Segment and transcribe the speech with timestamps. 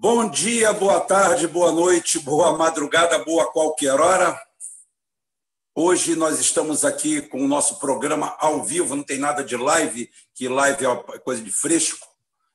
[0.00, 4.40] Bom dia, boa tarde, boa noite, boa madrugada, boa qualquer hora.
[5.74, 10.08] Hoje nós estamos aqui com o nosso programa ao vivo, não tem nada de live,
[10.36, 12.06] que live é coisa de fresco.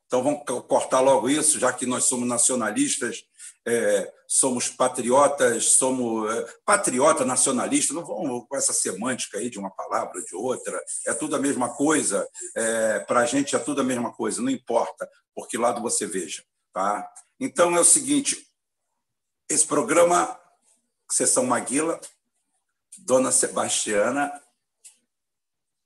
[0.05, 3.25] Então vamos cortar logo isso, já que nós somos nacionalistas,
[3.67, 9.69] é, somos patriotas, somos é, patriota nacionalista, não vamos com essa semântica aí de uma
[9.69, 13.81] palavra ou de outra, é tudo a mesma coisa, é, para a gente é tudo
[13.81, 16.41] a mesma coisa, não importa por que lado você veja.
[16.71, 17.07] Tá?
[17.43, 18.47] Então é o seguinte:
[19.49, 20.39] esse programa,
[21.11, 21.99] Sessão Maguila,
[22.99, 24.41] Dona Sebastiana,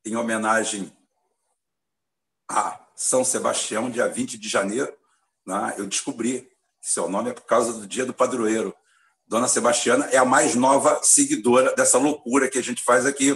[0.05, 0.95] em homenagem
[2.47, 4.95] a São Sebastião, dia 20 de janeiro,
[5.47, 6.41] né, eu descobri
[6.79, 8.71] que seu nome é por causa do dia do padroeiro.
[9.25, 13.33] Dona Sebastiana é a mais nova seguidora dessa loucura que a gente faz aqui.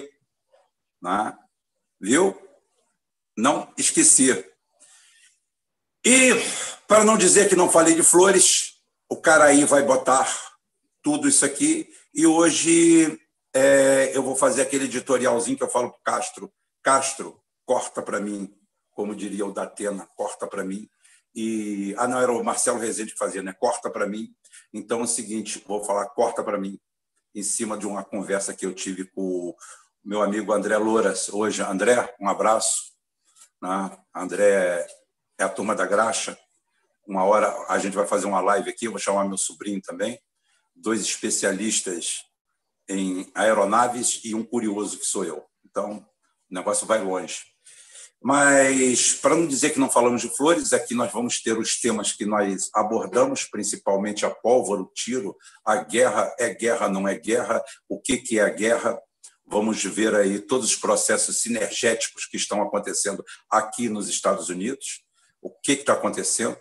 [1.02, 1.35] Né?
[2.00, 2.39] Viu?
[3.35, 4.50] Não esqueci.
[6.03, 6.31] E,
[6.88, 10.27] para não dizer que não falei de flores, o cara aí vai botar
[11.02, 11.94] tudo isso aqui.
[12.13, 13.19] E hoje
[13.53, 16.53] é, eu vou fazer aquele editorialzinho que eu falo para o Castro.
[16.81, 18.52] Castro, corta para mim,
[18.91, 20.89] como diria o Datena, corta para mim.
[21.35, 23.53] E, ah, não, era o Marcelo Rezende que fazia, né?
[23.53, 24.33] Corta para mim.
[24.73, 26.79] Então é o seguinte, vou falar corta para mim,
[27.35, 29.55] em cima de uma conversa que eu tive com o
[30.03, 31.29] meu amigo André Louras.
[31.29, 32.91] Hoje, André, um abraço.
[33.61, 33.97] Né?
[34.16, 34.88] André
[35.42, 36.38] é a turma da graxa.
[37.08, 40.20] Uma hora a gente vai fazer uma live aqui, eu vou chamar meu sobrinho também,
[40.75, 42.23] dois especialistas
[42.88, 45.44] em aeronaves e um curioso que sou eu.
[45.66, 46.06] Então,
[46.50, 47.39] o negócio vai longe.
[48.24, 52.12] Mas, para não dizer que não falamos de flores, aqui nós vamos ter os temas
[52.12, 55.35] que nós abordamos, principalmente a pólvora, o tiro,
[55.66, 59.01] a guerra, é guerra, não é guerra, o que, que é a guerra.
[59.44, 65.03] Vamos ver aí todos os processos sinergéticos que estão acontecendo aqui nos Estados Unidos
[65.41, 66.57] o que está acontecendo.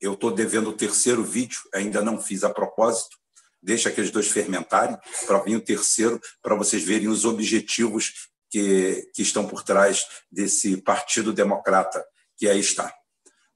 [0.00, 3.16] Eu estou devendo o terceiro vídeo, ainda não fiz a propósito.
[3.62, 9.22] Deixa aqueles dois fermentarem para vir o terceiro, para vocês verem os objetivos que, que
[9.22, 12.04] estão por trás desse Partido Democrata
[12.36, 12.92] que aí está.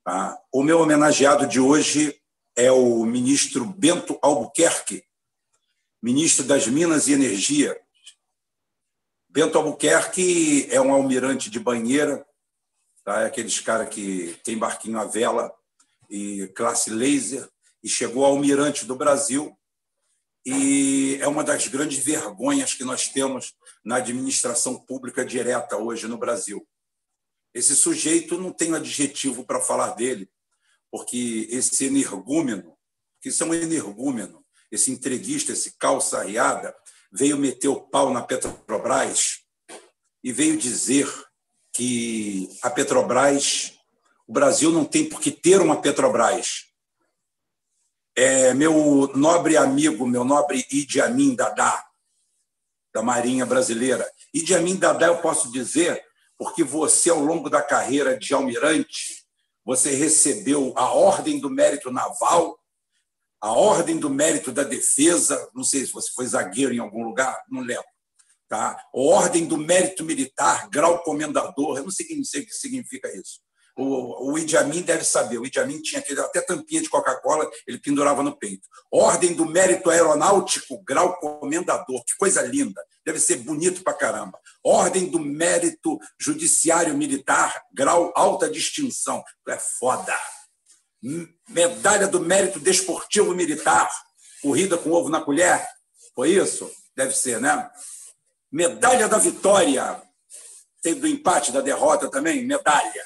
[0.07, 2.17] Ah, o meu homenageado de hoje
[2.55, 5.03] é o ministro Bento Albuquerque,
[6.01, 7.77] ministro das Minas e Energia.
[9.29, 12.25] Bento Albuquerque é um almirante de banheira,
[13.07, 13.21] Tá?
[13.23, 15.55] É aqueles caras que tem barquinho à vela
[16.11, 17.49] e classe laser,
[17.83, 19.57] e chegou ao almirante do Brasil.
[20.45, 26.19] E é uma das grandes vergonhas que nós temos na administração pública direta hoje no
[26.19, 26.67] Brasil.
[27.55, 30.29] Esse sujeito não tem adjetivo para falar dele,
[30.91, 32.77] porque esse energúmeno,
[33.21, 36.75] que isso é um energúmeno, esse entreguista, esse calça arriada,
[37.13, 39.45] veio meter o pau na Petrobras
[40.25, 41.09] e veio dizer
[41.77, 43.75] que a Petrobras,
[44.27, 46.65] o Brasil não tem por que ter uma Petrobras.
[48.17, 51.87] É, meu nobre amigo, meu nobre Idi Amin Dadá,
[52.95, 54.11] da Marinha Brasileira.
[54.33, 56.03] Idi Amin Dadá, eu posso dizer,
[56.39, 59.27] porque você, ao longo da carreira de almirante,
[59.63, 62.59] você recebeu a Ordem do Mérito Naval,
[63.39, 67.39] a Ordem do Mérito da Defesa, não sei se você foi zagueiro em algum lugar,
[67.51, 67.96] não lembro
[68.49, 68.79] tá?
[68.93, 73.41] Ordem do Mérito Militar, grau comendador, eu não sei, sei o que significa isso.
[73.77, 75.39] O, o Idi Amin deve saber.
[75.39, 78.67] O Idi Amin tinha aquele, até tampinha de Coca-Cola, ele pendurava no peito.
[78.91, 82.03] Ordem do Mérito Aeronáutico, grau comendador.
[82.07, 82.83] Que coisa linda.
[83.05, 84.39] Deve ser bonito pra caramba.
[84.65, 89.23] Ordem do Mérito Judiciário Militar, grau alta distinção.
[89.47, 90.17] É foda.
[91.51, 93.91] Medalha do Mérito Desportivo Militar,
[94.41, 95.65] corrida com ovo na colher.
[96.15, 96.71] Foi isso?
[96.97, 97.71] Deve ser, né?
[98.51, 100.03] Medalha da vitória.
[100.83, 103.05] Tem do empate, da derrota também, medalha.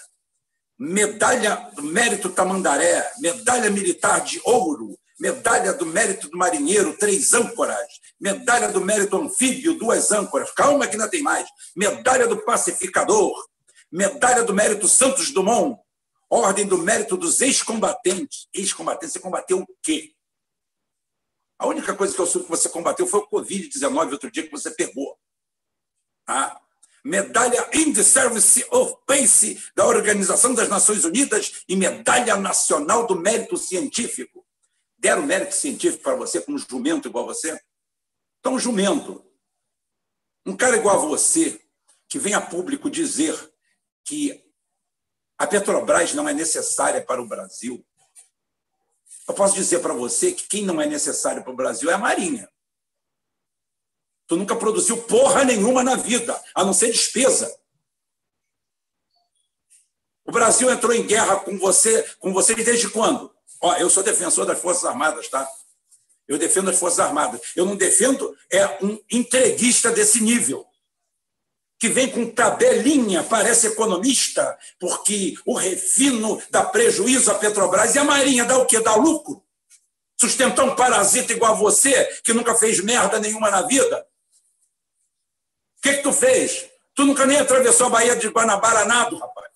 [0.79, 7.87] Medalha do mérito Tamandaré, medalha militar de ouro, medalha do mérito do marinheiro, três âncoras,
[8.19, 11.47] medalha do mérito anfíbio, duas âncoras, calma que ainda tem mais,
[11.77, 13.47] medalha do pacificador,
[13.93, 15.79] medalha do mérito Santos Dumont,
[16.31, 18.47] ordem do mérito dos ex-combatentes.
[18.55, 20.13] Ex-combatentes, você combateu o quê?
[21.59, 24.51] A única coisa que eu soube que você combateu foi o Covid-19, outro dia que
[24.51, 25.20] você pegou
[26.31, 26.61] a
[27.05, 33.17] medalha in the Service of Peace da Organização das Nações Unidas e medalha nacional do
[33.17, 34.47] mérito científico.
[34.99, 37.59] Deram mérito científico para você como jumento igual a você?
[38.39, 39.25] Então, jumento,
[40.47, 41.61] um cara igual a você,
[42.09, 43.37] que vem a público dizer
[44.05, 44.45] que
[45.39, 47.85] a Petrobras não é necessária para o Brasil,
[49.27, 51.99] eu posso dizer para você que quem não é necessário para o Brasil é a
[51.99, 52.49] Marinha.
[54.31, 57.53] Tu nunca produziu porra nenhuma na vida, a não ser despesa.
[60.25, 63.35] O Brasil entrou em guerra com você, com vocês desde quando?
[63.61, 65.51] Ó, eu sou defensor das Forças Armadas, tá?
[66.29, 67.41] Eu defendo as Forças Armadas.
[67.57, 70.65] Eu não defendo é um entreguista desse nível
[71.77, 78.05] que vem com tabelinha, parece economista, porque o refino dá prejuízo à Petrobras e a
[78.05, 78.79] Marinha dá o quê?
[78.79, 79.43] Dá lucro?
[80.21, 84.07] Sustentar um parasita igual a você, que nunca fez merda nenhuma na vida?
[85.81, 86.69] O que, que tu fez?
[86.95, 89.51] Tu nunca nem atravessou a Baía de Guanabara nada, rapaz.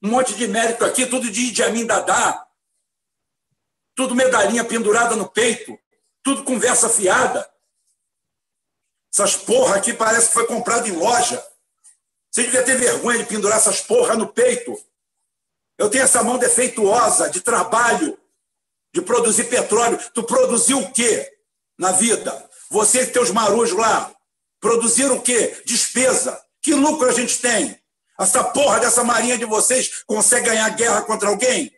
[0.00, 2.46] Um monte de mérito aqui, tudo de Idi Amin Dadá.
[3.96, 5.76] Tudo medalhinha pendurada no peito.
[6.22, 7.50] Tudo conversa fiada.
[9.12, 11.44] Essas porra aqui parece que foi comprado em loja.
[12.30, 14.80] Você devia ter vergonha de pendurar essas porra no peito.
[15.76, 18.16] Eu tenho essa mão defeituosa de trabalho,
[18.94, 19.98] de produzir petróleo.
[20.14, 21.36] Tu produziu o quê
[21.76, 22.48] na vida?
[22.70, 24.14] Você e teus marujos lá.
[24.60, 25.62] Produziram o quê?
[25.64, 26.40] Despesa.
[26.62, 27.80] Que lucro a gente tem?
[28.18, 31.74] Essa porra dessa marinha de vocês consegue ganhar guerra contra alguém?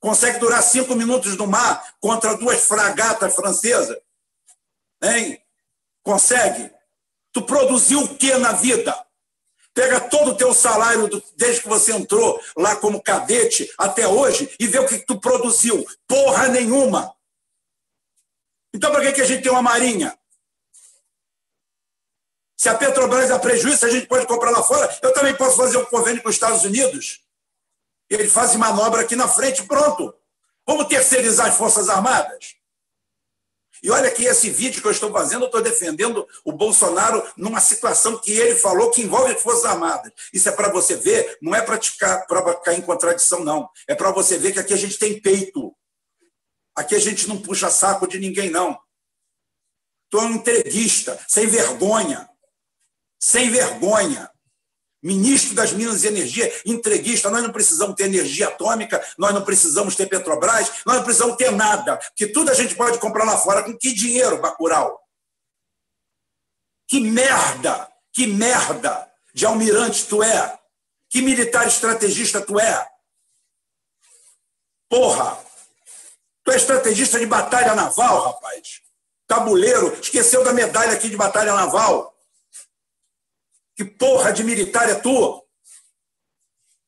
[0.00, 3.96] Consegue durar cinco minutos no mar contra duas fragatas francesas?
[5.02, 5.40] Hein?
[6.02, 6.70] Consegue?
[7.32, 9.06] Tu produziu o que na vida?
[9.72, 14.66] Pega todo o teu salário desde que você entrou lá como cadete até hoje e
[14.66, 15.86] vê o que tu produziu.
[16.08, 17.14] Porra nenhuma.
[18.74, 20.17] Então, para que a gente tem uma marinha?
[22.58, 25.76] Se a Petrobras dá prejuízo, a gente pode comprar lá fora, eu também posso fazer
[25.76, 27.20] um convênio com os Estados Unidos.
[28.10, 30.12] Ele faz manobra aqui na frente, pronto.
[30.66, 32.56] Vamos terceirizar as Forças Armadas?
[33.80, 37.60] E olha que esse vídeo que eu estou fazendo, eu estou defendendo o Bolsonaro numa
[37.60, 40.12] situação que ele falou que envolve as Forças Armadas.
[40.32, 41.78] Isso é para você ver, não é para
[42.64, 43.70] cair em contradição, não.
[43.86, 45.72] É para você ver que aqui a gente tem peito.
[46.74, 48.76] Aqui a gente não puxa saco de ninguém, não.
[50.10, 52.28] Tu é um entreguista, sem vergonha.
[53.18, 54.30] Sem vergonha
[55.02, 59.94] ministro das Minas e Energia, entreguista, nós não precisamos ter energia atômica, nós não precisamos
[59.94, 63.62] ter Petrobras, nós não precisamos ter nada, porque tudo a gente pode comprar lá fora.
[63.62, 65.00] Com que dinheiro, Bacurau?
[66.88, 70.58] Que merda, que merda de almirante tu é?
[71.08, 72.88] Que militar estrategista tu é?
[74.88, 75.38] Porra!
[76.44, 78.80] Tu é estrategista de batalha naval, rapaz.
[79.26, 82.17] Tabuleiro, esqueceu da medalha aqui de batalha naval.
[83.78, 85.40] Que porra de militar é tu?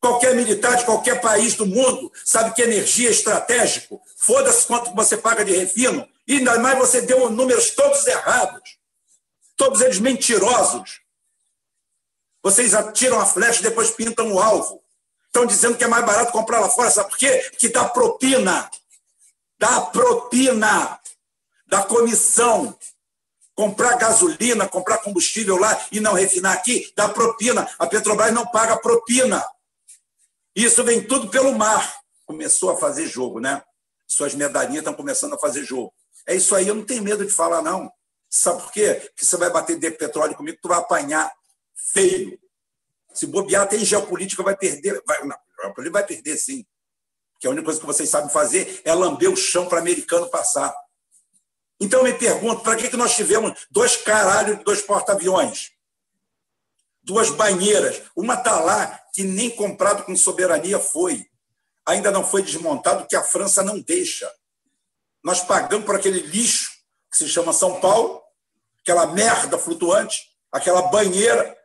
[0.00, 4.02] Qualquer militar de qualquer país do mundo sabe que energia é estratégico.
[4.16, 6.08] Foda-se quanto você paga de refino.
[6.26, 8.76] E ainda mais você deu números todos errados.
[9.56, 11.00] Todos eles mentirosos.
[12.42, 14.82] Vocês atiram a flecha e depois pintam o alvo.
[15.26, 16.90] Estão dizendo que é mais barato comprar lá fora.
[16.90, 17.50] Sabe por quê?
[17.52, 18.68] Porque dá propina.
[19.60, 20.98] Dá propina.
[21.68, 22.76] Dá comissão
[23.60, 27.68] comprar gasolina, comprar combustível lá e não refinar aqui, dá propina.
[27.78, 29.46] A Petrobras não paga propina.
[30.56, 32.00] Isso vem tudo pelo mar.
[32.24, 33.62] Começou a fazer jogo, né?
[34.06, 35.92] Suas medalhinhas estão começando a fazer jogo.
[36.26, 37.92] É isso aí, eu não tenho medo de falar, não.
[38.30, 38.94] Sabe por quê?
[38.94, 41.30] Porque você vai bater de petróleo comigo, tu vai apanhar
[41.92, 42.40] feio.
[43.12, 45.02] Se bobear, tem geopolítica, vai perder.
[45.06, 45.36] Vai, não,
[45.92, 46.64] vai perder, sim.
[47.34, 50.74] Porque a única coisa que vocês sabem fazer é lamber o chão para americano passar.
[51.80, 55.70] Então, me pergunto, para que, que nós tivemos dois caralhos dois porta-aviões?
[57.02, 58.02] Duas banheiras.
[58.14, 61.26] Uma está lá, que nem comprado com soberania foi.
[61.86, 64.30] Ainda não foi desmontado, que a França não deixa.
[65.24, 66.70] Nós pagamos por aquele lixo
[67.10, 68.22] que se chama São Paulo,
[68.82, 70.22] aquela merda flutuante,
[70.52, 71.56] aquela banheira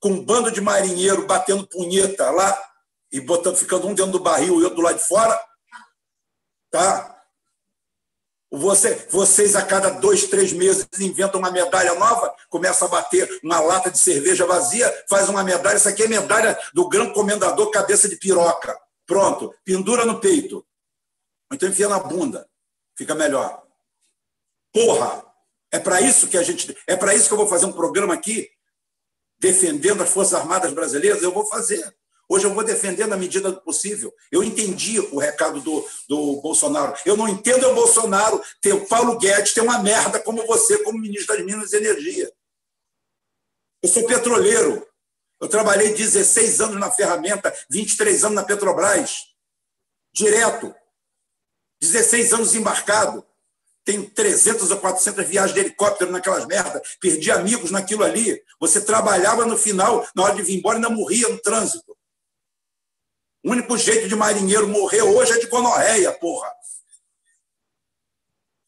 [0.00, 2.72] com um bando de marinheiro batendo punheta lá
[3.10, 5.40] e botando, ficando um dentro do barril e outro do lado de fora.
[6.70, 7.11] Tá?
[8.54, 13.58] Você, vocês, a cada dois, três meses, inventam uma medalha nova, começa a bater uma
[13.60, 15.78] lata de cerveja vazia, faz uma medalha.
[15.78, 18.78] Isso aqui é medalha do grande comendador cabeça de piroca.
[19.06, 20.66] Pronto, pendura no peito.
[21.50, 22.46] Então enfia na bunda.
[22.94, 23.62] Fica melhor.
[24.70, 25.24] Porra!
[25.70, 26.76] É para isso que a gente.
[26.86, 28.50] É para isso que eu vou fazer um programa aqui,
[29.38, 31.22] defendendo as Forças Armadas Brasileiras.
[31.22, 31.82] Eu vou fazer.
[32.32, 34.10] Hoje eu vou defender na medida do possível.
[34.30, 36.96] Eu entendi o recado do, do Bolsonaro.
[37.04, 40.98] Eu não entendo o Bolsonaro ter o Paulo Guedes ter uma merda como você, como
[40.98, 42.32] ministro das Minas e Energia.
[43.82, 44.82] Eu sou petroleiro.
[45.42, 49.26] Eu trabalhei 16 anos na ferramenta, 23 anos na Petrobras.
[50.14, 50.74] Direto.
[51.82, 53.22] 16 anos embarcado.
[53.84, 56.96] Tenho 300 ou 400 viagens de helicóptero naquelas merdas.
[56.98, 58.42] Perdi amigos naquilo ali.
[58.58, 61.91] Você trabalhava no final, na hora de vir embora, ainda morria no trânsito.
[63.44, 66.50] O único jeito de marinheiro morrer hoje é de gonorreia, porra.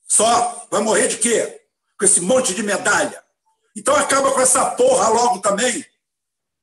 [0.08, 0.66] Só.
[0.70, 1.62] Vai morrer de quê?
[1.98, 3.22] Com esse monte de medalha.
[3.76, 5.84] Então acaba com essa porra logo também.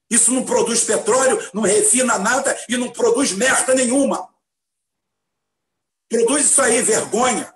[0.10, 4.30] Isso não produz petróleo, não refina nada e não produz merda nenhuma.
[6.10, 7.53] Produz isso aí, vergonha.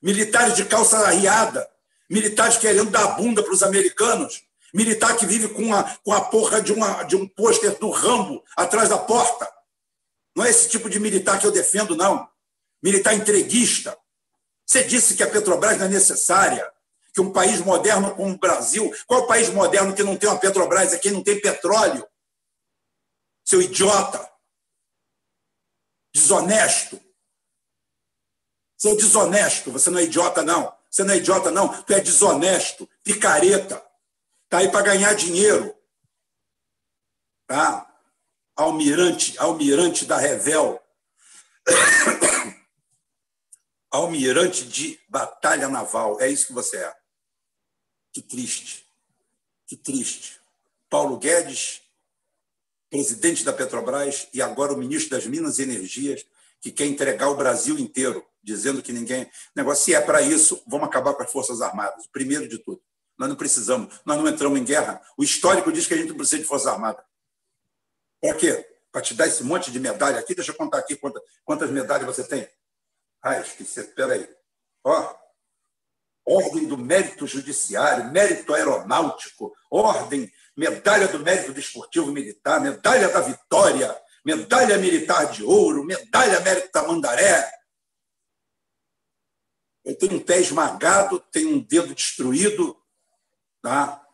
[0.00, 1.68] Militares de calça arriada,
[2.08, 6.62] militares querendo dar bunda para os americanos, militar que vive com a, com a porra
[6.62, 9.57] de, uma, de um pôster do Rambo atrás da porta.
[10.38, 12.30] Não é esse tipo de militar que eu defendo, não.
[12.80, 13.98] Militar entreguista.
[14.64, 16.72] Você disse que a Petrobras não é necessária,
[17.12, 20.92] que um país moderno como o Brasil, qual país moderno que não tem uma Petrobras
[20.92, 22.08] aqui, não tem petróleo?
[23.44, 24.30] Seu idiota.
[26.14, 27.00] Desonesto.
[28.76, 30.72] Você é desonesto, você não é idiota, não.
[30.88, 31.82] Você não é idiota, não.
[31.82, 33.84] Tu é desonesto, picareta.
[34.48, 35.76] Tá aí para ganhar dinheiro.
[37.44, 37.87] Tá?
[38.58, 40.82] Almirante, almirante da Revel.
[43.88, 46.20] almirante de batalha naval.
[46.20, 46.92] É isso que você é.
[48.12, 48.84] Que triste.
[49.64, 50.40] Que triste.
[50.90, 51.82] Paulo Guedes,
[52.90, 56.26] presidente da Petrobras e agora o ministro das Minas e Energias,
[56.60, 59.30] que quer entregar o Brasil inteiro, dizendo que ninguém.
[59.54, 62.82] Negócio, se é para isso, vamos acabar com as Forças Armadas, primeiro de tudo.
[63.16, 65.00] Nós não precisamos, nós não entramos em guerra.
[65.16, 67.04] O histórico diz que a gente não precisa de Forças Armadas.
[68.20, 68.66] Para quê?
[68.90, 70.34] Para te dar esse monte de medalha aqui?
[70.34, 72.48] Deixa eu contar aqui quantas, quantas medalhas você tem.
[73.22, 73.80] Ah, esqueci.
[73.80, 74.28] Espera aí.
[74.84, 75.14] Ó,
[76.28, 83.98] Ordem do Mérito Judiciário, Mérito Aeronáutico, Ordem, Medalha do Mérito Desportivo Militar, Medalha da Vitória,
[84.24, 87.50] Medalha Militar de Ouro, Medalha Mérito Tamandaré.
[89.84, 92.78] Eu tenho um pé esmagado, tenho um dedo destruído,
[93.62, 94.04] tá?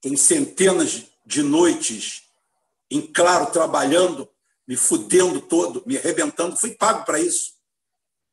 [0.00, 2.24] Tenho centenas de noites
[2.90, 4.28] em claro trabalhando,
[4.66, 6.56] me fudendo todo, me arrebentando.
[6.56, 7.54] Fui pago para isso.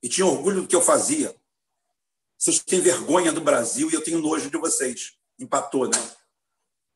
[0.02, 1.36] E tinha orgulho do que eu fazia.
[2.38, 5.14] Vocês têm vergonha do Brasil e eu tenho nojo de vocês.
[5.38, 6.12] Empatou, né?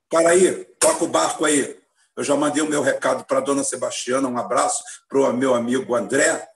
[0.09, 1.79] Para aí, toca o barco aí.
[2.15, 5.55] Eu já mandei o meu recado para a dona Sebastiana, um abraço para o meu
[5.55, 6.47] amigo André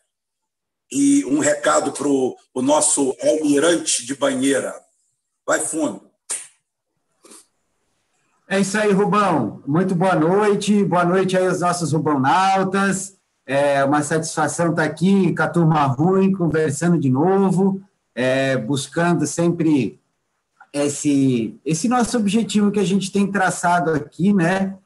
[0.91, 4.79] e um recado para o nosso almirante de banheira.
[5.45, 6.09] Vai fundo.
[8.49, 9.61] É isso aí, Rubão.
[9.67, 10.85] Muito boa noite.
[10.85, 13.17] Boa noite aí aos nossos Rubonautas.
[13.45, 17.81] É uma satisfação estar aqui com a turma ruim, conversando de novo,
[18.15, 19.99] é, buscando sempre
[20.71, 24.77] esse, esse nosso objetivo que a gente tem traçado aqui, né?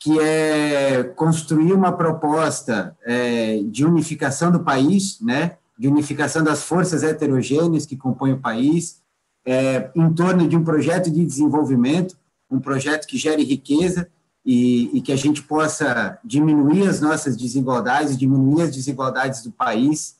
[0.00, 7.02] que é construir uma proposta é, de unificação do país, né, de unificação das forças
[7.02, 9.02] heterogêneas que compõem o país,
[9.44, 12.16] é, em torno de um projeto de desenvolvimento,
[12.50, 14.08] um projeto que gere riqueza
[14.44, 20.16] e, e que a gente possa diminuir as nossas desigualdades, diminuir as desigualdades do país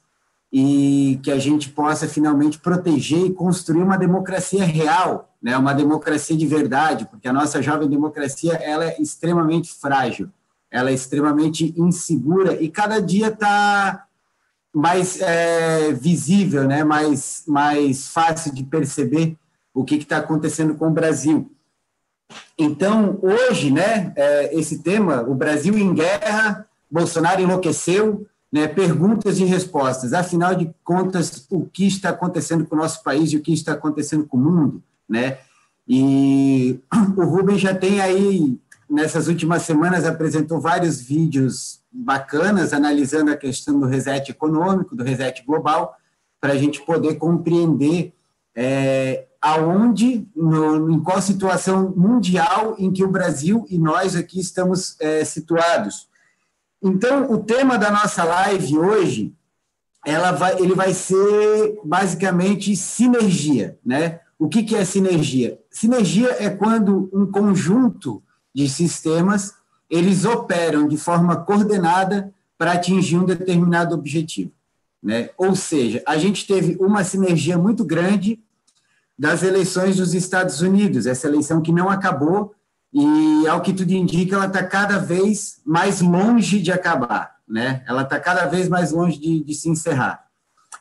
[0.53, 6.37] e que a gente possa finalmente proteger e construir uma democracia real, né, uma democracia
[6.37, 10.31] de verdade, porque a nossa jovem democracia ela é extremamente frágil,
[10.71, 14.07] ela é extremamente insegura e cada dia está
[14.75, 19.37] mais é, visível, né, mais, mais fácil de perceber
[19.73, 21.51] o que está acontecendo com o Brasil.
[22.59, 29.45] Então, hoje, né, é, esse tema, o Brasil em guerra, Bolsonaro enlouqueceu, né, perguntas e
[29.45, 30.13] respostas.
[30.13, 33.73] Afinal de contas, o que está acontecendo com o nosso país e o que está
[33.73, 35.39] acontecendo com o mundo, né?
[35.87, 36.81] E
[37.17, 38.59] o Rubem já tem aí,
[38.89, 45.45] nessas últimas semanas, apresentou vários vídeos bacanas analisando a questão do reset econômico, do reset
[45.45, 45.97] global,
[46.41, 48.13] para a gente poder compreender
[48.55, 54.95] é, aonde, no, em qual situação mundial em que o Brasil e nós aqui estamos
[55.00, 56.07] é, situados.
[56.83, 59.35] Então, o tema da nossa live hoje,
[60.05, 64.21] ela vai, ele vai ser basicamente sinergia, né?
[64.38, 65.59] O que, que é sinergia?
[65.71, 68.23] Sinergia é quando um conjunto
[68.55, 69.55] de sistemas
[69.88, 74.52] eles operam de forma coordenada para atingir um determinado objetivo,
[75.02, 75.31] né?
[75.38, 78.38] Ou seja, a gente teve uma sinergia muito grande
[79.19, 82.55] das eleições dos Estados Unidos, essa eleição que não acabou,
[82.93, 87.83] e, ao que tudo indica, ela está cada vez mais longe de acabar, né?
[87.87, 90.25] Ela está cada vez mais longe de, de se encerrar.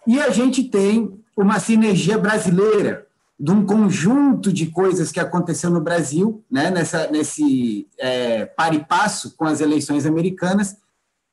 [0.06, 3.06] E a gente tem uma sinergia brasileira,
[3.40, 8.84] de um conjunto de coisas que aconteceu no Brasil, né, nessa, nesse é, par e
[8.84, 10.78] passo com as eleições americanas,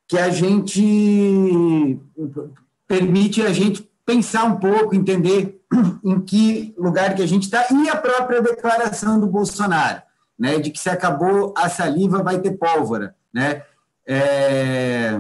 [0.06, 1.98] que a gente
[2.86, 5.53] permite a gente pensar um pouco, entender
[6.04, 10.02] em que lugar que a gente está, e a própria declaração do Bolsonaro
[10.38, 13.62] né, de que se acabou a saliva vai ter pólvora, né?
[14.06, 15.18] É...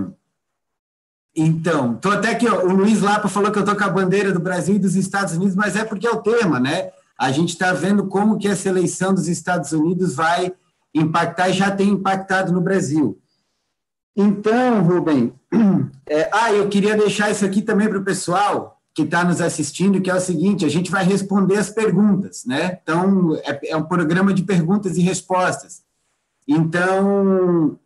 [1.36, 4.38] Então, tô até que o Luiz Lapa falou que eu tô com a bandeira do
[4.38, 6.90] Brasil e dos Estados Unidos, mas é porque é o tema, né?
[7.18, 10.52] A gente está vendo como que essa eleição dos Estados Unidos vai
[10.94, 13.20] impactar e já tem impactado no Brasil.
[14.16, 15.34] Então, Rubem,
[16.06, 20.00] É, ah, eu queria deixar isso aqui também para o pessoal que está nos assistindo,
[20.00, 22.78] que é o seguinte: a gente vai responder as perguntas, né?
[22.82, 25.82] Então, é, é um programa de perguntas e respostas.
[26.46, 27.76] Então,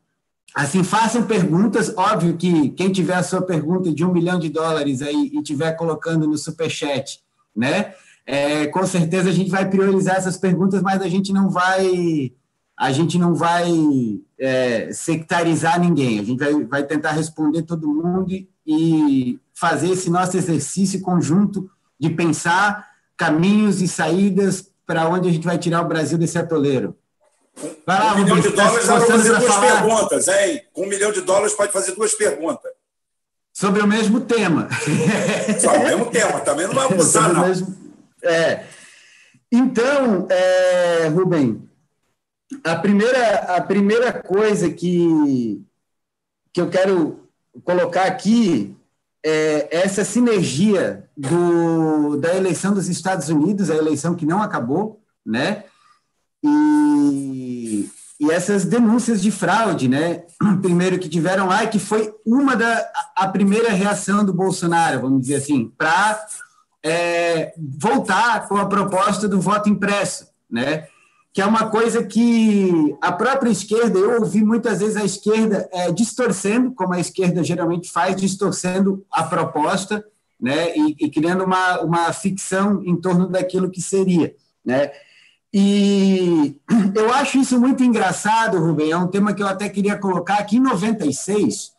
[0.54, 1.96] assim, façam perguntas.
[1.96, 5.72] Óbvio que quem tiver a sua pergunta de um milhão de dólares aí e tiver
[5.72, 7.20] colocando no superchat,
[7.56, 7.94] né?
[8.26, 12.34] É, com certeza a gente vai priorizar essas perguntas, mas a gente não vai
[12.78, 13.66] a gente não vai
[14.38, 20.08] é, sectarizar ninguém, a gente vai, vai tentar responder todo mundo e, e fazer esse
[20.08, 25.88] nosso exercício conjunto de pensar caminhos e saídas para onde a gente vai tirar o
[25.88, 26.96] Brasil desse atoleiro.
[27.84, 29.82] Vai lá, um milhão de dólares dá para fazer duas falar.
[29.82, 30.62] perguntas, hein?
[30.72, 32.70] Com um milhão de dólares pode fazer duas perguntas.
[33.52, 34.68] Sobre o mesmo tema.
[35.60, 37.48] Sobre o mesmo tema, também não vai abusar, não.
[37.48, 37.76] Mesmo,
[38.22, 38.64] é.
[39.50, 41.68] Então, é, Rubem,
[42.62, 45.60] a primeira, a primeira coisa que,
[46.52, 47.28] que eu quero
[47.64, 48.77] colocar aqui
[49.24, 55.64] é essa sinergia do, da eleição dos Estados Unidos, a eleição que não acabou, né?
[56.42, 57.88] E,
[58.20, 60.24] e essas denúncias de fraude, né?
[60.62, 65.22] Primeiro que tiveram lá, e que foi uma da a primeira reação do Bolsonaro, vamos
[65.22, 66.24] dizer assim, para
[66.82, 70.86] é, voltar com a proposta do voto impresso, né?
[71.38, 75.92] Que é uma coisa que a própria esquerda, eu ouvi muitas vezes a esquerda é,
[75.92, 80.04] distorcendo, como a esquerda geralmente faz, distorcendo a proposta,
[80.40, 84.90] né, e, e, criando uma, uma ficção em torno daquilo que seria, né.
[85.54, 86.60] E
[86.92, 90.56] eu acho isso muito engraçado, Rubem, é um tema que eu até queria colocar aqui
[90.56, 91.70] em 96,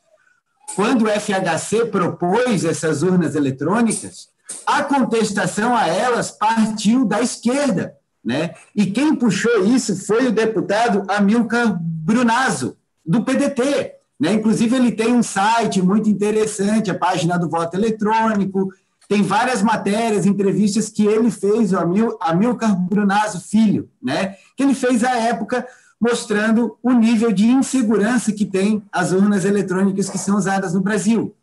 [0.74, 4.30] quando o FHC propôs essas urnas eletrônicas,
[4.66, 7.99] a contestação a elas partiu da esquerda,
[8.30, 8.54] né?
[8.76, 13.96] E quem puxou isso foi o deputado Amilcar Brunazzo, do PDT.
[14.20, 14.34] Né?
[14.34, 18.72] Inclusive, ele tem um site muito interessante, a página do voto eletrônico,
[19.08, 24.36] tem várias matérias, entrevistas que ele fez, o Amil, Amilcar Brunazzo Filho, né?
[24.56, 25.66] que ele fez à época,
[26.00, 31.34] mostrando o nível de insegurança que tem as urnas eletrônicas que são usadas no Brasil.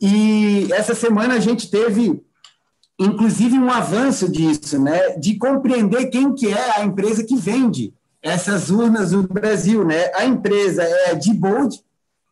[0.00, 2.20] E essa semana a gente teve
[3.04, 8.70] inclusive um avanço disso, né, de compreender quem que é a empresa que vende essas
[8.70, 10.10] urnas no Brasil, né?
[10.14, 11.82] A empresa é a Diebold,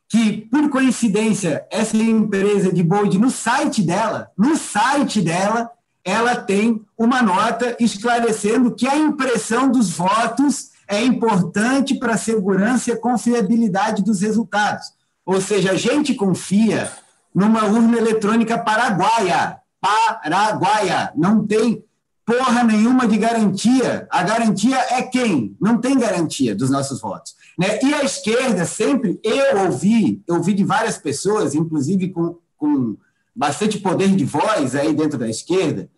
[0.09, 5.71] que por coincidência essa empresa de Bold no site dela, no site dela,
[6.05, 12.91] ela tem uma nota esclarecendo que a impressão dos votos é importante para a segurança
[12.91, 14.87] e a confiabilidade dos resultados.
[15.25, 16.91] Ou seja, a gente confia
[17.33, 21.13] numa urna eletrônica paraguaia, paraguaia.
[21.17, 21.85] Não tem
[22.25, 24.07] porra nenhuma de garantia.
[24.11, 25.57] A garantia é quem?
[25.61, 27.35] Não tem garantia dos nossos votos.
[27.59, 27.79] Né?
[27.83, 32.97] E a esquerda sempre, eu ouvi, eu ouvi de várias pessoas, inclusive com, com
[33.35, 35.91] bastante poder de voz aí dentro da esquerda,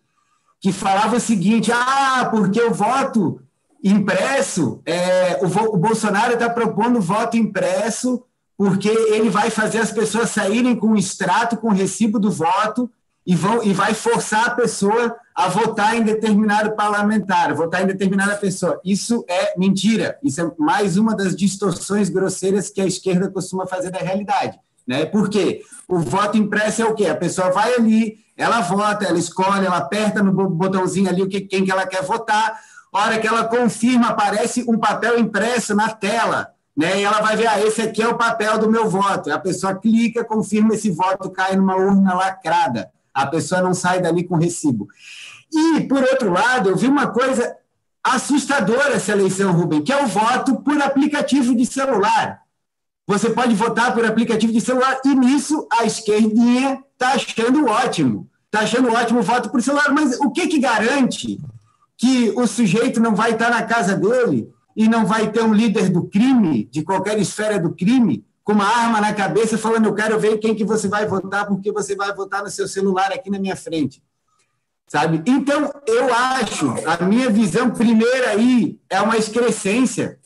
[0.59, 3.39] que falava o seguinte: ah, porque o voto
[3.83, 8.23] impresso, é, o, o Bolsonaro está propondo voto impresso
[8.57, 12.89] porque ele vai fazer as pessoas saírem com extrato, com recibo do voto
[13.25, 18.35] e, vão, e vai forçar a pessoa a votar em determinado parlamentar, votar em determinada
[18.35, 18.79] pessoa.
[18.83, 20.17] Isso é mentira.
[20.21, 24.59] Isso é mais uma das distorções grosseiras que a esquerda costuma fazer da realidade.
[24.85, 25.05] Né?
[25.05, 25.61] Por quê?
[25.87, 27.05] O voto impresso é o quê?
[27.05, 31.71] A pessoa vai ali, ela vota, ela escolhe, ela aperta no botãozinho ali quem que
[31.71, 32.59] ela quer votar.
[32.93, 36.49] A hora que ela confirma, aparece um papel impresso na tela.
[36.75, 36.99] Né?
[36.99, 39.31] E ela vai ver, ah, esse aqui é o papel do meu voto.
[39.31, 42.91] A pessoa clica, confirma esse voto, cai numa urna lacrada.
[43.13, 44.87] A pessoa não sai dali com recibo.
[45.51, 47.55] E, por outro lado, eu vi uma coisa
[48.03, 52.41] assustadora essa eleição, Rubem, que é o voto por aplicativo de celular.
[53.07, 58.29] Você pode votar por aplicativo de celular e nisso a esquerdinha está achando ótimo.
[58.45, 61.39] Está achando ótimo o voto por celular, mas o que, que garante
[61.97, 65.89] que o sujeito não vai estar na casa dele e não vai ter um líder
[65.89, 70.19] do crime, de qualquer esfera do crime, com uma arma na cabeça, falando: Eu quero
[70.19, 73.39] ver quem que você vai votar, porque você vai votar no seu celular aqui na
[73.39, 74.01] minha frente.
[74.87, 75.23] Sabe?
[75.25, 80.19] Então, eu acho, a minha visão primeira aí é uma excrescência,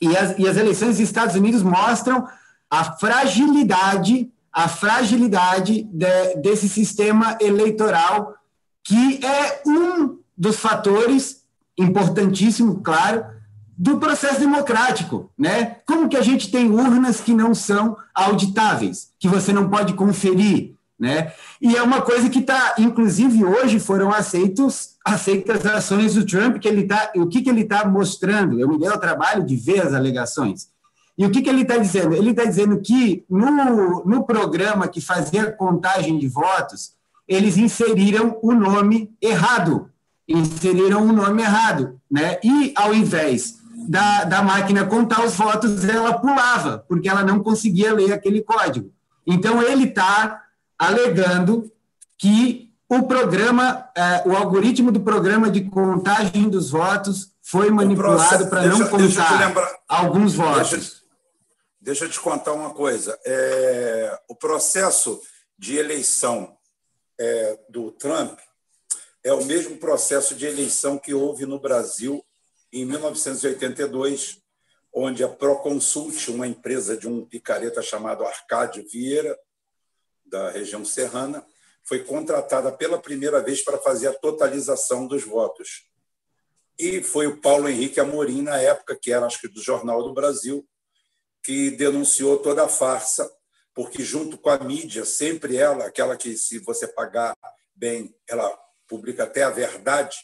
[0.00, 2.28] e as, e as eleições dos Estados Unidos mostram
[2.70, 8.34] a fragilidade, a fragilidade de, desse sistema eleitoral,
[8.84, 11.42] que é um dos fatores
[11.78, 13.24] importantíssimo, claro,
[13.76, 15.76] do processo democrático, né?
[15.86, 20.74] Como que a gente tem urnas que não são auditáveis, que você não pode conferir,
[20.98, 21.32] né?
[21.60, 26.58] E é uma coisa que está, inclusive hoje foram aceitos aceitas as ações do Trump
[26.58, 28.58] que ele tá, o que que ele está mostrando?
[28.58, 30.68] Eu me dei o trabalho de ver as alegações.
[31.16, 32.14] E o que, que ele está dizendo?
[32.14, 36.92] Ele está dizendo que no, no programa que fazia contagem de votos,
[37.28, 39.90] eles inseriram o nome errado.
[40.26, 42.00] Inseriram o nome errado.
[42.10, 42.38] Né?
[42.42, 47.92] E, ao invés da, da máquina contar os votos, ela pulava, porque ela não conseguia
[47.92, 48.92] ler aquele código.
[49.26, 50.42] Então, ele está
[50.78, 51.70] alegando
[52.18, 58.66] que o programa, é, o algoritmo do programa de contagem dos votos foi manipulado para
[58.66, 60.70] não contar alguns votos.
[60.70, 60.96] Deixa,
[61.80, 63.18] deixa eu te contar uma coisa.
[63.24, 65.20] É, o processo
[65.58, 66.54] de eleição
[67.18, 68.38] é, do Trump
[69.24, 72.24] é o mesmo processo de eleição que houve no Brasil
[72.72, 74.40] em 1982,
[74.92, 79.38] onde a Proconsult, uma empresa de um picareta chamado Arcádio Vieira,
[80.24, 81.44] da região serrana,
[81.82, 85.86] foi contratada pela primeira vez para fazer a totalização dos votos.
[86.78, 90.14] E foi o Paulo Henrique Amorim, na época, que era, acho que, do Jornal do
[90.14, 90.66] Brasil,
[91.42, 93.30] que denunciou toda a farsa,
[93.74, 97.36] porque, junto com a mídia, sempre ela, aquela que, se você pagar
[97.74, 98.50] bem, ela
[98.86, 100.16] publica até a verdade,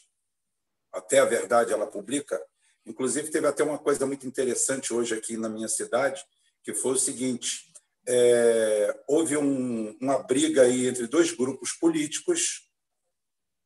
[0.91, 2.39] até a verdade ela publica.
[2.85, 6.23] Inclusive, teve até uma coisa muito interessante hoje aqui na minha cidade,
[6.63, 7.71] que foi o seguinte:
[8.07, 12.69] é, houve um, uma briga aí entre dois grupos políticos,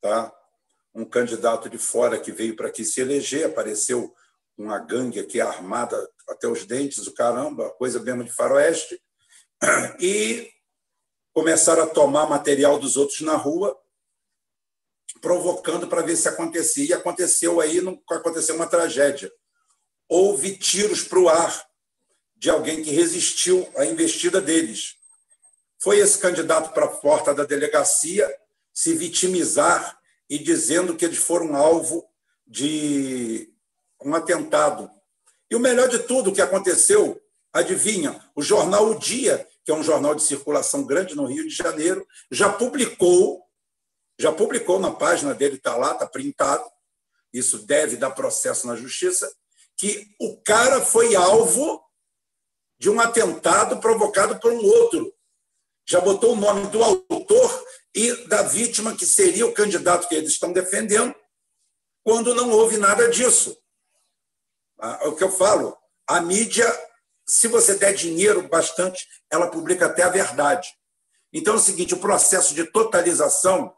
[0.02, 0.34] tá?
[0.94, 4.14] um candidato de fora que veio para aqui se eleger, apareceu
[4.58, 5.98] uma gangue aqui armada
[6.30, 9.02] até os dentes, o caramba, coisa mesmo de faroeste,
[10.00, 10.50] e
[11.34, 13.76] começaram a tomar material dos outros na rua
[15.24, 16.86] provocando para ver se acontecia.
[16.86, 19.32] E aconteceu aí, aconteceu uma tragédia.
[20.10, 21.66] Houve tiros para o ar
[22.36, 24.98] de alguém que resistiu à investida deles.
[25.82, 28.30] Foi esse candidato para a porta da delegacia
[28.74, 29.98] se vitimizar
[30.30, 32.06] e dizendo que eles foram alvo
[32.46, 33.50] de
[34.04, 34.92] um atentado.
[35.50, 37.22] E o melhor de tudo que aconteceu,
[37.54, 38.20] adivinha?
[38.36, 42.06] O jornal O Dia, que é um jornal de circulação grande no Rio de Janeiro,
[42.30, 43.42] já publicou
[44.20, 46.64] já publicou na página dele, está lá, está printado,
[47.34, 49.32] isso deve dar processo na justiça,
[49.76, 51.84] que o cara foi alvo
[52.78, 55.14] de um atentado provocado por um outro.
[55.88, 60.32] Já botou o nome do autor e da vítima, que seria o candidato que eles
[60.32, 61.14] estão defendendo,
[62.04, 63.58] quando não houve nada disso.
[64.80, 66.68] Ah, é o que eu falo, a mídia,
[67.26, 70.70] se você der dinheiro bastante, ela publica até a verdade.
[71.32, 73.74] Então é o seguinte: o processo de totalização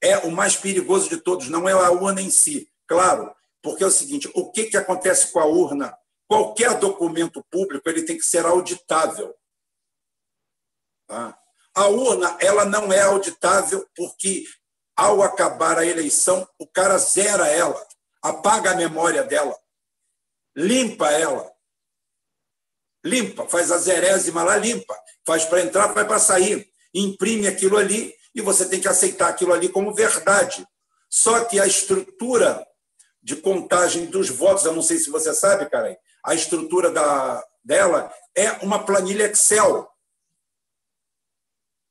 [0.00, 2.70] é o mais perigoso de todos, não é a urna em si.
[2.86, 5.96] Claro, porque é o seguinte: o que, que acontece com a urna?
[6.26, 9.34] Qualquer documento público ele tem que ser auditável.
[11.06, 11.38] Tá?
[11.74, 14.44] A urna ela não é auditável porque,
[14.96, 17.86] ao acabar a eleição, o cara zera ela,
[18.22, 19.56] apaga a memória dela,
[20.54, 21.50] limpa ela.
[23.04, 24.94] Limpa, faz a zerésima lá, limpa.
[25.24, 26.68] Faz para entrar, faz para sair.
[26.92, 30.64] Imprime aquilo ali e você tem que aceitar aquilo ali como verdade.
[31.10, 32.64] Só que a estrutura
[33.20, 38.14] de contagem dos votos, eu não sei se você sabe, Karen, a estrutura da, dela
[38.36, 39.90] é uma planilha Excel.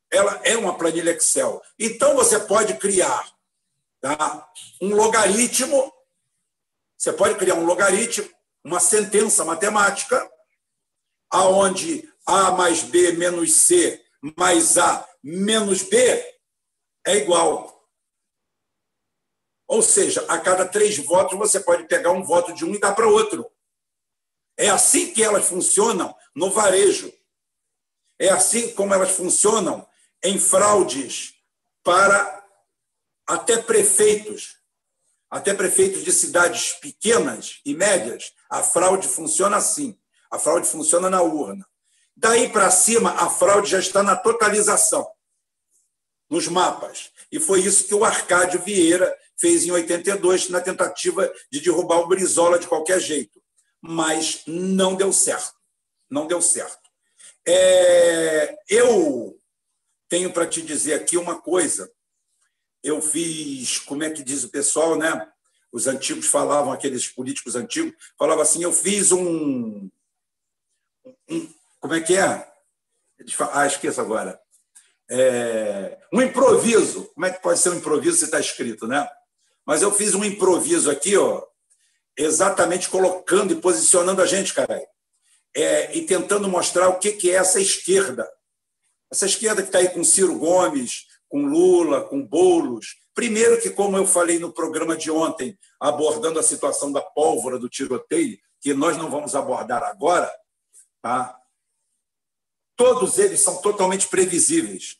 [0.09, 1.61] Ela é uma planilha Excel.
[1.77, 3.29] Então você pode criar
[3.99, 4.49] tá,
[4.81, 5.91] um logaritmo,
[6.97, 8.29] você pode criar um logaritmo,
[8.63, 10.31] uma sentença matemática,
[11.29, 14.01] aonde A mais B menos C
[14.37, 16.36] mais A menos B
[17.07, 17.89] é igual.
[19.65, 22.93] Ou seja, a cada três votos você pode pegar um voto de um e dar
[22.93, 23.49] para outro.
[24.57, 27.11] É assim que elas funcionam no varejo.
[28.19, 29.87] É assim como elas funcionam
[30.21, 31.35] em fraudes
[31.81, 32.45] para
[33.25, 34.57] até prefeitos,
[35.29, 38.33] até prefeitos de cidades pequenas e médias.
[38.49, 39.97] A fraude funciona assim.
[40.29, 41.65] A fraude funciona na urna.
[42.15, 45.07] Daí para cima, a fraude já está na totalização
[46.29, 47.11] nos mapas.
[47.31, 52.07] E foi isso que o Arcádio Vieira fez em 82, na tentativa de derrubar o
[52.07, 53.41] Brizola de qualquer jeito.
[53.81, 55.55] Mas não deu certo.
[56.09, 56.89] Não deu certo.
[57.45, 59.39] É, eu
[60.09, 61.91] tenho para te dizer aqui uma coisa.
[62.83, 65.29] Eu fiz, como é que diz o pessoal, né?
[65.71, 69.89] Os antigos falavam, aqueles políticos antigos, falavam assim: eu fiz um.
[71.29, 72.51] um como é que é?
[73.51, 74.39] Ah, esqueça agora
[75.09, 77.09] é, um improviso.
[77.13, 79.07] Como é que pode ser um improviso se está escrito, né?
[79.65, 81.43] Mas eu fiz um improviso aqui, ó,
[82.17, 84.81] exatamente colocando e posicionando a gente, cara,
[85.55, 88.29] é, e tentando mostrar o que, que é essa esquerda.
[89.11, 92.95] Essa esquerda que está aí com Ciro Gomes, com Lula, com Boulos.
[93.13, 97.69] Primeiro que, como eu falei no programa de ontem, abordando a situação da pólvora, do
[97.69, 100.31] tiroteio, que nós não vamos abordar agora,
[101.01, 101.39] Tá?
[102.77, 104.97] Todos eles são totalmente previsíveis.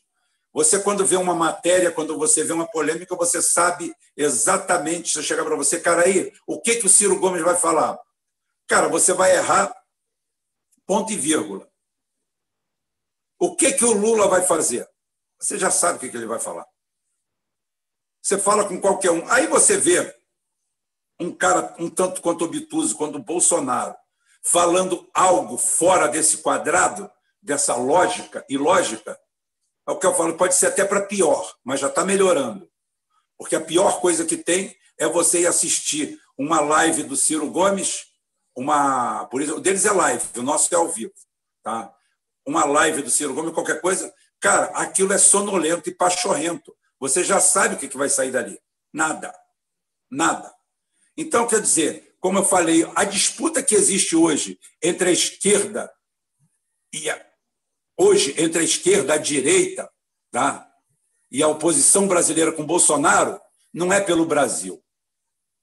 [0.52, 5.44] Você, quando vê uma matéria, quando você vê uma polêmica, você sabe exatamente, se chegar
[5.44, 7.98] para você, cara, aí, o que, que o Ciro Gomes vai falar?
[8.66, 9.72] Cara, você vai errar
[10.84, 11.70] ponto e vírgula.
[13.38, 14.88] O que, que o Lula vai fazer?
[15.38, 16.66] Você já sabe o que, que ele vai falar.
[18.20, 19.30] Você fala com qualquer um.
[19.30, 20.12] Aí você vê
[21.20, 23.94] um cara um tanto quanto obtuso, quanto o Bolsonaro,
[24.42, 27.10] falando algo fora desse quadrado,
[27.42, 29.18] dessa lógica e lógica,
[29.86, 32.68] é o que eu falo, pode ser até para pior, mas já está melhorando.
[33.38, 38.06] Porque a pior coisa que tem é você ir assistir uma live do Ciro Gomes,
[38.54, 39.26] uma.
[39.26, 41.14] Por isso, o deles é live, o nosso é ao vivo.
[41.62, 41.94] Tá?
[42.46, 44.12] Uma live do Ciro Gomes, qualquer coisa.
[44.40, 46.76] Cara, aquilo é sonolento e pachorrento.
[47.00, 48.60] Você já sabe o que vai sair dali.
[48.92, 49.34] Nada.
[50.10, 50.52] Nada.
[51.16, 55.92] Então, quer dizer, como eu falei, a disputa que existe hoje entre a esquerda
[56.92, 57.27] e a,
[57.98, 59.90] hoje entre a esquerda, a direita,
[60.30, 60.68] tá?
[61.30, 63.38] e a oposição brasileira com Bolsonaro,
[63.74, 64.80] não é pelo Brasil,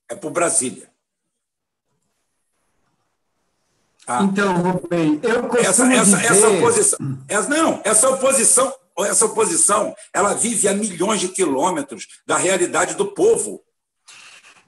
[0.08, 0.90] é por Brasília.
[4.04, 4.22] Tá?
[4.22, 6.26] Então, Rubem, eu costumo essa, essa, dizer...
[6.26, 12.36] essa oposição, essa, não, essa oposição, essa oposição, ela vive a milhões de quilômetros da
[12.36, 13.64] realidade do povo.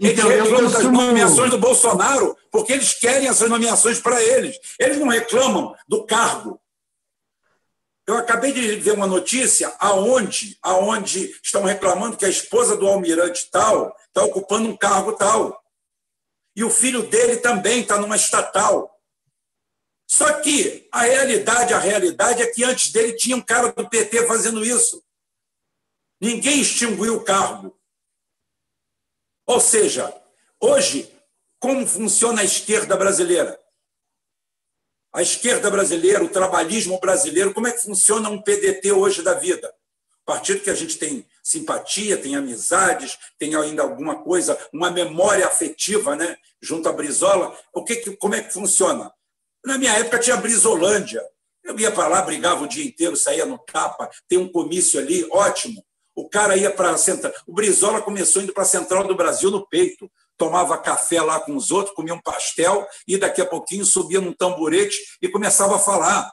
[0.00, 0.98] Então, eles reclamam costumo...
[0.98, 4.56] das nomeações do Bolsonaro porque eles querem essas nomeações para eles.
[4.78, 6.60] Eles não reclamam do cargo
[8.08, 13.50] eu acabei de ver uma notícia aonde, aonde estão reclamando que a esposa do almirante
[13.50, 15.62] tal está ocupando um cargo tal.
[16.56, 18.98] E o filho dele também está numa estatal.
[20.10, 24.26] Só que a realidade, a realidade é que antes dele tinha um cara do PT
[24.26, 25.04] fazendo isso.
[26.18, 27.78] Ninguém extinguiu o cargo.
[29.46, 30.18] Ou seja,
[30.58, 31.14] hoje,
[31.60, 33.60] como funciona a esquerda brasileira?
[35.12, 39.72] A esquerda brasileira, o trabalhismo brasileiro, como é que funciona um PDT hoje da vida?
[40.24, 46.14] Partido que a gente tem simpatia, tem amizades, tem ainda alguma coisa, uma memória afetiva,
[46.14, 46.36] né?
[46.60, 47.58] Junto à Brizola.
[47.72, 49.10] O que, como é que funciona?
[49.64, 51.22] Na minha época tinha Brizolândia.
[51.64, 55.26] Eu ia para lá, brigava o dia inteiro, saía no tapa, tem um comício ali,
[55.30, 55.82] ótimo.
[56.14, 57.32] O cara ia para a central.
[57.46, 61.54] O Brizola começou indo para a Central do Brasil no peito tomava café lá com
[61.56, 65.80] os outros, comia um pastel e daqui a pouquinho subia num tamborete e começava a
[65.80, 66.32] falar.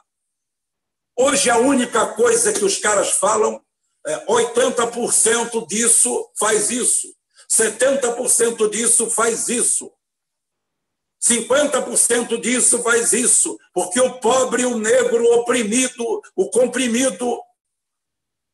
[1.18, 3.60] Hoje a única coisa que os caras falam
[4.06, 7.08] é 80% disso faz isso,
[7.50, 9.92] 70% disso faz isso.
[11.22, 17.40] 50% disso faz isso, porque o pobre, o negro, o oprimido, o comprimido,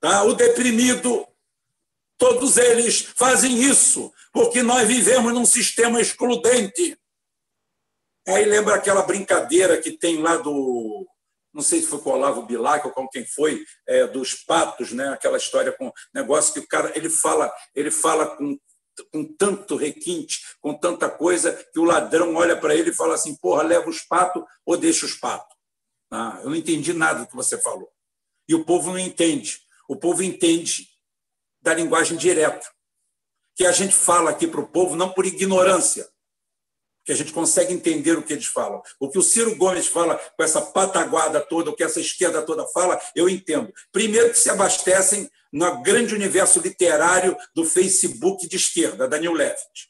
[0.01, 0.23] tá?
[0.23, 1.27] o deprimido,
[2.17, 6.99] todos eles fazem isso, porque nós vivemos num sistema excludente.
[8.27, 11.07] Aí lembra aquela brincadeira que tem lá do.
[11.53, 14.92] Não sei se foi com o Olavo Bilac ou com quem foi, é, dos patos,
[14.92, 15.09] né?
[15.09, 18.59] aquela história com negócio que o cara ele fala, ele fala com,
[19.12, 23.37] com tanto requinte, com tanta coisa, que o ladrão olha para ele e fala assim:
[23.37, 25.55] porra, leva os patos ou deixa os patos.
[26.11, 27.90] Ah, eu não entendi nada do que você falou.
[28.49, 29.61] E o povo não entende.
[29.88, 30.88] O povo entende
[31.61, 32.66] da linguagem direta
[33.55, 36.09] que a gente fala aqui para o povo, não por ignorância,
[37.05, 38.81] que a gente consegue entender o que eles falam.
[39.01, 42.67] O que o Ciro Gomes fala com essa pataguada toda, o que essa esquerda toda
[42.69, 43.73] fala, eu entendo.
[43.91, 49.88] Primeiro que se abastecem no grande universo literário do Facebook de esquerda, da New Left,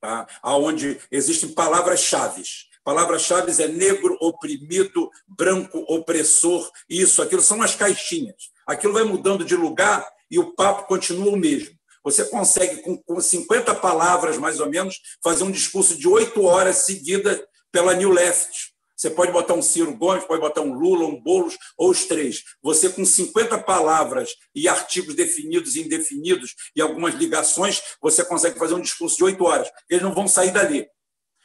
[0.00, 0.26] tá?
[0.44, 2.42] onde existem palavras-chave.
[2.84, 8.50] Palavras-chave é negro, oprimido, branco, opressor, isso, aquilo, são as caixinhas.
[8.66, 11.77] Aquilo vai mudando de lugar e o papo continua o mesmo.
[12.10, 16.86] Você consegue, com, com 50 palavras, mais ou menos, fazer um discurso de oito horas
[16.86, 18.72] seguida pela New Left.
[18.96, 22.44] Você pode botar um Ciro Gomes, pode botar um Lula, um Boulos, ou os três.
[22.62, 28.72] Você, com 50 palavras e artigos definidos e indefinidos e algumas ligações, você consegue fazer
[28.72, 29.70] um discurso de oito horas.
[29.90, 30.88] Eles não vão sair dali.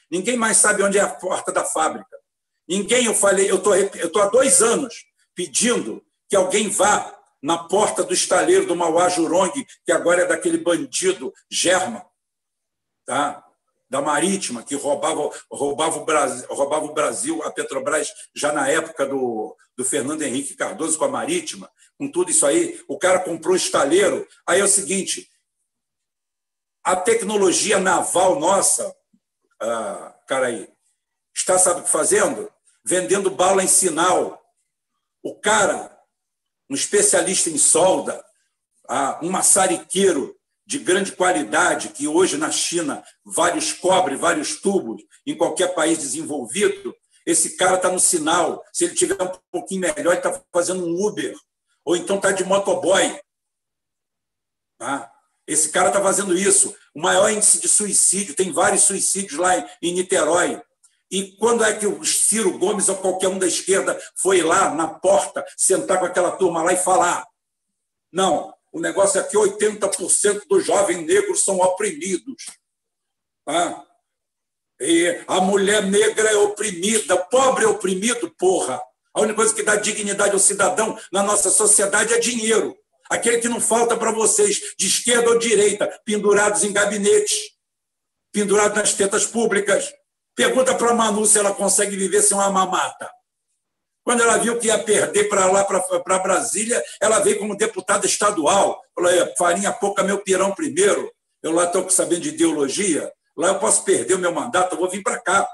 [0.09, 2.17] Ninguém mais sabe onde é a porta da fábrica.
[2.65, 4.95] Ninguém, eu falei, eu estou há dois anos
[5.35, 9.51] pedindo que alguém vá na porta do estaleiro do Mauá Jurong,
[9.85, 12.05] que agora é daquele bandido Germa,
[13.05, 13.45] tá?
[13.89, 19.05] da Marítima, que roubava, roubava, o Brasil, roubava o Brasil, a Petrobras, já na época
[19.05, 23.55] do, do Fernando Henrique Cardoso com a Marítima, com tudo isso aí, o cara comprou
[23.55, 24.27] estaleiro.
[24.47, 25.29] Aí é o seguinte:
[26.83, 28.95] a tecnologia naval nossa,
[29.61, 30.67] ah, cara aí,
[31.35, 32.51] está, sabe o que fazendo?
[32.83, 34.41] Vendendo bala em sinal.
[35.21, 35.92] O cara
[36.73, 38.25] um especialista em solda,
[39.21, 45.75] um maçariqueiro de grande qualidade, que hoje na China vários cobre, vários tubos, em qualquer
[45.75, 46.95] país desenvolvido,
[47.27, 48.65] esse cara está no sinal.
[48.73, 51.35] Se ele tiver um pouquinho melhor, ele está fazendo um Uber.
[51.85, 53.19] Ou então está de motoboy.
[54.79, 55.11] Tá?
[55.45, 56.75] Esse cara está fazendo isso.
[56.95, 60.59] O maior índice de suicídio, tem vários suicídios lá em Niterói.
[61.13, 64.87] E quando é que o Ciro Gomes ou qualquer um da esquerda foi lá na
[64.87, 67.23] porta, sentar com aquela turma lá e falar?
[68.11, 72.45] Não, o negócio é que 80% dos jovens negros são oprimidos.
[73.45, 73.85] Tá?
[74.81, 78.81] E a mulher negra é oprimida, pobre é oprimido, porra.
[79.13, 82.75] A única coisa que dá dignidade ao cidadão na nossa sociedade é dinheiro.
[83.07, 87.51] Aquele que não falta para vocês, de esquerda ou direita, pendurados em gabinetes,
[88.31, 89.93] pendurados nas tetas públicas.
[90.35, 93.09] Pergunta para a Manu se ela consegue viver sem uma mamata.
[94.03, 98.81] Quando ela viu que ia perder para lá, para Brasília, ela veio como deputada estadual.
[98.93, 101.11] Falou: farinha pouca, meu pirão primeiro.
[101.41, 103.11] Eu lá estou sabendo de ideologia.
[103.35, 105.49] Lá eu posso perder o meu mandato, eu vou vir para cá.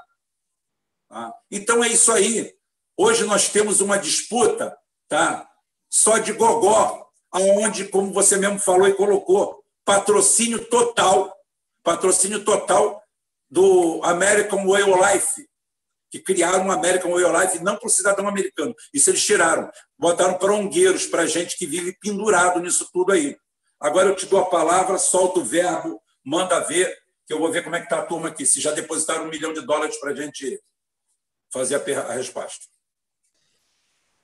[1.08, 1.32] Tá?
[1.50, 2.54] Então é isso aí.
[2.96, 4.76] Hoje nós temos uma disputa
[5.08, 5.48] tá?
[5.88, 11.34] só de gogó, aonde, como você mesmo falou e colocou, patrocínio total,
[11.82, 12.99] patrocínio total
[13.50, 15.46] do American Way of Life,
[16.10, 18.74] que criaram o American Way of Life não para o cidadão americano.
[18.92, 19.70] Isso eles tiraram.
[19.98, 23.36] Botaram para ongueiros, para gente que vive pendurado nisso tudo aí.
[23.80, 26.94] Agora eu te dou a palavra, solta o verbo, manda ver,
[27.26, 29.28] que eu vou ver como é que está a turma aqui, se já depositaram um
[29.28, 30.60] milhão de dólares para a gente
[31.52, 32.66] fazer a, a resposta.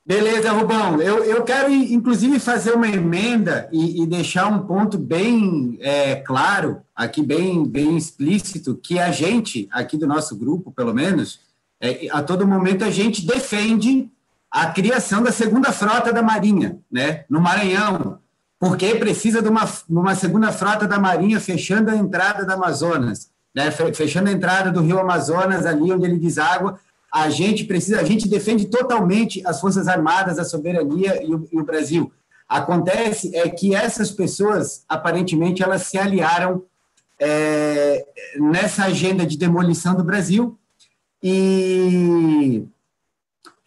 [0.07, 1.01] Beleza, Rubão.
[1.01, 6.81] Eu, eu quero, inclusive, fazer uma emenda e, e deixar um ponto bem é, claro,
[6.95, 11.41] aqui bem, bem explícito, que a gente, aqui do nosso grupo, pelo menos,
[11.81, 14.09] é, a todo momento a gente defende
[14.49, 18.19] a criação da segunda frota da Marinha, né, no Maranhão,
[18.57, 23.71] porque precisa de uma, uma segunda frota da Marinha fechando a entrada da Amazonas, né,
[23.71, 26.79] fechando a entrada do Rio Amazonas, ali onde ele deságua.
[27.13, 31.59] A gente precisa, a gente defende totalmente as Forças Armadas, a soberania e o, e
[31.59, 32.11] o Brasil.
[32.47, 36.63] Acontece é que essas pessoas, aparentemente, elas se aliaram
[37.19, 38.05] é,
[38.37, 40.57] nessa agenda de demolição do Brasil
[41.21, 42.63] e,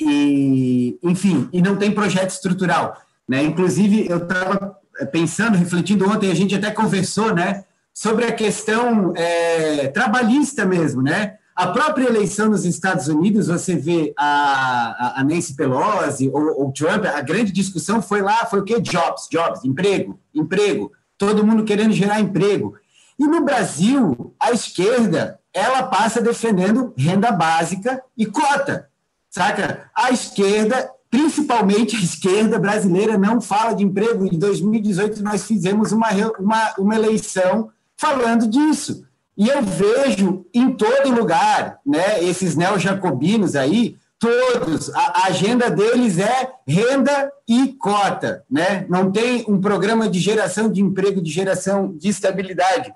[0.00, 2.96] e enfim, e não tem projeto estrutural.
[3.28, 3.42] Né?
[3.42, 4.78] Inclusive, eu estava
[5.12, 11.38] pensando, refletindo ontem, a gente até conversou, né, sobre a questão é, trabalhista mesmo, né?
[11.60, 17.20] A própria eleição nos Estados Unidos, você vê a, a Nancy Pelosi ou Trump, a
[17.20, 18.80] grande discussão foi lá, foi o quê?
[18.80, 22.76] Jobs, jobs, emprego, emprego, todo mundo querendo gerar emprego.
[23.18, 28.88] E no Brasil, a esquerda, ela passa defendendo renda básica e cota,
[29.28, 29.90] saca?
[29.94, 34.24] A esquerda principalmente a esquerda brasileira não fala de emprego.
[34.24, 37.68] Em 2018, nós fizemos uma, uma, uma eleição
[37.98, 39.04] falando disso.
[39.40, 46.52] E eu vejo em todo lugar, né, esses neo-jacobinos aí, todos, a, agenda deles é
[46.68, 48.84] renda e cota, né?
[48.86, 52.92] Não tem um programa de geração de emprego, de geração de estabilidade.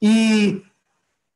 [0.00, 0.62] E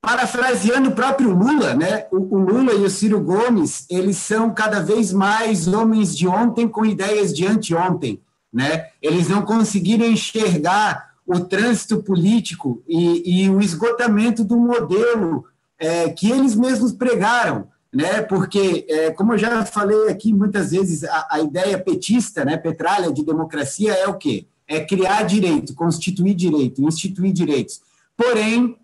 [0.01, 2.07] Parafraseando o próprio Lula, né?
[2.11, 6.85] O, Lula e o Ciro Gomes, eles são cada vez mais homens de ontem com
[6.85, 8.21] ideias de anteontem,
[8.53, 8.87] né?
[9.01, 15.45] Eles não conseguiram enxergar o trânsito político e, e o esgotamento do modelo
[15.79, 18.23] é, que eles mesmos pregaram, né?
[18.23, 23.13] Porque, é, como eu já falei aqui muitas vezes, a, a ideia petista, né, petralha
[23.13, 24.47] de democracia é o quê?
[24.67, 27.81] É criar direito, constituir direito, instituir direitos.
[28.17, 28.77] Porém,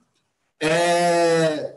[0.61, 1.76] é,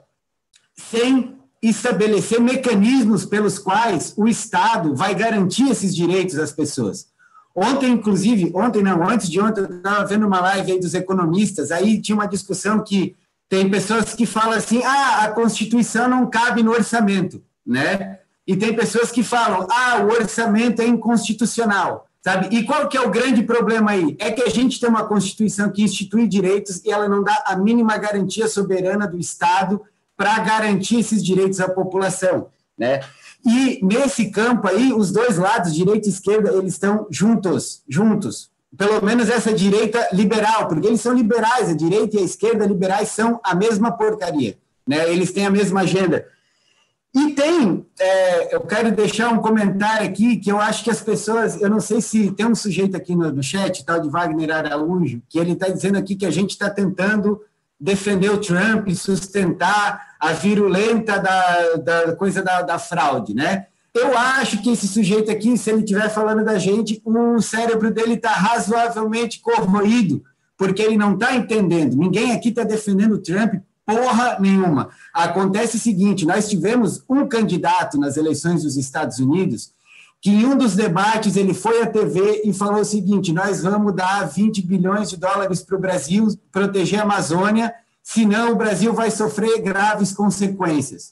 [0.75, 7.10] sem estabelecer mecanismos pelos quais o Estado vai garantir esses direitos às pessoas.
[7.55, 11.71] Ontem, inclusive, ontem não, antes de ontem, eu estava vendo uma live aí dos economistas,
[11.71, 13.15] aí tinha uma discussão que
[13.49, 18.19] tem pessoas que falam assim, ah, a Constituição não cabe no orçamento, né?
[18.47, 22.07] E tem pessoas que falam, ah, o orçamento é inconstitucional.
[22.23, 22.55] Sabe?
[22.55, 24.15] E qual que é o grande problema aí?
[24.19, 27.55] É que a gente tem uma Constituição que institui direitos e ela não dá a
[27.55, 29.81] mínima garantia soberana do Estado
[30.15, 32.47] para garantir esses direitos à população,
[32.77, 33.01] né?
[33.45, 38.51] E nesse campo aí, os dois lados, direita e esquerda, eles estão juntos, juntos.
[38.77, 43.09] Pelo menos essa direita liberal, porque eles são liberais, a direita e a esquerda liberais
[43.09, 45.11] são a mesma porcaria, né?
[45.11, 46.25] Eles têm a mesma agenda.
[47.13, 51.61] E tem, é, eu quero deixar um comentário aqui que eu acho que as pessoas,
[51.61, 55.21] eu não sei se tem um sujeito aqui no, no chat, tal de Wagner Araújo,
[55.27, 57.41] que ele está dizendo aqui que a gente está tentando
[57.81, 63.65] defender o Trump e sustentar a virulenta da, da coisa da, da fraude, né?
[63.93, 68.13] Eu acho que esse sujeito aqui, se ele estiver falando da gente, o cérebro dele
[68.13, 70.23] está razoavelmente corroído,
[70.55, 71.97] porque ele não está entendendo.
[71.97, 73.55] Ninguém aqui está defendendo o Trump
[73.85, 74.89] porra nenhuma.
[75.13, 79.73] Acontece o seguinte: nós tivemos um candidato nas eleições dos Estados Unidos
[80.21, 83.95] que em um dos debates ele foi à TV e falou o seguinte: nós vamos
[83.95, 89.09] dar 20 bilhões de dólares para o Brasil proteger a Amazônia, senão o Brasil vai
[89.09, 91.11] sofrer graves consequências.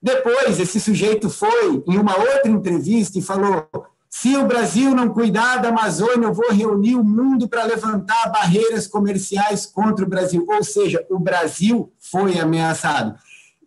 [0.00, 3.66] Depois, esse sujeito foi em uma outra entrevista e falou:
[4.10, 8.86] se o Brasil não cuidar da Amazônia, eu vou reunir o mundo para levantar barreiras
[8.86, 10.44] comerciais contra o Brasil.
[10.46, 13.18] Ou seja, o Brasil foi ameaçado.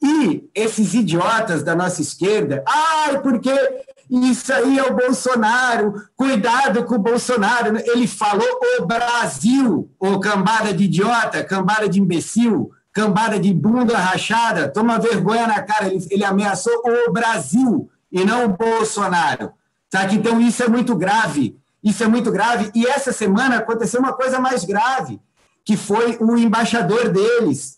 [0.01, 3.51] E esses idiotas da nossa esquerda, ai, porque
[4.09, 7.77] isso aí é o Bolsonaro, cuidado com o Bolsonaro.
[7.77, 8.47] Ele falou
[8.79, 15.45] o Brasil, ô cambada de idiota, cambada de imbecil, cambada de bunda rachada, toma vergonha
[15.45, 15.87] na cara.
[15.87, 19.51] Ele, ele ameaçou o Brasil e não o Bolsonaro.
[19.91, 20.15] Sabe?
[20.15, 21.57] Então, isso é muito grave.
[21.83, 22.71] Isso é muito grave.
[22.73, 25.19] E essa semana aconteceu uma coisa mais grave,
[25.63, 27.77] que foi o embaixador deles.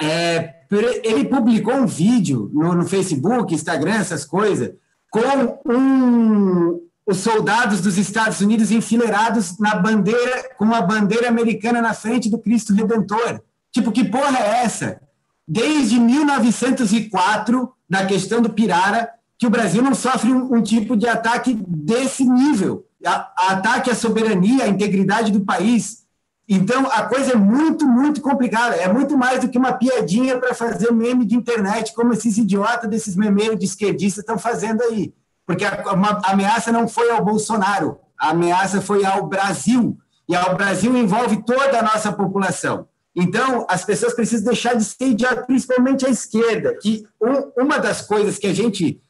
[0.00, 0.54] É,
[1.02, 4.72] ele publicou um vídeo no, no Facebook, Instagram, essas coisas,
[5.16, 11.94] com um, os soldados dos Estados Unidos enfileirados na bandeira, com a bandeira americana na
[11.94, 13.40] frente do Cristo Redentor.
[13.72, 15.00] Tipo, que porra é essa?
[15.48, 19.08] Desde 1904, na questão do Pirara,
[19.38, 22.84] que o Brasil não sofre um, um tipo de ataque desse nível.
[23.04, 26.05] A, a ataque à soberania, à integridade do país.
[26.48, 28.76] Então, a coisa é muito, muito complicada.
[28.76, 32.88] É muito mais do que uma piadinha para fazer meme de internet, como esses idiotas
[32.88, 35.12] desses memeiros de esquerdistas estão fazendo aí.
[35.44, 39.96] Porque a, a ameaça não foi ao Bolsonaro, a ameaça foi ao Brasil.
[40.28, 42.88] E ao Brasil envolve toda a nossa população.
[43.14, 48.02] Então, as pessoas precisam deixar de ser idiotas, principalmente a esquerda, que um, uma das
[48.02, 49.00] coisas que a gente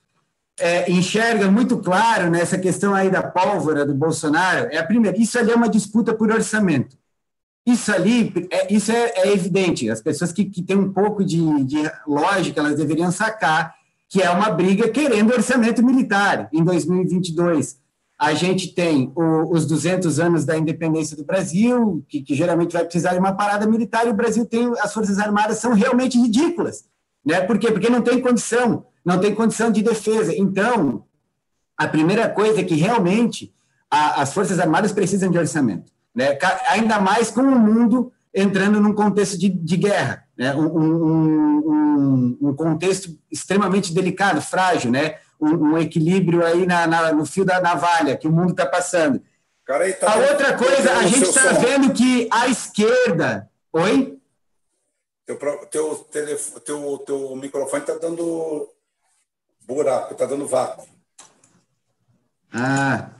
[0.58, 5.38] é, enxerga muito claro nessa questão aí da pólvora do Bolsonaro é a primeira, isso
[5.38, 6.96] ali é uma disputa por orçamento.
[7.66, 9.90] Isso ali, é, isso é, é, evidente.
[9.90, 13.74] As pessoas que, que têm um pouco de, de lógica, elas deveriam sacar
[14.08, 17.80] que é uma briga querendo orçamento militar em 2022.
[18.16, 22.84] A gente tem o, os 200 anos da independência do Brasil, que, que, geralmente vai
[22.84, 26.84] precisar de uma parada militar, e o Brasil tem, as Forças Armadas são realmente ridículas.
[27.24, 27.40] Né?
[27.40, 27.72] Por quê?
[27.72, 30.32] Porque não tem condição, não tem condição de defesa.
[30.36, 31.04] Então,
[31.76, 33.52] a primeira coisa é que realmente
[33.90, 36.38] a, as Forças Armadas precisam de orçamento né?
[36.68, 40.54] ainda mais com o mundo entrando num contexto de, de guerra, né?
[40.54, 45.18] um, um, um, um, contexto extremamente delicado, frágil, né?
[45.38, 49.22] um, equilíbrio aí na, na, no fio da navalha que o mundo está passando.
[49.66, 53.50] Cara, tá a outra coisa, a gente está vendo que a esquerda...
[53.72, 54.18] Oi?
[55.26, 55.36] Teu,
[55.70, 58.68] teu, telefone, teu, teu microfone está dando
[59.66, 60.86] buraco, está dando vácuo.
[62.52, 63.10] Ah,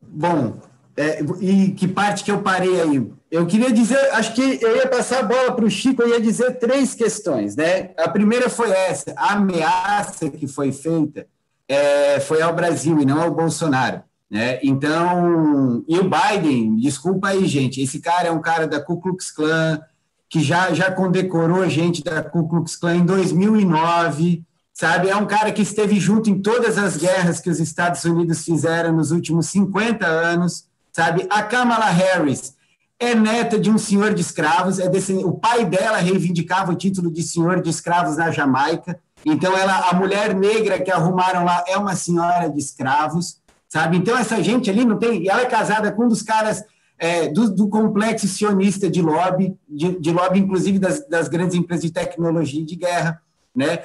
[0.00, 0.60] bom,
[0.96, 3.10] é, e que parte que eu parei aí?
[3.30, 6.20] Eu queria dizer, acho que eu ia passar a bola para o Chico, eu ia
[6.20, 7.90] dizer três questões, né?
[7.98, 11.26] A primeira foi essa, a ameaça que foi feita
[11.68, 14.60] é, foi ao Brasil e não ao Bolsonaro, né?
[14.62, 19.30] Então, e o Biden, desculpa aí, gente, esse cara é um cara da Ku Klux
[19.30, 19.80] Klan,
[20.28, 24.42] que já, já condecorou gente da Ku Klux Klan em 2009,
[24.72, 25.08] sabe?
[25.08, 28.92] É um cara que esteve junto em todas as guerras que os Estados Unidos fizeram
[28.92, 31.26] nos últimos 50 anos, sabe?
[31.28, 32.54] A Kamala Harris
[32.98, 37.10] é neta de um senhor de escravos, é desse, o pai dela reivindicava o título
[37.10, 41.76] de senhor de escravos na Jamaica, então ela, a mulher negra que arrumaram lá é
[41.76, 43.96] uma senhora de escravos, sabe?
[43.96, 46.62] Então essa gente ali não tem, ela é casada com um dos caras
[46.96, 51.84] é, do, do, complexo sionista de lobby, de, de lobby inclusive das, das grandes empresas
[51.84, 53.20] de tecnologia de guerra,
[53.54, 53.82] né?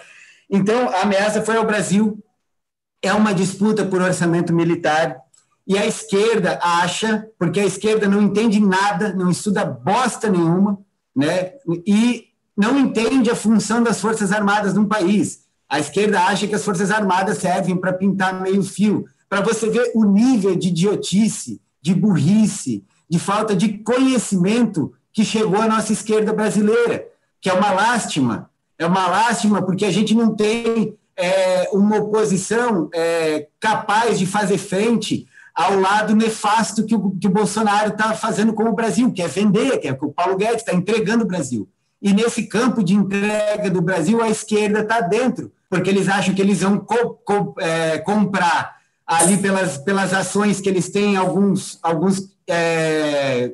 [0.50, 2.24] Então a ameaça foi ao Brasil,
[3.02, 5.18] é uma disputa por orçamento militar,
[5.70, 10.80] e a esquerda acha, porque a esquerda não entende nada, não estuda bosta nenhuma,
[11.16, 11.52] né?
[11.86, 15.42] E não entende a função das Forças Armadas num país.
[15.70, 19.92] A esquerda acha que as Forças Armadas servem para pintar meio fio, para você ver
[19.94, 26.34] o nível de idiotice, de burrice, de falta de conhecimento que chegou à nossa esquerda
[26.34, 27.08] brasileira,
[27.40, 28.50] que é uma lástima.
[28.76, 34.58] É uma lástima porque a gente não tem é, uma oposição é, capaz de fazer
[34.58, 35.28] frente
[35.60, 39.28] ao lado nefasto que o, que o Bolsonaro está fazendo com o Brasil, que é
[39.28, 41.68] vender, que é que o Paulo Guedes está entregando o Brasil.
[42.02, 46.42] E nesse campo de entrega do Brasil, a esquerda está dentro, porque eles acham que
[46.42, 52.30] eles vão co, co, é, comprar ali pelas, pelas ações que eles têm, alguns, alguns
[52.48, 53.52] é,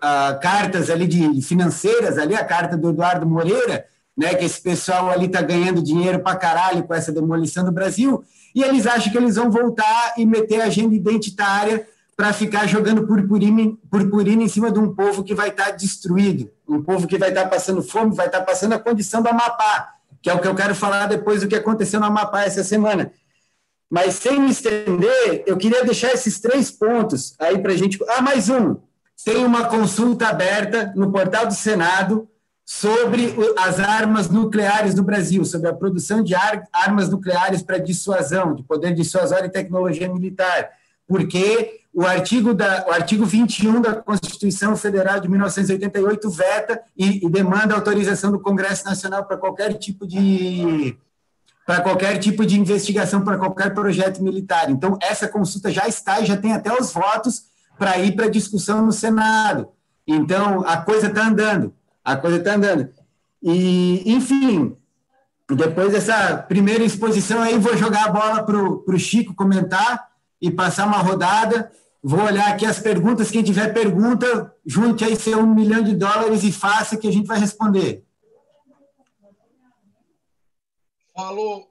[0.00, 3.84] a, cartas ali de financeiras, ali a carta do Eduardo Moreira,
[4.16, 8.24] né, que esse pessoal ali está ganhando dinheiro para caralho com essa demolição do Brasil,
[8.56, 11.86] e eles acham que eles vão voltar e meter a agenda identitária
[12.16, 16.50] para ficar jogando purpurina, purpurina em cima de um povo que vai estar tá destruído,
[16.66, 20.30] um povo que vai estar passando fome, vai estar passando a condição do Amapá, que
[20.30, 23.12] é o que eu quero falar depois do que aconteceu no Amapá essa semana.
[23.90, 27.98] Mas sem me estender, eu queria deixar esses três pontos aí para a gente.
[28.08, 28.76] Ah, mais um.
[29.22, 32.26] Tem uma consulta aberta no portal do Senado
[32.66, 36.34] sobre as armas nucleares no Brasil, sobre a produção de
[36.72, 40.70] armas nucleares para dissuasão, de poder dissuasório e tecnologia militar,
[41.06, 47.30] porque o artigo, da, o artigo 21 da Constituição Federal de 1988 veta e, e
[47.30, 50.98] demanda autorização do Congresso Nacional para qualquer tipo de
[51.64, 54.70] para qualquer tipo de investigação, para qualquer projeto militar.
[54.70, 57.46] Então, essa consulta já está e já tem até os votos
[57.76, 59.68] para ir para discussão no Senado.
[60.06, 61.74] Então, a coisa está andando
[62.06, 62.94] a coisa está andando.
[63.42, 64.76] E, enfim,
[65.50, 70.08] depois dessa primeira exposição aí, vou jogar a bola para o Chico comentar
[70.40, 71.72] e passar uma rodada.
[72.00, 73.28] Vou olhar aqui as perguntas.
[73.28, 77.26] Quem tiver pergunta, junte aí seu um milhão de dólares e faça que a gente
[77.26, 78.04] vai responder.
[81.12, 81.68] Falou,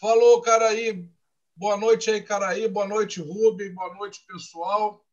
[0.00, 1.06] falou, Caraí.
[1.54, 2.66] Boa noite aí, Caraí.
[2.66, 3.74] Boa noite, Rubem.
[3.74, 5.04] Boa noite, pessoal.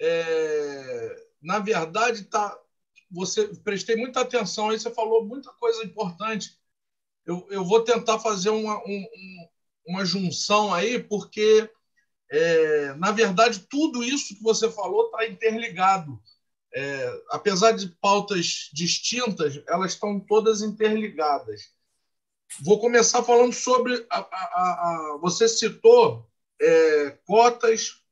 [0.00, 2.58] É, na verdade, tá,
[3.10, 6.58] você prestei muita atenção aí, você falou muita coisa importante.
[7.24, 9.06] Eu, eu vou tentar fazer uma, um,
[9.86, 11.70] uma junção aí, porque,
[12.30, 16.20] é, na verdade, tudo isso que você falou está interligado.
[16.76, 21.72] É, apesar de pautas distintas, elas estão todas interligadas.
[22.60, 24.04] Vou começar falando sobre.
[24.10, 26.28] A, a, a, você citou
[26.60, 28.02] é, cotas,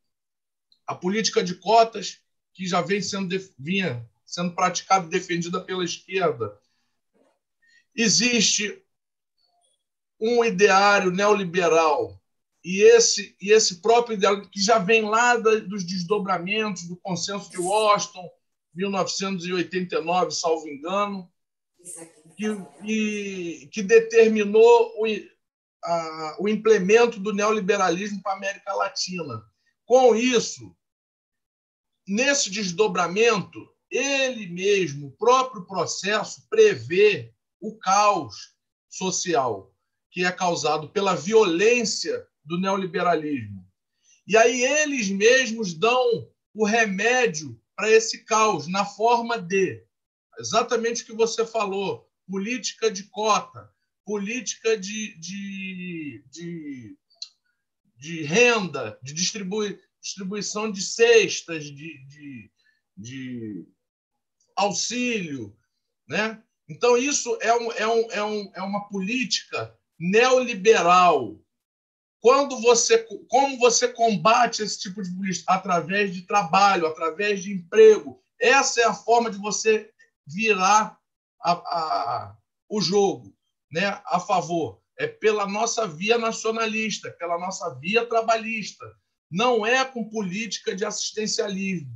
[0.87, 2.21] a política de cotas,
[2.55, 6.59] que já vem sendo vinha sendo praticada e defendida pela esquerda.
[7.95, 8.83] Existe
[10.19, 12.19] um ideário neoliberal
[12.65, 17.59] e esse e esse próprio ideário que já vem lá dos desdobramentos do consenso de
[17.59, 18.27] Washington
[18.73, 21.31] 1989 salvo engano
[22.37, 25.07] que, que determinou o,
[25.85, 29.45] a, o implemento do neoliberalismo para a América Latina
[29.85, 30.75] com isso
[32.07, 38.55] nesse desdobramento ele mesmo, o próprio processo, prevê o caos
[38.89, 39.73] social
[40.11, 43.67] que é causado pela violência do neoliberalismo.
[44.27, 49.83] E aí eles mesmos dão o remédio para esse caos na forma de
[50.39, 53.71] exatamente o que você falou: política de cota,
[54.05, 56.97] política de, de, de,
[57.97, 62.51] de renda, de distribui, distribuição de cestas, de, de,
[62.97, 63.67] de
[64.57, 65.57] auxílio.
[66.09, 66.43] Né?
[66.69, 71.39] Então, isso é, um, é, um, é, um, é uma política neoliberal.
[72.21, 72.99] Quando você,
[73.29, 75.53] como você combate esse tipo de política?
[75.53, 78.23] Através de trabalho, através de emprego.
[78.41, 79.91] Essa é a forma de você
[80.27, 80.99] virar
[81.41, 82.37] a, a,
[82.69, 83.35] o jogo
[83.73, 84.81] né, a favor.
[84.99, 88.85] É pela nossa via nacionalista, pela nossa via trabalhista.
[89.31, 91.91] Não é com política de assistencialismo.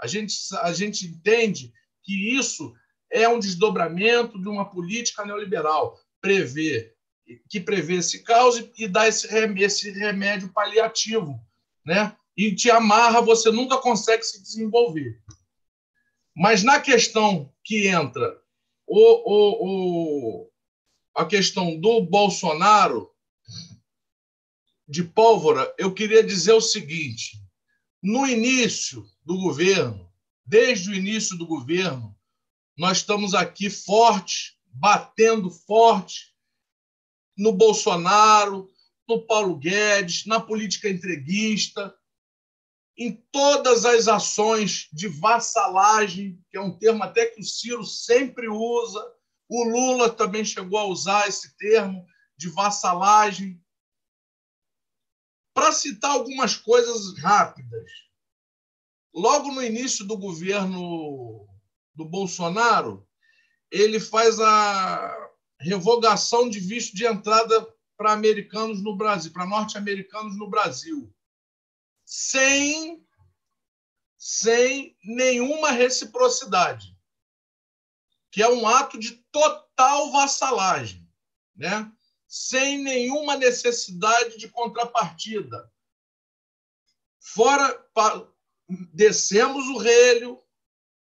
[0.00, 1.72] A gente, a gente entende
[2.06, 2.72] que isso
[3.10, 6.94] é um desdobramento de uma política neoliberal, prevê,
[7.48, 11.38] que prevê esse caos e dá esse remédio, esse remédio paliativo,
[11.84, 12.16] né?
[12.36, 15.20] E te amarra, você nunca consegue se desenvolver.
[16.34, 18.38] Mas na questão que entra
[18.86, 20.50] o, o, o,
[21.14, 23.10] a questão do Bolsonaro
[24.86, 27.40] de pólvora, eu queria dizer o seguinte:
[28.02, 30.05] no início do governo,
[30.46, 32.16] desde o início do governo,
[32.76, 36.34] nós estamos aqui forte, batendo forte
[37.36, 38.70] no Bolsonaro,
[39.08, 41.94] no Paulo Guedes, na política entreguista,
[42.96, 48.48] em todas as ações de vassalagem, que é um termo até que o Ciro sempre
[48.48, 49.04] usa,
[49.48, 53.62] o Lula também chegou a usar esse termo de vassalagem.
[55.54, 58.05] Para citar algumas coisas rápidas,
[59.16, 61.48] logo no início do governo
[61.94, 63.08] do Bolsonaro,
[63.70, 70.50] ele faz a revogação de visto de entrada para americanos no Brasil, para norte-americanos no
[70.50, 71.10] Brasil,
[72.04, 73.02] sem
[74.18, 76.98] sem nenhuma reciprocidade,
[78.30, 81.08] que é um ato de total vassalagem,
[81.54, 81.90] né?
[82.26, 85.72] Sem nenhuma necessidade de contrapartida.
[87.20, 87.72] Fora
[88.68, 90.40] descemos o relho,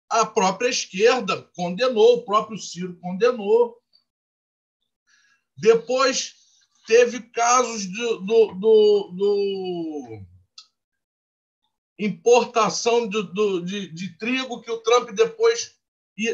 [0.08, 3.76] a própria esquerda condenou, o próprio Ciro condenou.
[5.56, 6.34] Depois
[6.86, 10.26] teve casos do, do, do, do
[11.98, 13.22] importação de,
[13.64, 15.76] de, de, trigo que o Trump depois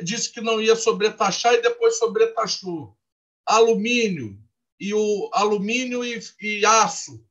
[0.03, 2.97] disse que não ia sobretaxar e depois sobretaxou.
[3.47, 4.39] Alumínio
[4.79, 7.25] e o alumínio e, e aço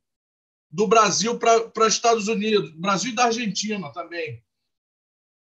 [0.72, 4.44] do Brasil para Estados Unidos, Brasil e da Argentina também.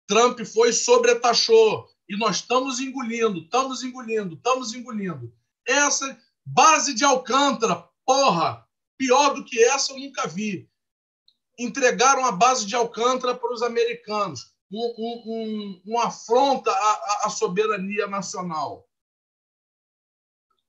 [0.08, 5.34] Trump foi sobretaxou e nós estamos engolindo, estamos engolindo, estamos engolindo.
[5.66, 10.70] Essa base de Alcântara, porra, pior do que essa eu nunca vi.
[11.58, 18.08] Entregaram a base de Alcântara para os americanos um, um, um, afronta à, à soberania
[18.08, 18.88] nacional.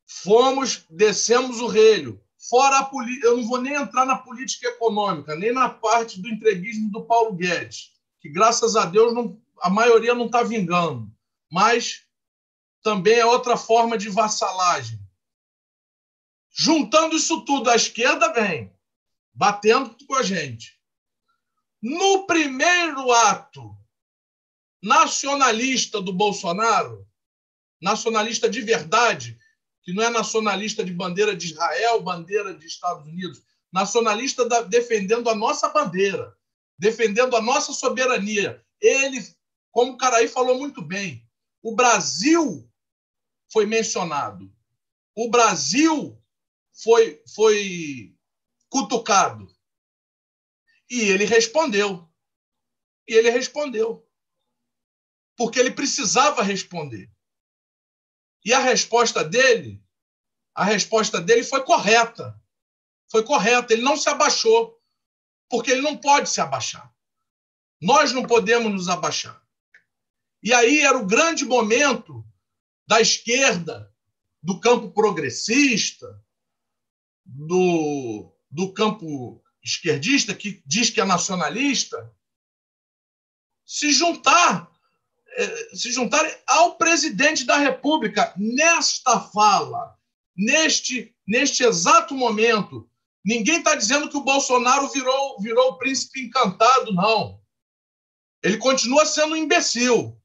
[0.07, 2.22] Fomos, descemos o relho.
[2.49, 6.29] Fora a política, eu não vou nem entrar na política econômica, nem na parte do
[6.29, 11.09] entreguismo do Paulo Guedes, que graças a Deus não, a maioria não está vingando,
[11.51, 12.05] mas
[12.83, 14.99] também é outra forma de vassalagem.
[16.51, 18.73] Juntando isso tudo, a esquerda vem
[19.33, 20.77] batendo com a gente.
[21.81, 23.77] No primeiro ato
[24.83, 27.07] nacionalista do Bolsonaro,
[27.81, 29.39] nacionalista de verdade,
[29.83, 35.29] que não é nacionalista de bandeira de Israel, bandeira de Estados Unidos, nacionalista da, defendendo
[35.29, 36.37] a nossa bandeira,
[36.79, 38.65] defendendo a nossa soberania.
[38.81, 39.21] Ele,
[39.71, 41.27] como o Caraí falou muito bem,
[41.63, 42.69] o Brasil
[43.53, 44.53] foi mencionado.
[45.15, 46.21] O Brasil
[46.73, 48.15] foi, foi
[48.69, 49.53] cutucado.
[50.91, 52.09] E ele respondeu.
[53.09, 54.07] E ele respondeu
[55.37, 57.11] porque ele precisava responder.
[58.45, 59.83] E a resposta dele,
[60.55, 62.41] a resposta dele foi correta.
[63.11, 64.81] Foi correta, ele não se abaixou,
[65.49, 66.93] porque ele não pode se abaixar.
[67.81, 69.41] Nós não podemos nos abaixar.
[70.43, 72.25] E aí era o grande momento
[72.87, 73.93] da esquerda,
[74.43, 76.21] do campo progressista,
[77.25, 82.13] do, do campo esquerdista, que diz que é nacionalista,
[83.65, 84.72] se juntar
[85.75, 89.97] se juntarem ao presidente da República nesta fala,
[90.37, 92.89] neste, neste exato momento.
[93.25, 97.41] Ninguém está dizendo que o Bolsonaro virou, virou o príncipe encantado, não.
[98.43, 100.21] Ele continua sendo um imbecil.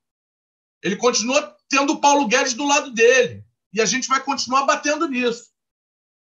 [0.84, 3.46] Ele continua tendo o Paulo Guedes do lado dele.
[3.74, 5.52] E a gente vai continuar batendo nisso.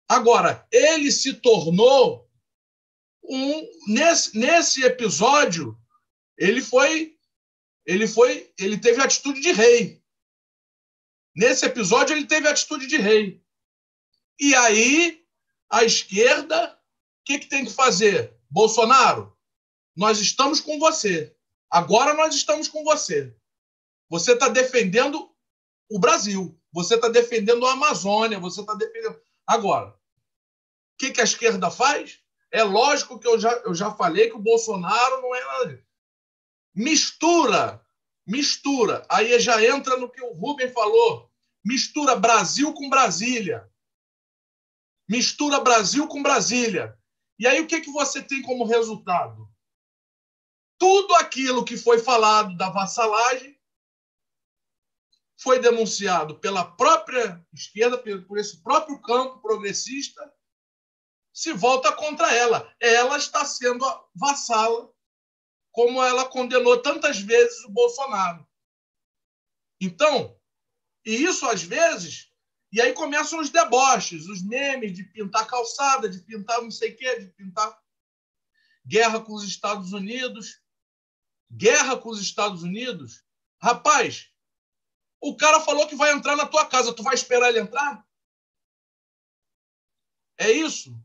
[0.08, 2.28] Agora, ele se tornou
[3.24, 3.66] um.
[3.88, 5.76] Nesse, nesse episódio,
[6.38, 7.16] ele foi
[7.86, 10.02] ele foi, ele teve atitude de rei.
[11.34, 13.42] Nesse episódio ele teve atitude de rei.
[14.38, 15.24] E aí
[15.70, 18.36] a esquerda, o que, que tem que fazer?
[18.50, 19.36] Bolsonaro,
[19.96, 21.34] nós estamos com você.
[21.70, 23.34] Agora nós estamos com você.
[24.08, 25.30] Você está defendendo
[25.88, 26.60] o Brasil.
[26.72, 28.40] Você está defendendo a Amazônia.
[28.40, 29.20] Você está defendendo.
[29.46, 29.94] Agora, o
[30.98, 32.20] que, que a esquerda faz?
[32.52, 35.89] É lógico que eu já, eu já falei que o Bolsonaro não é nada
[36.74, 37.84] mistura,
[38.26, 39.06] mistura.
[39.08, 41.30] Aí já entra no que o Rubem falou.
[41.64, 43.70] Mistura Brasil com Brasília.
[45.08, 46.96] Mistura Brasil com Brasília.
[47.38, 49.48] E aí o que, que você tem como resultado?
[50.78, 53.58] Tudo aquilo que foi falado da vassalagem
[55.38, 60.32] foi denunciado pela própria esquerda, por esse próprio campo progressista,
[61.32, 62.70] se volta contra ela.
[62.78, 64.92] Ela está sendo vassala
[65.72, 68.46] como ela condenou tantas vezes o Bolsonaro.
[69.80, 70.38] Então,
[71.04, 72.30] e isso às vezes,
[72.72, 76.96] e aí começam os deboches, os memes de pintar calçada, de pintar não sei o
[76.96, 77.80] quê, de pintar
[78.86, 80.60] guerra com os Estados Unidos.
[81.50, 83.24] Guerra com os Estados Unidos?
[83.60, 84.30] Rapaz,
[85.20, 88.06] o cara falou que vai entrar na tua casa, tu vai esperar ele entrar?
[90.38, 90.98] É isso?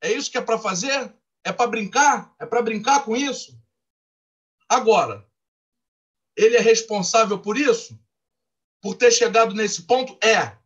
[0.00, 1.14] É isso que é para fazer?
[1.44, 2.34] É para brincar?
[2.38, 3.61] É para brincar com isso?
[4.72, 5.28] Agora,
[6.34, 8.00] ele é responsável por isso?
[8.80, 10.16] Por ter chegado nesse ponto?
[10.26, 10.56] É.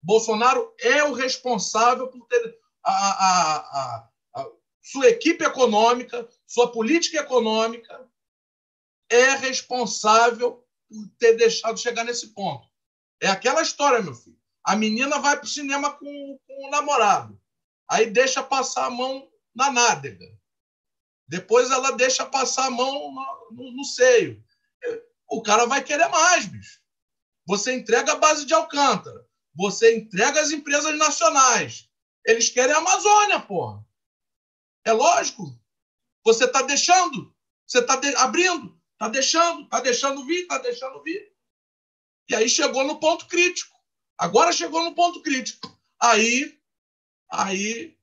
[0.00, 4.50] Bolsonaro é o responsável por ter a, a, a, a
[4.80, 8.08] sua equipe econômica, sua política econômica
[9.10, 12.68] é responsável por ter deixado chegar nesse ponto.
[13.20, 14.38] É aquela história, meu filho.
[14.62, 17.36] A menina vai para o cinema com, com o namorado,
[17.90, 20.38] aí deixa passar a mão na nádega.
[21.28, 23.12] Depois ela deixa passar a mão
[23.50, 24.42] no, no, seio.
[25.28, 26.80] O cara vai querer mais, bicho.
[27.46, 29.26] Você entrega a base de Alcântara.
[29.54, 31.88] Você entrega as empresas nacionais.
[32.24, 33.84] Eles querem a Amazônia, porra.
[34.84, 35.58] É lógico.
[36.24, 37.34] Você está deixando.
[37.66, 38.14] Você está de...
[38.16, 38.80] abrindo.
[38.92, 39.62] Está deixando.
[39.62, 40.42] Está deixando vir.
[40.42, 41.32] Está deixando vir.
[42.28, 43.74] E aí chegou no ponto crítico.
[44.18, 45.76] Agora chegou no ponto crítico.
[46.00, 46.58] Aí,
[47.30, 47.95] aí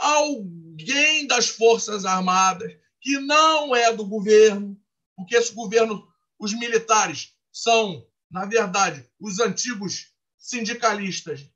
[0.00, 4.80] alguém das Forças Armadas, que não é do governo,
[5.16, 11.48] porque esse governo, os militares são, na verdade, os antigos sindicalistas,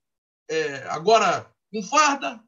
[0.48, 2.42] é, agora com farda.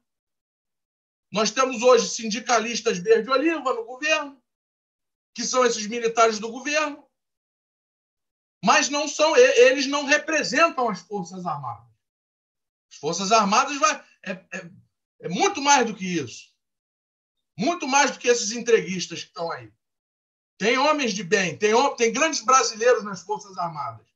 [1.31, 4.41] Nós temos hoje sindicalistas verde-oliva no governo,
[5.33, 7.05] que são esses militares do governo,
[8.63, 11.87] mas não são eles não representam as forças armadas.
[12.91, 14.71] As forças armadas vai, é, é,
[15.19, 16.53] é muito mais do que isso,
[17.57, 19.71] muito mais do que esses entreguistas que estão aí.
[20.57, 24.07] Tem homens de bem, tem, tem grandes brasileiros nas Forças Armadas,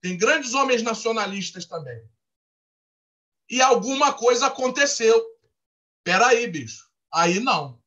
[0.00, 2.08] tem grandes homens nacionalistas também.
[3.50, 5.20] E alguma coisa aconteceu.
[6.04, 6.88] Peraí, bicho.
[7.12, 7.82] Aí não.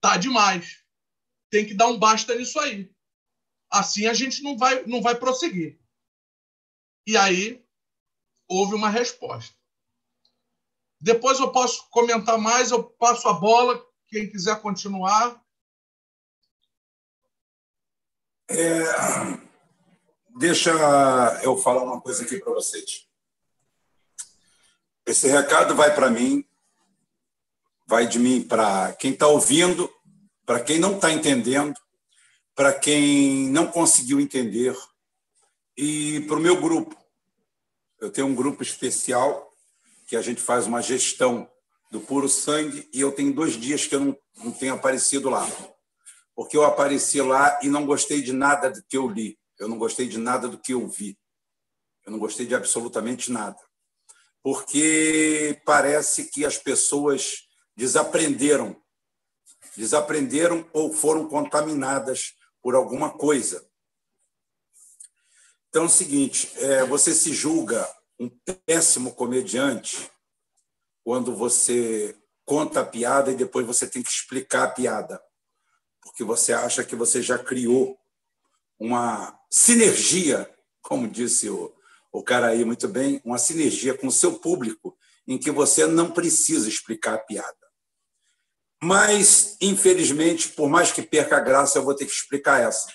[0.00, 0.84] Tá demais.
[1.48, 2.92] Tem que dar um basta nisso aí.
[3.70, 5.80] Assim a gente não vai, não vai prosseguir.
[7.06, 7.64] E aí
[8.48, 9.56] houve uma resposta.
[11.00, 13.82] Depois eu posso comentar mais, eu passo a bola.
[14.08, 15.42] Quem quiser continuar.
[18.50, 18.82] É,
[20.36, 20.70] deixa
[21.42, 23.08] eu falar uma coisa aqui para vocês.
[25.06, 26.44] Esse recado vai para mim,
[27.86, 29.90] vai de mim para quem está ouvindo,
[30.44, 31.80] para quem não está entendendo,
[32.54, 34.76] para quem não conseguiu entender
[35.76, 36.96] e para o meu grupo.
[38.00, 39.49] Eu tenho um grupo especial
[40.10, 41.48] que a gente faz uma gestão
[41.88, 45.46] do puro sangue e eu tenho dois dias que eu não, não tenho aparecido lá.
[46.34, 49.78] Porque eu apareci lá e não gostei de nada do que eu li, eu não
[49.78, 51.16] gostei de nada do que eu vi,
[52.04, 53.56] eu não gostei de absolutamente nada,
[54.42, 57.46] porque parece que as pessoas
[57.76, 58.76] desaprenderam,
[59.76, 63.64] desaprenderam ou foram contaminadas por alguma coisa.
[65.68, 67.88] Então é o seguinte: é, você se julga
[68.20, 68.28] um
[68.66, 70.08] péssimo comediante
[71.02, 75.20] quando você conta a piada e depois você tem que explicar a piada
[76.02, 77.98] porque você acha que você já criou
[78.78, 80.48] uma sinergia,
[80.80, 81.72] como disse o,
[82.12, 84.96] o cara aí muito bem, uma sinergia com o seu público,
[85.26, 87.56] em que você não precisa explicar a piada.
[88.82, 92.88] Mas, infelizmente, por mais que perca a graça, eu vou ter que explicar essa.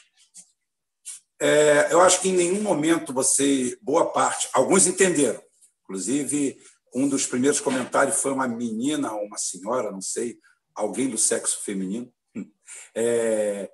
[1.40, 5.42] É, eu acho que em nenhum momento você, boa parte, alguns entenderam.
[5.84, 6.58] Inclusive,
[6.94, 10.38] um dos primeiros comentários foi uma menina, uma senhora, não sei,
[10.74, 12.12] alguém do sexo feminino,
[12.96, 13.70] é,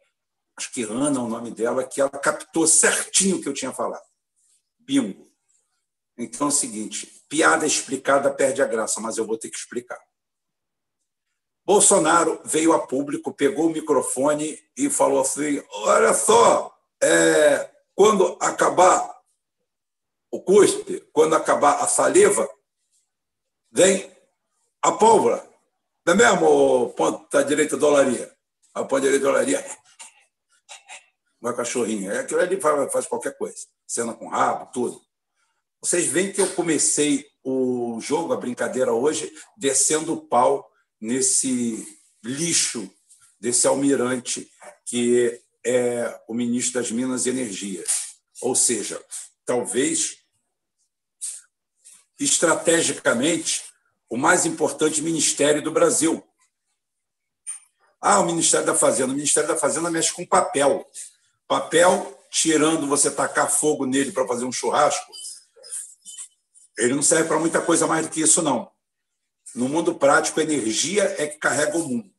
[0.58, 3.72] acho que Ana é o nome dela, que ela captou certinho o que eu tinha
[3.72, 4.04] falado.
[4.80, 5.32] Bingo.
[6.18, 10.00] Então é o seguinte: piada explicada perde a graça, mas eu vou ter que explicar.
[11.66, 19.20] Bolsonaro veio a público, pegou o microfone e falou assim: olha só, é, quando acabar
[20.30, 22.50] o cuspe, quando acabar a saliva,
[23.72, 24.10] vem
[24.82, 25.48] a pólvora.
[26.06, 28.32] Não é mesmo, ponta direita dolaria?
[28.74, 29.64] a ponderia de olaria.
[31.42, 32.14] Uma cachorrinha.
[32.14, 33.68] É aquilo ali faz, faz qualquer coisa.
[33.88, 35.02] Cena com rabo, tudo.
[35.82, 42.90] Vocês veem que eu comecei o jogo, a brincadeira hoje, descendo o pau nesse lixo
[43.40, 44.48] desse almirante
[44.86, 47.84] que é o ministro das Minas e Energia.
[48.42, 49.04] Ou seja,
[49.46, 50.18] talvez
[52.20, 53.64] estrategicamente
[54.10, 56.24] o mais importante ministério do Brasil,
[58.02, 59.14] ah, o Ministério da Fazenda.
[59.14, 60.90] O Ministério da Fazenda mexe com papel.
[61.48, 65.12] Papel, tirando você tacar fogo nele para fazer um churrasco,
[66.78, 68.72] ele não serve para muita coisa mais do que isso, não.
[69.54, 72.12] No mundo prático, energia é que carrega o mundo.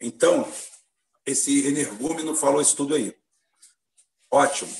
[0.00, 0.50] Então,
[1.28, 3.14] esse energúmeno falou isso tudo aí.
[4.30, 4.74] Ótimo.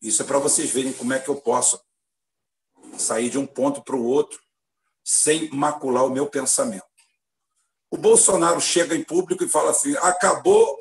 [0.00, 1.80] Isso é para vocês verem como é que eu posso
[2.96, 4.40] sair de um ponto para o outro
[5.04, 6.86] sem macular o meu pensamento.
[7.90, 10.78] O Bolsonaro chega em público e fala assim: acabou,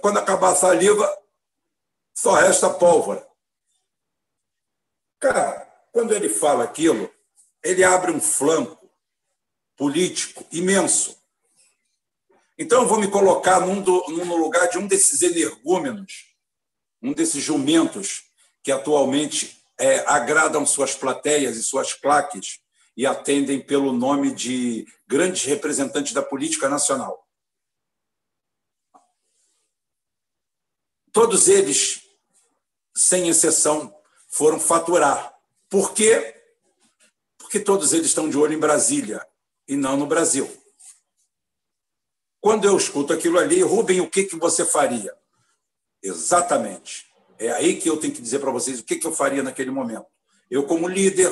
[0.00, 1.18] quando acabar a saliva,
[2.12, 3.24] só resta pólvora.
[5.20, 7.12] Cara, quando ele fala aquilo,
[7.62, 8.90] ele abre um flanco
[9.76, 11.19] político imenso.
[12.62, 16.26] Então, eu vou me colocar num do, no lugar de um desses energúmenos,
[17.00, 18.24] um desses jumentos
[18.62, 22.60] que atualmente é, agradam suas plateias e suas claques
[22.94, 27.26] e atendem pelo nome de grandes representantes da política nacional.
[31.10, 32.02] Todos eles,
[32.94, 33.98] sem exceção,
[34.28, 35.34] foram faturar.
[35.66, 36.38] Por quê?
[37.38, 39.26] Porque todos eles estão de olho em Brasília
[39.66, 40.59] e não no Brasil.
[42.40, 45.14] Quando eu escuto aquilo ali, Rubem, o que, que você faria?
[46.02, 47.06] Exatamente.
[47.38, 49.70] É aí que eu tenho que dizer para vocês o que, que eu faria naquele
[49.70, 50.06] momento.
[50.50, 51.30] Eu, como líder,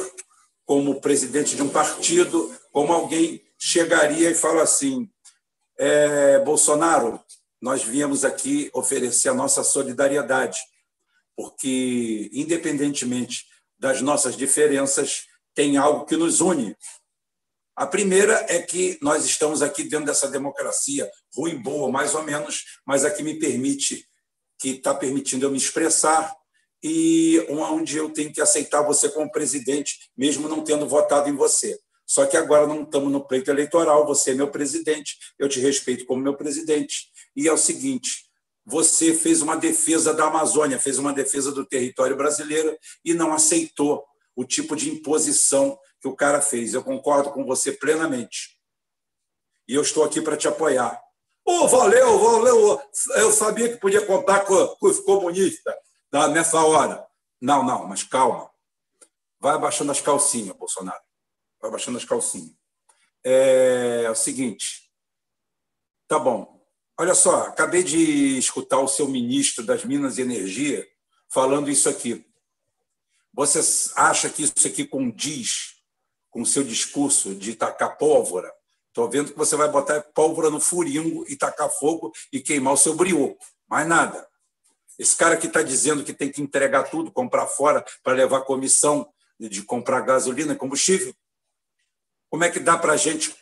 [0.65, 5.11] como presidente de um partido, como alguém chegaria e fala assim:
[5.79, 7.21] é, Bolsonaro,
[7.61, 10.59] nós viemos aqui oferecer a nossa solidariedade,
[11.37, 13.47] porque, independentemente
[13.79, 16.77] das nossas diferenças, tem algo que nos une.
[17.79, 22.65] A primeira é que nós estamos aqui dentro dessa democracia, ruim, boa, mais ou menos,
[22.85, 24.05] mas a que me permite,
[24.59, 26.35] que está permitindo eu me expressar,
[26.83, 31.79] e onde eu tenho que aceitar você como presidente, mesmo não tendo votado em você.
[32.05, 36.05] Só que agora não estamos no pleito eleitoral, você é meu presidente, eu te respeito
[36.05, 37.07] como meu presidente.
[37.37, 38.25] E é o seguinte:
[38.67, 44.05] você fez uma defesa da Amazônia, fez uma defesa do território brasileiro e não aceitou
[44.35, 46.75] o tipo de imposição que o cara fez.
[46.75, 48.59] Eu concordo com você plenamente.
[49.67, 51.01] E eu estou aqui para te apoiar.
[51.45, 52.83] Oh, valeu, valeu.
[53.17, 55.75] Eu sabia que podia contar com, com os comunistas
[56.33, 57.07] nessa hora.
[57.41, 58.51] Não, não, mas calma.
[59.41, 61.01] Vai abaixando as calcinhas, Bolsonaro.
[61.61, 62.55] Vai abaixando as calcinhas.
[63.25, 64.91] É, é o seguinte.
[66.07, 66.59] Tá bom.
[66.99, 70.87] Olha só, acabei de escutar o seu ministro das Minas e Energia
[71.29, 72.27] falando isso aqui.
[73.33, 73.61] Você
[73.95, 75.78] acha que isso aqui condiz
[76.31, 78.53] com o seu discurso de tacar pólvora?
[78.89, 82.77] Estou vendo que você vai botar pólvora no furingo e tacar fogo e queimar o
[82.77, 83.45] seu brioco.
[83.69, 84.27] Mais nada.
[84.99, 89.09] Esse cara que está dizendo que tem que entregar tudo, comprar fora para levar comissão
[89.39, 91.15] de comprar gasolina e combustível,
[92.29, 93.35] como é que dá para a gente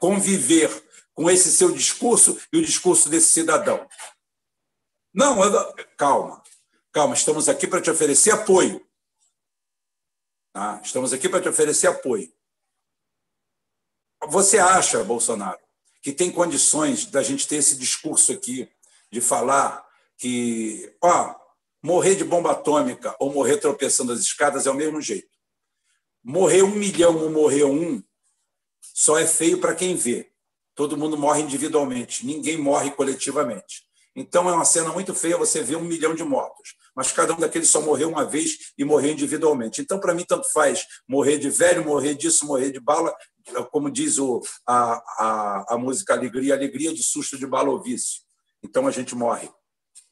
[0.00, 0.70] conviver
[1.12, 3.86] com esse seu discurso e o discurso desse cidadão?
[5.12, 5.36] Não,
[5.96, 6.42] calma,
[6.90, 8.84] calma, estamos aqui para te oferecer apoio.
[10.54, 10.80] Tá?
[10.84, 12.32] Estamos aqui para te oferecer apoio.
[14.28, 15.58] Você acha, Bolsonaro,
[16.00, 18.70] que tem condições da gente ter esse discurso aqui,
[19.10, 19.84] de falar
[20.16, 21.34] que, ó,
[21.82, 25.28] morrer de bomba atômica ou morrer tropeçando as escadas é o mesmo jeito.
[26.22, 28.00] Morrer um milhão ou morrer um
[28.80, 30.30] só é feio para quem vê.
[30.76, 33.84] Todo mundo morre individualmente, ninguém morre coletivamente.
[34.16, 37.38] Então é uma cena muito feia você ver um milhão de mortos, mas cada um
[37.38, 39.80] daqueles só morreu uma vez e morreu individualmente.
[39.80, 43.14] Então, para mim, tanto faz morrer de velho, morrer disso, morrer de bala,
[43.72, 48.22] como diz o, a, a, a música Alegria, alegria de susto de bala ou vício.
[48.62, 49.50] Então a gente morre.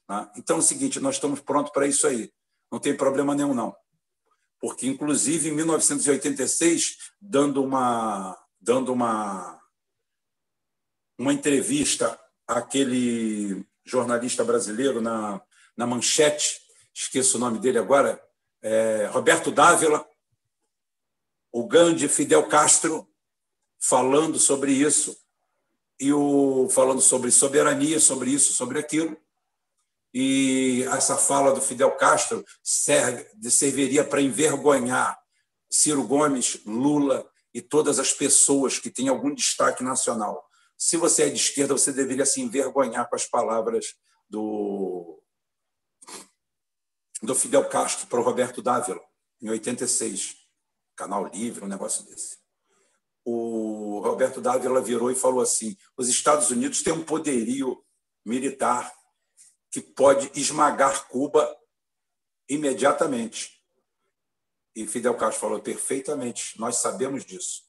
[0.08, 0.30] Né?
[0.36, 2.30] Então é o seguinte, nós estamos prontos para isso aí.
[2.70, 3.74] Não tem problema nenhum, não.
[4.60, 9.60] Porque, inclusive, em 1986, dando uma, dando uma,
[11.18, 15.40] uma entrevista àquele jornalista brasileiro na,
[15.76, 16.60] na Manchete,
[16.94, 18.22] esqueço o nome dele agora,
[18.62, 20.06] é, Roberto Dávila,
[21.50, 23.08] o grande Fidel Castro,
[23.78, 25.16] falando sobre isso,
[26.00, 29.16] e o falando sobre soberania, sobre isso, sobre aquilo.
[30.12, 35.18] E essa fala do Fidel Castro serve, serviria para envergonhar
[35.70, 40.44] Ciro Gomes, Lula e todas as pessoas que têm algum destaque nacional.
[40.76, 43.94] Se você é de esquerda, você deveria se envergonhar com as palavras
[44.28, 45.22] do,
[47.22, 49.00] do Fidel Castro para o Roberto Dávila,
[49.40, 50.42] em 86.
[50.96, 52.38] Canal Livre, um negócio desse.
[53.24, 57.82] O Roberto Dávila virou e falou assim: os Estados Unidos têm um poderio
[58.24, 58.92] militar
[59.70, 61.56] que pode esmagar Cuba
[62.48, 63.62] imediatamente.
[64.74, 67.62] E Fidel Castro falou perfeitamente, nós sabemos disso.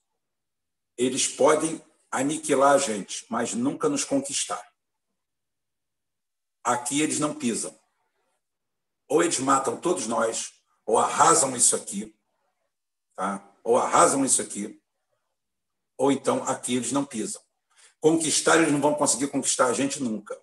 [0.97, 1.81] Eles podem
[2.13, 4.65] aniquilar a gente, mas nunca nos conquistar.
[6.63, 7.77] Aqui eles não pisam.
[9.07, 10.53] Ou eles matam todos nós,
[10.85, 12.15] ou arrasam isso aqui,
[13.15, 13.45] tá?
[13.63, 14.81] ou arrasam isso aqui,
[15.97, 17.41] ou então aqui eles não pisam.
[17.99, 20.41] Conquistar, eles não vão conseguir conquistar a gente nunca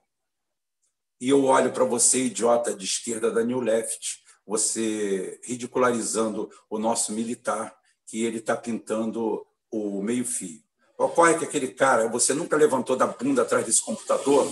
[1.21, 7.13] e eu olho para você, idiota de esquerda da New Left, você ridicularizando o nosso
[7.13, 10.65] militar, que ele está pintando o meio-fio.
[11.01, 14.47] Ocorre que aquele cara, você nunca levantou da bunda atrás desse computador,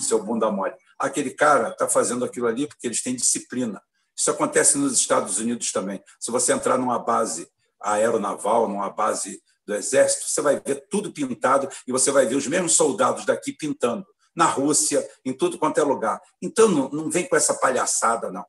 [0.00, 0.74] seu bunda mole.
[0.98, 3.80] Aquele cara está fazendo aquilo ali porque eles têm disciplina.
[4.16, 6.02] Isso acontece nos Estados Unidos também.
[6.18, 7.48] Se você entrar numa base
[7.80, 12.48] aeronaval, numa base do exército, você vai ver tudo pintado e você vai ver os
[12.48, 16.20] mesmos soldados daqui pintando na Rússia, em tudo quanto é lugar.
[16.42, 18.44] Então, não, não vem com essa palhaçada, não.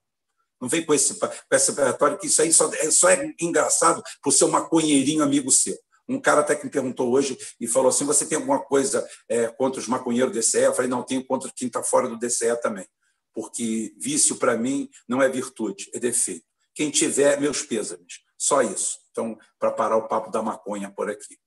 [0.59, 4.01] Não vem com esse, com esse retórico, que isso aí só é, só é engraçado
[4.23, 5.77] por ser um maconheirinho amigo seu.
[6.07, 9.47] Um cara até que me perguntou hoje e falou assim: você tem alguma coisa é,
[9.47, 10.63] contra os maconheiros do DCE?
[10.63, 12.87] Eu falei: não, tenho contra quem está fora do DCE também.
[13.33, 16.45] Porque vício, para mim, não é virtude, é defeito.
[16.75, 18.21] Quem tiver, meus pêsames.
[18.37, 18.99] Só isso.
[19.11, 21.37] Então, para parar o papo da maconha por aqui.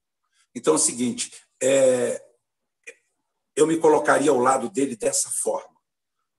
[0.55, 1.33] Então, é o seguinte:
[1.63, 2.23] é,
[3.55, 5.77] eu me colocaria ao lado dele dessa forma.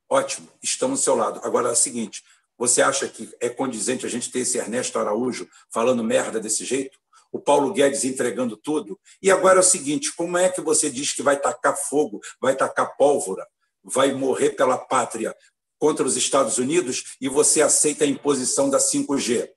[0.09, 1.41] Ótimo, estamos ao seu lado.
[1.43, 2.23] Agora é o seguinte:
[2.57, 6.97] você acha que é condizente a gente ter esse Ernesto Araújo falando merda desse jeito?
[7.31, 8.99] O Paulo Guedes entregando tudo?
[9.21, 12.55] E agora é o seguinte: como é que você diz que vai tacar fogo, vai
[12.55, 13.47] tacar pólvora,
[13.83, 15.35] vai morrer pela pátria
[15.79, 19.49] contra os Estados Unidos e você aceita a imposição da 5G.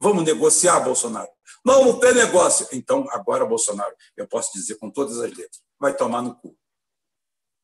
[0.00, 1.30] Vamos negociar, Bolsonaro?
[1.64, 2.66] Não, não tem negócio.
[2.72, 6.56] Então, agora, Bolsonaro, eu posso dizer com todas as letras: vai tomar no cu.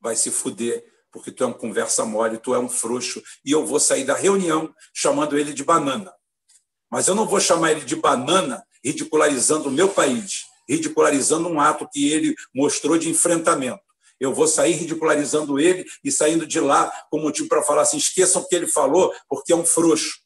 [0.01, 3.65] Vai se fuder, porque tu é um conversa mole, tu é um frouxo, e eu
[3.65, 6.13] vou sair da reunião chamando ele de banana.
[6.89, 11.87] Mas eu não vou chamar ele de banana ridicularizando o meu país, ridicularizando um ato
[11.91, 13.81] que ele mostrou de enfrentamento.
[14.19, 18.41] Eu vou sair ridicularizando ele e saindo de lá com motivo para falar assim: esqueçam
[18.41, 20.19] o que ele falou, porque é um frouxo.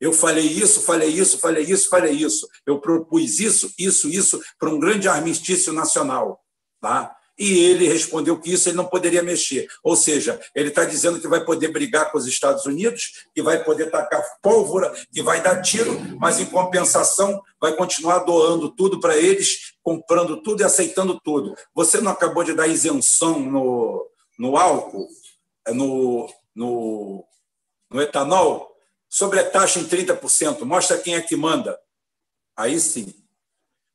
[0.00, 2.48] Eu falei isso, falei isso, falei isso, falei isso.
[2.66, 6.40] Eu propus isso, isso, isso para um grande armistício nacional.
[6.80, 7.16] Tá?
[7.38, 9.68] E ele respondeu que isso ele não poderia mexer.
[9.82, 13.62] Ou seja, ele está dizendo que vai poder brigar com os Estados Unidos, que vai
[13.62, 19.16] poder tacar pólvora, que vai dar tiro, mas em compensação vai continuar doando tudo para
[19.16, 21.54] eles, comprando tudo e aceitando tudo.
[21.74, 24.06] Você não acabou de dar isenção no,
[24.38, 25.06] no álcool,
[25.68, 27.24] no, no,
[27.90, 28.68] no etanol?
[29.08, 31.78] sobre a taxa em 30%, mostra quem é que manda.
[32.56, 33.14] Aí sim.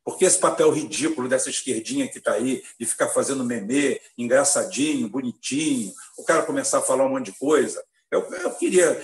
[0.04, 5.92] Porque esse papel ridículo dessa esquerdinha que está aí, de ficar fazendo meme, engraçadinho, bonitinho,
[6.18, 7.82] o cara começar a falar um monte de coisa.
[8.10, 8.94] Eu, eu queria,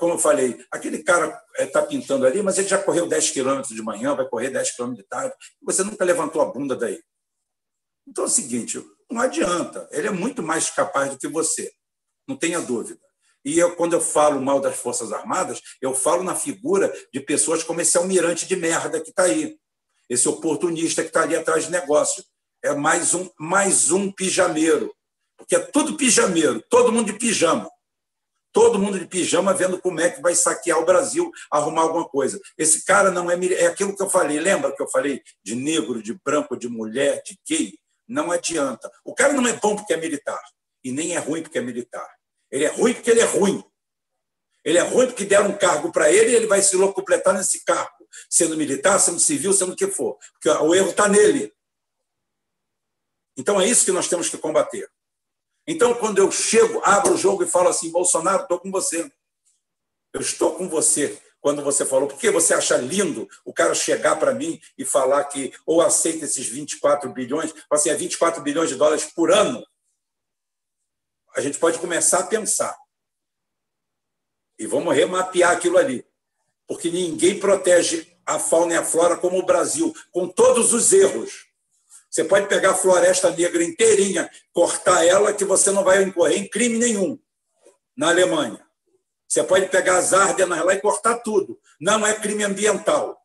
[0.00, 3.82] como eu falei, aquele cara está pintando ali, mas ele já correu 10 quilômetros de
[3.82, 7.00] manhã, vai correr 10 quilômetros de tarde, você nunca levantou a bunda daí.
[8.06, 11.70] Então é o seguinte, não adianta, ele é muito mais capaz do que você,
[12.26, 13.00] não tenha dúvida.
[13.44, 17.62] E eu, quando eu falo mal das Forças Armadas, eu falo na figura de pessoas
[17.62, 19.56] como esse almirante de merda que está aí,
[20.08, 22.24] esse oportunista que está ali atrás de negócio.
[22.62, 24.92] É mais um, mais um pijameiro,
[25.36, 27.70] porque é tudo pijameiro, todo mundo de pijama.
[28.52, 32.40] Todo mundo de pijama vendo como é que vai saquear o Brasil, arrumar alguma coisa.
[32.56, 33.36] Esse cara não é.
[33.54, 37.22] É aquilo que eu falei, lembra que eu falei de negro, de branco, de mulher,
[37.24, 37.78] de gay?
[38.08, 38.90] Não adianta.
[39.04, 40.42] O cara não é bom porque é militar,
[40.82, 42.08] e nem é ruim porque é militar.
[42.50, 43.62] Ele é ruim porque ele é ruim.
[44.64, 47.64] Ele é ruim porque deram um cargo para ele e ele vai se locupletar nesse
[47.64, 47.97] cargo,
[48.28, 50.18] sendo militar, sendo civil, sendo o que for.
[50.32, 51.52] Porque o erro está nele.
[53.36, 54.90] Então é isso que nós temos que combater.
[55.66, 59.10] Então, quando eu chego, abro o jogo e falo assim: Bolsonaro, estou com você.
[60.12, 61.20] Eu estou com você.
[61.40, 65.24] Quando você falou, por que você acha lindo o cara chegar para mim e falar
[65.24, 69.64] que ou aceita esses 24 bilhões, assim, é 24 bilhões de dólares por ano
[71.38, 72.76] a gente pode começar a pensar.
[74.58, 76.04] E vamos remapear aquilo ali.
[76.68, 81.48] Porque ninguém protege a fauna e a flora como o Brasil, com todos os erros.
[82.10, 86.48] Você pode pegar a floresta negra inteirinha, cortar ela, que você não vai incorrer em
[86.48, 87.18] crime nenhum
[87.96, 88.60] na Alemanha.
[89.26, 91.58] Você pode pegar as árdenas lá e cortar tudo.
[91.80, 93.18] Não é crime ambiental.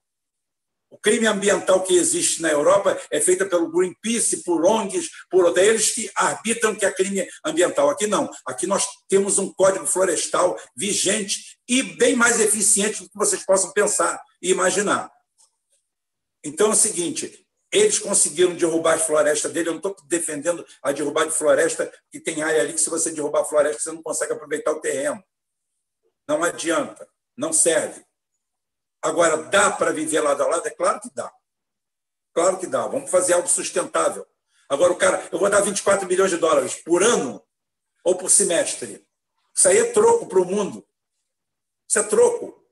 [0.94, 5.90] O crime ambiental que existe na Europa é feito pelo Greenpeace, por ONGs, por eles
[5.90, 7.90] que arbitram que é crime ambiental.
[7.90, 8.30] Aqui não.
[8.46, 13.74] Aqui nós temos um código florestal vigente e bem mais eficiente do que vocês possam
[13.74, 15.12] pensar e imaginar.
[16.44, 19.70] Então é o seguinte: eles conseguiram derrubar as florestas dele.
[19.70, 23.10] Eu não estou defendendo a derrubar de floresta, que tem área ali que, se você
[23.10, 25.24] derrubar a floresta, você não consegue aproveitar o terreno.
[26.28, 28.06] Não adianta, não serve.
[29.04, 30.66] Agora, dá para viver lado a lado?
[30.66, 31.30] É claro que dá.
[32.34, 32.88] Claro que dá.
[32.88, 34.26] Vamos fazer algo sustentável.
[34.70, 37.46] Agora, o cara, eu vou dar 24 milhões de dólares por ano
[38.02, 39.06] ou por semestre.
[39.54, 40.88] Isso aí é troco para o mundo.
[41.86, 42.66] Isso é troco.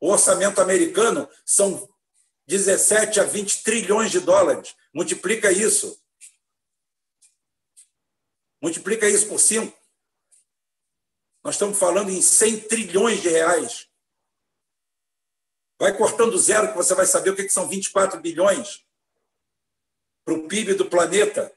[0.00, 1.88] O orçamento americano são
[2.46, 4.76] 17 a 20 trilhões de dólares.
[4.94, 6.00] Multiplica isso.
[8.62, 9.76] Multiplica isso por 5.
[11.42, 13.87] Nós estamos falando em 100 trilhões de reais.
[15.78, 18.84] Vai cortando zero que você vai saber o que são 24 bilhões
[20.24, 21.52] para o PIB do planeta.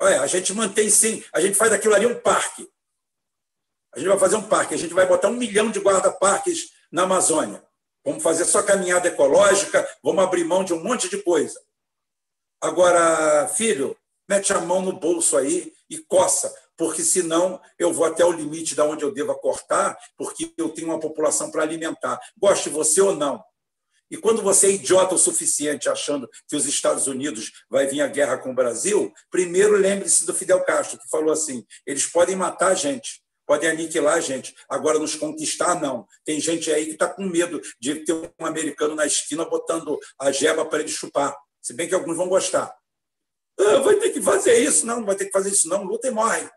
[0.00, 2.70] Olha, a gente mantém sim, a gente faz daquilo ali um parque.
[3.94, 7.02] A gente vai fazer um parque, a gente vai botar um milhão de guarda-parques na
[7.02, 7.64] Amazônia.
[8.04, 11.60] Vamos fazer só caminhada ecológica, vamos abrir mão de um monte de coisa.
[12.60, 13.96] Agora, filho,
[14.28, 18.76] mete a mão no bolso aí e coça porque senão eu vou até o limite
[18.76, 22.20] da onde eu devo cortar, porque eu tenho uma população para alimentar.
[22.40, 23.42] Goste você ou não.
[24.10, 28.06] E quando você é idiota o suficiente achando que os Estados Unidos vai vir a
[28.06, 32.68] guerra com o Brasil, primeiro lembre-se do Fidel Castro, que falou assim: eles podem matar
[32.68, 36.06] a gente, podem aniquilar a gente, agora nos conquistar, não.
[36.24, 40.30] Tem gente aí que está com medo de ter um americano na esquina botando a
[40.30, 42.72] jeba para ele chupar, se bem que alguns vão gostar.
[43.60, 46.06] Ah, vai ter que fazer isso, não, não vai ter que fazer isso, não, luta
[46.06, 46.48] e morre.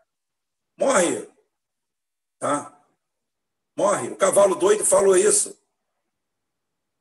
[0.76, 1.28] Morre.
[2.38, 2.84] Tá?
[3.76, 4.08] Morre.
[4.08, 5.58] O cavalo doido falou isso.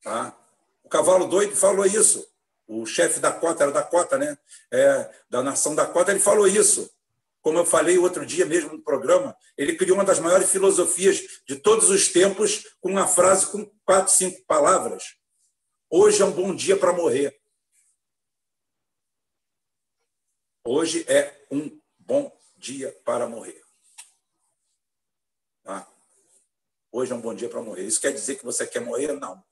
[0.02, 0.38] Tá?
[0.84, 2.28] O cavalo doido falou isso.
[2.68, 4.38] O chefe da cota, era da cota, né?
[4.72, 6.90] É, da nação da cota, ele falou isso.
[7.42, 11.56] Como eu falei outro dia mesmo no programa, ele criou uma das maiores filosofias de
[11.56, 15.16] todos os tempos com uma frase com quatro, cinco palavras.
[15.90, 17.42] Hoje é um bom dia para morrer.
[20.64, 22.32] Hoje é um bom
[22.62, 23.60] dia para morrer.
[25.64, 25.88] Tá?
[26.92, 27.84] Hoje é um bom dia para morrer.
[27.84, 29.14] Isso quer dizer que você quer morrer?
[29.14, 29.44] Não.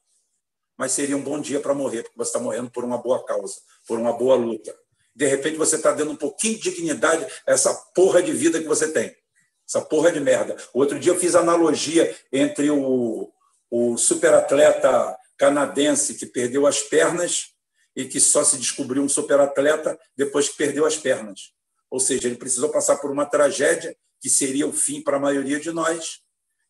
[0.77, 3.55] Mas seria um bom dia para morrer, porque você está morrendo por uma boa causa,
[3.87, 4.77] por uma boa luta.
[5.13, 8.67] De repente você está dando um pouquinho de dignidade a essa porra de vida que
[8.67, 9.13] você tem.
[9.67, 10.55] Essa porra de merda.
[10.71, 13.33] Outro dia eu fiz analogia entre o,
[13.69, 17.53] o superatleta canadense que perdeu as pernas
[17.95, 21.53] e que só se descobriu um superatleta depois que perdeu as pernas.
[21.89, 25.59] Ou seja, ele precisou passar por uma tragédia que seria o fim para a maioria
[25.59, 26.21] de nós.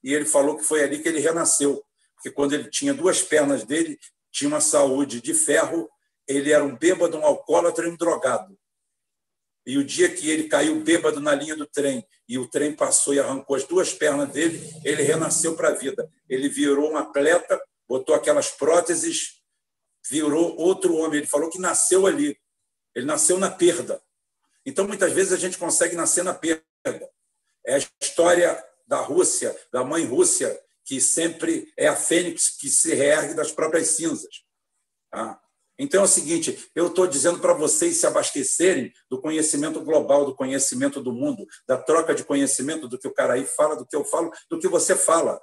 [0.03, 1.83] E ele falou que foi ali que ele renasceu,
[2.15, 3.99] porque quando ele tinha duas pernas dele,
[4.31, 5.89] tinha uma saúde de ferro
[6.29, 8.55] ele era um bêbado, um alcoólatra e um drogado.
[9.65, 13.15] E o dia que ele caiu bêbado na linha do trem e o trem passou
[13.15, 16.07] e arrancou as duas pernas dele, ele renasceu para a vida.
[16.29, 19.41] Ele virou um atleta, botou aquelas próteses,
[20.07, 21.17] virou outro homem.
[21.17, 22.39] Ele falou que nasceu ali.
[22.93, 23.99] Ele nasceu na perda.
[24.65, 26.63] Então, muitas vezes, a gente consegue nascer na perda.
[27.65, 32.95] É a história da Rússia, da mãe Rússia, que sempre é a fênix que se
[32.95, 34.43] reergue das próprias cinzas.
[35.11, 35.39] Tá?
[35.77, 40.35] Então é o seguinte: eu estou dizendo para vocês se abastecerem do conhecimento global, do
[40.35, 43.95] conhecimento do mundo, da troca de conhecimento do que o cara aí fala, do que
[43.95, 45.39] eu falo, do que você fala.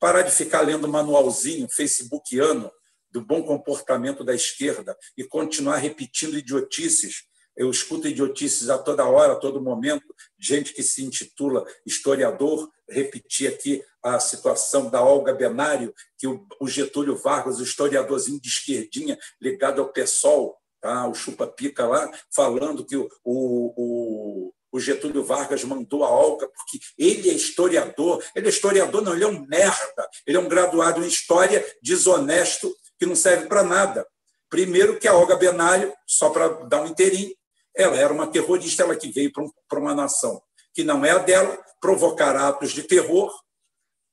[0.00, 2.70] Parar de ficar lendo manualzinho facebookiano
[3.10, 7.27] do bom comportamento da esquerda e continuar repetindo idiotices
[7.58, 13.48] eu escuto idiotices a toda hora, a todo momento, gente que se intitula historiador, repetir
[13.48, 19.82] aqui a situação da Olga Benário, que o Getúlio Vargas, o historiadorzinho de esquerdinha, ligado
[19.82, 21.08] ao PSOL, tá?
[21.08, 27.28] o chupa-pica lá, falando que o, o, o Getúlio Vargas mandou a Olga, porque ele
[27.28, 28.22] é historiador.
[28.36, 30.08] Ele é historiador, não, ele é um merda.
[30.24, 34.06] Ele é um graduado em história desonesto que não serve para nada.
[34.48, 37.36] Primeiro que a Olga Benário, só para dar um inteirinho,
[37.78, 40.42] ela era uma terrorista, ela que veio para uma nação
[40.74, 43.32] que não é a dela, provocar atos de terror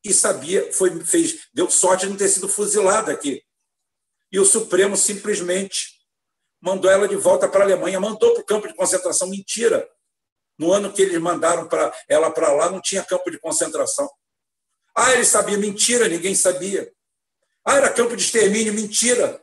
[0.03, 3.43] e sabia, foi, fez, deu sorte de não ter sido fuzilada aqui.
[4.31, 5.95] E o Supremo simplesmente
[6.59, 9.29] mandou ela de volta para a Alemanha, mandou para o campo de concentração.
[9.29, 9.87] Mentira!
[10.57, 14.09] No ano que eles mandaram para ela para lá, não tinha campo de concentração.
[14.95, 15.57] Ah, ele sabia.
[15.59, 16.91] Mentira, ninguém sabia.
[17.63, 18.73] Ah, era campo de extermínio.
[18.73, 19.39] Mentira.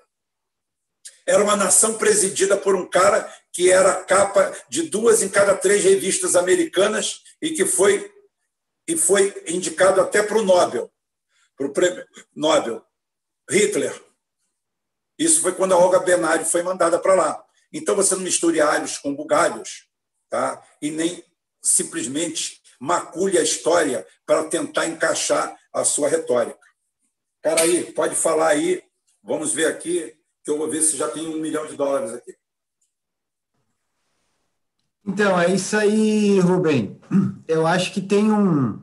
[1.27, 5.85] Era uma nação presidida por um cara que era capa de duas em cada três
[5.85, 8.11] revistas americanas e que foi,
[8.89, 10.91] e foi indicado até para o Nobel,
[11.57, 12.85] para o prêmio Nobel,
[13.49, 14.01] Hitler.
[15.19, 17.45] Isso foi quando a Olga Benário foi mandada para lá.
[17.73, 19.89] Então você não misture alhos com bugalhos,
[20.29, 20.63] tá?
[20.81, 21.25] e nem
[21.63, 26.59] simplesmente macule a história para tentar encaixar a sua retórica.
[27.41, 28.83] Cara aí, pode falar aí,
[29.23, 30.17] vamos ver aqui,
[30.51, 32.35] eu vou ver se já tem um milhão de dólares aqui.
[35.05, 37.01] Então, é isso aí, Rubem.
[37.49, 38.81] Eu acho que tem um,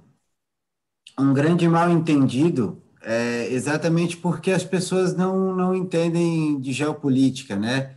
[1.18, 7.95] um grande mal entendido, é, exatamente porque as pessoas não, não entendem de geopolítica, né?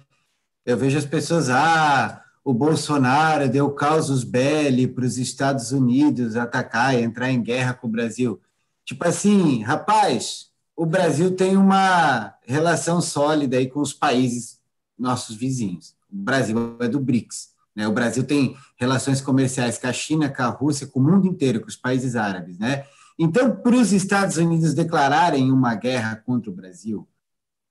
[0.65, 6.95] Eu vejo as pessoas, ah, o Bolsonaro deu causos belli para os Estados Unidos atacar
[6.95, 8.41] e entrar em guerra com o Brasil.
[8.85, 14.61] Tipo assim, rapaz, o Brasil tem uma relação sólida aí com os países
[14.99, 15.95] nossos vizinhos.
[16.11, 17.53] O Brasil é do BRICS.
[17.75, 17.87] Né?
[17.87, 21.61] O Brasil tem relações comerciais com a China, com a Rússia, com o mundo inteiro,
[21.61, 22.59] com os países árabes.
[22.59, 22.85] Né?
[23.19, 27.09] Então, para os Estados Unidos declararem uma guerra contra o Brasil,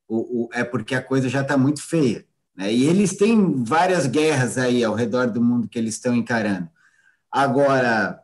[0.07, 2.25] o, o, é porque a coisa já está muito feia.
[2.55, 2.73] Né?
[2.73, 6.69] E eles têm várias guerras aí ao redor do mundo que eles estão encarando.
[7.31, 8.19] Agora,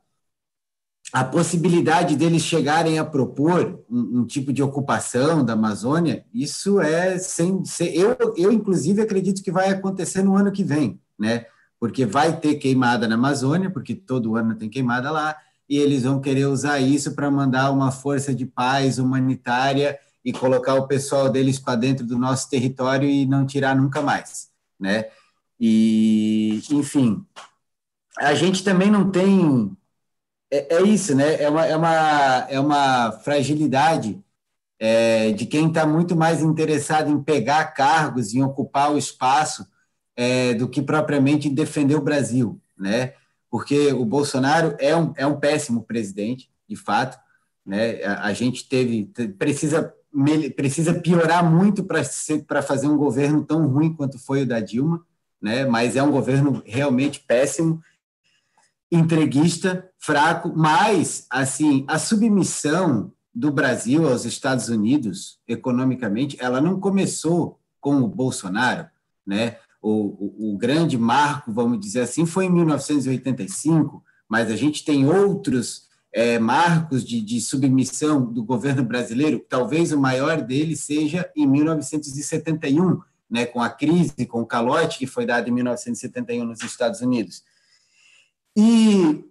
[1.19, 7.17] a possibilidade deles chegarem a propor um, um, tipo de ocupação da Amazônia, isso é
[7.17, 11.45] sem, sem eu, eu inclusive acredito que vai acontecer no ano que vem, né?
[11.79, 15.35] porque vai ter queimada na Amazônia, porque todo ano tem queimada lá,
[15.67, 20.75] e eles vão querer usar isso para mandar uma força de paz humanitária e colocar
[20.75, 24.49] o pessoal deles para dentro do nosso território e não tirar nunca mais,
[24.79, 25.05] né?
[25.59, 27.25] E, enfim,
[28.19, 29.75] a gente também não tem
[30.51, 31.41] é, é isso, né?
[31.41, 34.19] É uma, é uma, é uma fragilidade
[34.79, 39.67] é, de quem está muito mais interessado em pegar cargos, em ocupar o espaço
[40.15, 43.13] é, do que propriamente defender o Brasil, né?
[43.49, 47.17] Porque o Bolsonaro é um, é um péssimo presidente, de fato,
[47.65, 48.03] né?
[48.03, 49.93] A, a gente teve precisa
[50.55, 55.05] precisa piorar muito para fazer um governo tão ruim quanto foi o da Dilma,
[55.41, 55.65] né?
[55.65, 57.81] Mas é um governo realmente péssimo.
[58.91, 67.59] Entreguista, fraco, mas assim a submissão do Brasil aos Estados Unidos economicamente, ela não começou
[67.79, 68.87] com o Bolsonaro,
[69.25, 69.57] né?
[69.79, 75.07] O, o, o grande marco, vamos dizer assim, foi em 1985, mas a gente tem
[75.07, 81.45] outros é, marcos de, de, submissão do governo brasileiro, talvez o maior deles seja em
[81.45, 82.99] 1971,
[83.29, 87.43] né, com a crise, com o calote que foi dado em 1971 nos Estados Unidos.
[88.57, 89.23] E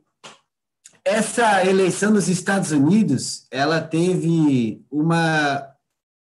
[1.05, 5.66] essa eleição nos Estados Unidos, ela teve uma,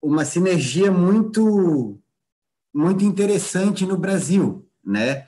[0.00, 1.98] uma sinergia muito
[2.74, 5.26] muito interessante no Brasil, né?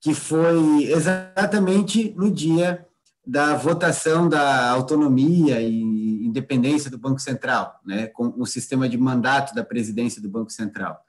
[0.00, 2.86] Que foi exatamente no dia
[3.26, 9.54] da votação da autonomia e independência do Banco Central, né, com o sistema de mandato
[9.54, 11.00] da presidência do Banco Central.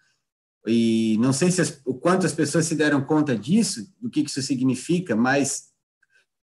[0.65, 4.21] E não sei se as, o quanto as pessoas se deram conta disso, do que
[4.21, 5.74] isso significa, mas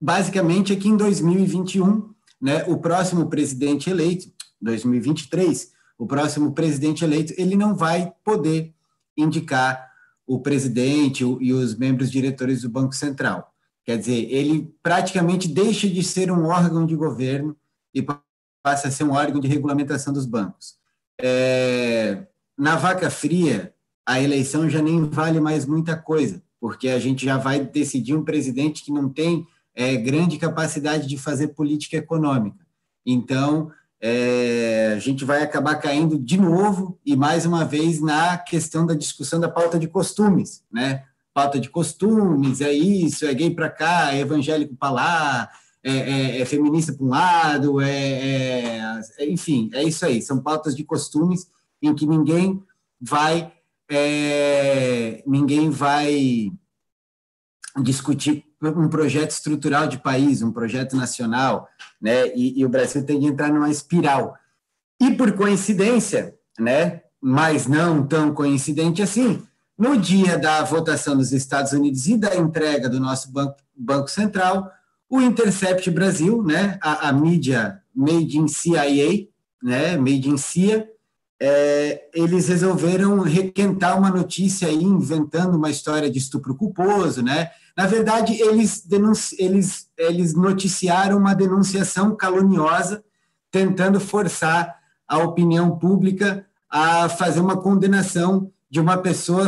[0.03, 4.31] basicamente aqui em 2021, né, o próximo presidente eleito,
[4.61, 8.75] 2023, o próximo presidente eleito, ele não vai poder
[9.17, 9.91] indicar
[10.27, 13.53] o presidente e os membros diretores do Banco Central
[13.85, 17.57] Quer dizer, ele praticamente deixa de ser um órgão de governo
[17.93, 18.05] e
[18.63, 20.77] passa a ser um órgão de regulamentação dos bancos.
[21.21, 22.27] É,
[22.57, 23.75] na vaca fria,
[24.07, 28.25] a eleição já nem vale mais muita coisa, porque a gente já vai decidir um
[28.25, 32.65] presidente que não tem é, grande capacidade de fazer política econômica.
[33.05, 33.71] Então,
[34.01, 38.95] é, a gente vai acabar caindo de novo e mais uma vez na questão da
[38.95, 41.05] discussão da pauta de costumes, né?
[41.33, 45.51] pauta de costumes, é isso, é gay para cá, é evangélico para lá,
[45.83, 48.79] é, é, é, feminista para um lado, é,
[49.19, 50.21] é, enfim, é isso aí.
[50.21, 51.51] São pautas de costumes
[51.81, 52.63] em que ninguém
[53.01, 53.53] vai
[53.91, 56.53] é, ninguém vai
[57.83, 61.69] discutir um projeto estrutural de país, um projeto nacional,
[62.01, 62.29] né?
[62.35, 64.37] E, e o Brasil tem que entrar numa espiral.
[65.01, 67.03] E por coincidência, né?
[67.21, 69.43] Mas não tão coincidente assim,
[69.79, 74.71] no dia da votação nos Estados Unidos e da entrega do nosso Banco, banco Central,
[75.09, 79.29] o Intercept Brasil, né, a, a, mídia Made in CIA,
[79.63, 80.89] né, Made in CIA,
[81.41, 87.51] é, eles resolveram requentar uma notícia aí, inventando uma história de estupro culposo, né?
[87.77, 88.85] Na verdade, eles,
[89.39, 93.03] eles, eles noticiaram uma denunciação caluniosa,
[93.51, 94.77] tentando forçar
[95.09, 99.47] a opinião pública a fazer uma condenação de uma pessoa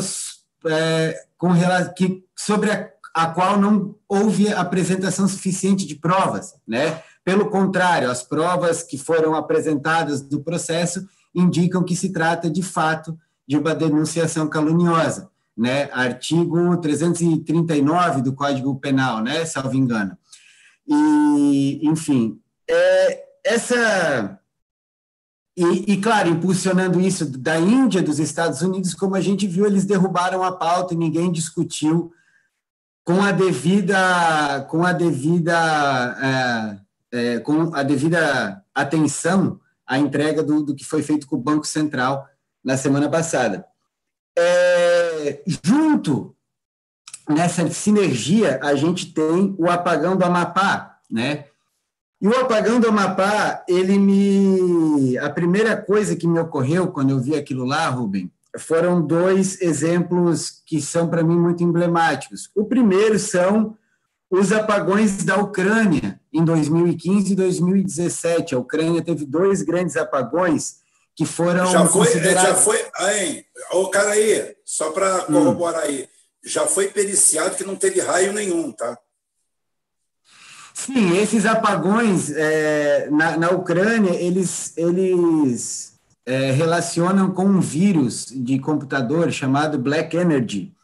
[0.66, 1.48] é, com,
[1.96, 7.02] que, sobre a, a qual não houve apresentação suficiente de provas, né?
[7.24, 13.18] Pelo contrário, as provas que foram apresentadas do processo indicam que se trata de fato
[13.46, 15.88] de uma denunciação caluniosa, né?
[15.92, 19.44] Artigo 339 do Código Penal, né?
[19.44, 20.16] Salvo engano.
[20.86, 24.40] E, enfim, é, essa
[25.56, 29.84] e, e, claro, impulsionando isso da Índia, dos Estados Unidos, como a gente viu, eles
[29.84, 32.12] derrubaram a pauta e ninguém discutiu
[33.04, 36.80] com a devida, com a devida,
[37.12, 41.40] é, é, com a devida atenção à entrega do, do, que foi feito com o
[41.40, 42.26] Banco Central
[42.64, 43.64] na semana passada.
[44.36, 44.83] É,
[45.64, 46.34] junto
[47.28, 51.46] nessa sinergia, a gente tem o apagão do Amapá, né?
[52.20, 55.18] E o apagão do Amapá, ele me.
[55.18, 60.62] A primeira coisa que me ocorreu quando eu vi aquilo lá, Rubem, foram dois exemplos
[60.64, 62.50] que são para mim muito emblemáticos.
[62.54, 63.76] O primeiro são
[64.30, 68.54] os apagões da Ucrânia em 2015 e 2017.
[68.54, 70.76] A Ucrânia teve dois grandes apagões
[71.16, 72.42] que foram já foi considerados...
[72.42, 75.86] já foi aí o cara aí só para corroborar hum.
[75.86, 76.08] aí
[76.44, 78.98] já foi periciado que não teve raio nenhum tá
[80.74, 85.94] Sim, esses apagões é, na, na Ucrânia, eles, eles
[86.26, 90.74] é, relacionam com um vírus de computador chamado Black Energy,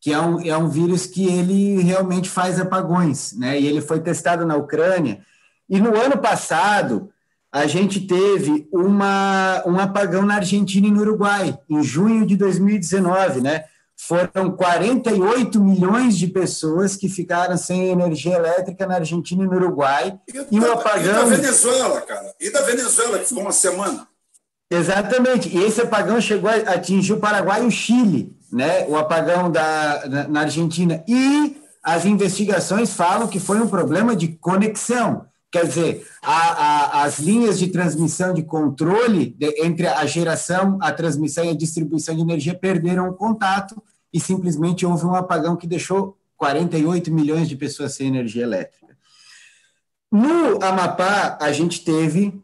[0.00, 3.60] que é um, é um vírus que ele realmente faz apagões, né?
[3.60, 5.24] E ele foi testado na Ucrânia.
[5.68, 7.10] E no ano passado,
[7.54, 13.40] a gente teve uma, um apagão na Argentina e no Uruguai, em junho de 2019,
[13.40, 13.64] né?
[13.96, 20.18] foram 48 milhões de pessoas que ficaram sem energia elétrica na Argentina e no Uruguai.
[20.28, 21.26] E, e o apagão.
[21.26, 22.34] E da Venezuela, cara.
[22.40, 24.06] E da Venezuela, que ficou uma semana.
[24.68, 25.48] Exatamente.
[25.48, 28.84] E esse apagão chegou a atingir o Paraguai e o Chile, né?
[28.88, 31.04] O apagão da, na, na Argentina.
[31.06, 35.26] E as investigações falam que foi um problema de conexão.
[35.54, 40.90] Quer dizer, a, a, as linhas de transmissão de controle de, entre a geração, a
[40.90, 43.80] transmissão e a distribuição de energia perderam o contato
[44.12, 48.96] e simplesmente houve um apagão que deixou 48 milhões de pessoas sem energia elétrica.
[50.10, 52.42] No Amapá, a gente teve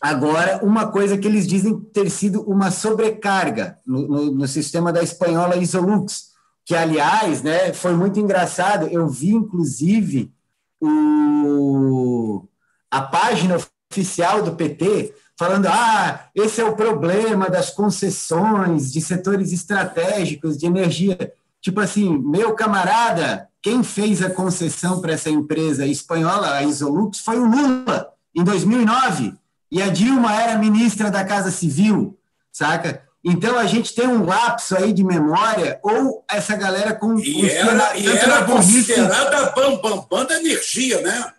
[0.00, 5.02] agora uma coisa que eles dizem ter sido uma sobrecarga no, no, no sistema da
[5.02, 6.28] espanhola Isolux,
[6.64, 8.86] que, aliás, né, foi muito engraçado.
[8.86, 10.32] Eu vi, inclusive,
[10.80, 12.48] o,
[12.90, 13.56] a página
[13.90, 20.66] oficial do PT falando: ah, esse é o problema das concessões de setores estratégicos de
[20.66, 21.32] energia.
[21.60, 27.38] Tipo assim, meu camarada, quem fez a concessão para essa empresa espanhola, a Isolux, foi
[27.38, 29.34] o Lula, em 2009.
[29.70, 32.18] E a Dilma era ministra da Casa Civil,
[32.52, 33.07] saca?
[33.30, 37.18] Então a gente tem um lapso aí de memória, ou essa galera com.
[37.18, 41.32] E era, e era considerada bam, bam, bam da energia, né?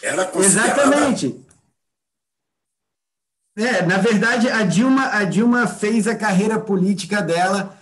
[0.00, 0.82] Era considerada...
[0.82, 1.44] Exatamente.
[3.56, 7.76] É, na verdade, a Dilma, a Dilma fez a carreira política dela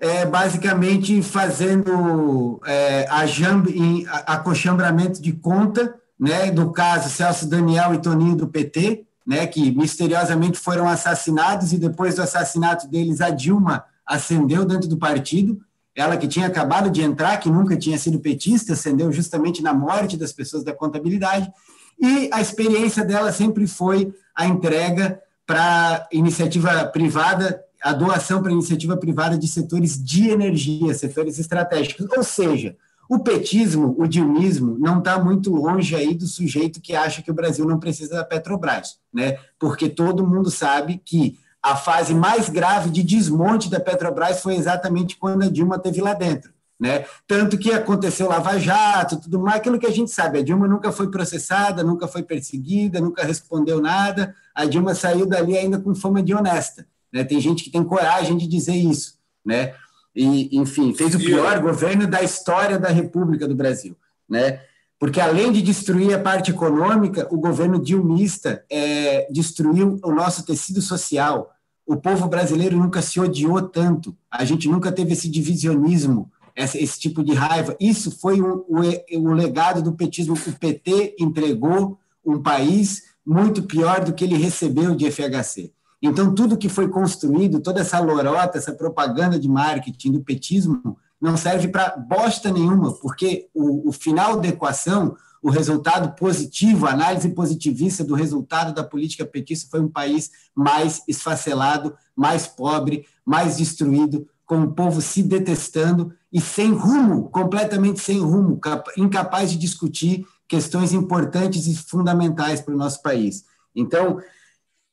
[0.00, 7.94] é, basicamente fazendo é, a jamb, em, acochambramento de conta, né, do caso Celso Daniel
[7.94, 13.30] e Toninho do PT, né, que misteriosamente foram assassinados e depois do assassinato deles a
[13.30, 15.60] Dilma ascendeu dentro do partido,
[15.94, 20.16] ela que tinha acabado de entrar, que nunca tinha sido petista, ascendeu justamente na morte
[20.16, 21.48] das pessoas da contabilidade,
[21.96, 28.96] e a experiência dela sempre foi a entrega para iniciativa privada, a doação para iniciativa
[28.96, 32.04] privada de setores de energia, setores estratégicos.
[32.16, 32.74] Ou seja,
[33.10, 37.34] o petismo, o dilmismo, não está muito longe aí do sujeito que acha que o
[37.34, 39.36] Brasil não precisa da Petrobras, né?
[39.58, 45.16] Porque todo mundo sabe que a fase mais grave de desmonte da Petrobras foi exatamente
[45.16, 46.52] quando a Dilma teve lá dentro.
[46.78, 47.04] Né?
[47.26, 50.38] Tanto que aconteceu Lava Jato, tudo mais, aquilo que a gente sabe.
[50.38, 54.36] A Dilma nunca foi processada, nunca foi perseguida, nunca respondeu nada.
[54.54, 56.86] A Dilma saiu dali ainda com fama de honesta.
[57.12, 57.24] Né?
[57.24, 59.18] Tem gente que tem coragem de dizer isso.
[59.44, 59.74] Né?
[60.14, 63.96] E, enfim, fez o pior governo da história da República do Brasil.
[64.28, 64.60] Né?
[64.98, 70.82] Porque, além de destruir a parte econômica, o governo dilmista é, destruiu o nosso tecido
[70.82, 71.50] social.
[71.86, 76.98] O povo brasileiro nunca se odiou tanto, a gente nunca teve esse divisionismo esse, esse
[76.98, 77.76] tipo de raiva.
[77.80, 80.34] Isso foi o, o, o legado do petismo.
[80.34, 85.72] O PT entregou um país muito pior do que ele recebeu de FHC.
[86.02, 91.36] Então, tudo que foi construído, toda essa lorota, essa propaganda de marketing do petismo, não
[91.36, 97.28] serve para bosta nenhuma, porque o, o, final da equação, o resultado positivo, a análise
[97.30, 104.26] positivista do resultado da política petista foi um país mais esfacelado, mais pobre, mais destruído,
[104.46, 108.58] com o povo se detestando e sem rumo, completamente sem rumo,
[108.96, 113.44] incapaz de discutir questões importantes e fundamentais para o nosso país.
[113.76, 114.18] Então,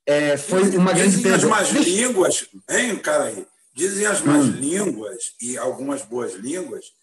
[0.08, 3.46] é, foi uma Dizem grande as más línguas, hein, cara aí?
[3.74, 4.52] Dizem as más hum.
[4.52, 6.94] línguas e algumas boas línguas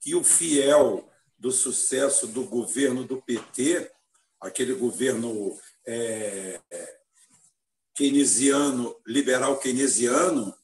[0.00, 3.90] que o fiel do sucesso do governo do PT,
[4.40, 6.60] aquele governo é,
[7.94, 10.54] keynesiano, liberal keynesiano,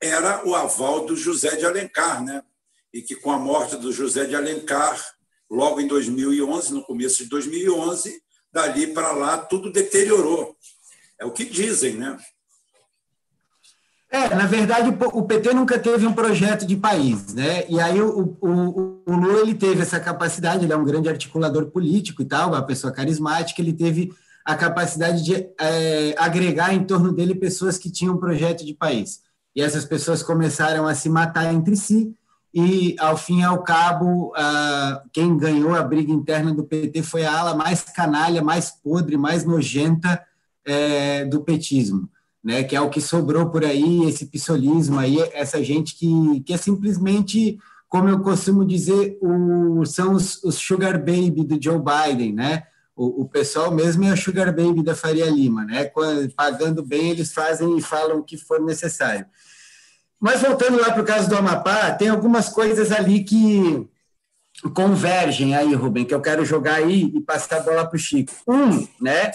[0.00, 2.42] era o aval do José de Alencar, né?
[2.90, 5.14] e que com a morte do José de Alencar,
[5.50, 10.56] logo em 2011, no começo de 2011, dali para lá tudo deteriorou.
[11.20, 12.16] É o que dizem, né?
[14.10, 17.64] É, na verdade, o PT nunca teve um projeto de país, né?
[17.68, 21.66] E aí o, o, o Lula ele teve essa capacidade, ele é um grande articulador
[21.66, 24.12] político e tal, uma pessoa carismática, ele teve
[24.44, 29.20] a capacidade de é, agregar em torno dele pessoas que tinham um projeto de país.
[29.56, 32.14] E essas pessoas começaram a se matar entre si,
[32.54, 37.24] e, ao fim e ao cabo, uh, quem ganhou a briga interna do PT foi
[37.24, 40.22] a ala mais canalha, mais podre, mais nojenta
[40.66, 42.08] é, do petismo,
[42.42, 42.64] né?
[42.64, 46.56] que é o que sobrou por aí, esse pissolismo aí, essa gente que, que é
[46.56, 47.58] simplesmente,
[47.88, 52.64] como eu costumo dizer, o, são os, os sugar baby do Joe Biden, né?
[52.96, 55.86] O, o, pessoal mesmo é a sugar baby da Faria Lima, né?
[55.86, 59.26] Quando, pagando bem, eles fazem e falam o que for necessário.
[60.20, 63.86] Mas voltando lá para o caso do Amapá, tem algumas coisas ali que
[64.72, 68.32] convergem aí, Rubem, que eu quero jogar aí e passar a bola para o Chico.
[68.46, 69.32] Um, né,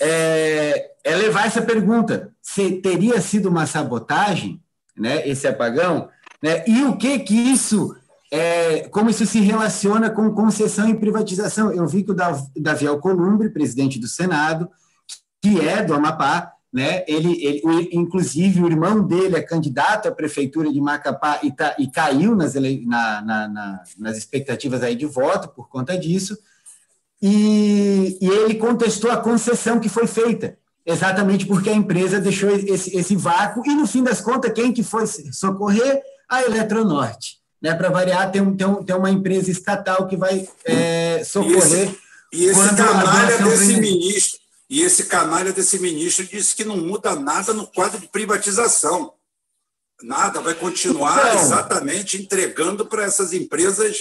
[0.00, 4.60] é, é, levar essa pergunta, se teria sido uma sabotagem,
[4.96, 6.08] né, esse apagão,
[6.42, 7.94] né, e o que que isso,
[8.32, 11.72] é, como isso se relaciona com concessão e privatização?
[11.72, 12.16] Eu vi que o
[12.56, 14.68] Davi Alcolumbre, presidente do Senado,
[15.42, 17.04] que é do Amapá, né?
[17.08, 21.90] Ele, ele, inclusive, o irmão dele é candidato à prefeitura de Macapá e, tá, e
[21.90, 26.38] caiu nas, ele, na, na, na, nas expectativas aí de voto por conta disso.
[27.22, 30.56] E, e, ele contestou a concessão que foi feita,
[30.86, 33.62] exatamente porque a empresa deixou esse, esse vácuo.
[33.66, 36.02] E, no fim das contas, quem que foi socorrer?
[36.28, 37.40] A Eletronorte.
[37.60, 37.74] Né?
[37.74, 41.94] Para variar, tem, um, tem, um, tem uma empresa estatal que vai é, socorrer
[42.32, 44.40] E esse canalha desse ministro,
[44.70, 49.12] e esse canalha desse ministro disse que não muda nada no quadro de privatização.
[50.02, 53.98] Nada, vai continuar então, exatamente entregando para essas empresas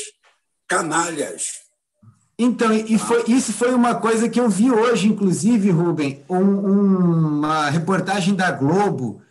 [0.68, 1.69] canalhas.
[2.42, 7.70] Então, e foi, isso foi uma coisa que eu vi hoje, inclusive, Rubem, um, uma
[7.70, 9.22] reportagem da Globo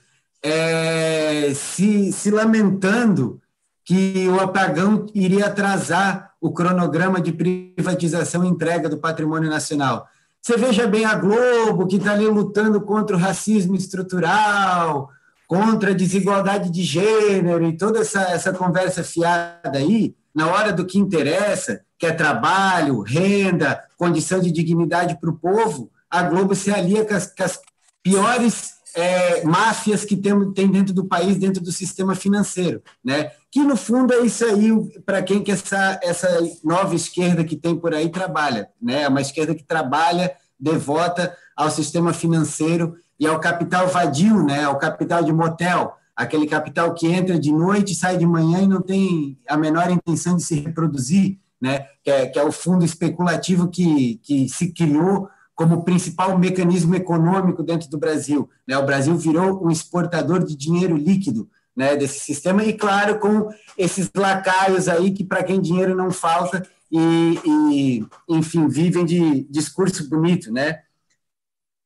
[0.43, 3.41] é, se, se lamentando
[3.83, 10.07] que o apagão iria atrasar o cronograma de privatização e entrega do patrimônio nacional.
[10.43, 15.09] Você veja bem a Globo, que está ali lutando contra o racismo estrutural,
[15.47, 20.85] contra a desigualdade de gênero e toda essa, essa conversa fiada aí, na hora do
[20.85, 26.71] que interessa, que é trabalho, renda, condição de dignidade para o povo, a Globo se
[26.71, 27.61] alia com as, com as
[28.03, 33.31] piores é, máfias que tem, tem dentro do país, dentro do sistema financeiro, né?
[33.51, 34.71] Que no fundo é isso aí
[35.05, 36.29] para quem que essa essa
[36.65, 39.03] nova esquerda que tem por aí trabalha, né?
[39.03, 44.65] É uma esquerda que trabalha devota ao sistema financeiro e ao capital vadio, né?
[44.65, 48.81] Ao capital de motel, aquele capital que entra de noite, sai de manhã e não
[48.81, 53.69] tem a menor intenção de se reproduzir né, que, é, que é o fundo especulativo
[53.69, 58.49] que, que se criou como principal mecanismo econômico dentro do Brasil.
[58.67, 58.79] Né?
[58.79, 64.11] O Brasil virou um exportador de dinheiro líquido né, desse sistema, e claro, com esses
[64.15, 70.53] lacaios aí que, para quem dinheiro não falta, e, e, enfim, vivem de discurso bonito,
[70.53, 70.83] né?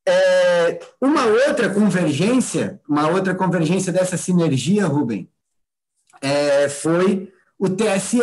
[0.07, 5.29] É, uma outra convergência, uma outra convergência dessa sinergia, Rubem,
[6.21, 8.19] é, foi o TSE,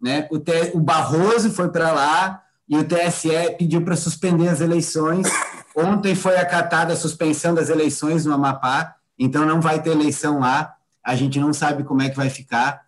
[0.00, 0.26] né?
[0.30, 5.26] O, T, o Barroso foi para lá e o TSE pediu para suspender as eleições.
[5.74, 10.74] Ontem foi acatada a suspensão das eleições no Amapá, então não vai ter eleição lá.
[11.04, 12.82] A gente não sabe como é que vai ficar.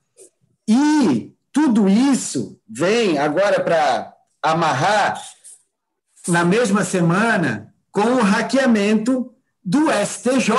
[0.68, 4.12] E tudo isso vem agora para
[4.42, 5.20] amarrar
[6.28, 9.32] na mesma semana com o hackeamento
[9.64, 10.54] do STJ,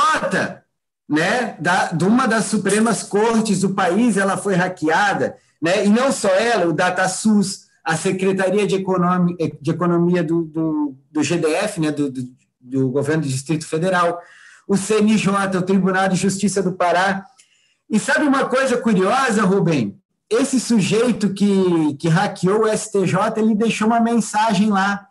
[1.09, 1.55] né?
[1.59, 5.85] Da, de uma das Supremas Cortes do país, ela foi hackeada né?
[5.85, 11.23] E não só ela, o DataSUS, a Secretaria de Economia, de Economia do, do, do
[11.23, 11.89] GDF, né?
[11.89, 12.21] do, do,
[12.59, 14.19] do Governo do Distrito Federal,
[14.67, 17.25] o CNJ, o Tribunal de Justiça do Pará.
[17.89, 19.97] E sabe uma coisa curiosa, Rubem?
[20.29, 25.07] Esse sujeito que, que hackeou o STJ, ele deixou uma mensagem lá,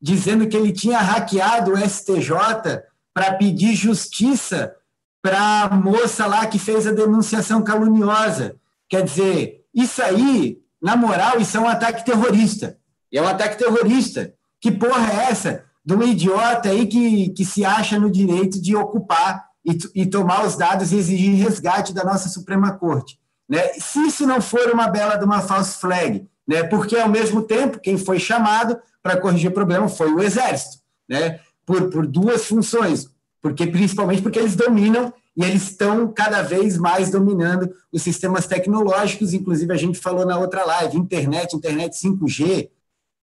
[0.00, 2.80] dizendo que ele tinha hackeado o STJ
[3.12, 4.74] para pedir justiça
[5.20, 8.56] para a moça lá que fez a denunciação caluniosa.
[8.88, 12.78] Quer dizer, isso aí, na moral, isso é um ataque terrorista.
[13.12, 14.34] É um ataque terrorista.
[14.60, 15.64] Que porra é essa?
[15.84, 20.44] De um idiota aí que, que se acha no direito de ocupar e, e tomar
[20.44, 23.18] os dados e exigir resgate da nossa Suprema Corte.
[23.48, 23.60] Né?
[23.78, 26.62] Se isso não for uma bela de uma false flag, né?
[26.64, 30.78] porque, ao mesmo tempo, quem foi chamado para corrigir o problema foi o Exército,
[31.08, 31.40] né?
[31.66, 33.08] por, por duas funções,
[33.40, 39.32] porque principalmente porque eles dominam e eles estão cada vez mais dominando os sistemas tecnológicos,
[39.32, 42.68] inclusive a gente falou na outra live, internet, internet 5G,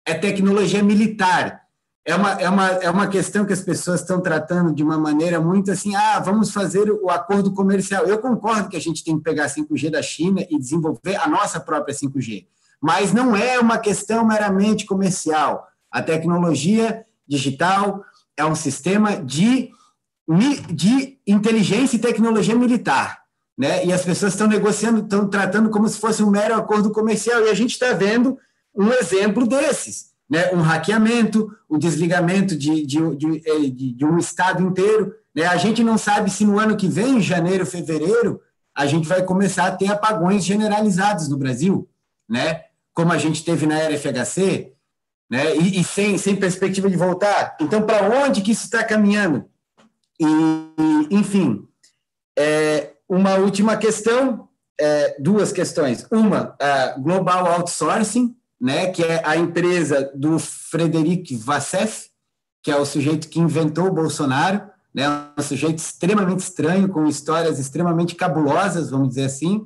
[0.05, 1.61] é tecnologia militar.
[2.05, 5.39] É uma, é uma, é uma questão que as pessoas estão tratando de uma maneira
[5.39, 8.05] muito assim, ah, vamos fazer o acordo comercial.
[8.05, 11.59] Eu concordo que a gente tem que pegar 5G da China e desenvolver a nossa
[11.59, 12.47] própria 5G,
[12.81, 15.67] mas não é uma questão meramente comercial.
[15.91, 18.03] A tecnologia digital
[18.37, 19.69] é um sistema de
[20.71, 23.23] de inteligência e tecnologia militar.
[23.57, 23.85] Né?
[23.85, 27.45] E as pessoas estão negociando, estão tratando como se fosse um mero acordo comercial.
[27.45, 28.37] E a gente está vendo
[28.75, 30.11] um exemplo desses.
[30.29, 30.53] Né?
[30.53, 35.13] Um hackeamento, o um desligamento de, de, eh, de, de, um Estado inteiro.
[35.35, 35.45] Né?
[35.45, 38.39] A gente não sabe se no ano que vem, em janeiro, fevereiro,
[38.75, 41.89] a gente vai começar a ter apagões generalizados no Brasil,
[42.29, 42.61] né?
[42.93, 44.73] como a gente teve na era FHC,
[45.29, 45.55] né?
[45.57, 47.57] e, e sem, sem perspectiva de voltar.
[47.59, 49.48] Então, para onde que isso está caminhando?
[50.19, 50.25] E,
[51.09, 51.67] enfim,
[52.37, 54.47] é, uma última questão,
[54.79, 56.05] é, duas questões.
[56.11, 56.55] Uma,
[56.99, 62.09] Global Outsourcing, né, que é a empresa do Frederic Vassef,
[62.61, 64.61] que é o sujeito que inventou o Bolsonaro,
[64.93, 65.05] né,
[65.37, 69.65] um sujeito extremamente estranho, com histórias extremamente cabulosas, vamos dizer assim,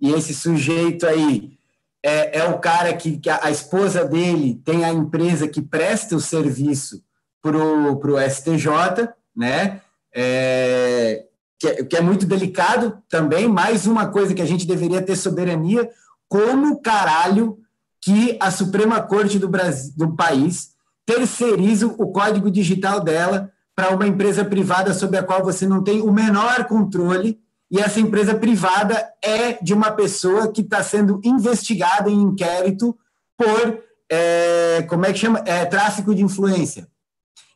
[0.00, 1.56] e esse sujeito aí
[2.04, 6.20] é, é o cara que, que a, esposa dele tem a empresa que presta o
[6.20, 7.02] serviço
[7.40, 9.80] para o STJ, né?
[10.14, 11.24] É,
[11.58, 15.16] que, é, que é muito delicado também, mais uma coisa que a gente deveria ter
[15.16, 15.90] soberania,
[16.28, 17.58] como caralho
[18.00, 20.70] que a Suprema Corte do, Brasil, do país
[21.06, 26.00] terceiriza o código digital dela para uma empresa privada sobre a qual você não tem
[26.00, 32.08] o menor controle, e essa empresa privada é de uma pessoa que está sendo investigada
[32.08, 32.96] em inquérito
[33.36, 35.42] por é, como é que chama?
[35.44, 36.86] É, tráfico de influência.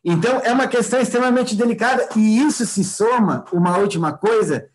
[0.03, 4.69] Então, é uma questão extremamente delicada, e isso se soma, uma última coisa,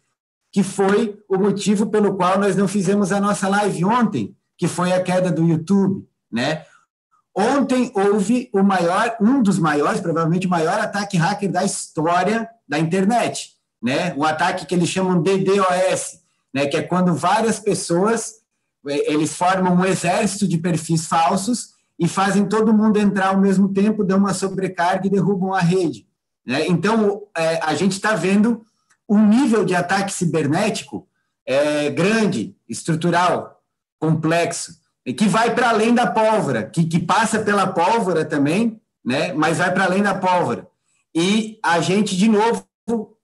[0.52, 4.92] que foi o motivo pelo qual nós não fizemos a nossa live ontem, que foi
[4.92, 6.64] a queda do YouTube, né?
[7.36, 12.78] Ontem houve o maior, um dos maiores, provavelmente o maior ataque hacker da história da
[12.78, 14.14] internet, né?
[14.14, 16.20] Um ataque que eles chamam de DDoS,
[16.54, 16.66] né?
[16.66, 18.34] Que é quando várias pessoas
[18.86, 23.68] eh, eles formam um exército de perfis falsos e fazem todo mundo entrar ao mesmo
[23.68, 26.06] tempo, dão uma sobrecarga e derrubam a rede.
[26.44, 26.66] Né?
[26.66, 28.64] Então, é, a gente está vendo
[29.08, 31.06] um nível de ataque cibernético
[31.46, 33.62] é, grande, estrutural,
[33.98, 34.78] complexo,
[35.16, 39.32] que vai para além da pólvora, que, que passa pela pólvora também, né?
[39.34, 40.66] mas vai para além da pólvora.
[41.14, 42.66] E a gente, de novo,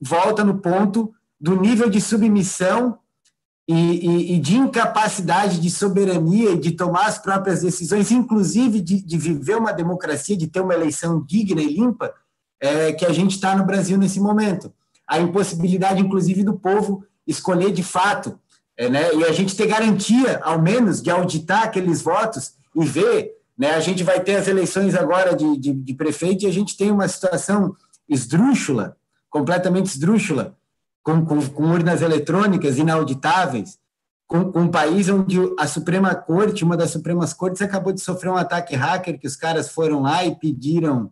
[0.00, 2.98] volta no ponto do nível de submissão
[3.72, 9.16] e, e, e, de incapacidade de soberania de tomar as próprias decisões, inclusive de, de
[9.16, 12.12] viver uma democracia, de ter uma eleição digna e limpa,
[12.60, 14.72] é, que a gente está no Brasil nesse momento.
[15.06, 18.40] A impossibilidade, inclusive, do povo escolher de fato,
[18.76, 23.36] é, né, e a gente ter garantia, ao menos, de auditar aqueles votos e ver.
[23.56, 26.76] Né, a gente vai ter as eleições agora de, de, de prefeito e a gente
[26.76, 27.76] tem uma situação
[28.08, 28.96] esdrúxula,
[29.30, 30.56] completamente esdrúxula,
[31.02, 33.78] com, com, com urnas eletrônicas inauditáveis,
[34.26, 38.30] com, com, um país onde a Suprema Corte, uma das Supremas Cortes, acabou de sofrer
[38.30, 41.10] um ataque hacker, que os caras foram lá e pediram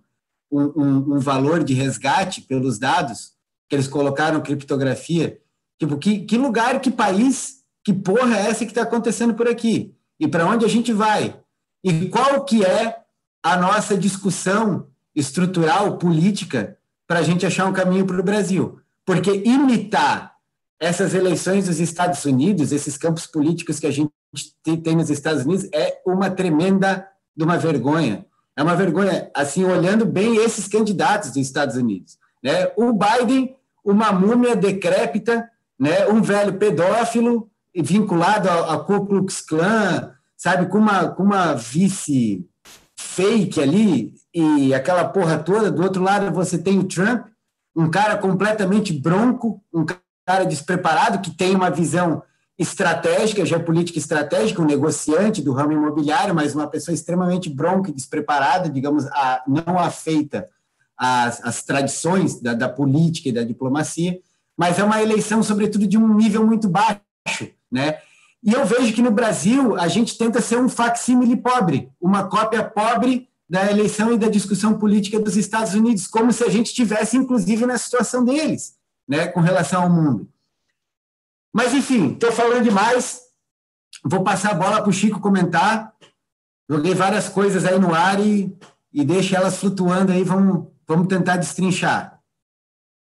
[0.50, 3.32] um, um, um valor de resgate pelos dados,
[3.68, 5.38] que eles colocaram criptografia.
[5.78, 9.94] Tipo, que, que lugar, que país, que porra é essa que está acontecendo por aqui?
[10.18, 11.40] E para onde a gente vai?
[11.82, 12.96] E qual que é
[13.42, 18.80] a nossa discussão estrutural, política, para a gente achar um caminho para o Brasil?
[19.08, 20.34] Porque imitar
[20.78, 24.12] essas eleições dos Estados Unidos, esses campos políticos que a gente
[24.62, 28.26] tem nos Estados Unidos, é uma tremenda de uma vergonha.
[28.54, 32.18] É uma vergonha, assim, olhando bem esses candidatos dos Estados Unidos.
[32.44, 32.70] Né?
[32.76, 35.48] O Biden, uma múmia decrépita,
[35.80, 36.06] né?
[36.08, 42.46] um velho pedófilo vinculado ao, Ku Klux Klan, sabe, com uma, com uma vice
[42.94, 45.70] fake ali, e aquela porra toda.
[45.70, 47.24] Do outro lado, você tem o Trump,
[47.78, 49.86] um cara completamente bronco, um
[50.26, 52.24] cara despreparado, que tem uma visão
[52.58, 58.68] estratégica, geopolítica estratégica, um negociante do ramo imobiliário, mas uma pessoa extremamente bronca e despreparada,
[58.68, 60.48] digamos, a, não afeita
[60.96, 64.18] às, tradições da, da, política e da diplomacia,
[64.56, 67.98] mas é uma eleição, sobretudo, de um nível muito baixo, né?
[68.42, 72.64] E eu vejo que no Brasil a gente tenta ser um facsímile pobre, uma cópia
[72.64, 77.16] pobre da eleição e da discussão política dos Estados Unidos, como se a gente tivesse,
[77.16, 78.76] inclusive, na situação deles,
[79.08, 80.30] né, com relação ao mundo.
[81.52, 83.22] Mas, enfim, estou falando demais.
[84.04, 85.96] Vou passar a bola para o Chico comentar.
[86.68, 88.54] Joguei várias coisas aí no ar e,
[88.92, 90.22] e elas flutuando aí.
[90.22, 92.22] Vamos, vamos tentar destrinchar.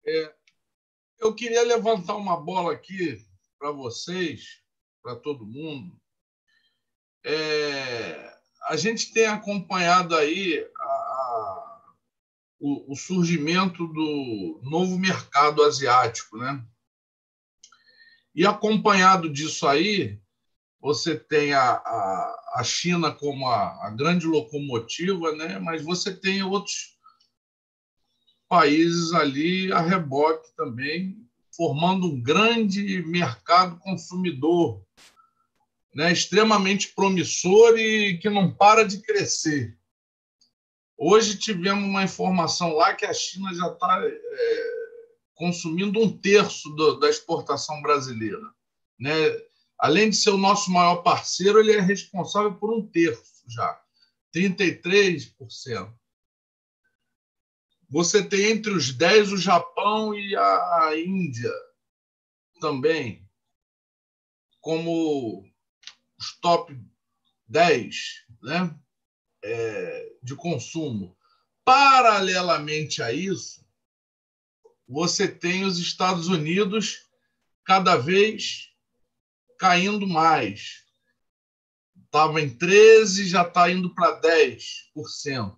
[0.07, 0.35] É,
[1.19, 3.23] eu queria levantar uma bola aqui
[3.59, 4.63] para vocês,
[5.03, 6.01] para todo mundo.
[7.23, 8.30] É,
[8.69, 11.81] a gente tem acompanhado aí a, a,
[12.59, 16.63] o, o, surgimento do novo mercado asiático, né?
[18.35, 20.21] E acompanhado disso aí,
[20.81, 25.59] você tem a, a, a China como a, a grande locomotiva, né?
[25.59, 26.97] Mas você tem outros
[28.49, 31.17] países ali a reboque também,
[31.57, 34.85] formando um grande mercado consumidor
[35.95, 39.77] né, extremamente promissor e que não para de crescer.
[40.97, 44.71] Hoje tivemos uma informação lá que a China já está é,
[45.35, 48.41] consumindo um terço do, da exportação brasileira.
[48.99, 49.13] Né?
[49.79, 53.81] Além de ser o nosso maior parceiro, ele é responsável por um terço já,
[54.35, 55.93] 33%.
[57.89, 61.51] Você tem entre os 10 o Japão e a Índia
[62.61, 63.27] também,
[64.61, 65.50] como
[66.21, 66.79] os top
[67.49, 67.97] 10
[68.43, 68.79] né,
[69.43, 71.17] é, de consumo.
[71.65, 73.65] Paralelamente a isso,
[74.87, 77.09] você tem os Estados Unidos
[77.65, 78.71] cada vez
[79.59, 80.85] caindo mais.
[82.05, 85.57] Estava em 13%, já está indo para 10%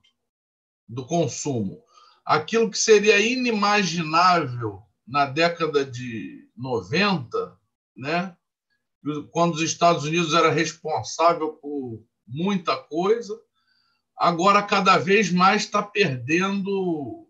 [0.86, 1.82] do consumo.
[2.24, 7.58] Aquilo que seria inimaginável na década de 90,
[7.96, 8.36] né?
[9.30, 13.38] Quando os Estados Unidos era responsável por muita coisa,
[14.16, 17.26] agora cada vez mais está perdendo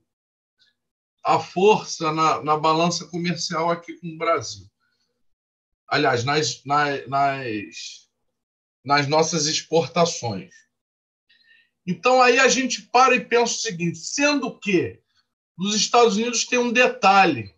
[1.24, 4.66] a força na, na balança comercial aqui com o Brasil.
[5.89, 8.09] Aliás, nas, nas,
[8.85, 10.53] nas, nossas exportações.
[11.86, 15.01] Então aí a gente para e pensa o seguinte: sendo que
[15.57, 17.55] nos Estados Unidos tem um detalhe.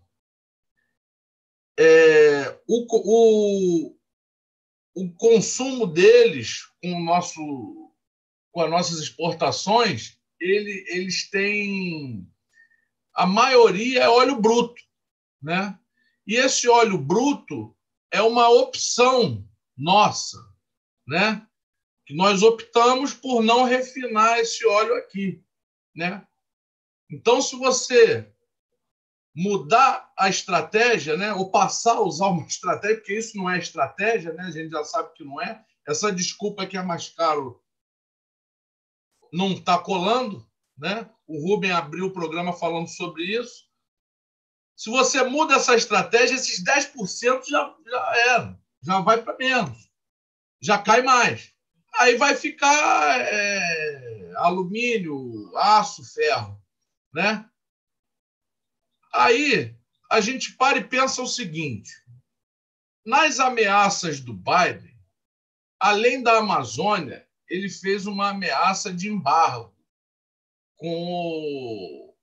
[1.78, 3.93] É, o, o,
[4.94, 7.92] o consumo deles com, o nosso,
[8.52, 12.30] com as nossas exportações, ele, eles têm.
[13.14, 14.80] A maioria é óleo bruto.
[15.42, 15.78] Né?
[16.26, 17.76] E esse óleo bruto
[18.10, 19.46] é uma opção
[19.76, 20.38] nossa.
[21.06, 21.46] Né?
[22.06, 25.42] Que nós optamos por não refinar esse óleo aqui.
[25.94, 26.26] Né?
[27.10, 28.33] Então, se você
[29.34, 34.32] mudar a estratégia, né, ou passar a usar uma estratégia, porque isso não é estratégia,
[34.32, 37.60] né, a gente já sabe que não é, essa desculpa que é mais caro
[39.32, 40.46] não está colando.
[40.78, 41.08] Né?
[41.26, 43.64] O Rubem abriu o programa falando sobre isso.
[44.76, 49.88] Se você muda essa estratégia, esses 10% já, já era, já vai para menos,
[50.60, 51.52] já cai mais.
[51.96, 56.60] Aí vai ficar é, alumínio, aço, ferro
[57.14, 57.48] né?
[59.14, 59.72] Aí
[60.10, 61.90] a gente para e pensa o seguinte:
[63.06, 64.98] nas ameaças do Biden,
[65.78, 69.72] além da Amazônia, ele fez uma ameaça de embargo
[70.76, 72.14] com o,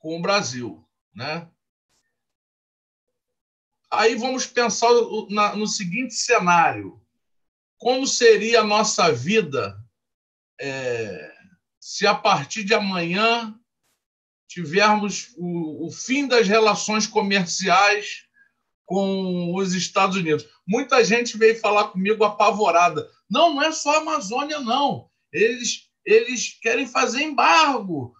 [0.00, 1.48] com o Brasil, né?
[3.88, 7.00] Aí vamos pensar no seguinte cenário:
[7.78, 9.80] como seria a nossa vida
[10.60, 11.32] é,
[11.78, 13.56] se a partir de amanhã
[14.52, 18.24] tivermos o, o fim das relações comerciais
[18.84, 20.46] com os Estados Unidos.
[20.66, 23.08] Muita gente veio falar comigo apavorada.
[23.30, 25.08] Não, não é só a Amazônia, não.
[25.32, 28.14] Eles, eles querem fazer embargo.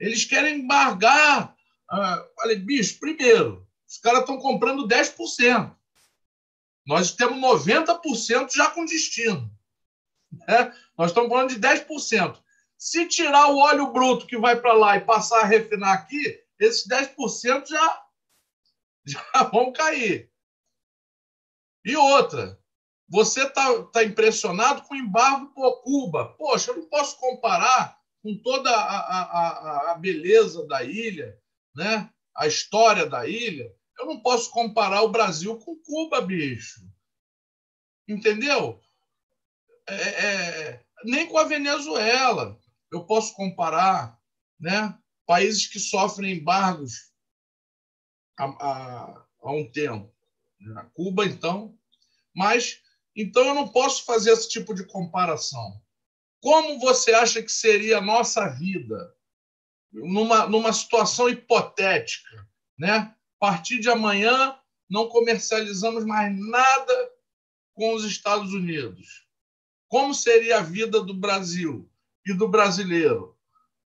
[0.00, 1.54] Eles querem embargar.
[1.90, 5.74] Ah, falei, bicho, primeiro, os caras estão comprando 10%.
[6.86, 9.50] Nós temos 90% já com destino.
[10.46, 10.74] Né?
[10.96, 12.38] Nós estamos falando de 10%.
[12.78, 16.86] Se tirar o óleo bruto que vai para lá e passar a refinar aqui, esses
[16.86, 18.06] 10% já,
[19.04, 20.30] já vão cair.
[21.84, 22.56] E outra,
[23.08, 26.36] você está tá impressionado com o embargo por Cuba.
[26.36, 31.36] Poxa, eu não posso comparar com toda a, a, a, beleza da ilha,
[31.74, 32.08] né?
[32.36, 33.74] a história da ilha.
[33.98, 36.80] Eu não posso comparar o Brasil com Cuba, bicho.
[38.06, 38.80] Entendeu?
[39.88, 42.58] É, é, nem com a Venezuela
[42.90, 44.18] eu posso comparar
[44.58, 44.96] né,
[45.26, 47.12] países que sofrem embargos
[48.38, 50.12] há, há, há um tempo.
[50.60, 50.90] Né?
[50.94, 51.78] Cuba, então.
[52.34, 52.80] Mas,
[53.14, 55.80] então, eu não posso fazer esse tipo de comparação.
[56.40, 59.14] Como você acha que seria a nossa vida
[59.92, 62.48] numa, numa situação hipotética?
[62.78, 62.96] Né?
[62.96, 64.58] A partir de amanhã,
[64.88, 67.12] não comercializamos mais nada
[67.74, 69.26] com os Estados Unidos.
[69.88, 71.87] Como seria a vida do Brasil?
[72.30, 73.36] E do brasileiro.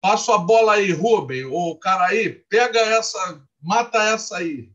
[0.00, 4.70] Passo a bola aí, Rubem, o cara aí, pega essa, mata essa aí.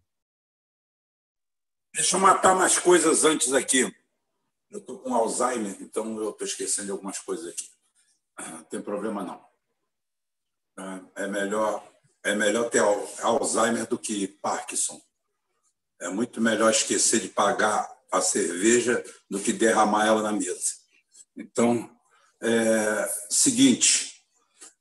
[1.94, 3.82] Deixa eu matar mais coisas antes aqui.
[4.70, 7.70] Eu estou com Alzheimer, então eu estou esquecendo algumas coisas aqui.
[8.40, 9.50] Não tem problema não.
[11.16, 11.88] É melhor,
[12.24, 12.82] é melhor ter
[13.22, 15.02] Alzheimer do que Parkinson.
[16.00, 20.74] É muito melhor esquecer de pagar a cerveja do que derramar ela na mesa.
[21.36, 21.99] Então,
[22.42, 24.24] é, seguinte,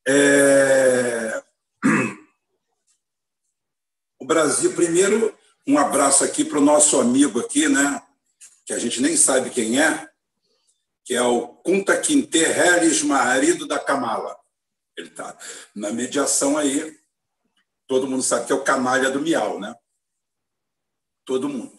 [0.06, 1.42] é,
[4.20, 5.36] o Brasil, primeiro,
[5.66, 8.02] um abraço aqui para o nosso amigo aqui, né,
[8.64, 10.08] que a gente nem sabe quem é,
[11.08, 14.38] que é o Kunta Quinte Reles, marido da Kamala.
[14.94, 15.34] Ele está
[15.74, 17.00] na mediação aí.
[17.86, 19.74] Todo mundo sabe que é o canalha do Miau, né?
[21.24, 21.72] Todo mundo.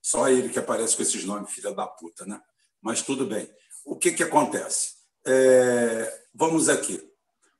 [0.00, 2.42] Só ele que aparece com esses nomes, filha da puta, né?
[2.80, 3.54] Mas tudo bem.
[3.84, 4.94] O que, que acontece?
[5.26, 7.02] É, vamos aqui.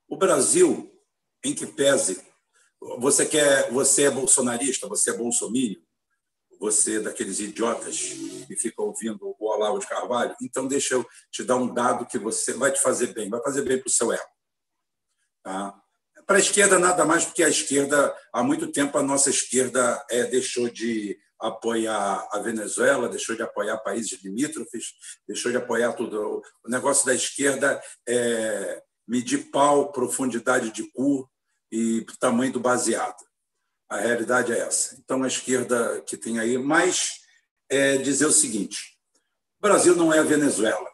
[0.08, 0.92] O Brasil,
[1.44, 2.20] em que pese,
[2.98, 5.82] você quer, você é bolsonarista, você é bolsomínio,
[6.58, 7.98] você é daqueles idiotas
[8.46, 12.18] que ficam ouvindo o Olavo de Carvalho, então deixa eu te dar um dado que
[12.18, 14.22] você vai te fazer bem, vai fazer bem para o seu ego.
[15.42, 15.74] Tá?
[16.26, 20.24] Para a esquerda, nada mais porque a esquerda, há muito tempo, a nossa esquerda é,
[20.24, 24.94] deixou de apoiar a Venezuela, deixou de apoiar países limítrofes,
[25.26, 26.40] deixou de apoiar tudo.
[26.64, 31.28] O negócio da esquerda é medir pau, profundidade de cu
[31.70, 33.22] e tamanho do baseado.
[33.88, 34.96] A realidade é essa.
[34.98, 37.20] Então, a esquerda que tem aí, mas
[37.68, 38.96] é dizer o seguinte:
[39.58, 40.90] o Brasil não é a Venezuela.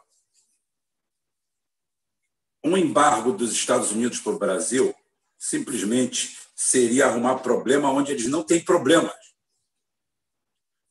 [2.64, 4.94] Um embargo dos Estados Unidos para o Brasil
[5.38, 9.27] simplesmente seria arrumar problema onde eles não têm problemas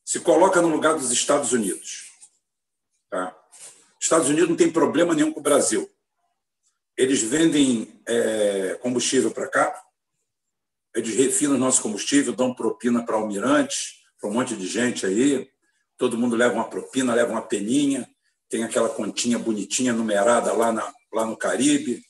[0.07, 2.13] se coloca no lugar dos Estados Unidos.
[3.09, 3.37] Tá?
[3.99, 5.91] Estados Unidos não tem problema nenhum com o Brasil.
[6.95, 9.83] eles vendem é, combustível para cá,
[10.95, 15.51] eles refinam o nosso combustível, dão propina para almirantes, para um monte de gente aí.
[15.97, 18.09] Todo mundo leva uma propina, leva uma peninha,
[18.47, 22.01] tem aquela continha bonitinha numerada lá, na, lá no Caribe,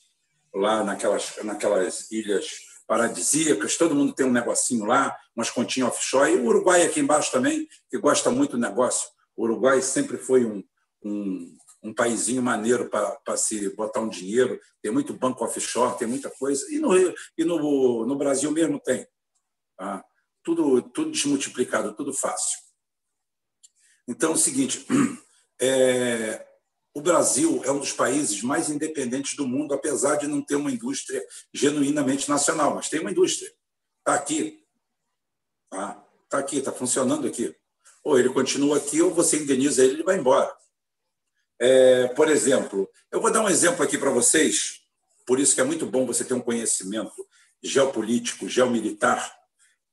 [0.54, 6.36] lá naquelas, naquelas ilhas paradisíacas, todo mundo tem um negocinho lá, umas continhas offshore, e
[6.36, 9.10] o Uruguai aqui embaixo também, que gosta muito do negócio.
[9.36, 10.64] O Uruguai sempre foi um,
[11.04, 11.94] um, um
[12.42, 16.96] maneiro para se botar um dinheiro, tem muito banco offshore, tem muita coisa, e no,
[16.96, 19.06] e no, no Brasil mesmo tem.
[19.76, 20.02] Tá?
[20.42, 22.58] Tudo, tudo desmultiplicado, tudo fácil.
[24.08, 24.86] Então, é o seguinte,
[25.60, 26.47] é,
[26.94, 30.70] o Brasil é um dos países mais independentes do mundo, apesar de não ter uma
[30.70, 33.52] indústria genuinamente nacional, mas tem uma indústria.
[34.00, 34.64] Está aqui.
[35.64, 37.54] Está tá aqui, está funcionando aqui.
[38.02, 40.52] Ou ele continua aqui, ou você indeniza ele e ele vai embora.
[41.60, 44.80] É, por exemplo, eu vou dar um exemplo aqui para vocês,
[45.26, 47.26] por isso que é muito bom você ter um conhecimento
[47.62, 49.36] geopolítico, geomilitar,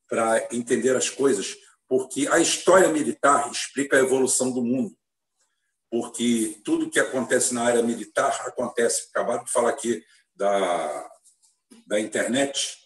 [0.08, 1.58] para entender as coisas,
[1.88, 4.96] porque a história militar explica a evolução do mundo
[5.90, 9.08] porque tudo que acontece na área militar acontece.
[9.10, 10.04] Acabaram de falar aqui
[10.36, 11.10] da,
[11.88, 12.78] da internet,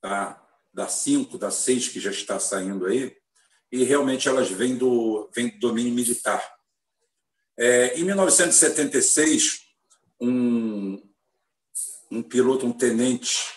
[0.00, 0.42] tá?
[0.72, 3.14] da 5, da 6, que já está saindo aí,
[3.70, 6.42] e realmente elas vêm do, vêm do domínio militar.
[7.58, 9.60] É, em 1976,
[10.20, 11.02] um,
[12.10, 13.52] um piloto, um tenente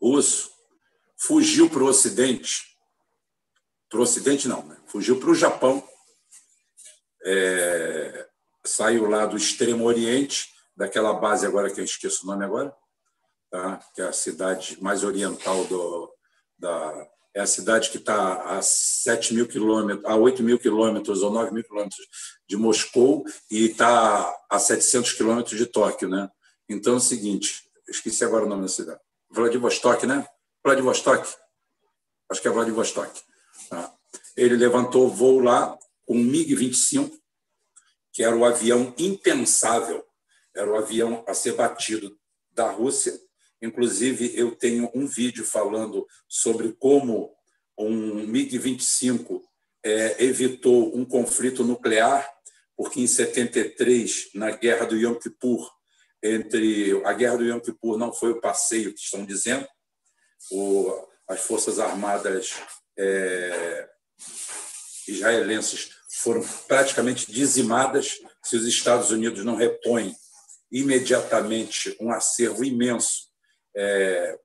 [0.00, 0.50] russo,
[1.16, 2.76] fugiu para o Ocidente.
[3.88, 4.76] Para o Ocidente, não, né?
[4.86, 5.86] fugiu para o Japão
[7.30, 8.26] é,
[8.64, 12.74] saiu lá do Extremo Oriente, daquela base agora que eu esqueço o nome agora,
[13.50, 13.80] tá?
[13.94, 16.10] que é a cidade mais oriental do,
[16.58, 17.06] da.
[17.34, 21.52] É a cidade que está a 7 mil quilômetros, a 8 mil quilômetros ou 9
[21.52, 22.04] mil quilômetros
[22.48, 26.08] de Moscou e está a 700 quilômetros de Tóquio.
[26.08, 26.28] Né?
[26.68, 28.98] Então é o seguinte, esqueci agora o nome da cidade.
[29.30, 30.26] Vladivostok, né?
[30.64, 31.28] Vladivostok.
[32.30, 33.20] Acho que é Vladivostok.
[33.68, 33.92] Tá?
[34.36, 35.78] Ele levantou voo lá
[36.08, 37.12] o MiG-25,
[38.12, 40.04] que era o avião impensável,
[40.56, 42.18] era o avião a ser batido
[42.50, 43.16] da Rússia.
[43.60, 47.36] Inclusive, eu tenho um vídeo falando sobre como
[47.76, 49.42] um MiG-25
[49.84, 52.28] é, evitou um conflito nuclear,
[52.76, 55.70] porque em 73, na Guerra do Yom Kippur,
[56.22, 59.66] entre a Guerra do Yom Kippur não foi o passeio que estão dizendo,
[60.50, 60.92] o,
[61.28, 62.56] as Forças Armadas
[62.96, 63.88] é,
[65.06, 70.14] israelenses foram praticamente dizimadas se os Estados Unidos não repõem
[70.70, 73.28] imediatamente um acervo imenso
[73.74, 74.38] é,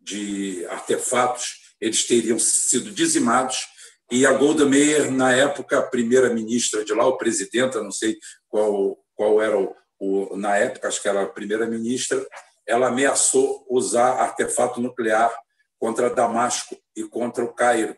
[0.00, 3.66] de artefatos, eles teriam sido dizimados.
[4.10, 8.16] E a Golda Meir, na época, a primeira-ministra de lá, o presidente, não sei
[8.48, 12.24] qual, qual era o, o, na época, acho que era a primeira-ministra,
[12.66, 15.34] ela ameaçou usar artefato nuclear
[15.78, 17.96] contra Damasco e contra o Cairo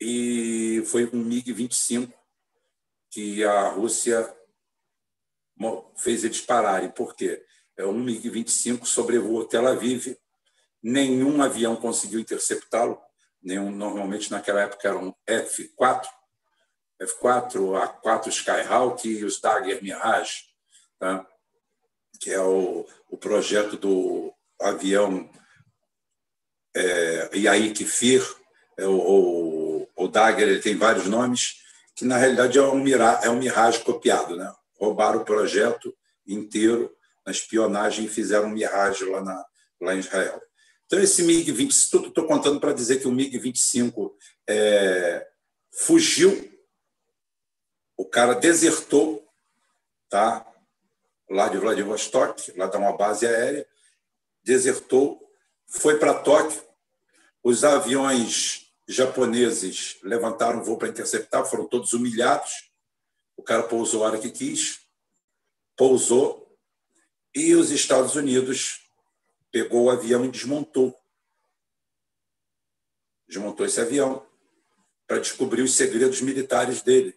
[0.00, 2.12] e foi um MiG-25
[3.10, 4.34] que a Rússia
[5.96, 6.90] fez eles pararem.
[6.90, 7.44] Por quê?
[7.76, 10.16] É um MiG-25 sobrevoou Tel Aviv,
[10.82, 13.00] nenhum avião conseguiu interceptá-lo,
[13.42, 16.06] nenhum, normalmente naquela época eram F-4,
[17.00, 20.44] F-4, A-4 Skyhawk e os Dagger Mirage,
[20.98, 21.26] tá?
[22.20, 25.30] que é o, o projeto do avião
[26.74, 28.22] é, Yaik Fir,
[28.76, 29.57] é o, o
[30.06, 31.62] Dagger ele tem vários nomes,
[31.96, 34.36] que na realidade é um, mira, é um Mirage copiado.
[34.36, 34.52] Né?
[34.78, 35.92] Roubaram o projeto
[36.26, 36.94] inteiro
[37.26, 39.44] na espionagem e fizeram um Mirage lá, na,
[39.80, 40.40] lá em Israel.
[40.86, 44.12] Então, esse MiG-25, tudo estou contando para dizer que o MiG-25
[44.46, 45.26] é,
[45.72, 46.50] fugiu,
[47.96, 49.26] o cara desertou,
[50.08, 50.46] tá?
[51.28, 53.66] lá de Vladivostok, lá da uma base aérea,
[54.42, 55.20] desertou,
[55.66, 56.62] foi para Tóquio,
[57.42, 62.70] os aviões japoneses levantaram voo para interceptar, foram todos humilhados.
[63.36, 64.80] O cara pousou a hora que quis,
[65.76, 66.48] pousou,
[67.34, 68.90] e os Estados Unidos
[69.52, 70.98] pegou o avião e desmontou.
[73.28, 74.26] Desmontou esse avião
[75.06, 77.14] para descobrir os segredos militares dele.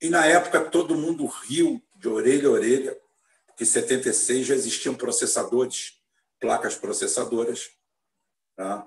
[0.00, 3.00] E na época todo mundo riu de orelha a orelha,
[3.46, 5.98] porque em 76 já existiam processadores,
[6.38, 7.70] placas processadoras.
[8.54, 8.86] Tá?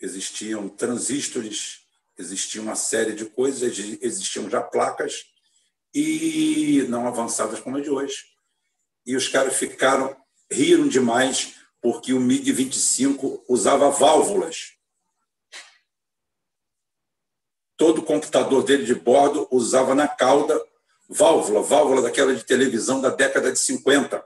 [0.00, 1.80] Existiam transistores,
[2.18, 5.26] existia uma série de coisas, existiam já placas
[5.94, 8.24] e não avançadas como a de hoje.
[9.06, 10.16] E os caras ficaram,
[10.50, 14.72] riram demais porque o MiG-25 usava válvulas.
[17.76, 20.60] Todo computador dele de bordo usava na cauda
[21.08, 24.22] válvula, válvula daquela de televisão da década de 50.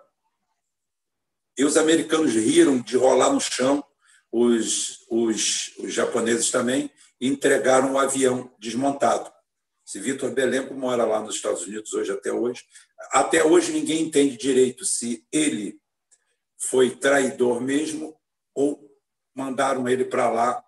[1.57, 3.85] E os americanos riram de rolar no chão,
[4.33, 6.91] os, os, os japoneses também,
[7.21, 9.31] entregaram o avião desmontado.
[9.85, 12.65] Se Vitor Belenco mora lá nos Estados Unidos hoje até hoje,
[13.11, 15.79] até hoje ninguém entende direito se ele
[16.57, 18.17] foi traidor mesmo
[18.55, 18.91] ou
[19.35, 20.65] mandaram ele para lá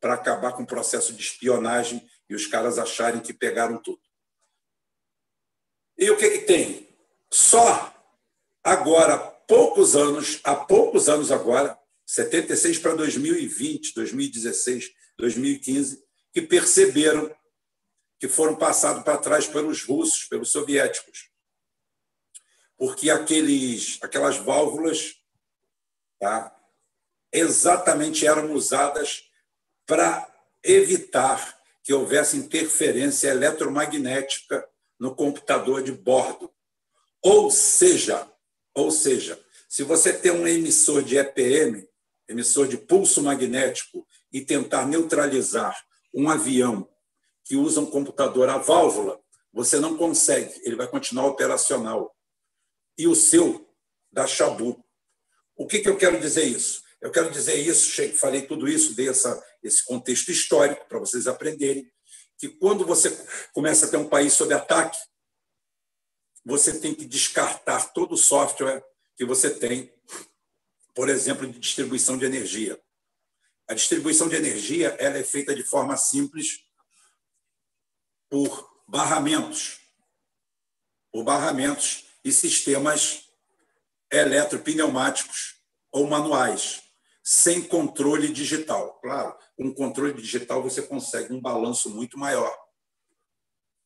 [0.00, 4.00] para acabar com o processo de espionagem e os caras acharem que pegaram tudo.
[5.98, 6.88] E o que, que tem?
[7.30, 7.94] Só
[8.62, 11.78] agora, poucos anos, há poucos anos agora,
[12.12, 17.34] 76 para 2020, 2016, 2015, que perceberam
[18.20, 21.30] que foram passados para trás pelos russos, pelos soviéticos.
[22.76, 25.14] Porque aqueles, aquelas válvulas
[26.20, 26.54] tá,
[27.32, 29.22] exatamente eram usadas
[29.86, 30.30] para
[30.62, 34.68] evitar que houvesse interferência eletromagnética
[35.00, 36.52] no computador de bordo.
[37.22, 38.30] Ou seja,
[38.74, 41.88] ou seja, se você tem um emissor de EPM,
[42.32, 45.78] emissor de pulso magnético, e tentar neutralizar
[46.14, 46.88] um avião
[47.44, 49.20] que usa um computador a válvula,
[49.52, 52.16] você não consegue, ele vai continuar operacional.
[52.96, 53.68] E o seu
[54.10, 54.82] dá chabu.
[55.54, 56.82] O que, que eu quero dizer isso?
[57.00, 61.90] Eu quero dizer isso, falei tudo isso, dei essa, esse contexto histórico para vocês aprenderem,
[62.38, 63.10] que quando você
[63.52, 64.98] começa a ter um país sob ataque,
[66.44, 68.82] você tem que descartar todo o software
[69.16, 69.92] que você tem,
[70.94, 72.80] por exemplo, de distribuição de energia.
[73.68, 76.64] A distribuição de energia ela é feita de forma simples
[78.28, 79.80] por barramentos,
[81.10, 83.28] por barramentos e sistemas
[84.10, 86.82] eletropneumáticos ou manuais,
[87.22, 88.98] sem controle digital.
[89.00, 92.54] Claro, com controle digital você consegue um balanço muito maior.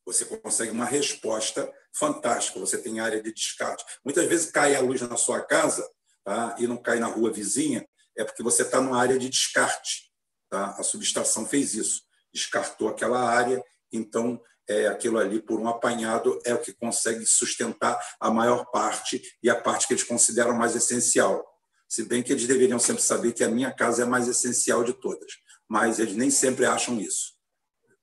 [0.05, 2.61] Você consegue uma resposta fantástica.
[2.61, 3.85] Você tem área de descarte.
[4.05, 5.89] Muitas vezes cai a luz na sua casa
[6.27, 6.57] tá?
[6.59, 10.11] e não cai na rua vizinha, é porque você está numa área de descarte.
[10.51, 10.75] Tá?
[10.77, 12.03] A subestação fez isso,
[12.35, 13.63] descartou aquela área,
[13.93, 19.23] então é, aquilo ali, por um apanhado, é o que consegue sustentar a maior parte
[19.41, 21.47] e a parte que eles consideram mais essencial.
[21.89, 24.83] Se bem que eles deveriam sempre saber que a minha casa é a mais essencial
[24.83, 25.35] de todas,
[25.69, 27.37] mas eles nem sempre acham isso.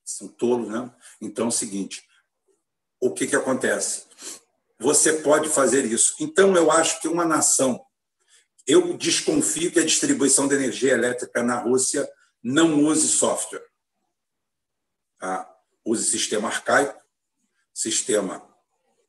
[0.05, 0.89] São tolos, né?
[1.19, 2.01] Então é o seguinte:
[3.01, 4.03] o que, que acontece?
[4.79, 6.15] Você pode fazer isso.
[6.19, 7.85] Então, eu acho que uma nação.
[8.65, 12.09] Eu desconfio que a distribuição de energia elétrica na Rússia
[12.41, 13.65] não use software.
[15.19, 15.49] Tá?
[15.85, 17.01] Use sistema arcaico,
[17.73, 18.45] sistema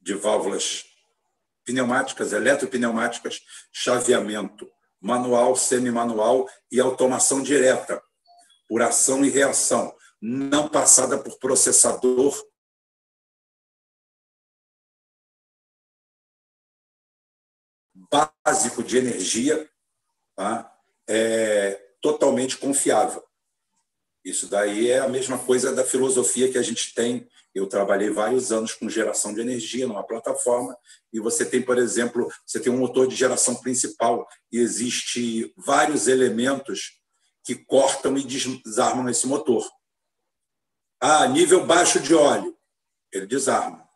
[0.00, 0.84] de válvulas
[1.64, 3.40] pneumáticas, eletropneumáticas,
[3.72, 4.70] chaveamento
[5.00, 8.02] manual, semi-manual e automação direta,
[8.68, 12.34] por ação e reação, não passada por processador
[17.94, 19.68] básico de energia,
[20.36, 20.70] tá?
[21.08, 23.22] é totalmente confiável.
[24.24, 27.28] Isso daí é a mesma coisa da filosofia que a gente tem.
[27.54, 30.76] Eu trabalhei vários anos com geração de energia numa plataforma
[31.12, 36.08] e você tem, por exemplo, você tem um motor de geração principal e existe vários
[36.08, 37.00] elementos
[37.44, 39.70] que cortam e desarmam esse motor.
[40.98, 42.56] Ah, nível baixo de óleo,
[43.12, 43.86] ele desarma.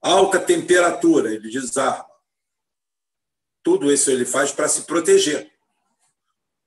[0.00, 2.07] Alta temperatura, ele desarma.
[3.68, 5.52] Tudo isso ele faz para se proteger.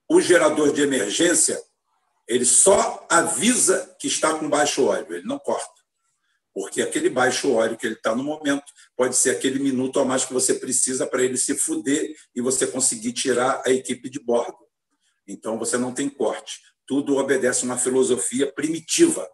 [0.07, 1.59] O gerador de emergência
[2.27, 5.81] ele só avisa que está com baixo óleo, ele não corta.
[6.53, 10.25] Porque aquele baixo óleo que ele está no momento pode ser aquele minuto a mais
[10.25, 14.59] que você precisa para ele se fuder e você conseguir tirar a equipe de bordo.
[15.27, 16.61] Então você não tem corte.
[16.85, 19.27] Tudo obedece uma filosofia primitiva,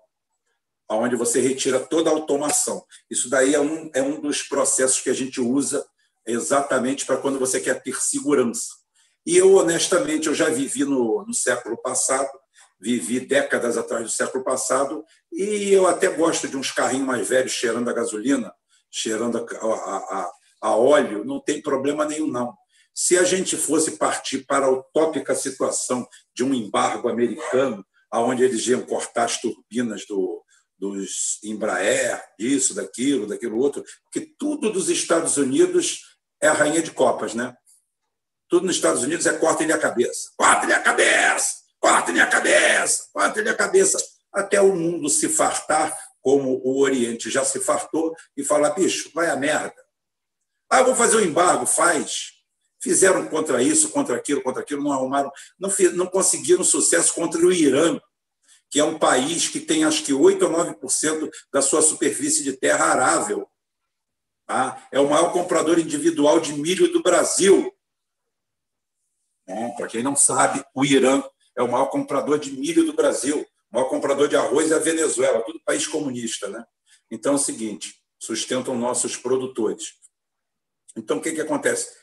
[0.90, 2.86] onde você retira toda a automação.
[3.10, 5.86] Isso daí é um, é um dos processos que a gente usa
[6.28, 8.68] exatamente para quando você quer ter segurança.
[9.26, 12.30] E eu, honestamente, eu já vivi no, no século passado
[12.80, 17.52] vivi décadas atrás do século passado e eu até gosto de uns carrinhos mais velhos
[17.52, 18.54] cheirando a gasolina,
[18.92, 20.32] cheirando a, a,
[20.62, 22.56] a óleo, não tem problema nenhum, não.
[22.94, 28.66] Se a gente fosse partir para a utópica situação de um embargo americano, aonde eles
[28.68, 30.44] iam cortar as turbinas do,
[30.78, 36.92] dos Embraer, isso, daquilo, daquilo outro, porque tudo dos Estados Unidos é a rainha de
[36.92, 37.56] copas, né?
[38.50, 40.30] Tudo nos Estados Unidos é corta-lhe a cabeça.
[40.38, 41.68] Corta-lhe a cabeça!
[41.80, 43.98] corta-lhe a cabeça, corta-lhe a cabeça,
[44.34, 49.30] até o mundo se fartar, como o Oriente já se fartou, e falar, bicho, vai
[49.30, 49.76] a merda.
[50.70, 52.34] Ah, vou fazer um embargo, faz.
[52.82, 57.52] Fizeram contra isso, contra aquilo, contra aquilo, não arrumaram, não, não conseguiram sucesso contra o
[57.52, 58.00] Irã,
[58.70, 62.54] que é um país que tem acho que 8 ou 9% da sua superfície de
[62.54, 63.50] terra arável.
[64.48, 64.88] Tá?
[64.94, 67.72] É o maior comprador individual de milho do Brasil.
[69.46, 71.22] É, Para quem não sabe, o Irã
[71.56, 73.46] é o maior comprador de milho do Brasil.
[73.70, 76.48] O maior comprador de arroz é a Venezuela, tudo país comunista.
[76.48, 76.66] Né?
[77.12, 79.96] Então é o seguinte: sustentam nossos produtores.
[80.96, 81.96] Então o que, que acontece?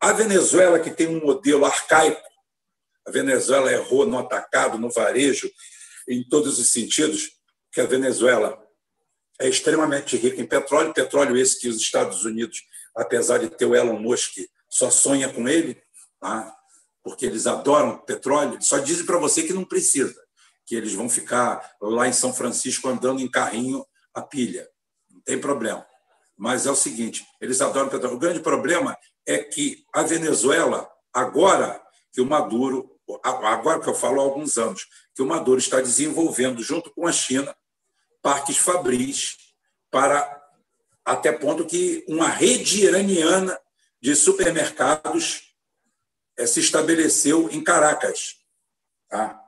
[0.00, 2.26] A Venezuela, que tem um modelo arcaico,
[3.06, 5.50] a Venezuela errou no atacado, no varejo,
[6.08, 7.30] em todos os sentidos,
[7.70, 8.61] que a Venezuela
[9.40, 12.62] é extremamente rica em petróleo, petróleo esse que os Estados Unidos,
[12.96, 14.38] apesar de ter o Elon Musk,
[14.68, 15.80] só sonha com ele,
[16.20, 16.54] tá?
[17.02, 20.14] porque eles adoram petróleo, só dizem para você que não precisa,
[20.64, 23.84] que eles vão ficar lá em São Francisco andando em carrinho
[24.14, 24.68] a pilha.
[25.10, 25.84] Não tem problema.
[26.36, 28.16] Mas é o seguinte, eles adoram petróleo.
[28.16, 28.96] O grande problema
[29.26, 31.82] é que a Venezuela, agora
[32.12, 32.90] que o Maduro,
[33.22, 37.12] agora que eu falo há alguns anos, que o Maduro está desenvolvendo, junto com a
[37.12, 37.54] China,
[38.22, 39.36] parques fabris
[39.90, 40.40] para
[41.04, 43.60] até ponto que uma rede iraniana
[44.00, 45.54] de supermercados
[46.36, 48.36] eh, se estabeleceu em Caracas.
[49.08, 49.38] Tá?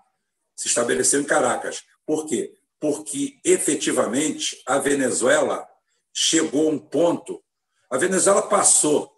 [0.54, 1.84] Se estabeleceu em Caracas.
[2.04, 2.54] Por quê?
[2.78, 5.66] Porque, efetivamente, a Venezuela
[6.12, 7.42] chegou a um ponto.
[7.88, 9.10] A Venezuela passou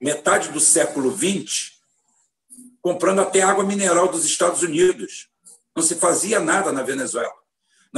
[0.00, 1.78] metade do século XX
[2.80, 5.28] comprando até água mineral dos Estados Unidos.
[5.74, 7.37] Não se fazia nada na Venezuela.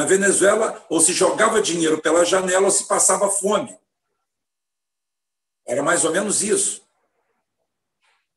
[0.01, 3.79] Na Venezuela, ou se jogava dinheiro pela janela ou se passava fome.
[5.67, 6.83] Era mais ou menos isso.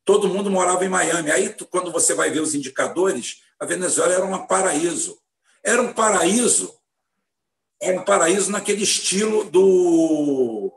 [0.03, 1.31] Todo mundo morava em Miami.
[1.31, 5.17] Aí, quando você vai ver os indicadores, a Venezuela era um paraíso.
[5.63, 6.77] Era um paraíso,
[7.81, 10.69] era um paraíso naquele estilo do,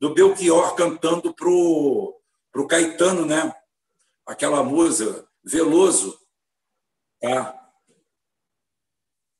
[0.00, 3.54] do Belchior cantando para o Caetano, né?
[4.26, 6.18] Aquela música, Veloso.
[7.20, 7.61] Tá?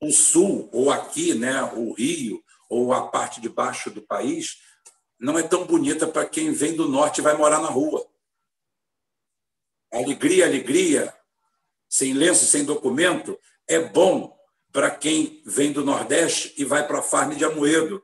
[0.03, 4.59] O sul, ou aqui, né, o Rio, ou a parte de baixo do país,
[5.19, 8.05] não é tão bonita para quem vem do norte e vai morar na rua.
[9.93, 11.15] Alegria, alegria,
[11.89, 13.39] sem lenço, sem documento,
[13.69, 14.37] é bom
[14.73, 18.03] para quem vem do Nordeste e vai para a farm de Amoedo,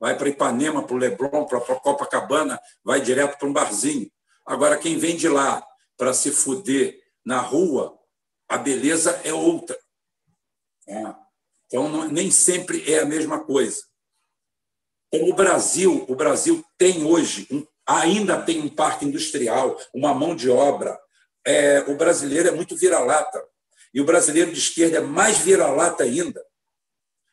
[0.00, 4.10] vai para Ipanema, para o Leblon, para Copacabana, vai direto para um barzinho.
[4.44, 5.64] Agora, quem vem de lá
[5.96, 7.96] para se fuder na rua,
[8.48, 9.78] a beleza é outra.
[10.88, 11.25] É.
[11.66, 13.82] Então, não, nem sempre é a mesma coisa.
[15.12, 20.34] Então, o Brasil, o Brasil tem hoje, um, ainda tem um parque industrial, uma mão
[20.34, 20.98] de obra.
[21.44, 23.42] É, o brasileiro é muito vira-lata.
[23.94, 26.44] E o brasileiro de esquerda é mais vira-lata ainda.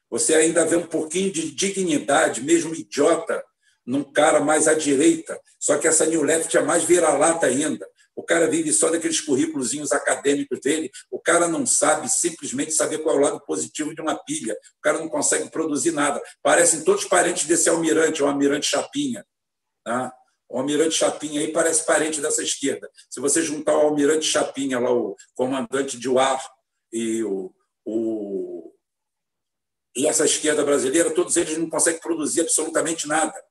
[0.10, 3.44] Você ainda vê um pouquinho de dignidade, mesmo idiota,
[3.86, 5.40] num cara mais à direita.
[5.60, 7.88] Só que essa New Left é mais vira-lata ainda.
[8.16, 13.16] O cara vive só daqueles currículos acadêmicos dele, o cara não sabe simplesmente saber qual
[13.16, 16.22] é o lado positivo de uma pilha, o cara não consegue produzir nada.
[16.42, 19.26] Parecem todos parentes desse almirante, o almirante Chapinha.
[19.84, 20.14] Tá?
[20.48, 22.90] O almirante Chapinha aí parece parente dessa esquerda.
[23.10, 26.44] Se você juntar o almirante Chapinha, lá, o comandante de UAR,
[26.92, 27.52] e, o,
[27.84, 28.72] o,
[29.96, 33.44] e essa esquerda brasileira, todos eles não conseguem produzir absolutamente nada.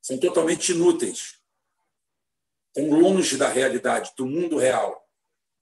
[0.00, 1.35] São totalmente inúteis
[2.76, 5.02] estão longe da realidade, do mundo real,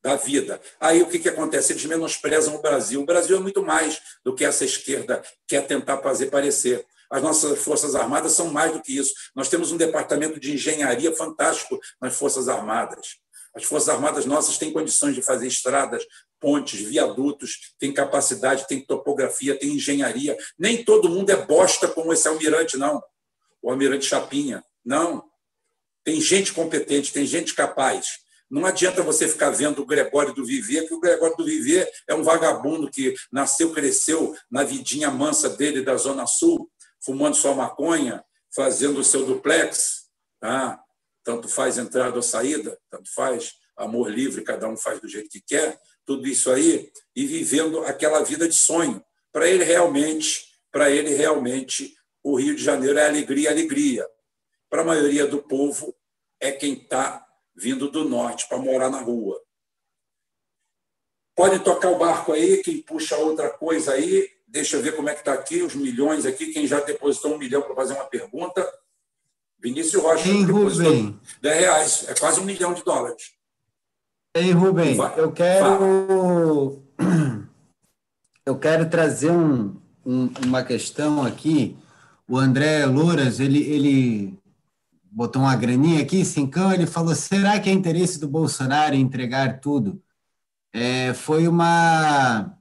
[0.03, 0.61] da vida.
[0.81, 1.73] Aí o que, que acontece?
[1.73, 3.01] Eles menosprezam o Brasil.
[3.01, 6.85] O Brasil é muito mais do que essa esquerda quer tentar fazer parecer.
[7.11, 9.15] As nossas Forças Armadas são mais do que isso.
[9.35, 13.17] Nós temos um departamento de engenharia fantástico nas Forças Armadas.
[13.55, 16.05] As Forças Armadas nossas têm condições de fazer estradas,
[16.41, 20.37] pontes, viadutos, têm capacidade, têm topografia, têm engenharia.
[20.59, 23.03] Nem todo mundo é bosta como esse almirante, não.
[23.63, 24.63] O almirante Chapinha.
[24.85, 25.25] Não.
[26.05, 28.23] Tem gente competente, tem gente capaz.
[28.51, 32.15] Não adianta você ficar vendo o Gregório do Viver, que o Gregório do Viver é
[32.15, 36.71] um vagabundo que nasceu, cresceu na vidinha mansa dele da Zona Sul,
[37.03, 38.23] fumando sua maconha,
[38.55, 40.05] fazendo o seu duplex.
[40.39, 40.79] Tá?
[41.25, 45.41] Tanto faz entrada ou saída, tanto faz amor livre, cada um faz do jeito que
[45.41, 49.03] quer, tudo isso aí, e vivendo aquela vida de sonho.
[49.33, 54.07] Para ele realmente, para ele realmente, o Rio de Janeiro é alegria, alegria
[54.69, 55.95] para a maioria do povo,
[56.41, 59.41] é quem está vindo do norte para morar na rua.
[61.37, 65.15] Pode tocar o barco aí, quem puxa outra coisa aí, deixa eu ver como é
[65.15, 68.67] que está aqui, os milhões aqui, quem já depositou um milhão para fazer uma pergunta.
[69.59, 71.19] Vinícius Rocha Ei, Rubem.
[71.41, 73.33] 10 reais, é quase um milhão de dólares.
[74.35, 75.19] Ei, Rubem, Vai.
[75.19, 76.83] eu quero.
[78.47, 79.75] Eu quero trazer um,
[80.05, 81.75] um, uma questão aqui.
[82.29, 84.39] O André Louras, ele, ele
[85.15, 90.03] botou uma graninha aqui, cincão, ele falou, será que é interesse do Bolsonaro entregar tudo?
[90.73, 92.53] É, foi uma,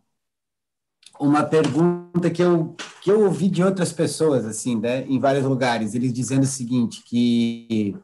[1.19, 5.95] uma pergunta que eu, que eu ouvi de outras pessoas, assim, né, em vários lugares,
[5.95, 7.97] eles dizendo o seguinte, que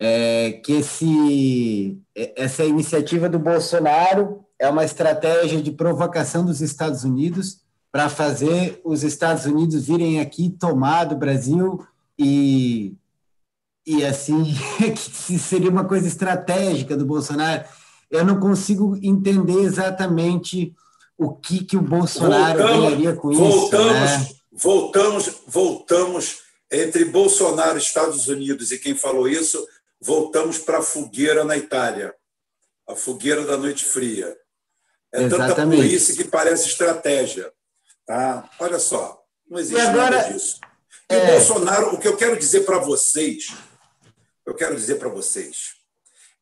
[0.00, 7.60] é, que esse, essa iniciativa do Bolsonaro é uma estratégia de provocação dos Estados Unidos
[7.90, 11.84] para fazer os Estados Unidos virem aqui tomar do Brasil
[12.16, 12.96] e,
[13.88, 14.44] e assim,
[14.76, 17.64] que seria uma coisa estratégica do Bolsonaro.
[18.10, 20.74] Eu não consigo entender exatamente
[21.16, 24.20] o que, que o Bolsonaro voltamos, ganharia com voltamos, isso.
[24.20, 24.38] Né?
[24.52, 26.38] Voltamos, voltamos
[26.70, 29.66] entre Bolsonaro, Estados Unidos e quem falou isso,
[29.98, 32.14] voltamos para a fogueira na Itália,
[32.86, 34.36] a fogueira da noite fria.
[35.14, 35.56] É Exatamente.
[35.56, 37.50] tanta burrice que parece estratégia.
[38.06, 38.48] Tá?
[38.60, 40.60] Olha só, não existe agora, nada disso.
[41.10, 41.22] E é...
[41.22, 43.48] o Bolsonaro, o que eu quero dizer para vocês,
[44.48, 45.74] eu quero dizer para vocês,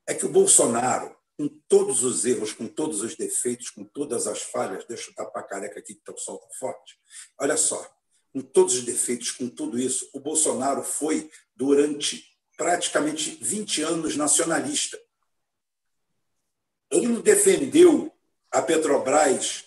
[0.07, 4.43] é que o Bolsonaro, com todos os erros, com todos os defeitos, com todas as
[4.43, 6.97] falhas, deixa eu tapar a careca aqui que o sol está forte.
[7.37, 7.85] Olha só,
[8.33, 12.25] com todos os defeitos, com tudo isso, o Bolsonaro foi, durante
[12.57, 14.97] praticamente 20 anos, nacionalista.
[16.93, 18.13] Ele não defendeu
[18.53, 19.65] a Petrobras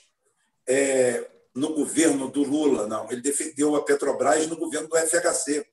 [0.65, 3.11] é, no governo do Lula, não.
[3.11, 5.67] Ele defendeu a Petrobras no governo do FHC,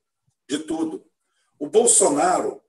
[0.49, 1.09] de tudo.
[1.59, 2.61] O Bolsonaro,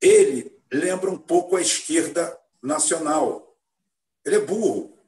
[0.00, 3.56] ele lembra um pouco a esquerda nacional.
[4.24, 4.98] Ele é burro.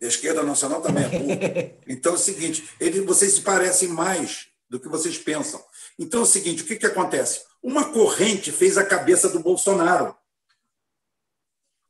[0.00, 1.82] A esquerda nacional também é burro.
[1.86, 5.62] Então é o seguinte: ele, vocês se parecem mais do que vocês pensam.
[5.98, 7.42] Então é o seguinte: o que, que acontece?
[7.62, 10.16] Uma corrente fez a cabeça do Bolsonaro.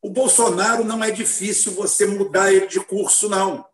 [0.03, 3.65] O Bolsonaro não é difícil você mudar ele de curso, não.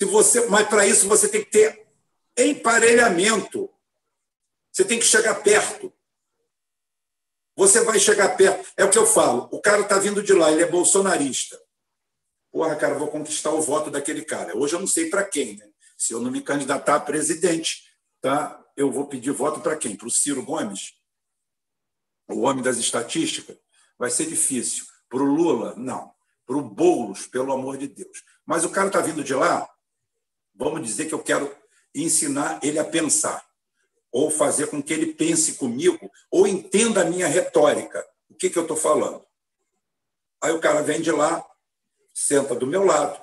[0.00, 1.86] Se você, mas para isso você tem que ter
[2.36, 3.70] emparelhamento.
[4.76, 5.90] Você tem que chegar perto.
[7.56, 8.70] Você vai chegar perto.
[8.76, 9.48] É o que eu falo.
[9.50, 11.58] O cara está vindo de lá, ele é bolsonarista.
[12.52, 14.54] Porra, cara, vou conquistar o voto daquele cara.
[14.54, 15.66] Hoje eu não sei para quem, né?
[15.96, 17.90] Se eu não me candidatar a presidente,
[18.20, 18.62] tá?
[18.76, 19.96] Eu vou pedir voto para quem?
[19.96, 20.92] Para o Ciro Gomes?
[22.28, 23.56] O homem das estatísticas?
[23.98, 24.84] Vai ser difícil.
[25.08, 25.74] Para o Lula?
[25.74, 26.12] Não.
[26.44, 28.22] Para o Boulos, pelo amor de Deus.
[28.44, 29.66] Mas o cara está vindo de lá,
[30.54, 31.50] vamos dizer que eu quero
[31.94, 33.42] ensinar ele a pensar
[34.16, 38.02] ou fazer com que ele pense comigo, ou entenda a minha retórica.
[38.30, 39.22] O que, que eu estou falando?
[40.42, 41.44] Aí o cara vem de lá,
[42.14, 43.22] senta do meu lado,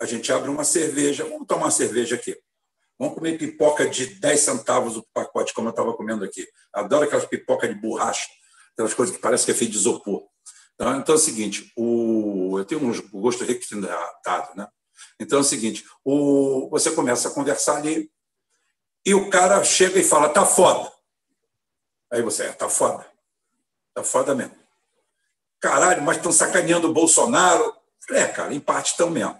[0.00, 2.36] a gente abre uma cerveja, vamos tomar uma cerveja aqui.
[2.98, 6.44] Vamos comer pipoca de 10 centavos o pacote, como eu estava comendo aqui.
[6.72, 8.28] Adoro aquelas pipoca de borracha,
[8.72, 10.26] aquelas coisas que parece que é feito de isopor.
[10.74, 14.66] Então, então é o seguinte, o, eu tenho um gosto requintado, né?
[15.20, 18.10] Então é o seguinte, o, você começa a conversar ali,
[19.08, 20.92] e o cara chega e fala, tá foda.
[22.12, 23.06] Aí você, é, tá foda.
[23.94, 24.54] Tá foda mesmo.
[25.58, 27.74] Caralho, mas estão sacaneando o Bolsonaro.
[28.10, 29.34] É, cara, em parte estão mesmo.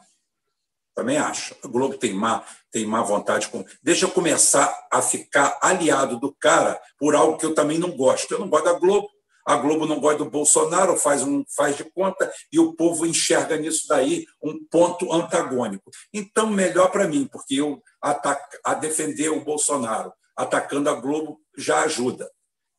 [0.94, 1.54] Também acho.
[1.62, 3.62] A Globo tem má, tem má vontade com.
[3.82, 8.32] Deixa eu começar a ficar aliado do cara por algo que eu também não gosto.
[8.32, 9.10] Eu não gosto da Globo.
[9.48, 13.56] A Globo não gosta do Bolsonaro, faz, um, faz de conta, e o povo enxerga
[13.56, 15.90] nisso daí um ponto antagônico.
[16.12, 21.80] Então, melhor para mim, porque eu ataca, a defender o Bolsonaro atacando a Globo já
[21.80, 22.30] ajuda.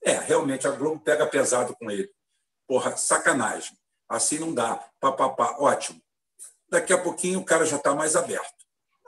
[0.03, 2.07] É, realmente a Globo pega pesado com ele.
[2.67, 3.75] Porra, sacanagem.
[4.07, 4.75] Assim não dá.
[4.99, 5.55] Pá, pá, pá.
[5.57, 5.99] Ótimo.
[6.69, 8.63] Daqui a pouquinho o cara já está mais aberto.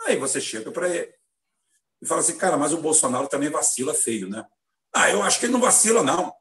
[0.07, 1.13] Aí você chega para ele
[2.01, 4.43] e fala assim, cara, mas o Bolsonaro também vacila feio, né?
[4.91, 6.33] Ah, eu acho que ele não vacila, não.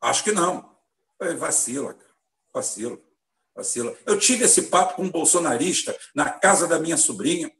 [0.00, 0.76] Acho que não.
[1.38, 2.14] Vacila, cara.
[2.52, 2.98] Vacila.
[3.54, 3.96] Vacila.
[4.04, 7.50] Eu tive esse papo com um bolsonarista na casa da minha sobrinha,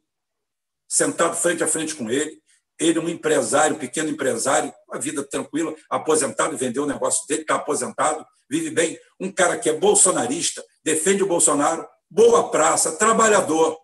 [0.87, 2.41] sentado frente a frente com ele.
[2.79, 8.23] Ele, um empresário, pequeno empresário, uma vida tranquila, aposentado, vendeu o negócio dele, está aposentado,
[8.47, 8.99] vive bem.
[9.19, 13.79] Um cara que é bolsonarista, defende o Bolsonaro, boa praça, trabalhador.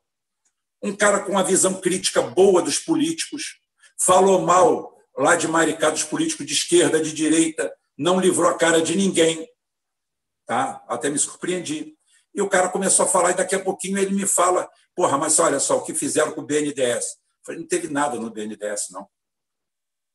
[0.84, 3.56] Um cara com uma visão crítica boa dos políticos,
[4.00, 8.82] falou mal lá de Maricá dos políticos de esquerda, de direita, não livrou a cara
[8.82, 9.48] de ninguém.
[10.46, 10.84] Tá?
[10.88, 11.98] Até me surpreendi.
[12.34, 15.40] E o cara começou a falar, e daqui a pouquinho ele me fala: porra, mas
[15.40, 17.18] olha só o que fizeram com o BNDES.
[17.46, 19.08] Falei: não teve nada no BNDES, não.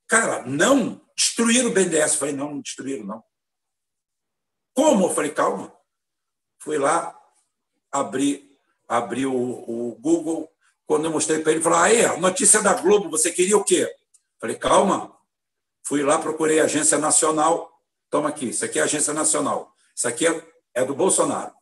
[0.06, 2.16] Cara, não destruíram o BNDES.
[2.16, 3.22] Falei: não, não destruíram, não.
[4.74, 5.06] Como?
[5.06, 5.72] Eu falei: calma.
[6.60, 7.16] Fui lá,
[7.92, 8.50] abri,
[8.88, 10.50] abri o, o Google.
[10.86, 13.94] Quando eu mostrei para ele, ele falou: aí, notícia da Globo, você queria o quê?
[14.40, 15.18] Falei: calma,
[15.89, 17.73] Fui lá, procurei a agência nacional.
[18.10, 19.73] Toma aqui, isso aqui é a agência nacional.
[19.97, 21.55] Isso aqui é, é do Bolsonaro,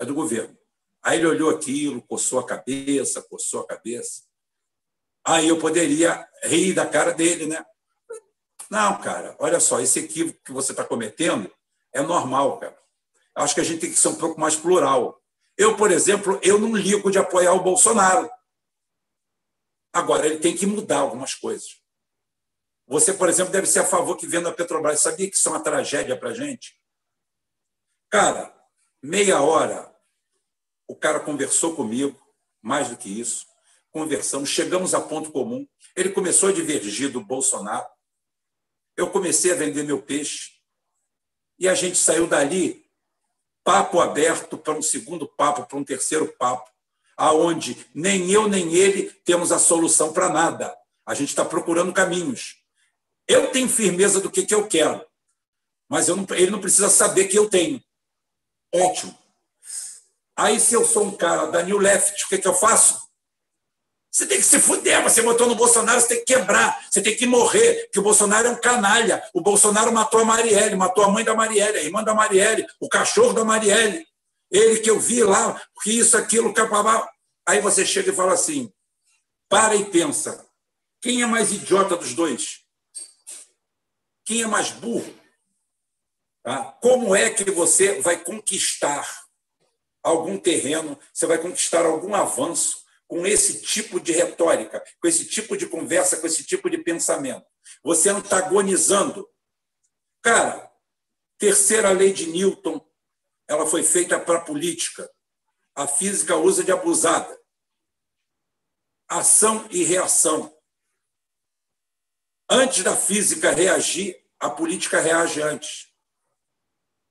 [0.00, 0.58] é do governo.
[1.00, 4.22] Aí ele olhou aquilo, coçou a cabeça, coçou a cabeça.
[5.24, 7.64] Aí eu poderia rir da cara dele, né?
[8.68, 11.48] Não, cara, olha só, esse equívoco que você está cometendo
[11.92, 12.76] é normal, cara.
[13.36, 15.22] Acho que a gente tem que ser um pouco mais plural.
[15.56, 18.28] Eu, por exemplo, eu não ligo de apoiar o Bolsonaro.
[19.92, 21.79] Agora, ele tem que mudar algumas coisas.
[22.90, 25.00] Você, por exemplo, deve ser a favor que venda a Petrobras.
[25.00, 26.76] Sabia que isso é uma tragédia para a gente?
[28.10, 28.52] Cara,
[29.00, 29.94] meia hora,
[30.88, 32.20] o cara conversou comigo,
[32.60, 33.46] mais do que isso.
[33.92, 35.68] Conversamos, chegamos a ponto comum.
[35.94, 37.86] Ele começou a divergir do Bolsonaro.
[38.96, 40.54] Eu comecei a vender meu peixe.
[41.60, 42.84] E a gente saiu dali,
[43.62, 46.68] papo aberto para um segundo papo, para um terceiro papo,
[47.16, 50.76] aonde nem eu nem ele temos a solução para nada.
[51.06, 52.59] A gente está procurando caminhos.
[53.30, 55.06] Eu tenho firmeza do que, que eu quero,
[55.88, 57.80] mas eu não, ele não precisa saber que eu tenho.
[58.74, 59.16] Ótimo.
[60.36, 63.00] Aí, se eu sou um cara da New Left, o que, que eu faço?
[64.10, 67.16] Você tem que se fuder, você votou no Bolsonaro, você tem que quebrar, você tem
[67.16, 69.22] que morrer, porque o Bolsonaro é um canalha.
[69.32, 72.88] O Bolsonaro matou a Marielle, matou a mãe da Marielle, a irmã da Marielle, o
[72.88, 74.04] cachorro da Marielle.
[74.50, 77.08] Ele que eu vi lá, que isso, aquilo, capabá.
[77.46, 78.72] Aí você chega e fala assim:
[79.48, 80.44] para e pensa.
[81.00, 82.59] Quem é mais idiota dos dois?
[84.30, 85.12] Quem é mais burro?
[86.44, 86.70] Tá?
[86.80, 89.04] Como é que você vai conquistar
[90.04, 95.56] algum terreno, você vai conquistar algum avanço com esse tipo de retórica, com esse tipo
[95.56, 97.44] de conversa, com esse tipo de pensamento.
[97.82, 99.28] Você antagonizando.
[100.22, 100.72] Cara,
[101.36, 102.80] terceira lei de Newton,
[103.48, 105.10] ela foi feita para a política.
[105.74, 107.36] A física usa de abusada.
[109.08, 110.56] Ação e reação.
[112.48, 115.88] Antes da física reagir, a política reage antes.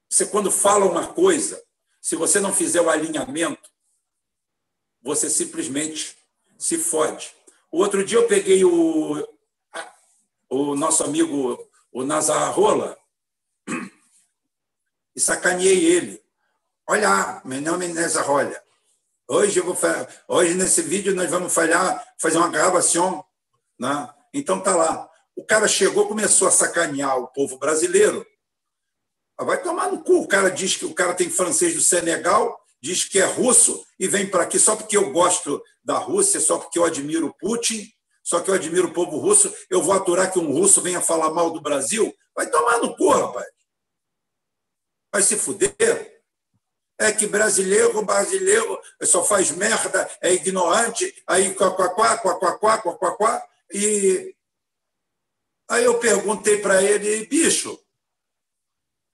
[0.09, 1.63] Você, quando fala uma coisa,
[2.01, 3.69] se você não fizer o alinhamento,
[5.01, 6.17] você simplesmente
[6.57, 7.33] se fode.
[7.71, 9.27] O outro dia eu peguei o,
[10.49, 12.97] o nosso amigo, o Nazarrola,
[15.15, 16.23] e sacaneei ele.
[16.87, 18.59] Olha, meu nome é Nazarrola.
[19.27, 19.77] Hoje, eu vou,
[20.27, 23.23] hoje, nesse vídeo, nós vamos falhar, fazer uma gravação.
[23.79, 24.13] Né?
[24.33, 25.08] Então, tá lá.
[25.39, 28.27] O cara chegou, começou a sacanear o povo brasileiro.
[29.39, 30.19] Vai tomar no cu.
[30.19, 34.05] O cara diz que o cara tem francês do Senegal diz que é russo e
[34.05, 37.89] vem para aqui só porque eu gosto da Rússia, só porque eu admiro Putin,
[38.23, 41.29] só que eu admiro o povo russo, eu vou aturar que um russo venha falar
[41.31, 42.13] mal do Brasil?
[42.35, 43.47] Vai tomar no cu, rapaz.
[45.11, 46.21] Vai se fuder.
[46.97, 52.57] É que brasileiro, brasileiro só faz merda, é ignorante, aí quá, quá, quá, quá, quá,
[52.57, 53.43] quá, quá, quá, quá,
[53.73, 54.35] e
[55.69, 57.79] aí eu perguntei para ele, bicho,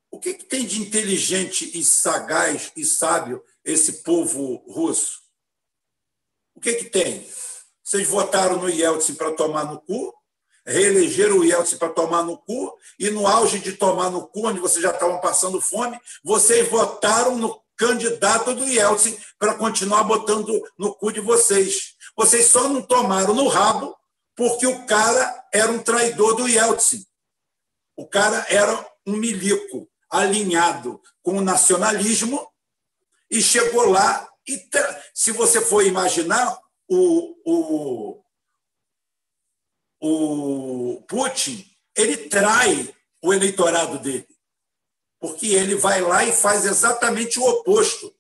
[0.10, 5.20] o que, que tem de inteligente e sagaz e sábio esse povo russo?
[6.56, 7.28] O que, que tem?
[7.84, 10.14] Vocês votaram no Yeltsin para tomar no cu,
[10.66, 14.60] reelegeram o Yeltsin para tomar no cu, e no auge de tomar no cu, onde
[14.60, 20.96] vocês já estavam passando fome, vocês votaram no candidato do Yeltsin para continuar botando no
[20.96, 21.96] cu de vocês.
[22.16, 23.96] Vocês só não tomaram no rabo
[24.36, 27.06] porque o cara era um traidor do Yeltsin.
[27.96, 32.46] O cara era um milico alinhado com o nacionalismo
[33.30, 34.30] e chegou lá.
[34.48, 34.70] E
[35.14, 38.24] se você for imaginar, o, o,
[40.02, 42.94] o Putin ele trai
[43.24, 44.28] o eleitorado dele,
[45.20, 48.14] porque ele vai lá e faz exatamente o oposto.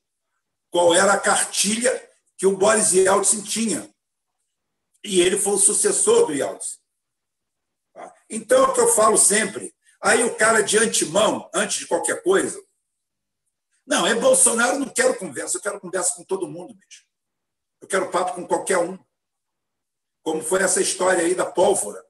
[0.71, 3.94] Qual era a cartilha que o Boris Yeltsin tinha?
[5.06, 6.80] E ele foi o sucessor do Yeltsin.
[7.94, 8.14] Tá?
[8.30, 12.22] Então, é o que eu falo sempre: Aí o cara, de antemão, antes de qualquer
[12.22, 12.61] coisa,
[13.86, 17.06] não, é Bolsonaro, não quero conversa, eu quero conversa com todo mundo, bicho.
[17.80, 18.98] Eu quero papo com qualquer um.
[20.23, 22.03] Como foi essa história aí da pólvora.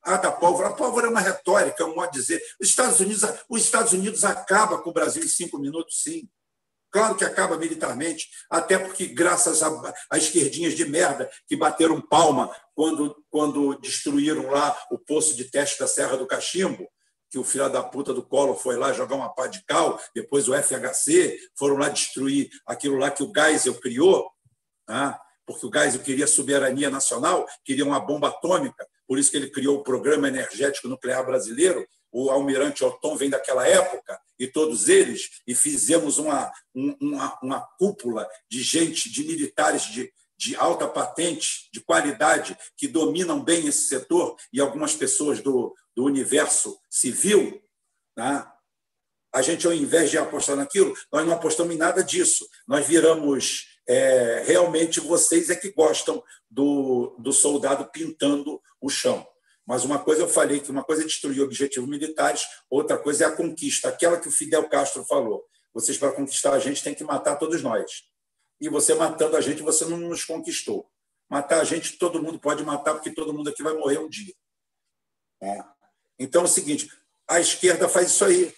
[0.00, 0.68] Ah, da pólvora.
[0.68, 2.40] A pólvora é uma retórica, é um modo de dizer.
[2.60, 6.30] Os Estados Unidos, os Estados Unidos acaba com o Brasil em cinco minutos, sim.
[6.96, 13.14] Claro que acaba militarmente, até porque, graças a, esquerdinhas de merda que bateram palma quando,
[13.28, 16.88] quando destruíram lá o poço de teste da Serra do Cachimbo,
[17.30, 20.48] que o filho da puta do Collor foi lá jogar uma pá de cal, depois
[20.48, 24.30] o FHC foram lá destruir aquilo lá que o Geisel criou,
[24.88, 25.14] né?
[25.44, 29.76] porque o Geisel queria soberania nacional, queria uma bomba atômica, por isso que ele criou
[29.76, 31.86] o Programa Energético Nuclear Brasileiro,
[32.18, 38.26] o almirante Otom vem daquela época, e todos eles, e fizemos uma, uma, uma cúpula
[38.50, 44.34] de gente, de militares de, de alta patente, de qualidade, que dominam bem esse setor,
[44.50, 47.62] e algumas pessoas do, do universo civil,
[48.16, 48.46] né?
[49.30, 52.48] a gente, ao invés de apostar naquilo, nós não apostamos em nada disso.
[52.66, 53.76] Nós viramos.
[53.88, 56.20] É, realmente vocês é que gostam
[56.50, 59.24] do, do soldado pintando o chão.
[59.66, 63.26] Mas uma coisa eu falei que uma coisa é destruir objetivos militares, outra coisa é
[63.26, 65.44] a conquista, aquela que o Fidel Castro falou.
[65.74, 68.04] Vocês, para conquistar a gente, têm que matar todos nós.
[68.60, 70.88] E você matando a gente, você não nos conquistou.
[71.28, 74.32] Matar a gente, todo mundo pode matar, porque todo mundo aqui vai morrer um dia.
[75.42, 75.62] É.
[76.18, 76.88] Então é o seguinte:
[77.28, 78.54] a esquerda faz isso aí,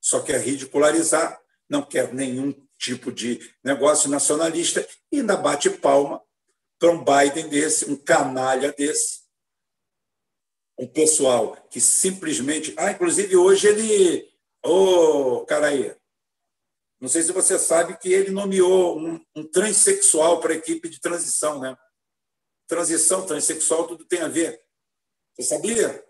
[0.00, 1.38] só quer ridicularizar,
[1.68, 6.20] não quer nenhum tipo de negócio nacionalista e ainda bate palma
[6.78, 9.20] para um Biden desse, um canalha desse,
[10.78, 12.74] um pessoal que simplesmente.
[12.76, 14.28] Ah, inclusive hoje ele.
[14.64, 15.94] Ô, oh, cara aí,
[17.00, 20.98] não sei se você sabe que ele nomeou um, um transexual para a equipe de
[20.98, 21.76] transição, né?
[22.66, 24.58] Transição, transexual, tudo tem a ver.
[25.34, 26.02] Você sabia?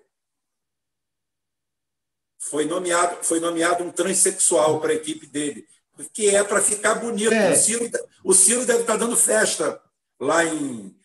[2.39, 5.67] Foi nomeado, foi nomeado um transexual para a equipe dele,
[6.13, 7.33] que é para ficar bonito.
[7.33, 7.53] É.
[7.53, 7.91] O, Ciro,
[8.23, 9.83] o Ciro deve estar tá dando festa
[10.21, 10.97] lá em.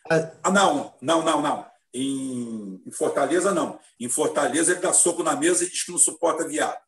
[0.44, 1.69] Ah, não, não, não, não.
[1.94, 3.80] Em, em, Fortaleza, não.
[4.00, 6.80] Em Fortaleza, ele dá soco na mesa e diz que não suporta viado.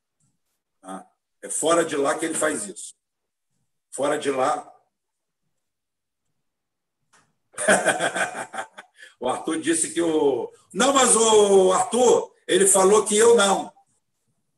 [0.82, 1.06] Ah,
[1.41, 2.94] é fora de lá que ele faz isso.
[3.90, 4.72] Fora de lá.
[9.19, 10.52] o Arthur disse que o.
[10.73, 13.72] Não, mas o Arthur, ele falou que eu não.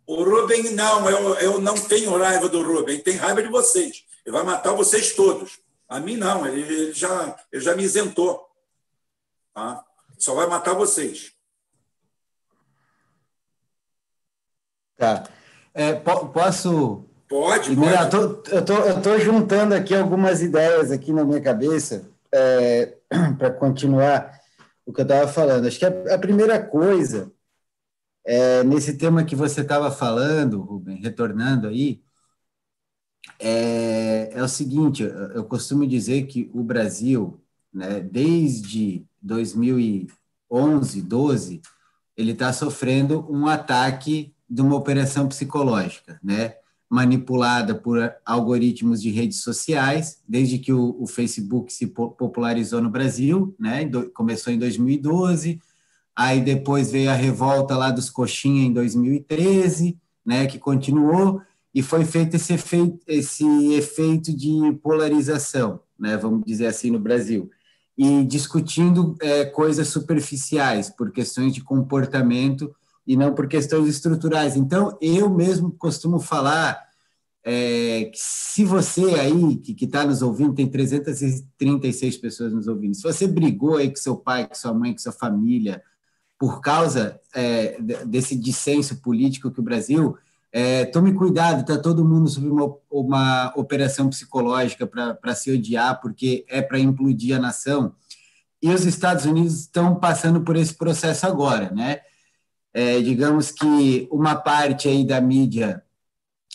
[0.05, 4.05] O Rubem, não, eu, eu não tenho raiva do Rubem, tem raiva de vocês.
[4.25, 5.59] Ele vai matar vocês todos.
[5.87, 8.49] A mim, não, ele, ele já, ele já me isentou.
[9.53, 9.85] Tá?
[10.23, 11.33] Só vai matar vocês.
[14.95, 15.25] Tá.
[15.73, 17.03] É, posso.
[17.27, 17.93] Pode, pode.
[17.93, 22.95] Eu tô, eu, tô, eu tô juntando aqui algumas ideias aqui na minha cabeça é,
[23.37, 24.39] para continuar
[24.85, 25.67] o que eu estava falando.
[25.67, 27.29] Acho que a, a primeira coisa,
[28.25, 32.01] é, nesse tema que você estava falando, Rubem, retornando aí,
[33.37, 37.43] é, é o seguinte: eu costumo dizer que o Brasil,
[37.73, 41.61] né, desde 2011, 12,
[42.15, 46.55] ele está sofrendo um ataque de uma operação psicológica, né?
[46.89, 53.55] manipulada por algoritmos de redes sociais, desde que o, o Facebook se popularizou no Brasil,
[53.59, 53.89] né?
[54.13, 55.59] começou em 2012,
[56.15, 60.45] aí depois veio a revolta lá dos coxinha em 2013, né?
[60.45, 61.41] que continuou,
[61.73, 67.49] e foi feito esse efeito, esse efeito de polarização, né, vamos dizer assim, no Brasil,
[67.97, 72.73] e discutindo é, coisas superficiais, por questões de comportamento
[73.05, 74.55] e não por questões estruturais.
[74.55, 76.81] Então, eu mesmo costumo falar
[77.43, 83.03] é, que se você aí, que está nos ouvindo, tem 336 pessoas nos ouvindo, se
[83.03, 85.83] você brigou aí com seu pai, com sua mãe, com sua família,
[86.39, 90.17] por causa é, desse dissenso político que o Brasil
[90.55, 96.45] é, tome cuidado, está todo mundo sob uma, uma operação psicológica para se odiar, porque
[96.47, 97.95] é para implodir a nação.
[98.61, 102.01] E os Estados Unidos estão passando por esse processo agora, né?
[102.71, 105.83] É, digamos que uma parte aí da mídia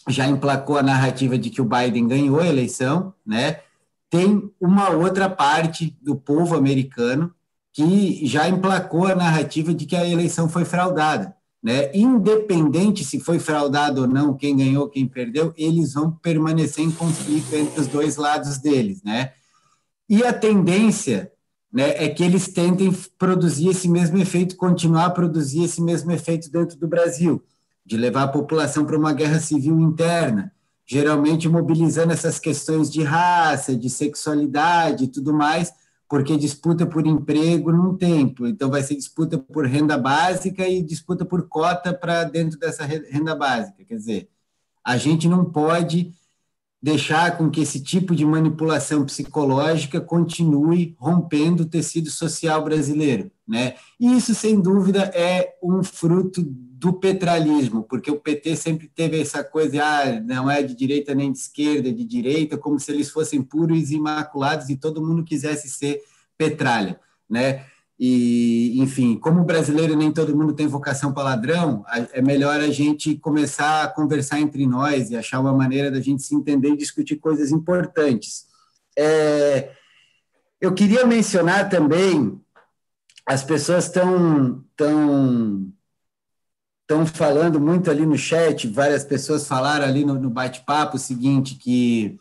[0.08, 3.60] já emplacou a narrativa de que o Biden ganhou a eleição, né?
[4.08, 7.34] Tem uma outra parte do povo americano
[7.72, 11.90] que já emplacou a narrativa de que a eleição foi fraudada né?
[11.94, 17.54] Independente se foi fraudado ou não, quem ganhou, quem perdeu, eles vão permanecer em conflito
[17.54, 19.32] entre os dois lados deles, né?
[20.08, 21.30] E a tendência
[21.72, 26.50] né, é que eles tentem produzir esse mesmo efeito, continuar a produzir esse mesmo efeito
[26.50, 27.42] dentro do Brasil,
[27.84, 30.52] de levar a população para uma guerra civil interna,
[30.86, 35.72] geralmente mobilizando essas questões de raça, de sexualidade e tudo mais,
[36.08, 41.24] porque disputa por emprego não tem, então vai ser disputa por renda básica e disputa
[41.24, 43.84] por cota para dentro dessa renda básica.
[43.84, 44.28] Quer dizer,
[44.82, 46.12] a gente não pode
[46.80, 53.74] deixar com que esse tipo de manipulação psicológica continue rompendo o tecido social brasileiro, né?
[54.00, 56.42] E isso sem dúvida é um fruto
[56.78, 61.32] do petralismo, porque o PT sempre teve essa coisa, ah, não é de direita nem
[61.32, 65.24] de esquerda, é de direita, como se eles fossem puros e imaculados e todo mundo
[65.24, 66.00] quisesse ser
[66.36, 67.64] petralha, né?
[67.98, 73.16] E, enfim, como brasileiro nem todo mundo tem vocação para ladrão, é melhor a gente
[73.16, 77.16] começar a conversar entre nós e achar uma maneira da gente se entender e discutir
[77.16, 78.46] coisas importantes.
[78.96, 79.72] É,
[80.60, 82.40] eu queria mencionar também,
[83.26, 85.72] as pessoas estão tão,
[86.88, 91.54] estão falando muito ali no chat, várias pessoas falaram ali no, no bate-papo o seguinte,
[91.54, 92.18] que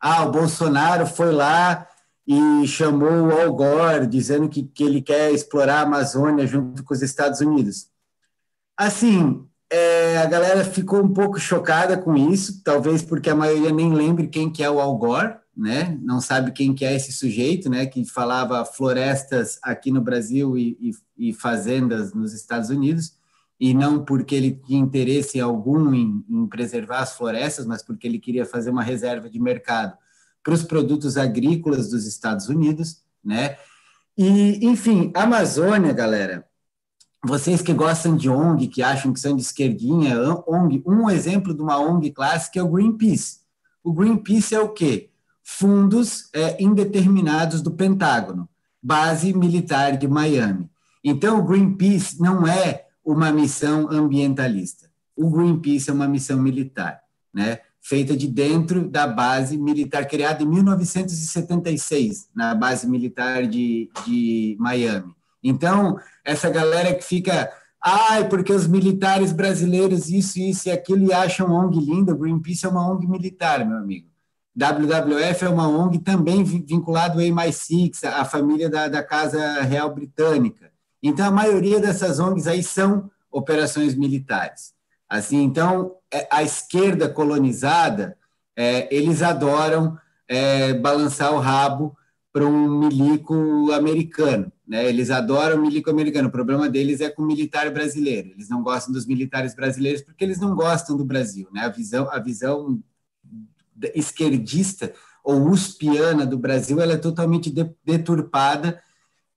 [0.00, 1.86] ah, o Bolsonaro foi lá
[2.26, 6.92] e chamou o Al Gore, dizendo que, que ele quer explorar a Amazônia junto com
[6.92, 7.86] os Estados Unidos.
[8.76, 13.92] Assim, é, a galera ficou um pouco chocada com isso, talvez porque a maioria nem
[13.92, 15.96] lembre quem que é o Al Gore, né?
[16.02, 17.86] Não sabe quem que é esse sujeito, né?
[17.86, 20.76] Que falava florestas aqui no Brasil e,
[21.16, 23.19] e, e fazendas nos Estados Unidos
[23.60, 28.18] e não porque ele tinha interesse algum em, em, preservar as florestas, mas porque ele
[28.18, 29.98] queria fazer uma reserva de mercado
[30.42, 33.58] para os produtos agrícolas dos Estados Unidos, né?
[34.16, 36.46] E, enfim, Amazônia, galera,
[37.22, 40.16] vocês que gostam de ONG, que acham que são de esquerdinha,
[40.46, 43.40] ONG, um exemplo de uma ONG clássica é o Greenpeace.
[43.84, 45.10] O Greenpeace é o quê?
[45.42, 48.48] Fundos é, indeterminados do Pentágono,
[48.82, 50.70] base militar de Miami.
[51.04, 54.90] Então, o Greenpeace não é uma missão ambientalista.
[55.16, 57.00] O Greenpeace é uma missão militar,
[57.32, 57.58] né?
[57.80, 65.14] feita de dentro da base militar, criada em 1976, na base militar de, de Miami.
[65.42, 67.50] Então, essa galera que fica,
[67.82, 72.68] ai, porque os militares brasileiros, isso, isso e aquilo, e acham ONG linda, Greenpeace é
[72.68, 74.08] uma ONG militar, meu amigo.
[74.54, 80.69] WWF é uma ONG também vinculado ao MI6, a família da, da Casa Real Britânica.
[81.02, 84.72] Então, a maioria dessas ONGs aí são operações militares.
[85.08, 88.16] Assim, então, é, a esquerda colonizada,
[88.56, 89.98] é, eles adoram
[90.28, 91.96] é, balançar o rabo
[92.32, 94.52] para um milico americano.
[94.66, 94.88] Né?
[94.88, 96.28] Eles adoram o milico americano.
[96.28, 98.30] O problema deles é com o militar brasileiro.
[98.30, 101.48] Eles não gostam dos militares brasileiros porque eles não gostam do Brasil.
[101.52, 101.62] Né?
[101.62, 102.80] A visão, a visão
[103.94, 104.92] esquerdista
[105.24, 107.52] ou uspiana do Brasil ela é totalmente
[107.84, 108.80] deturpada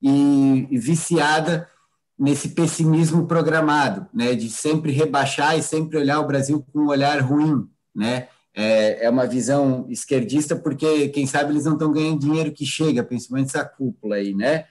[0.03, 1.69] e, viciada
[2.19, 7.19] nesse pessimismo programado, né, de sempre rebaixar e sempre olhar o Brasil com um olhar
[7.21, 8.27] ruim, né?
[8.55, 13.03] É, é uma visão esquerdista porque quem sabe eles não estão ganhando dinheiro que chega,
[13.03, 14.65] principalmente essa cúpula aí, né?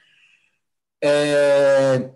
[1.03, 2.11] É,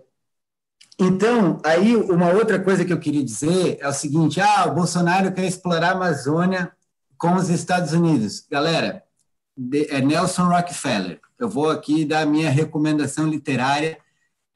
[0.98, 5.32] então, aí uma outra coisa que eu queria dizer é o seguinte: ah, o Bolsonaro
[5.32, 6.72] quer explorar a Amazônia
[7.18, 8.46] com os Estados Unidos.
[8.50, 9.04] Galera,
[9.90, 11.20] é Nelson Rockefeller.
[11.38, 13.98] Eu vou aqui dar a minha recomendação literária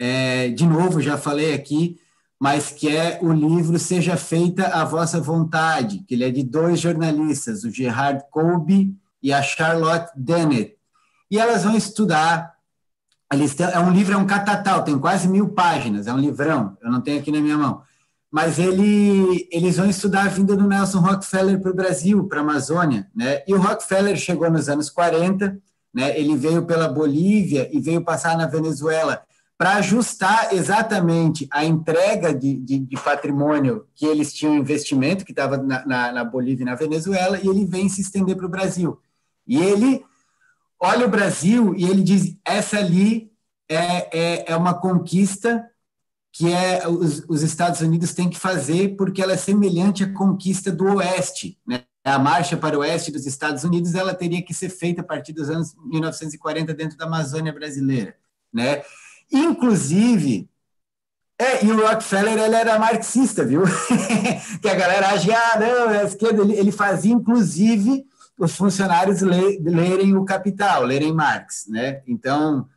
[0.04, 1.96] é, de novo, já falei aqui,
[2.40, 6.80] mas que é o livro Seja Feita a Vossa Vontade, que ele é de dois
[6.80, 10.76] jornalistas, o Gerard Colby e a Charlotte Dennett.
[11.30, 12.52] E elas vão estudar.
[13.30, 16.90] Têm, é um livro, é um catatal, tem quase mil páginas, é um livrão, eu
[16.90, 17.82] não tenho aqui na minha mão.
[18.28, 22.42] Mas ele, eles vão estudar a vinda do Nelson Rockefeller para o Brasil, para a
[22.42, 23.08] Amazônia.
[23.14, 23.42] Né?
[23.46, 25.56] E o Rockefeller chegou nos anos 40,
[25.92, 26.18] né?
[26.18, 29.22] ele veio pela Bolívia e veio passar na Venezuela
[29.62, 35.56] para ajustar exatamente a entrega de, de, de, patrimônio que eles tinham investimento, que estava
[35.56, 38.98] na, na, na, Bolívia e na Venezuela, e ele vem se estender para o Brasil.
[39.46, 40.04] E ele
[40.80, 43.30] olha o Brasil e ele diz: essa ali
[43.68, 45.64] é, é, é uma conquista
[46.32, 50.72] que é os, os, Estados Unidos têm que fazer porque ela é semelhante à conquista
[50.72, 51.84] do Oeste, né?
[52.04, 55.32] A marcha para o oeste dos Estados Unidos ela teria que ser feita a partir
[55.32, 58.16] dos anos 1940 dentro da Amazônia brasileira,
[58.52, 58.82] né?
[59.30, 60.48] Inclusive,
[61.38, 63.62] é, e o Rockefeller ele era marxista, viu?
[64.62, 66.42] que a galera acha, ah, não, é esquerda.
[66.42, 68.04] Ele, ele fazia, inclusive,
[68.38, 72.02] os funcionários le, lerem o Capital, lerem Marx, né?
[72.06, 72.68] Então,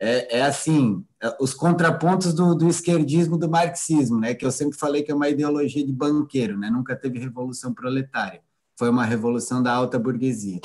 [0.00, 4.34] é, é assim, é, os contrapontos do, do, esquerdismo do marxismo, né?
[4.34, 6.70] Que eu sempre falei que é uma ideologia de banqueiro, né?
[6.70, 8.40] Nunca teve revolução proletária.
[8.76, 10.60] Foi uma revolução da alta burguesia.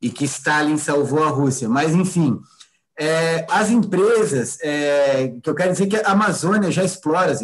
[0.00, 1.68] E que Stalin salvou a Rússia.
[1.68, 2.40] Mas, enfim,
[2.96, 7.36] é, as empresas, é, que eu quero dizer que a Amazônia já explora,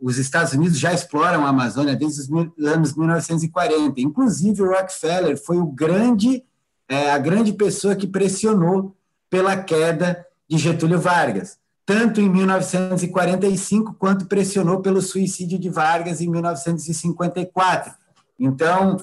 [0.00, 4.00] os Estados Unidos já exploram a Amazônia desde os mil, anos 1940.
[4.00, 6.44] Inclusive, o Rockefeller foi o grande,
[6.88, 8.96] é, a grande pessoa que pressionou
[9.28, 16.28] pela queda de Getúlio Vargas, tanto em 1945 quanto pressionou pelo suicídio de Vargas em
[16.30, 17.92] 1954.
[18.38, 18.96] Então,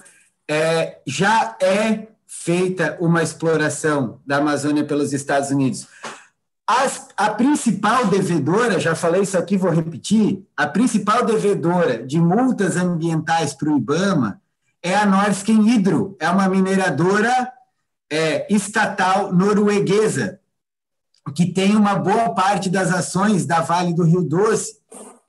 [0.49, 5.87] é, já é feita uma exploração da Amazônia pelos Estados Unidos.
[6.67, 12.77] As, a principal devedora, já falei isso aqui, vou repetir, a principal devedora de multas
[12.77, 14.41] ambientais para o IBAMA
[14.81, 17.51] é a Norsken Hydro, é uma mineradora
[18.09, 20.39] é, estatal norueguesa,
[21.35, 24.77] que tem uma boa parte das ações da Vale do Rio Doce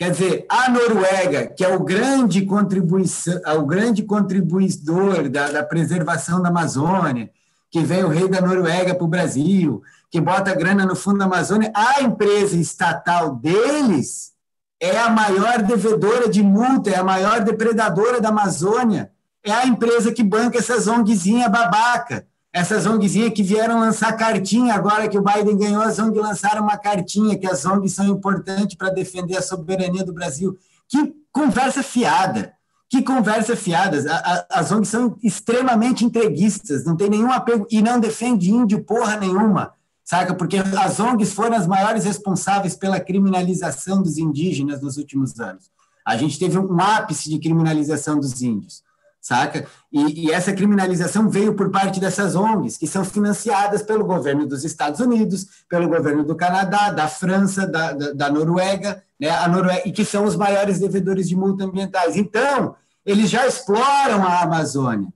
[0.03, 5.63] Quer dizer, a Noruega, que é o grande, contribuição, é o grande contribuidor da, da
[5.63, 7.31] preservação da Amazônia,
[7.71, 9.81] que vem o rei da Noruega para o Brasil,
[10.11, 14.33] que bota grana no fundo da Amazônia, a empresa estatal deles
[14.81, 19.13] é a maior devedora de multa, é a maior depredadora da Amazônia,
[19.45, 25.09] é a empresa que banca essas ONGzinhas babaca essas ONGzinhas que vieram lançar cartinha, agora
[25.09, 28.91] que o Biden ganhou, as ONG lançaram uma cartinha que as ONGs são importantes para
[28.91, 30.59] defender a soberania do Brasil.
[30.87, 32.53] Que conversa fiada!
[32.91, 33.97] Que conversa fiada!
[34.51, 39.73] As ONGs são extremamente entreguistas, não tem nenhum apego e não defende índio porra nenhuma,
[40.05, 40.35] saca?
[40.35, 45.71] Porque as ONGs foram as maiores responsáveis pela criminalização dos indígenas nos últimos anos.
[46.05, 48.83] A gente teve um ápice de criminalização dos índios
[49.23, 49.65] saca?
[49.91, 54.65] E, e, essa criminalização veio por parte dessas ONGs, que são financiadas pelo governo dos
[54.65, 59.31] Estados Unidos, pelo governo do Canadá, da França, da, da, da Noruega, né?
[59.31, 62.17] A Noruega, e que são os maiores devedores de multas ambientais.
[62.17, 62.75] Então,
[63.07, 65.09] eles já exploram a Amazônia,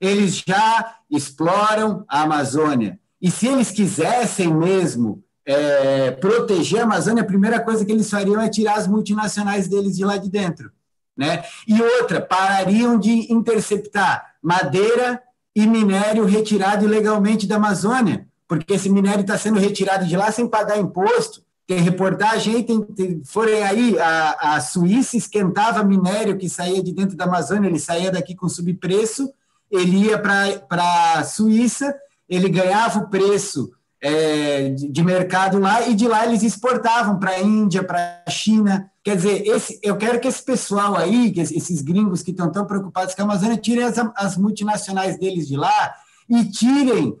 [0.00, 2.98] eles já exploram a Amazônia.
[3.22, 8.40] E se eles quisessem mesmo é, proteger a Amazônia, a primeira coisa que eles fariam
[8.40, 10.72] é tirar as multinacionais deles de lá de dentro.
[11.16, 11.44] Né?
[11.66, 15.22] E outra, parariam de interceptar madeira
[15.54, 20.48] e minério retirado ilegalmente da Amazônia, porque esse minério está sendo retirado de lá sem
[20.48, 21.42] pagar imposto.
[21.66, 26.92] Tem reportagem aí, tem, tem, forem aí, a, a Suíça esquentava minério que saía de
[26.92, 29.32] dentro da Amazônia, ele saía daqui com subpreço,
[29.70, 31.94] ele ia para a Suíça,
[32.28, 37.30] ele ganhava o preço é, de, de, mercado lá e de lá eles exportavam para
[37.30, 38.90] a Índia, para a China.
[39.04, 42.66] Quer dizer, esse, eu quero que esse pessoal aí, que esses gringos que estão tão
[42.66, 45.94] preocupados com a Amazônia, tirem as, as multinacionais deles de lá
[46.26, 47.14] e tirem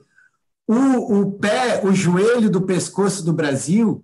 [0.66, 4.02] o, o pé, o joelho do pescoço do Brasil,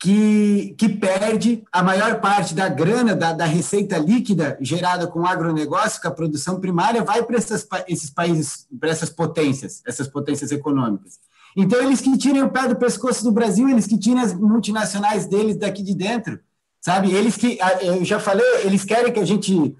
[0.00, 5.26] que, que perde a maior parte da grana, da, da receita líquida gerada com o
[5.26, 11.18] agronegócio, com a produção primária, vai para esses países, para essas potências, essas potências econômicas.
[11.54, 15.26] Então, eles que tirem o pé do pescoço do Brasil, eles que tirem as multinacionais
[15.26, 16.38] deles daqui de dentro,
[16.80, 17.12] sabe?
[17.12, 19.76] Eles que, eu já falei, eles querem que a gente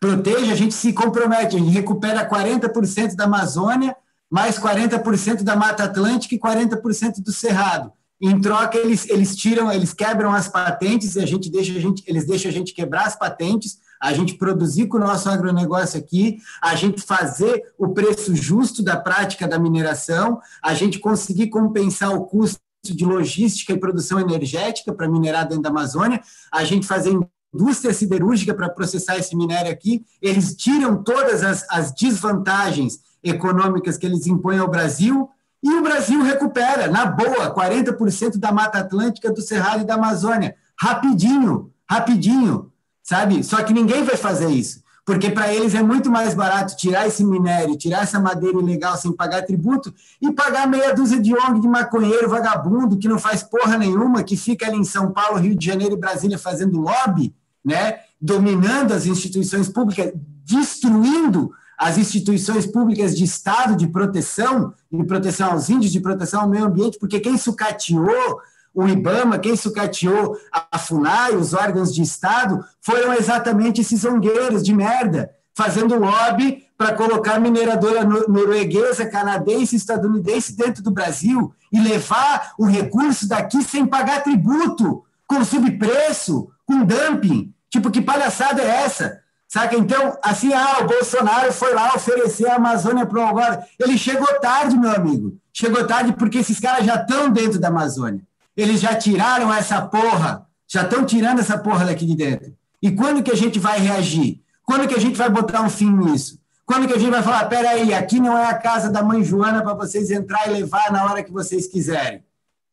[0.00, 3.94] proteja, a gente se compromete, a gente recupera 40% da Amazônia,
[4.30, 7.92] mais 40% da Mata Atlântica e 40% do Cerrado.
[8.20, 12.02] Em troca, eles, eles tiram, eles quebram as patentes e a gente deixa a gente,
[12.06, 16.38] eles deixam a gente quebrar as patentes, a gente produzir com o nosso agronegócio aqui,
[16.62, 22.24] a gente fazer o preço justo da prática da mineração, a gente conseguir compensar o
[22.24, 26.20] custo de logística e produção energética para minerar dentro da Amazônia,
[26.52, 27.18] a gente fazer
[27.52, 34.06] indústria siderúrgica para processar esse minério aqui, eles tiram todas as, as desvantagens econômicas que
[34.06, 35.28] eles impõem ao Brasil,
[35.62, 40.56] e o Brasil recupera, na boa, 40% da Mata Atlântica, do Cerrado e da Amazônia.
[40.74, 43.44] Rapidinho, rapidinho, sabe?
[43.44, 47.24] Só que ninguém vai fazer isso, porque para eles é muito mais barato tirar esse
[47.24, 51.68] minério, tirar essa madeira ilegal sem pagar tributo e pagar meia dúzia de ONG de
[51.68, 55.66] maconheiro vagabundo que não faz porra nenhuma, que fica ali em São Paulo, Rio de
[55.66, 58.00] Janeiro e Brasília fazendo lobby, né?
[58.20, 60.12] Dominando as instituições públicas,
[60.44, 66.48] destruindo as instituições públicas de Estado de proteção, de proteção aos índios, de proteção ao
[66.48, 68.38] meio ambiente, porque quem sucateou
[68.74, 74.74] o IBAMA, quem sucateou a FUNAI, os órgãos de Estado, foram exatamente esses zongueiros de
[74.74, 82.64] merda, fazendo lobby para colocar mineradora norueguesa, canadense, estadunidense dentro do Brasil e levar o
[82.64, 87.52] recurso daqui sem pagar tributo, com subpreço, com dumping.
[87.68, 89.20] Tipo, que palhaçada é essa?
[89.46, 89.76] Saca?
[89.76, 93.64] Então, assim, ah, o Bolsonaro foi lá oferecer a Amazônia para o.
[93.80, 95.36] Ele chegou tarde, meu amigo.
[95.52, 98.22] Chegou tarde porque esses caras já estão dentro da Amazônia.
[98.56, 100.46] Eles já tiraram essa porra.
[100.66, 102.54] Já estão tirando essa porra daqui de dentro.
[102.82, 104.40] E quando que a gente vai reagir?
[104.64, 106.38] Quando que a gente vai botar um fim nisso?
[106.64, 109.62] Quando que a gente vai falar, peraí, aqui não é a casa da mãe Joana
[109.62, 112.22] para vocês entrar e levar na hora que vocês quiserem.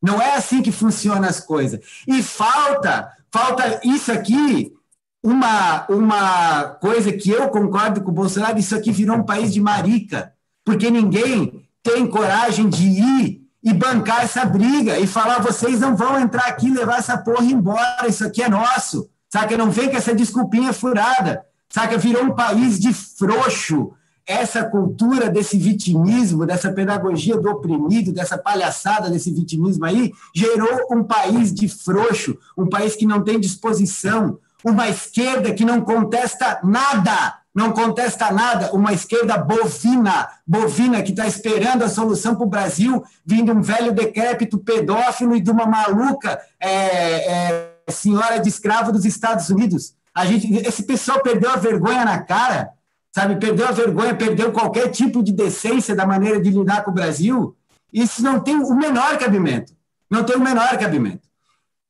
[0.01, 1.79] Não é assim que funcionam as coisas.
[2.07, 4.71] E falta, falta isso aqui
[5.23, 9.59] uma, uma coisa que eu concordo com o Bolsonaro, isso aqui virou um país de
[9.59, 10.33] marica,
[10.63, 16.17] porque ninguém tem coragem de ir e bancar essa briga e falar, vocês não vão
[16.17, 19.57] entrar aqui levar essa porra embora, isso aqui é nosso, saca?
[19.57, 21.97] Não vem com essa desculpinha furada, saca?
[21.97, 23.91] Virou um país de frouxo,
[24.25, 31.03] essa cultura desse vitimismo, dessa pedagogia do oprimido, dessa palhaçada desse vitimismo aí, gerou um
[31.03, 37.35] país de frouxo, um país que não tem disposição, uma esquerda que não contesta nada,
[37.57, 43.03] não contesta nada, uma esquerda bovina, bovina que está esperando a solução para o Brasil,
[43.25, 49.05] vindo um velho decrépito pedófilo e de uma maluca é, é, senhora de escravo dos
[49.05, 49.95] Estados Unidos.
[50.13, 52.69] A gente, esse pessoal perdeu a vergonha na cara,
[53.11, 53.37] sabe?
[53.37, 57.57] Perdeu a vergonha, perdeu qualquer tipo de decência da maneira de lidar com o Brasil.
[57.91, 59.73] Isso não tem o menor cabimento.
[60.07, 61.26] Não tem o menor cabimento.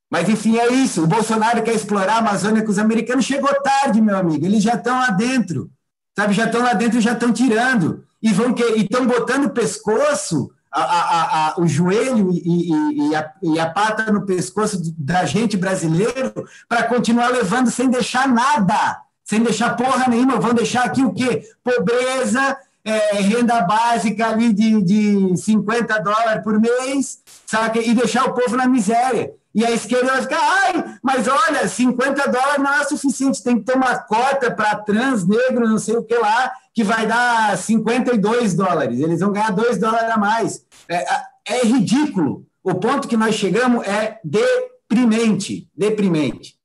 [0.10, 1.04] Mas, enfim, é isso.
[1.04, 3.26] O Bolsonaro quer explorar a Amazônia com os americanos.
[3.26, 4.46] Chegou tarde, meu amigo.
[4.46, 5.70] Eles já estão lá dentro.
[6.18, 6.34] Sabe?
[6.34, 8.04] Já estão lá dentro e já estão tirando.
[8.22, 13.16] E vão que estão botando o pescoço, a, a, a, o joelho e, e, e,
[13.16, 16.34] a, e a pata no pescoço da gente brasileiro
[16.68, 19.02] para continuar levando sem deixar nada.
[19.24, 20.40] Sem deixar porra nenhuma.
[20.40, 21.44] Vão deixar aqui o quê?
[21.62, 27.80] Pobreza, é, renda básica ali de, de 50 dólares por mês, saca?
[27.80, 29.34] E deixar o povo na miséria.
[29.58, 33.66] E a esquerda vai ficar, ai, mas olha, 50 dólares não é suficiente, tem que
[33.66, 38.54] ter uma cota para trans, negro, não sei o que lá, que vai dar 52
[38.54, 39.00] dólares.
[39.00, 40.64] Eles vão ganhar 2 dólares a mais.
[40.88, 41.04] É,
[41.48, 42.46] é ridículo.
[42.62, 46.56] O ponto que nós chegamos é deprimente, deprimente.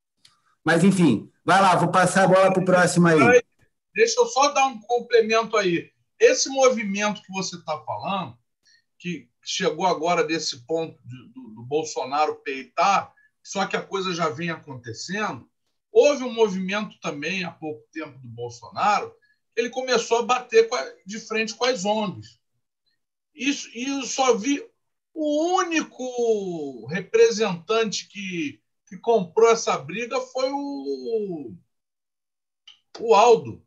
[0.62, 3.42] Mas, enfim, vai lá, vou passar a bola para o próximo aí.
[3.94, 5.88] Deixa eu só dar um complemento aí.
[6.20, 8.36] Esse movimento que você está falando,
[8.98, 13.12] que chegou agora desse ponto do, do Bolsonaro peitar,
[13.42, 15.48] só que a coisa já vem acontecendo.
[15.90, 19.14] Houve um movimento também há pouco tempo do Bolsonaro,
[19.54, 20.68] ele começou a bater
[21.04, 22.40] de frente com as ONGs.
[23.34, 24.64] Isso, e eu só vi
[25.14, 31.54] o único representante que, que comprou essa briga foi o,
[32.98, 33.66] o Aldo.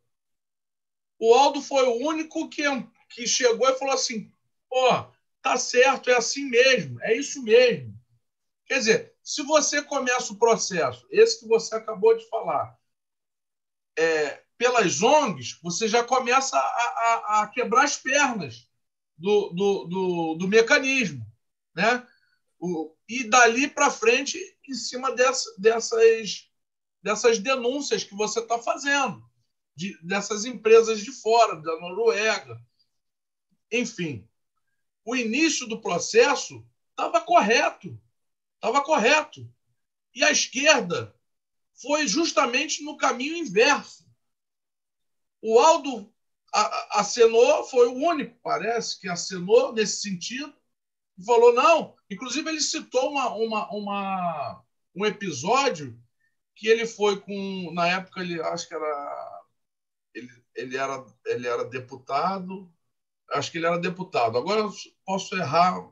[1.19, 2.64] O Aldo foi o único que,
[3.10, 4.31] que chegou e falou assim:
[4.69, 5.14] pô,
[5.45, 7.95] tá certo, é assim mesmo, é isso mesmo.
[8.65, 12.76] Quer dizer, se você começa o processo, esse que você acabou de falar,
[13.95, 18.67] é, pelas ONGs, você já começa a, a, a quebrar as pernas
[19.15, 21.23] do, do, do, do mecanismo.
[21.76, 22.03] Né?
[22.59, 26.49] O, e dali para frente, em cima dessa, dessas,
[27.03, 29.23] dessas denúncias que você está fazendo,
[29.76, 32.59] de, dessas empresas de fora, da Noruega.
[33.72, 34.27] Enfim,
[35.06, 37.99] o início do processo estava correto.
[38.56, 39.48] Estava correto.
[40.14, 41.15] E a esquerda
[41.82, 44.06] foi justamente no caminho inverso.
[45.41, 46.11] O Aldo
[46.91, 50.53] acenou, foi o único, parece, que acenou nesse sentido,
[51.18, 51.95] e falou não.
[52.10, 54.63] Inclusive, ele citou uma, uma, uma,
[54.96, 55.99] um episódio
[56.55, 59.41] que ele foi com, na época, ele acho que era.
[60.13, 62.71] Ele, ele, era, ele era deputado,
[63.31, 64.38] acho que ele era deputado.
[64.38, 64.63] Agora
[65.05, 65.87] posso errar.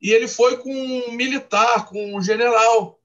[0.00, 3.00] E ele foi com um militar, com um general,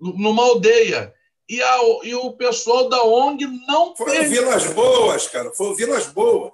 [0.00, 1.14] numa aldeia.
[1.48, 5.50] E, a, e o pessoal da ONG não Foi o Vilas Boas, cara.
[5.52, 6.52] Foi o Vilas Boas.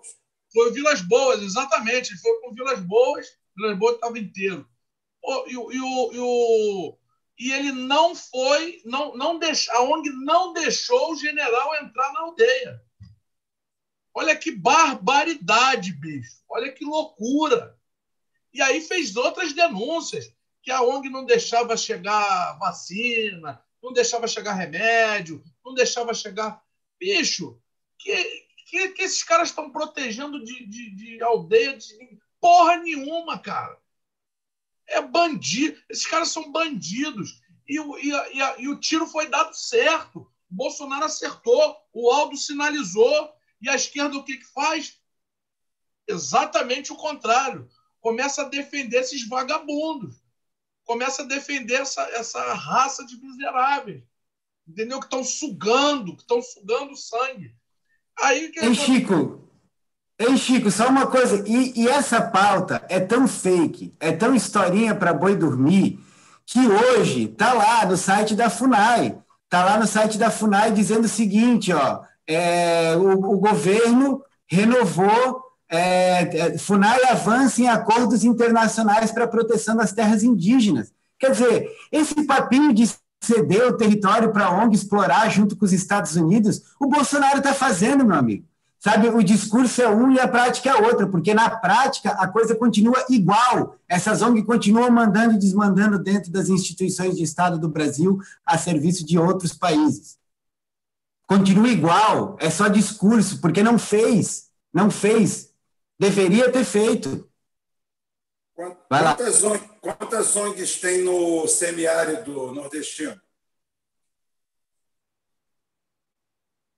[0.53, 2.13] Foi o Vilas Boas, exatamente.
[2.13, 3.27] Ele foi com Vilas Boas.
[3.57, 4.67] Vilas Boas estava inteiro.
[5.49, 6.99] E, e, e, o,
[7.39, 12.21] e ele não foi, não, não deix, a ONG não deixou o general entrar na
[12.21, 12.81] aldeia.
[14.15, 16.41] Olha que barbaridade, bicho.
[16.49, 17.77] Olha que loucura.
[18.53, 24.55] E aí fez outras denúncias, que a ONG não deixava chegar vacina, não deixava chegar
[24.55, 26.63] remédio, não deixava chegar.
[26.99, 27.61] Bicho,
[27.99, 28.15] que,
[28.69, 33.77] que, que esses caras estão protegendo de, de, de aldeia de porra nenhuma, cara.
[34.87, 35.79] É bandido.
[35.91, 37.43] Esses caras são bandidos.
[37.69, 40.21] E, e, e, e o tiro foi dado certo.
[40.51, 43.35] O Bolsonaro acertou, o Aldo sinalizou.
[43.65, 44.99] E a esquerda o que, que faz?
[46.07, 47.67] Exatamente o contrário.
[47.99, 50.23] Começa a defender esses vagabundos.
[50.85, 54.03] Começa a defender essa, essa raça de miseráveis.
[54.69, 55.01] Entendeu?
[55.01, 57.57] Que estão sugando, que estão sugando sangue.
[58.21, 59.49] Aí que Ei, Chico,
[60.19, 61.43] Ei, Chico, só uma coisa.
[61.49, 65.99] E, e essa pauta é tão fake, é tão historinha para boi dormir,
[66.45, 69.19] que hoje está lá no site da FUNAI.
[69.45, 75.43] Está lá no site da FUNAI dizendo o seguinte: ó, é, o, o, governo renovou,
[75.69, 80.93] é, é, FUNAI avança em acordos internacionais para a proteção das terras indígenas.
[81.19, 82.89] Quer dizer, esse papinho de
[83.23, 87.55] ceder o território para a ONG explorar junto com os Estados Unidos, o Bolsonaro está
[87.55, 88.45] fazendo, meu amigo.
[88.79, 92.55] Sabe, o discurso é um e a prática é outra, porque na prática a coisa
[92.55, 93.77] continua igual.
[93.89, 99.07] Essas ONG continuam mandando e desmandando dentro das instituições de Estado do Brasil a serviço
[99.07, 100.19] de outros países
[101.27, 105.55] continua igual, é só discurso, porque não fez, não fez.
[105.99, 107.31] Deveria ter feito.
[108.55, 113.21] Quantas, ONG, quantas ONGs tem no semiárido nordestino?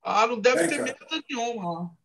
[0.03, 1.97] Ah, não deve ter medo nenhuma.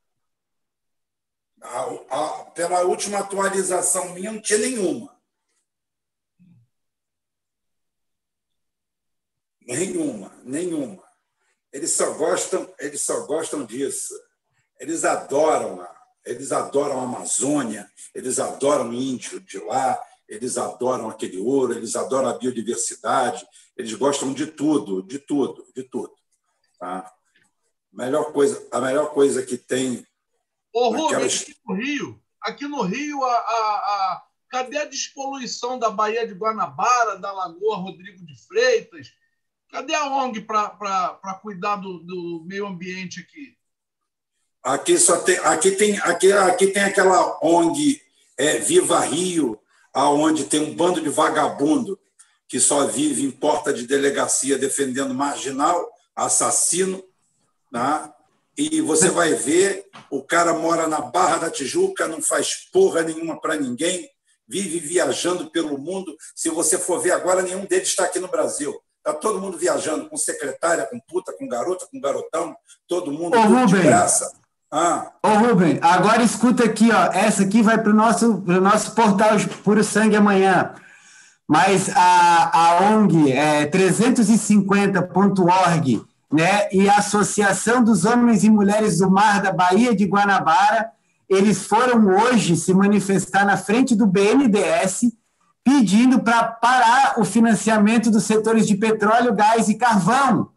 [1.61, 5.15] A, a, pela última atualização minha, não tinha nenhuma.
[9.61, 11.10] Nenhuma, nenhuma.
[11.71, 14.13] Eles só gostam, eles só gostam disso.
[14.79, 21.09] Eles adoram a, eles adoram a Amazônia, eles adoram o índio de lá, eles adoram
[21.09, 26.13] aquele ouro, eles adoram a biodiversidade, eles gostam de tudo, de tudo, de tudo.
[26.79, 27.11] Tá?
[27.91, 30.05] Melhor coisa, a melhor coisa que tem.
[30.73, 35.89] Ô, Rubens, aqui no Rio, aqui no Rio, a, a, a, cadê a despoluição da
[35.89, 39.11] Baía de Guanabara, da Lagoa Rodrigo de Freitas?
[39.71, 43.57] Cadê a ONG para cuidar do, do, meio ambiente aqui?
[44.61, 48.01] Aqui só tem, aqui tem, aqui, aqui tem aquela ONG
[48.37, 49.57] é, Viva Rio,
[49.93, 51.97] aonde tem um bando de vagabundo
[52.47, 57.01] que só vive em porta de delegacia defendendo marginal, assassino,
[57.71, 58.11] né?
[58.57, 63.39] e você vai ver, o cara mora na Barra da Tijuca, não faz porra nenhuma
[63.39, 64.09] para ninguém,
[64.45, 66.13] vive viajando pelo mundo.
[66.35, 68.77] Se você for ver agora, nenhum deles está aqui no Brasil.
[69.03, 72.55] Está todo mundo viajando, com secretária, com puta, com garota, com garotão,
[72.87, 74.31] todo mundo Ô, de graça.
[74.71, 75.11] Ah.
[75.23, 77.05] Ô, Rubem, agora escuta aqui, ó.
[77.11, 79.31] Essa aqui vai para o nosso, pro nosso portal
[79.63, 80.75] Puro Sangue amanhã.
[81.47, 89.09] Mas a, a ONG é 350.org né, e a Associação dos Homens e Mulheres do
[89.09, 90.91] Mar da Bahia de Guanabara,
[91.27, 95.11] eles foram hoje se manifestar na frente do BNDES
[95.63, 100.49] pedindo para parar o financiamento dos setores de petróleo, gás e carvão.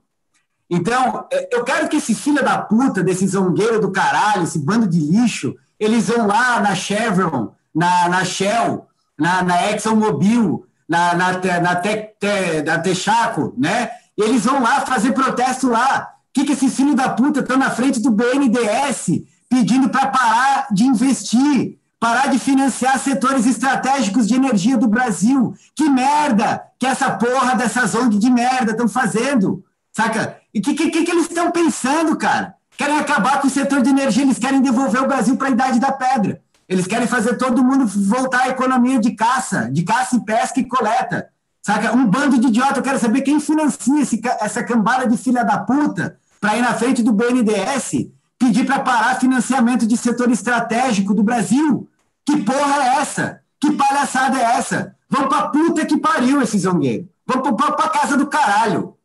[0.68, 4.86] Então, é, eu quero que esse filho da puta, desse zongueiro do caralho, esse bando
[4.86, 8.86] de lixo, eles vão lá na Chevron, na, na Shell,
[9.18, 13.90] na, na ExxonMobil, na, na, na, te, te, na Texaco, né?
[14.16, 16.12] Eles vão lá fazer protesto lá.
[16.28, 20.68] O que, que esses filhos da puta estão na frente do BNDES pedindo para parar
[20.70, 25.54] de investir, parar de financiar setores estratégicos de energia do Brasil?
[25.74, 29.64] Que merda que essa porra dessas ONG de merda estão fazendo?
[29.90, 30.36] Saca?
[30.52, 32.56] E o que, que, que eles estão pensando, cara?
[32.76, 35.80] Querem acabar com o setor de energia, eles querem devolver o Brasil para a idade
[35.80, 36.42] da pedra.
[36.68, 40.68] Eles querem fazer todo mundo voltar à economia de caça, de caça e pesca e
[40.68, 41.30] coleta.
[41.62, 41.96] Saca?
[41.96, 42.80] Um bando de idiota.
[42.80, 46.74] Eu quero saber quem financia esse, essa cambada de filha da puta para ir na
[46.74, 51.88] frente do BNDES pedir para parar financiamento de setor estratégico do Brasil.
[52.26, 53.44] Que porra é essa?
[53.60, 54.96] Que palhaçada é essa?
[55.08, 57.06] Vão pra puta que pariu esses zongueiros.
[57.26, 58.98] Vão pra, pra casa do caralho.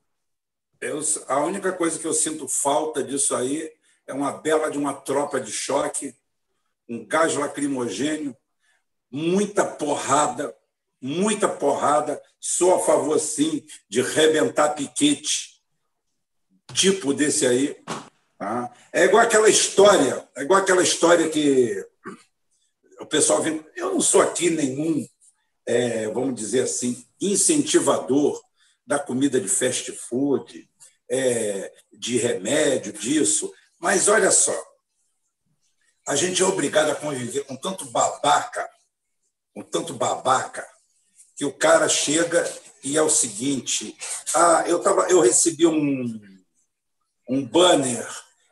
[0.82, 3.70] Eu, a única coisa que eu sinto falta disso aí
[4.08, 6.16] é uma bela de uma tropa de choque,
[6.88, 8.36] um gás lacrimogênio,
[9.12, 10.56] muita porrada,
[11.02, 12.22] muita porrada.
[12.40, 15.62] Sou a favor, sim, de rebentar piquete,
[16.74, 17.76] tipo desse aí.
[18.38, 18.72] Tá?
[18.94, 21.86] É igual aquela história, é igual aquela história que
[23.00, 23.66] o pessoal vem.
[23.76, 25.08] Eu não sou aqui nenhum,
[25.66, 28.42] é, vamos dizer assim, incentivador
[28.86, 30.70] da comida de fast food,
[31.10, 33.52] é, de remédio, disso.
[33.80, 34.56] Mas olha só,
[36.08, 38.68] a gente é obrigado a conviver com tanto babaca,
[39.54, 40.68] com tanto babaca,
[41.36, 42.44] que o cara chega
[42.84, 43.96] e é o seguinte:
[44.34, 46.20] ah, eu, tava, eu recebi um,
[47.30, 48.08] um banner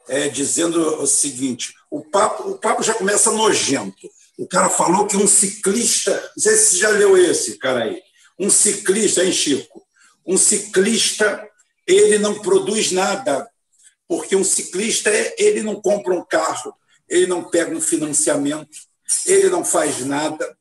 [0.07, 4.09] é, dizendo o seguinte: o papo, o papo já começa nojento.
[4.37, 8.01] O cara falou que um ciclista, não sei se você já leu esse, cara aí,
[8.39, 9.83] um ciclista, hein, Chico?
[10.25, 11.49] Um ciclista
[11.87, 13.49] ele não produz nada,
[14.07, 16.75] porque um ciclista ele não compra um carro,
[17.09, 18.77] ele não pega um financiamento,
[19.25, 20.57] ele não faz nada,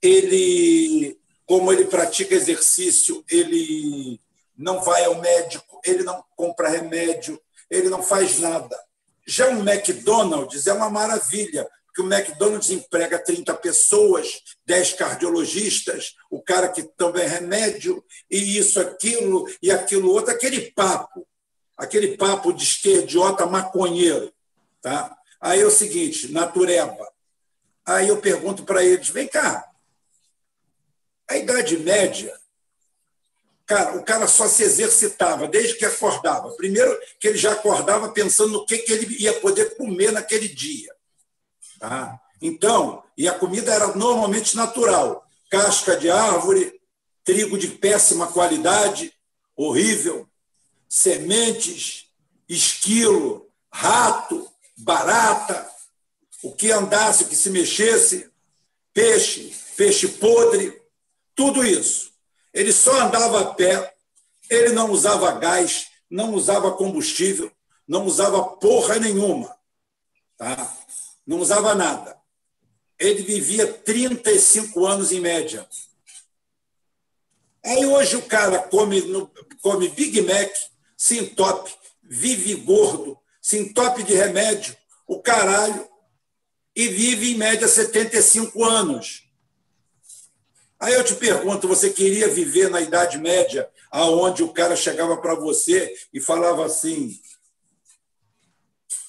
[0.00, 4.20] ele, como ele pratica exercício, ele
[4.56, 7.40] não vai ao médico, ele não compra remédio,
[7.70, 8.78] ele não faz nada.
[9.26, 11.68] Já um McDonald's é uma maravilha,
[11.98, 18.56] que o McDonald's emprega 30 pessoas, 10 cardiologistas, o cara que também é remédio, e
[18.56, 21.26] isso, aquilo, e aquilo outro, aquele papo,
[21.76, 24.32] aquele papo de esquerdiota maconheiro.
[24.80, 25.12] Tá?
[25.40, 27.12] Aí é o seguinte, natureba.
[27.84, 29.68] Aí eu pergunto para eles, vem cá,
[31.28, 32.32] a Idade Média,
[33.66, 36.52] cara, o cara só se exercitava desde que acordava.
[36.52, 40.96] Primeiro que ele já acordava pensando no que, que ele ia poder comer naquele dia.
[41.78, 42.20] Tá?
[42.40, 46.80] Então, e a comida era normalmente natural: casca de árvore,
[47.24, 49.12] trigo de péssima qualidade,
[49.56, 50.28] horrível,
[50.88, 52.06] sementes,
[52.48, 55.68] esquilo, rato, barata,
[56.42, 58.30] o que andasse, o que se mexesse,
[58.92, 60.80] peixe, peixe podre,
[61.34, 62.12] tudo isso.
[62.54, 63.94] Ele só andava a pé,
[64.48, 67.52] ele não usava gás, não usava combustível,
[67.86, 69.54] não usava porra nenhuma.
[70.36, 70.76] Tá?
[71.28, 72.16] Não usava nada.
[72.98, 75.68] Ele vivia 35 anos em média.
[77.62, 79.02] Aí hoje o cara come,
[79.60, 80.50] come Big Mac,
[80.96, 81.70] se entope,
[82.02, 84.74] vive gordo, se entope de remédio,
[85.06, 85.86] o caralho,
[86.74, 89.28] e vive em média 75 anos.
[90.80, 95.34] Aí eu te pergunto, você queria viver na Idade Média, aonde o cara chegava para
[95.34, 97.20] você e falava assim: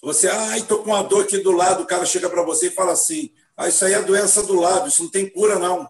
[0.02, 2.72] você, ai, estou com uma dor aqui do lado, o cara chega para você e
[2.72, 5.90] fala assim: ah, isso aí é doença do lado, isso não tem cura, não.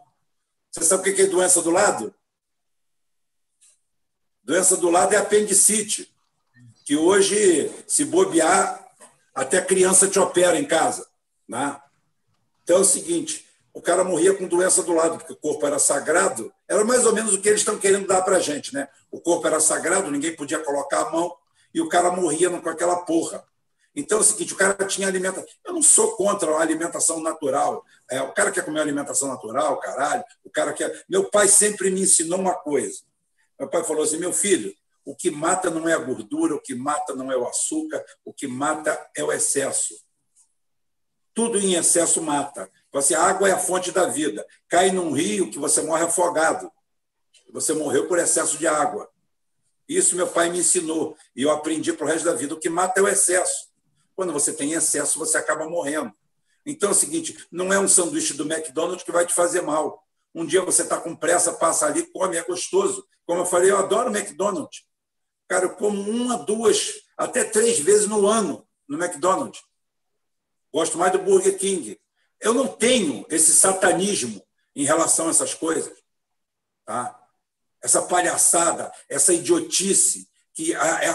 [0.72, 2.14] Você sabe o que é doença do lado?
[4.44, 6.12] Doença do lado é apendicite,
[6.86, 8.88] que hoje, se bobear,
[9.36, 11.08] Até criança te opera em casa.
[11.48, 11.80] Né?
[12.64, 15.78] Então é o seguinte: o cara morria com doença do lado, porque o corpo era
[15.78, 16.52] sagrado.
[16.68, 18.74] Era mais ou menos o que eles estão querendo dar para gente.
[18.74, 18.88] Né?
[19.12, 21.36] O corpo era sagrado, ninguém podia colocar a mão,
[21.74, 23.48] e o cara morria com aquela porra.
[23.96, 25.46] Então é o seguinte: o cara tinha alimentação.
[25.66, 27.84] Eu não sou contra a alimentação natural.
[28.10, 30.24] É, o cara quer comer alimentação natural, caralho.
[30.44, 31.04] O cara quer.
[31.10, 33.02] Meu pai sempre me ensinou uma coisa.
[33.60, 34.74] Meu pai falou assim: meu filho,
[35.06, 38.34] o que mata não é a gordura, o que mata não é o açúcar, o
[38.34, 39.96] que mata é o excesso.
[41.34, 42.70] Tudo em excesso mata.
[42.94, 44.46] Assim, a água é a fonte da vida.
[44.68, 46.72] Cai num rio que você morre afogado.
[47.52, 49.10] Você morreu por excesso de água.
[49.88, 52.54] Isso meu pai me ensinou e eu aprendi para o resto da vida.
[52.54, 53.69] O que mata é o excesso.
[54.20, 56.14] Quando você tem excesso, você acaba morrendo.
[56.66, 60.06] Então é o seguinte: não é um sanduíche do McDonald's que vai te fazer mal.
[60.36, 63.08] Um dia você está com pressa, passa ali, come, é gostoso.
[63.26, 64.84] Como eu falei, eu adoro McDonald's.
[65.48, 69.62] Cara, eu como uma, duas, até três vezes no ano no McDonald's.
[70.74, 71.98] Gosto mais do Burger King.
[72.42, 75.98] Eu não tenho esse satanismo em relação a essas coisas.
[76.84, 77.18] Tá?
[77.82, 80.29] Essa palhaçada, essa idiotice,
[80.60, 80.74] que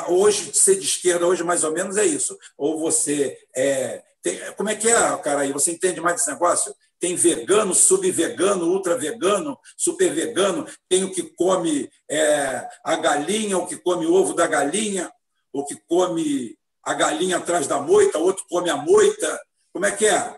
[0.09, 2.39] hoje, ser de esquerda, hoje mais ou menos é isso.
[2.57, 4.03] Ou você é.
[4.23, 5.41] Tem, como é que é, cara?
[5.41, 6.75] Aí você entende mais desse negócio?
[6.99, 14.07] tem vegano, sub-vegano, ultra-vegano, super-vegano, tem o que come é, a galinha, o que come
[14.07, 15.13] o ovo da galinha,
[15.53, 19.39] o que come a galinha atrás da moita, outro come a moita.
[19.71, 20.35] Como é que é?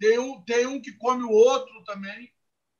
[0.00, 2.32] Tem um, tem um que come o outro também.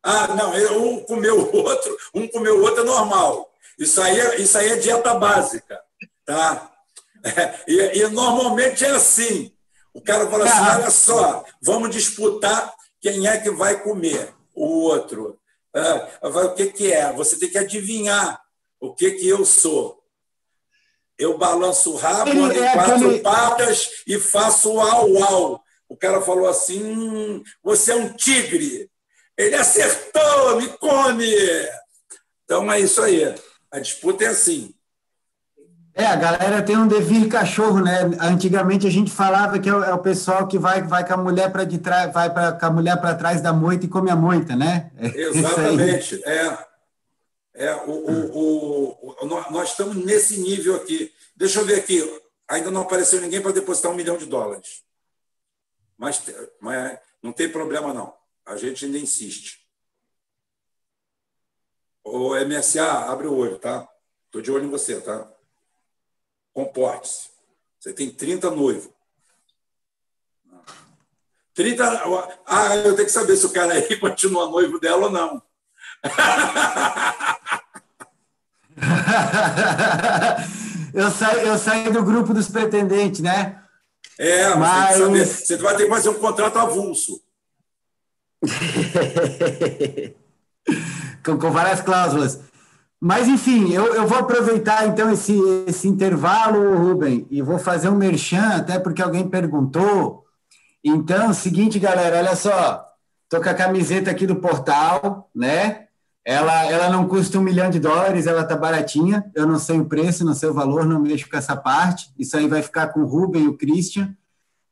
[0.03, 3.48] Ah, não, um comeu o outro, um comeu o outro é normal.
[3.79, 5.81] Isso aí é, isso aí é dieta básica.
[6.25, 6.73] Tá?
[7.25, 9.53] É, e, e normalmente é assim.
[9.95, 14.35] O cara fala assim: olha só, vamos disputar quem é que vai comer?
[14.55, 15.39] O outro.
[15.75, 17.13] Ah, o que, que é?
[17.13, 18.41] Você tem que adivinhar
[18.81, 20.03] o que, que eu sou.
[21.17, 25.61] Eu balanço o rabo em é quatro patas e faço au-au.
[25.89, 28.91] O cara falou assim: hum, você é um tigre.
[29.37, 31.33] Ele acertou, me come.
[32.45, 33.35] Então é isso aí.
[33.71, 34.75] A disputa é assim.
[35.99, 38.03] É, a galera tem um devir cachorro, né?
[38.21, 41.17] Antigamente a gente falava que é o, é o pessoal que vai, vai com a
[41.17, 44.09] mulher para de trás, vai pra, com a mulher para trás da moita e come
[44.09, 44.93] a moita, né?
[44.97, 46.23] É Exatamente.
[46.25, 46.59] É,
[47.55, 51.13] é o, o, o, nós estamos nesse nível aqui.
[51.37, 52.01] Deixa eu ver aqui.
[52.47, 54.85] Ainda não apareceu ninguém para depositar um milhão de dólares.
[55.99, 56.23] Mas,
[56.61, 58.15] mas não tem problema, não.
[58.47, 59.58] A gente ainda insiste.
[62.05, 63.87] O MSA, abre o olho, tá?
[64.27, 65.29] Estou de olho em você, tá?
[66.59, 67.29] comporte-se.
[67.79, 68.91] Você tem 30 noivos.
[71.55, 72.03] 30.
[72.45, 75.41] Ah, eu tenho que saber se o cara aí continua noivo dela ou não.
[80.95, 83.63] eu, saí, eu saí do grupo dos pretendentes, né?
[84.19, 84.99] É, mas...
[84.99, 87.23] Você vai ter que fazer um contrato avulso.
[91.29, 92.41] com, com várias cláusulas.
[93.01, 97.97] Mas, enfim, eu, eu vou aproveitar então esse, esse intervalo, Rubem, e vou fazer um
[97.97, 100.25] merchan, até porque alguém perguntou.
[100.83, 102.85] Então, seguinte, galera, olha só,
[103.29, 105.85] tô com a camiseta aqui do portal, né?
[106.25, 109.25] Ela, ela não custa um milhão de dólares, ela tá baratinha.
[109.35, 112.13] Eu não sei o preço, não sei o valor, não mexo com essa parte.
[112.19, 114.15] Isso aí vai ficar com o Rubem e o Christian.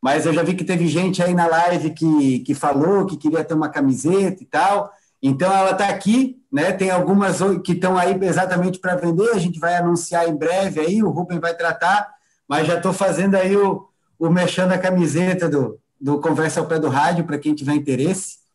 [0.02, 3.42] Mas eu já vi que teve gente aí na live que, que falou que queria
[3.42, 4.92] ter uma camiseta e tal.
[5.22, 6.72] Então, ela está aqui, né?
[6.72, 11.02] tem algumas que estão aí exatamente para vender, a gente vai anunciar em breve aí,
[11.02, 12.08] o Rubem vai tratar,
[12.48, 13.88] mas já estou fazendo aí o,
[14.18, 18.46] o mexendo a camiseta do, do Conversa ao Pé do Rádio, para quem tiver interesse.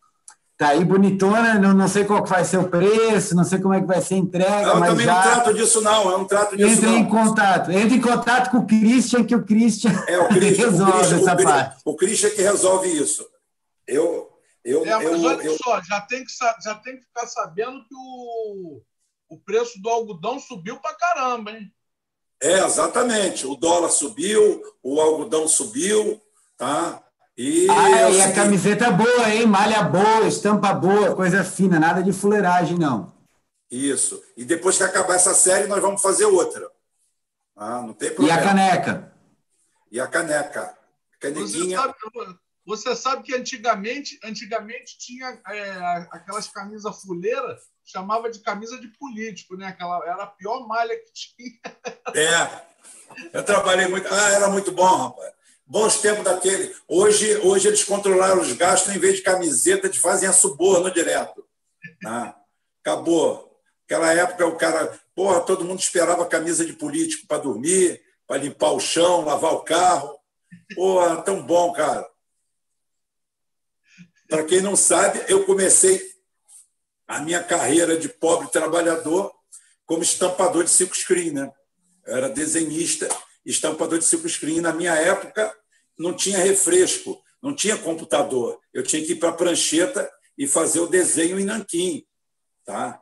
[0.62, 3.82] Tá aí bonitona, não, não sei qual vai ser o preço, não sei como é
[3.82, 4.68] que vai ser a entrega.
[4.68, 5.16] Eu também já...
[5.16, 6.12] não trato disso, não.
[6.12, 6.70] Eu não trato disso.
[6.70, 6.98] Entre não.
[6.98, 7.72] em contato.
[7.72, 11.18] Entre em contato com o Christian, que o Christian, é, o Christian resolve o Christian,
[11.18, 11.82] essa o parte.
[11.84, 13.26] O Christian que resolve isso.
[13.88, 14.30] Eu,
[14.64, 15.58] eu, é, mas eu, olha eu...
[15.64, 16.32] só, já tem, que,
[16.64, 18.82] já tem que ficar sabendo que o,
[19.30, 21.74] o preço do algodão subiu para caramba, hein?
[22.42, 23.46] É, exatamente.
[23.46, 26.22] O dólar subiu, o algodão subiu,
[26.58, 27.04] tá?
[27.38, 29.46] E, ah, e a camiseta é boa, hein?
[29.46, 33.14] Malha boa, estampa boa, coisa fina, nada de fuleiragem, não.
[33.70, 34.22] Isso.
[34.36, 36.70] E depois que acabar essa série, nós vamos fazer outra.
[37.56, 38.38] Ah, não tem problema.
[38.38, 39.14] E a caneca?
[39.92, 40.78] E a caneca.
[41.20, 41.48] Canequinha.
[41.48, 48.80] Você sabe, você sabe que antigamente, antigamente tinha é, aquelas camisas fuleiras, chamava de camisa
[48.80, 49.68] de político, né?
[49.68, 51.60] Aquela, era a pior malha que tinha.
[52.14, 52.62] É,
[53.34, 54.08] eu trabalhei muito.
[54.12, 55.34] Ah, era muito bom, rapaz.
[55.66, 56.76] Bons tempos daquele.
[56.88, 61.46] Hoje, hoje eles controlaram os gastos, em vez de camiseta, eles fazem a suborno direto.
[62.06, 62.36] Ah,
[62.82, 63.58] acabou.
[63.86, 68.72] Aquela época o cara, porra, todo mundo esperava camisa de político para dormir, para limpar
[68.72, 70.18] o chão, lavar o carro.
[70.76, 72.06] Pô, tão bom, cara.
[74.32, 76.02] Para quem não sabe, eu comecei
[77.06, 79.30] a minha carreira de pobre trabalhador
[79.86, 81.52] como estampador de silkscreen, né?
[82.08, 83.10] Eu era desenhista,
[83.46, 84.62] estampador de silkscreen.
[84.62, 85.54] Na minha época,
[86.00, 88.58] não tinha refresco, não tinha computador.
[88.74, 92.08] Eu tinha que ir para a prancheta e fazer o desenho em nanquim.
[92.64, 93.02] Tá?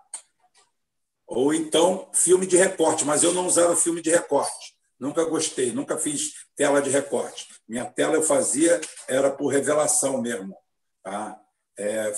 [1.27, 4.75] Ou então filme de recorte, mas eu não usava filme de recorte.
[4.99, 7.47] Nunca gostei, nunca fiz tela de recorte.
[7.67, 10.57] Minha tela eu fazia era por revelação mesmo,
[11.03, 11.39] tá?
[11.77, 12.13] É.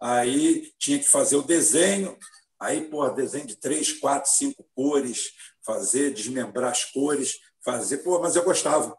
[0.00, 2.16] Aí tinha que fazer o desenho,
[2.58, 5.32] aí pô, desenho de três, quatro, cinco cores,
[5.64, 8.96] fazer desmembrar as cores, fazer, pô, mas eu gostava.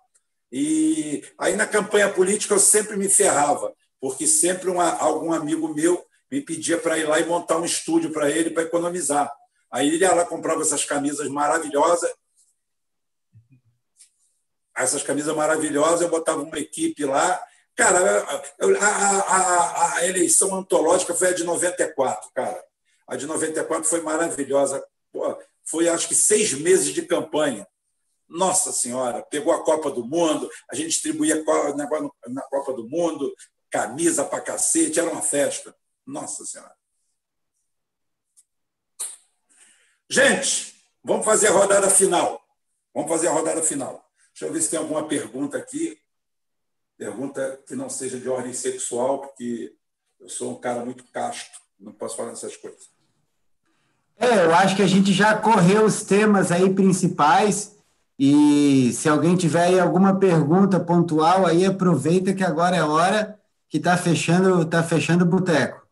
[0.52, 6.06] E aí na campanha política eu sempre me ferrava, porque sempre uma, algum amigo meu
[6.30, 9.32] me pedia para ir lá e montar um estúdio para ele para economizar.
[9.72, 12.12] Aí ele ia lá comprava essas camisas maravilhosas.
[14.76, 17.42] Essas camisas maravilhosas, eu botava uma equipe lá.
[17.76, 22.64] Cara, a, a, a, eleição antológica foi a de 94, cara.
[23.08, 24.86] A de 94 foi maravilhosa.
[25.12, 27.68] Pô, foi, acho que, seis meses de campanha.
[28.28, 31.44] Nossa Senhora, pegou a Copa do Mundo, a gente distribuía
[32.28, 33.34] na Copa do Mundo,
[33.70, 35.76] camisa para cacete, era uma festa.
[36.06, 36.76] Nossa Senhora.
[40.10, 42.42] Gente, vamos fazer a rodada final.
[42.94, 44.06] Vamos fazer a rodada final.
[44.34, 45.98] Deixa eu ver se tem alguma pergunta aqui.
[47.02, 49.74] Pergunta que não seja de ordem sexual, porque
[50.20, 51.50] eu sou um cara muito casto,
[51.80, 52.92] não posso falar dessas coisas.
[54.18, 57.76] É, eu acho que a gente já correu os temas aí principais.
[58.20, 63.78] E se alguém tiver aí alguma pergunta pontual, aí aproveita que agora é hora que
[63.78, 65.84] está fechando, tá fechando o boteco.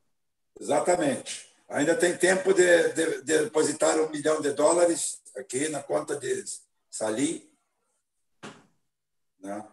[0.62, 1.48] Exatamente.
[1.70, 6.46] Ainda tem tempo de, de, de, depositar um milhão de dólares aqui na conta de
[6.88, 7.50] Salim.
[9.42, 9.66] Né?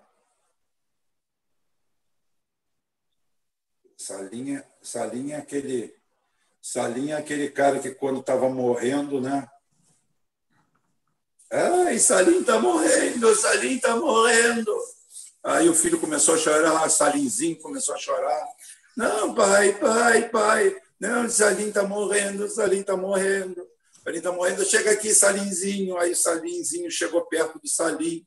[4.07, 5.93] Salim, Salim é aquele
[6.63, 9.49] Salim é aquele cara que quando estava morrendo, né?
[11.51, 14.73] Ai, Salim está morrendo, Salim está morrendo.
[15.43, 18.47] Aí o filho começou a chorar, Salimzinho começou a chorar.
[18.97, 20.81] Não, pai, pai, pai.
[21.01, 23.67] Não, Salim está morrendo, Salim está morrendo.
[24.05, 24.65] Salim está morrendo.
[24.65, 25.99] Chega aqui, Salimzinho.
[25.99, 28.25] Aí Salimzinho chegou perto do Salim.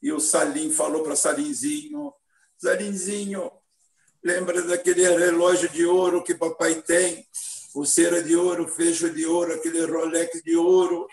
[0.00, 2.14] E o Salim falou para Salimzinho:
[2.56, 3.50] Salimzinho,
[4.26, 7.24] lembra daquele relógio de ouro que papai tem?
[7.72, 11.06] Pulseira de ouro, fecho de ouro, aquele Rolex de ouro.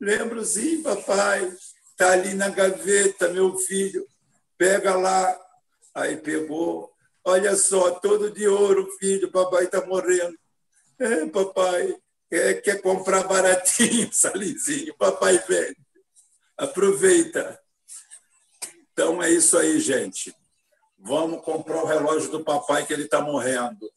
[0.00, 1.52] Lembro sim, papai.
[1.90, 4.06] Está ali na gaveta, meu filho
[4.56, 5.38] pega lá.
[5.94, 6.90] Aí pegou,
[7.22, 10.36] olha só, todo de ouro, filho, papai está morrendo.
[10.98, 11.94] É, papai,
[12.30, 15.76] quer, quer comprar baratinho, Salizinho, papai vende.
[16.56, 17.60] Aproveita.
[18.92, 20.34] Então é isso aí, gente.
[21.04, 23.92] Vamos comprar o relógio do papai que ele está morrendo.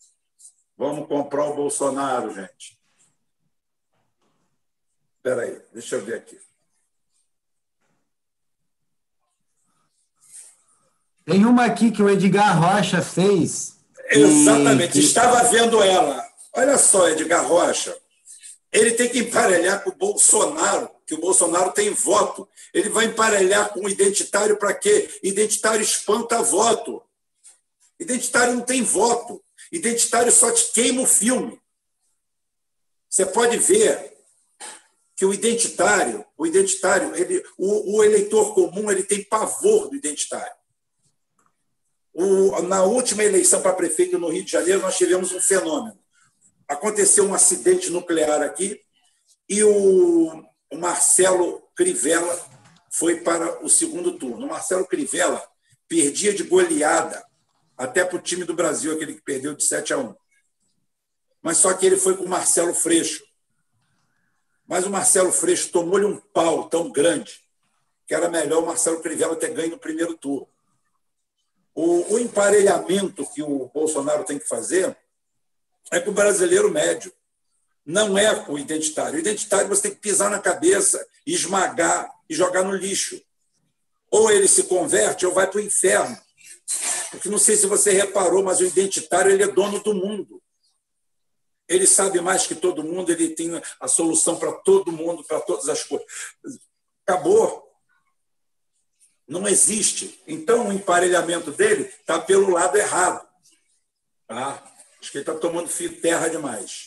[0.77, 2.77] Vamos comprar o Bolsonaro, gente.
[5.15, 6.37] Espera aí, deixa eu ver aqui.
[11.23, 13.77] Tem uma aqui que o Edgar Rocha fez.
[14.09, 15.01] Exatamente, e...
[15.01, 16.21] estava vendo ela.
[16.53, 17.97] Olha só, Edgar Rocha.
[18.69, 22.47] Ele tem que emparelhar com o Bolsonaro, que o Bolsonaro tem voto.
[22.73, 25.09] Ele vai emparelhar com o identitário para quê?
[25.23, 27.01] Identitário espanta voto.
[27.97, 29.41] Identitário não tem voto.
[29.71, 31.59] Identitário só te queima o filme.
[33.09, 34.15] Você pode ver
[35.15, 40.55] que o identitário, o identitário, ele, o, o eleitor comum, ele tem pavor do identitário.
[42.13, 45.97] O, na última eleição para prefeito no Rio de Janeiro, nós tivemos um fenômeno.
[46.67, 48.81] Aconteceu um acidente nuclear aqui
[49.47, 52.45] e o, o Marcelo Crivella
[52.89, 54.45] foi para o segundo turno.
[54.45, 55.45] O Marcelo Crivella
[55.87, 57.25] perdia de goleada
[57.77, 60.15] até para o time do Brasil, aquele que perdeu de 7 a 1.
[61.41, 63.23] Mas só que ele foi com o Marcelo Freixo.
[64.67, 67.39] Mas o Marcelo Freixo tomou-lhe um pau tão grande
[68.05, 70.47] que era melhor o Marcelo Crivella ter ganho no primeiro turno.
[71.75, 74.97] O, o emparelhamento que o Bolsonaro tem que fazer
[75.91, 77.13] é com o brasileiro médio,
[77.87, 79.15] não é o identitário.
[79.15, 83.23] O identitário você tem que pisar na cabeça, esmagar e jogar no lixo.
[84.11, 86.17] Ou ele se converte ou vai para o inferno.
[87.09, 90.43] Porque não sei se você reparou, mas o identitário ele é dono do mundo.
[91.65, 95.69] Ele sabe mais que todo mundo, ele tem a solução para todo mundo, para todas
[95.69, 96.07] as coisas.
[97.05, 97.71] Acabou.
[99.25, 100.21] Não existe.
[100.27, 103.25] Então, o emparelhamento dele está pelo lado errado.
[104.27, 104.61] Tá?
[104.99, 105.69] Acho que ele está tomando
[106.01, 106.86] terra demais.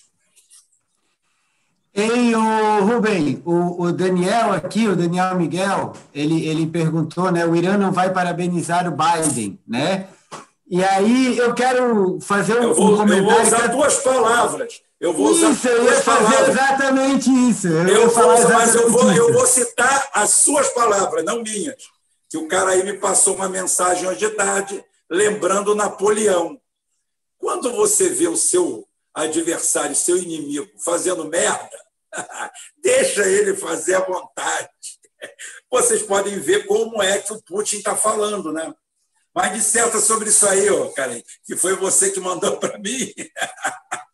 [1.92, 7.44] Ei, o Rubem, o, o, Daniel aqui, o Daniel Miguel, ele, ele perguntou, né?
[7.44, 10.06] O Irã não vai parabenizar o Biden, né?
[10.68, 13.28] E aí eu quero fazer um, vou, um comentário.
[13.28, 14.80] Eu vou usar duas palavras.
[15.00, 16.48] Eu vou usar isso, eu ia fazer palavras.
[16.48, 17.66] exatamente isso.
[17.66, 21.82] Eu, eu vou, mas eu vou, eu vou citar as suas palavras, não minhas.
[22.28, 26.56] Que o cara aí me passou uma mensagem hoje de tarde, lembrando Napoleão.
[27.36, 31.70] Quando você vê o seu adversário, seu inimigo, fazendo merda,
[32.82, 34.68] deixa ele fazer à vontade.
[35.70, 38.72] Vocês podem ver como é que o Putin está falando, né?
[39.34, 43.12] Mas disserta sobre isso aí, ó, cara, que foi você que mandou para mim.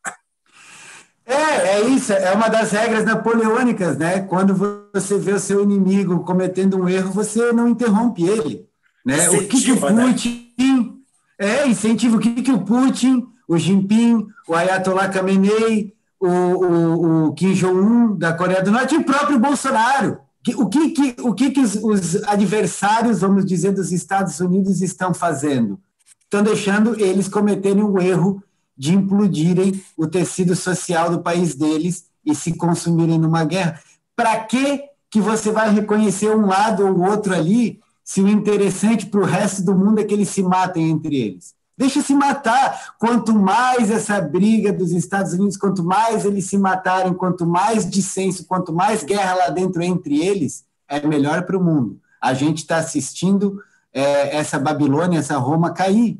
[1.28, 4.20] É, é isso, é uma das regras napoleônicas, né?
[4.20, 4.54] Quando
[4.94, 8.64] você vê o seu inimigo cometendo um erro, você não interrompe ele.
[9.04, 9.28] Né?
[9.30, 10.12] o que, que o né?
[10.12, 10.54] Putin.
[10.56, 11.54] Né?
[11.64, 17.32] É, incentiva o que, que o Putin, o Jinping, o Ayatollah Khamenei, o, o, o
[17.34, 20.18] Kim Jong-un da Coreia do Norte e o próprio Bolsonaro.
[20.56, 25.12] O que, que, o que, que os, os adversários, vamos dizer, dos Estados Unidos estão
[25.12, 25.78] fazendo?
[26.22, 28.42] Estão deixando eles cometerem o erro
[28.76, 33.80] de implodirem o tecido social do país deles e se consumirem numa guerra.
[34.14, 39.20] Para que que você vai reconhecer um lado ou outro ali, se o interessante para
[39.20, 41.55] o resto do mundo é que eles se matem entre eles?
[41.76, 42.94] Deixa se matar.
[42.98, 48.46] Quanto mais essa briga dos Estados Unidos, quanto mais eles se matarem, quanto mais dissenso,
[48.46, 52.00] quanto mais guerra lá dentro entre eles, é melhor para o mundo.
[52.20, 53.60] A gente está assistindo
[53.92, 56.18] é, essa Babilônia, essa Roma cair.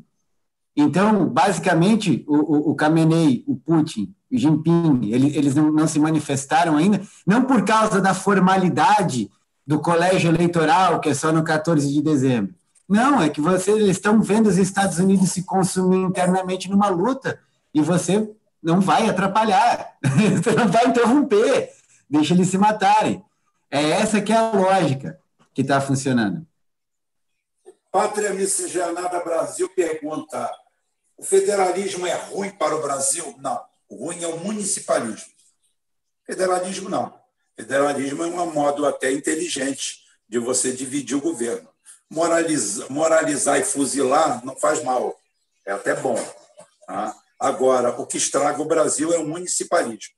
[0.75, 5.99] Então, basicamente, o, o, o Khamenei, o Putin, o Jinping, ele, eles não, não se
[5.99, 9.31] manifestaram ainda, não por causa da formalidade
[9.65, 12.53] do colégio eleitoral, que é só no 14 de dezembro,
[12.87, 17.39] não, é que vocês estão vendo os Estados Unidos se consumir internamente numa luta
[17.73, 18.29] e você
[18.63, 19.97] não vai atrapalhar,
[20.41, 21.73] você não vai interromper,
[22.09, 23.23] deixa eles se matarem.
[23.69, 25.19] É essa que é a lógica
[25.53, 26.47] que está funcionando.
[27.91, 30.49] Pátria Miscigenada Brasil pergunta:
[31.17, 33.35] o federalismo é ruim para o Brasil?
[33.39, 33.61] Não.
[33.89, 35.33] O ruim é o municipalismo.
[36.25, 37.13] Federalismo não.
[37.55, 41.66] Federalismo é um modo até inteligente de você dividir o governo
[42.09, 45.19] moralizar, moralizar e fuzilar não faz mal,
[45.65, 46.17] é até bom.
[46.85, 47.15] Tá?
[47.39, 50.13] Agora, o que estraga o Brasil é o municipalismo,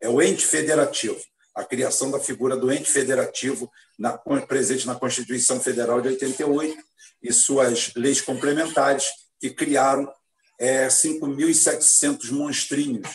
[0.00, 1.20] é o ente federativo,
[1.54, 4.16] a criação da figura do ente federativo na,
[4.46, 6.82] presente na Constituição Federal de 88
[7.22, 10.10] e suas leis complementares que criaram
[10.58, 13.08] é, 5.700 monstrinhos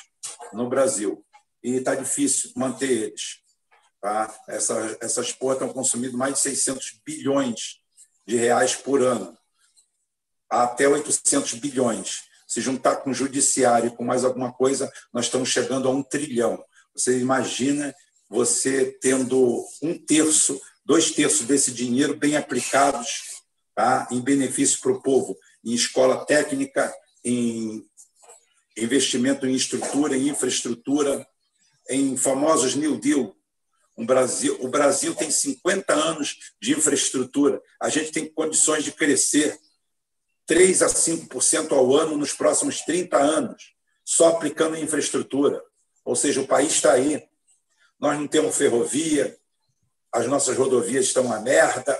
[0.54, 1.24] no Brasil.
[1.64, 3.40] E está difícil manter eles.
[4.00, 4.34] Tá?
[4.48, 7.80] Essa, essas porras estão consumindo mais de 600 bilhões
[8.26, 9.38] de reais por ano,
[10.50, 12.24] até 800 bilhões.
[12.48, 16.04] Se juntar com o judiciário e com mais alguma coisa, nós estamos chegando a um
[16.04, 16.64] trilhão.
[16.96, 17.94] Você imagina
[18.30, 23.36] você tendo um terço, dois terços desse dinheiro bem aplicados
[23.76, 24.08] tá?
[24.12, 27.86] em benefício para o povo, em escola técnica, em
[28.78, 31.26] investimento em estrutura, em infraestrutura,
[31.90, 33.36] em famosos New Deal,
[34.04, 37.62] Brasil, o Brasil tem 50 anos de infraestrutura.
[37.80, 39.58] A gente tem condições de crescer
[40.46, 45.64] 3 a 5% ao ano nos próximos 30 anos, só aplicando infraestrutura.
[46.04, 47.24] Ou seja, o país está aí.
[48.00, 49.38] Nós não temos ferrovia,
[50.12, 51.98] as nossas rodovias estão uma merda,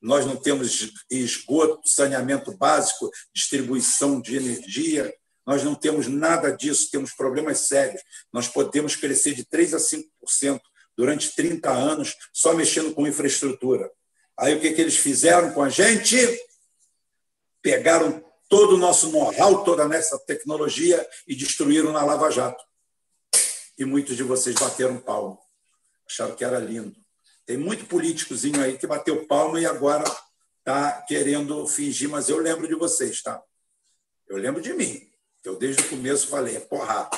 [0.00, 5.14] nós não temos esgoto, saneamento básico, distribuição de energia,
[5.46, 8.00] nós não temos nada disso, temos problemas sérios.
[8.32, 10.60] Nós podemos crescer de 3 a 5%
[10.96, 13.90] durante 30 anos só mexendo com infraestrutura.
[14.38, 16.16] Aí o que, que eles fizeram com a gente?
[17.62, 22.62] Pegaram todo o nosso know-how, toda essa tecnologia e destruíram na Lava Jato.
[23.78, 25.38] E muitos de vocês bateram palmo,
[26.06, 26.96] acharam que era lindo.
[27.46, 30.04] Tem muito políticozinho aí que bateu palmo e agora
[30.58, 33.42] está querendo fingir, mas eu lembro de vocês, tá?
[34.28, 35.10] Eu lembro de mim.
[35.44, 37.16] Eu desde o começo falei, é porrada.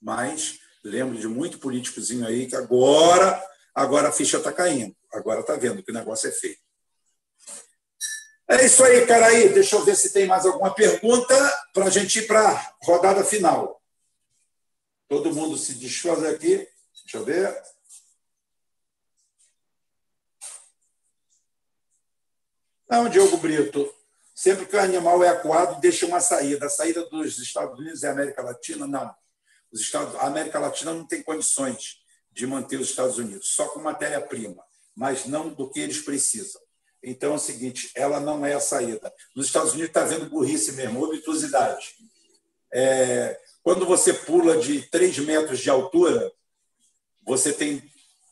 [0.00, 3.42] Mas Lembro de muito políticozinho aí que agora,
[3.74, 4.96] agora a ficha está caindo.
[5.12, 6.56] Agora está vendo que o negócio é feio.
[8.50, 9.50] É isso aí, cara aí.
[9.50, 11.34] Deixa eu ver se tem mais alguma pergunta
[11.74, 13.82] para a gente ir para a rodada final.
[15.06, 16.66] Todo mundo se desfaz aqui.
[17.04, 17.62] Deixa eu ver.
[22.88, 23.94] Não, Diogo Brito.
[24.34, 26.66] Sempre que o animal é acuado, deixa uma saída.
[26.66, 29.14] A saída dos Estados Unidos e América Latina, não.
[29.72, 31.98] Os Estados, a América Latina não tem condições
[32.32, 34.62] de manter os Estados Unidos, só com matéria-prima,
[34.94, 36.60] mas não do que eles precisam.
[37.02, 39.12] Então é o seguinte, ela não é a saída.
[39.34, 41.94] Nos Estados Unidos está vendo burrice mesmo, obtusidade.
[42.72, 46.32] É, quando você pula de 3 metros de altura,
[47.24, 47.82] você tem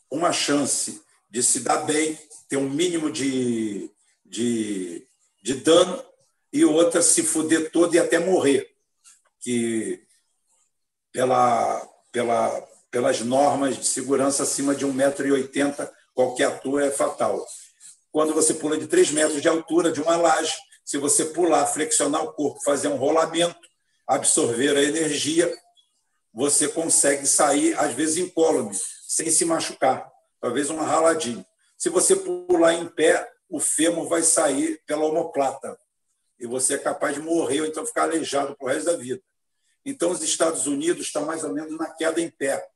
[0.09, 2.17] uma chance de se dar bem,
[2.47, 3.89] ter um mínimo de,
[4.25, 5.05] de,
[5.41, 6.03] de dano,
[6.51, 8.73] e outra se fuder todo e até morrer,
[9.41, 10.06] que
[11.17, 11.81] pela,
[12.11, 17.43] pela, pelas normas de segurança acima de 1,80m, qualquer ator é fatal.
[18.11, 20.55] Quando você pula de 3 metros de altura de uma laje,
[20.85, 23.67] se você pular, flexionar o corpo, fazer um rolamento,
[24.05, 25.51] absorver a energia,
[26.31, 28.75] você consegue sair, às vezes, incólume,
[29.07, 30.07] sem se machucar,
[30.39, 31.43] talvez uma raladinha.
[31.79, 35.79] Se você pular em pé, o fêmur vai sair pela omoplata
[36.39, 39.19] e você é capaz de morrer ou então ficar aleijado para resto da vida.
[39.87, 42.69] Então, os Estados Unidos estão mais ou menos na queda em pé.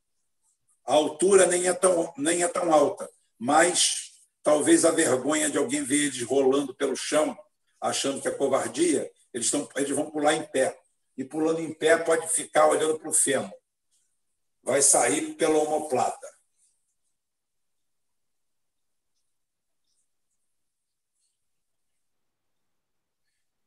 [0.86, 5.84] A altura nem é tão, nem é tão alta, mas talvez a vergonha de alguém
[5.84, 7.38] ver eles rolando pelo chão
[7.82, 10.80] achando que é covardia, eles, estão, eles vão pular em pé.
[11.18, 13.52] E pulando em pé pode ficar olhando para o fêmur.
[14.64, 16.28] Vai sair pela omoplata.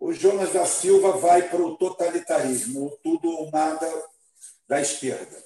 [0.05, 3.91] O Jonas da Silva vai para o totalitarismo, tudo ou nada
[4.69, 5.43] da esquerda.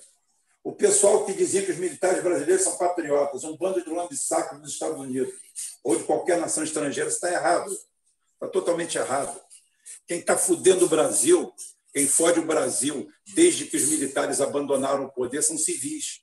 [0.64, 4.72] O pessoal que dizia que os militares brasileiros são patriotas, um bando de lambe-saco dos
[4.72, 5.32] Estados Unidos
[5.84, 7.70] ou de qualquer nação estrangeira, está errado.
[7.70, 9.40] Está totalmente errado.
[10.08, 11.54] Quem está fudendo o Brasil,
[11.94, 16.22] quem fode o Brasil desde que os militares abandonaram o poder são civis.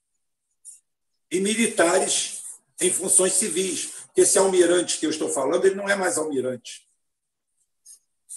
[1.31, 2.41] E militares
[2.81, 3.93] em funções civis.
[4.13, 6.84] Esse almirante que eu estou falando, ele não é mais almirante.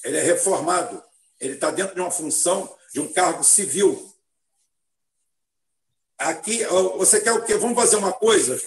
[0.05, 1.03] Ele é reformado.
[1.41, 4.13] Ele está dentro de uma função, de um cargo civil.
[6.17, 6.65] Aqui,
[6.97, 7.55] você quer o quê?
[7.55, 8.61] Vamos fazer uma coisa?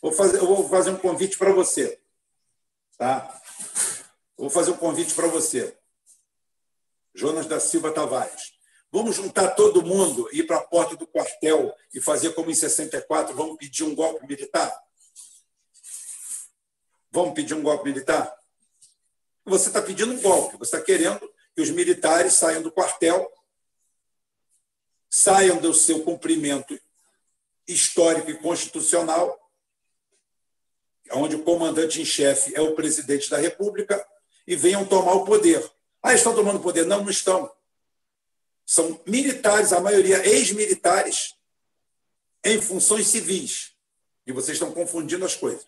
[0.00, 2.00] Vou fazer, eu vou fazer um convite para você.
[2.96, 3.42] Tá?
[4.36, 5.76] Vou fazer um convite para você.
[7.14, 8.52] Jonas da Silva Tavares.
[8.90, 13.34] Vamos juntar todo mundo, ir para a porta do quartel e fazer como em 64,
[13.34, 14.70] vamos pedir um golpe militar?
[17.10, 18.36] Vamos pedir um golpe militar?
[19.44, 21.20] Você está pedindo um golpe, você está querendo
[21.54, 23.30] que os militares saiam do quartel,
[25.10, 26.78] saiam do seu cumprimento
[27.66, 29.38] histórico e constitucional,
[31.12, 34.06] onde o comandante em chefe é o presidente da República,
[34.46, 35.70] e venham tomar o poder.
[36.02, 36.84] Ah, estão tomando poder?
[36.86, 37.52] Não, não estão.
[38.64, 41.34] São militares, a maioria ex-militares,
[42.44, 43.72] em funções civis.
[44.26, 45.66] E vocês estão confundindo as coisas.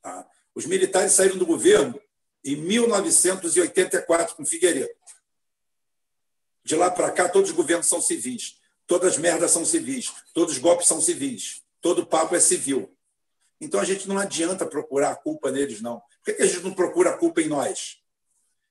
[0.00, 0.26] Tá?
[0.54, 2.00] Os militares saíram do governo
[2.44, 4.90] em 1984 com Figueiredo.
[6.64, 8.56] De lá para cá, todos os governos são civis.
[8.86, 10.12] Todas as merdas são civis.
[10.34, 11.62] Todos os golpes são civis.
[11.80, 12.94] Todo papo é civil.
[13.60, 16.00] Então a gente não adianta procurar a culpa neles, não.
[16.24, 17.98] Por que a gente não procura a culpa em nós?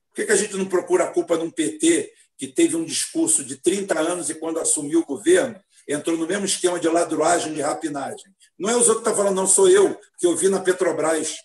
[0.08, 3.56] Por que a gente não procura a culpa num PT que teve um discurso de
[3.56, 8.34] 30 anos e, quando assumiu o governo, entrou no mesmo esquema de ladruagem, de rapinagem?
[8.58, 11.36] Não é os outros que estão falando, não, sou eu, que eu vi na Petrobras.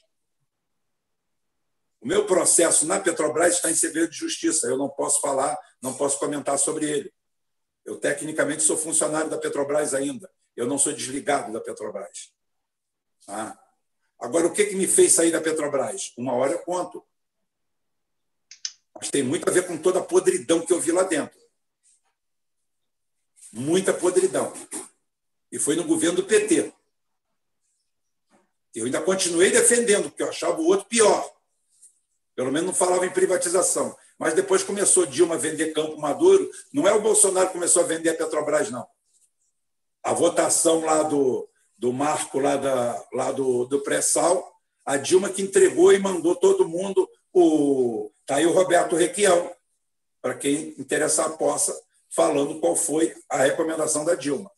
[2.06, 4.68] O meu processo na Petrobras está em segredo de justiça.
[4.68, 7.12] Eu não posso falar, não posso comentar sobre ele.
[7.84, 10.32] Eu, tecnicamente, sou funcionário da Petrobras ainda.
[10.56, 12.32] Eu não sou desligado da Petrobras.
[13.28, 13.58] Ah.
[14.20, 16.14] Agora, o que, que me fez sair da Petrobras?
[16.16, 17.04] Uma hora eu conto.
[18.94, 21.40] Mas tem muito a ver com toda a podridão que eu vi lá dentro.
[23.52, 24.54] Muita podridão.
[25.52, 26.72] E foi no governo do PT.
[28.76, 31.35] Eu ainda continuei defendendo, porque eu achava o outro pior.
[32.36, 33.96] Pelo menos não falava em privatização.
[34.20, 36.50] Mas depois começou Dilma a vender Campo Maduro.
[36.74, 38.86] Não é o Bolsonaro que começou a vender a Petrobras, não.
[40.04, 41.48] A votação lá do,
[41.78, 44.54] do marco lá, da, lá do, do pré-sal,
[44.86, 47.10] a Dilma que entregou e mandou todo mundo.
[47.34, 49.52] O, tá aí o Roberto Requião,
[50.22, 51.78] para quem interessar possa,
[52.10, 54.52] falando qual foi a recomendação da Dilma.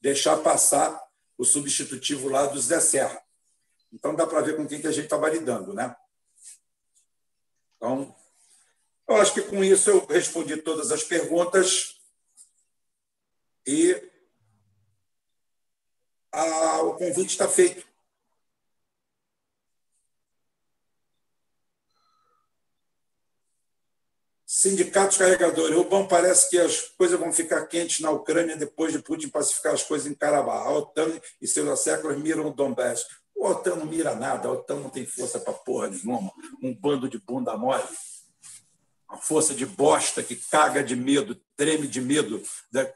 [0.00, 1.00] Deixar passar
[1.36, 3.20] o substitutivo lá do Zé Serra.
[3.92, 5.94] Então dá para ver com quem que a gente estava lidando, né?
[7.80, 8.14] Então,
[9.08, 11.98] eu acho que com isso eu respondi todas as perguntas
[13.66, 13.96] e
[16.30, 17.88] a, o convite está feito.
[24.44, 25.74] Sindicatos carregadores.
[25.74, 29.72] O bom parece que as coisas vão ficar quentes na Ucrânia depois de Putin pacificar
[29.72, 30.66] as coisas em Karabakh.
[30.66, 33.06] A OTAN e seus séculos miram o Donbass.
[33.40, 36.30] O OTAN não mira nada, a OTAN não tem força para porra nenhuma.
[36.62, 37.82] Um bando de bunda mole.
[39.08, 42.42] Uma força de bosta que caga de medo, treme de medo,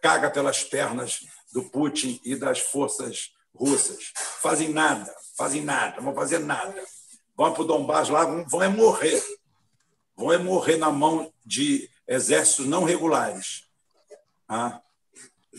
[0.03, 4.13] caga pelas pernas do Putin e das forças russas.
[4.43, 6.85] Fazem nada, fazem nada, não vão fazer nada.
[7.35, 9.25] Vão para o Donbass lá, vão, é morrer.
[10.15, 13.65] Vão é morrer na mão de exércitos não regulares.
[14.47, 14.79] Ah,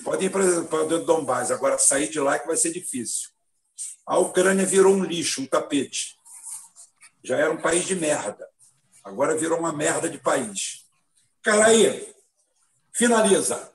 [0.04, 3.35] Podem ir para o Donbass, agora sair de lá é que vai ser difícil.
[4.06, 6.16] A Ucrânia virou um lixo, um tapete.
[7.24, 8.48] Já era um país de merda.
[9.04, 10.86] Agora virou uma merda de país.
[11.42, 12.14] Cara, aí,
[12.94, 13.72] finaliza.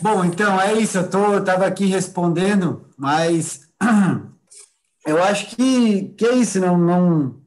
[0.00, 0.98] Bom, então é isso.
[0.98, 3.68] Eu estava aqui respondendo, mas
[5.06, 6.60] eu acho que, que é isso.
[6.60, 7.42] Não, não,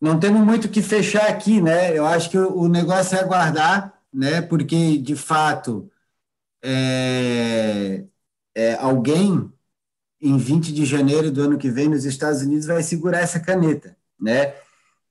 [0.00, 1.96] não temos muito que fechar aqui, né?
[1.96, 4.40] Eu acho que o, o negócio é aguardar, né?
[4.40, 5.90] Porque, de fato,
[6.62, 8.04] é,
[8.54, 9.52] é, alguém
[10.20, 13.96] em 20 de janeiro do ano que vem nos Estados Unidos vai segurar essa caneta,
[14.20, 14.54] né?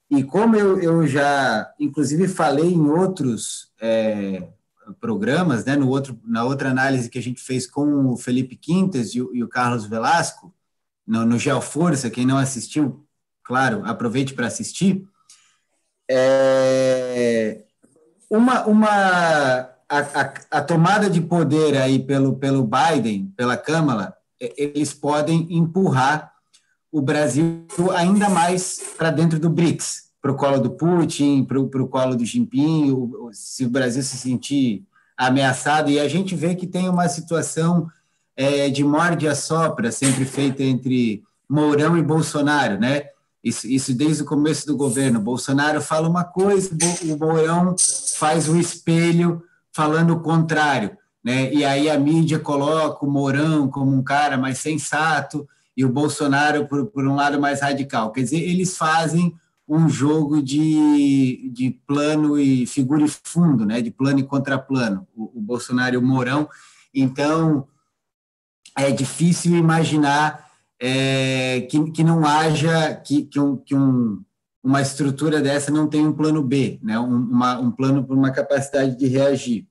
[0.09, 4.47] E como eu, eu já, inclusive, falei em outros é,
[4.99, 9.13] programas, né, no outro, na outra análise que a gente fez com o Felipe Quintas
[9.13, 10.53] e o, e o Carlos Velasco,
[11.05, 13.05] no, no Geoforça, quem não assistiu,
[13.43, 15.05] claro, aproveite para assistir.
[16.09, 17.65] É,
[18.29, 24.93] uma, uma a, a, a, tomada de poder aí pelo, pelo Biden, pela Câmara, eles
[24.93, 26.31] podem empurrar
[26.91, 31.87] o Brasil ainda mais para dentro do BRICS, para o colo do Putin, para o
[31.87, 34.83] colo do Jinping, se o Brasil se sentir
[35.15, 35.89] ameaçado.
[35.89, 37.87] E a gente vê que tem uma situação
[38.35, 43.03] é, de morde a sopra, sempre feita entre Mourão e Bolsonaro, né?
[43.43, 45.21] Isso, isso desde o começo do governo.
[45.21, 46.71] Bolsonaro fala uma coisa,
[47.03, 47.75] o Mourão
[48.17, 49.41] faz o espelho
[49.77, 50.97] falando o contrário.
[51.23, 51.53] Né?
[51.53, 56.65] E aí a mídia coloca o Mourão como um cara mais sensato e o Bolsonaro
[56.67, 58.11] por, por um lado mais radical.
[58.11, 59.35] Quer dizer, eles fazem
[59.69, 63.79] um jogo de, de plano e figura e fundo, né?
[63.79, 66.49] de plano e contraplano, o, o Bolsonaro e o Mourão.
[66.91, 67.67] Então,
[68.75, 70.47] é difícil imaginar
[70.81, 74.23] é, que, que não haja, que, que, um, que um,
[74.67, 76.99] uma estrutura dessa não tenha um plano B, né?
[76.99, 79.65] um, uma, um plano por uma capacidade de reagir.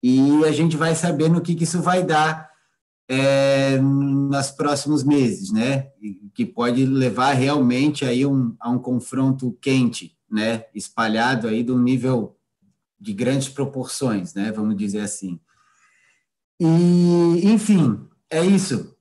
[0.00, 2.48] E a gente vai saber no que, que isso vai dar
[3.08, 5.88] é, nos próximos meses, né?
[6.34, 10.66] Que pode levar realmente aí um, a um confronto quente, né?
[10.72, 12.36] Espalhado aí de um nível
[13.00, 14.52] de grandes proporções, né?
[14.52, 15.40] Vamos dizer assim.
[16.60, 17.98] E, enfim,
[18.30, 18.91] é isso.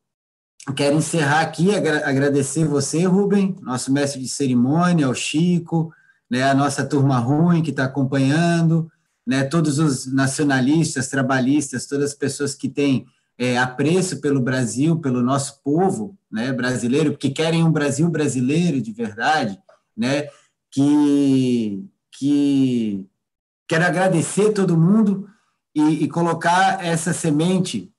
[0.75, 5.91] Quero encerrar aqui, agradecer você, Rubem, nosso mestre de cerimônia, o Chico,
[6.29, 8.89] né, a nossa turma ruim que está acompanhando,
[9.25, 13.05] né, todos os nacionalistas, trabalhistas, todas as pessoas que têm
[13.39, 18.91] é, apreço pelo Brasil, pelo nosso povo né, brasileiro, que querem um Brasil brasileiro de
[18.91, 19.59] verdade,
[19.97, 20.27] né,
[20.69, 23.03] que, que
[23.67, 25.27] quero agradecer todo mundo
[25.73, 27.91] e, e colocar essa semente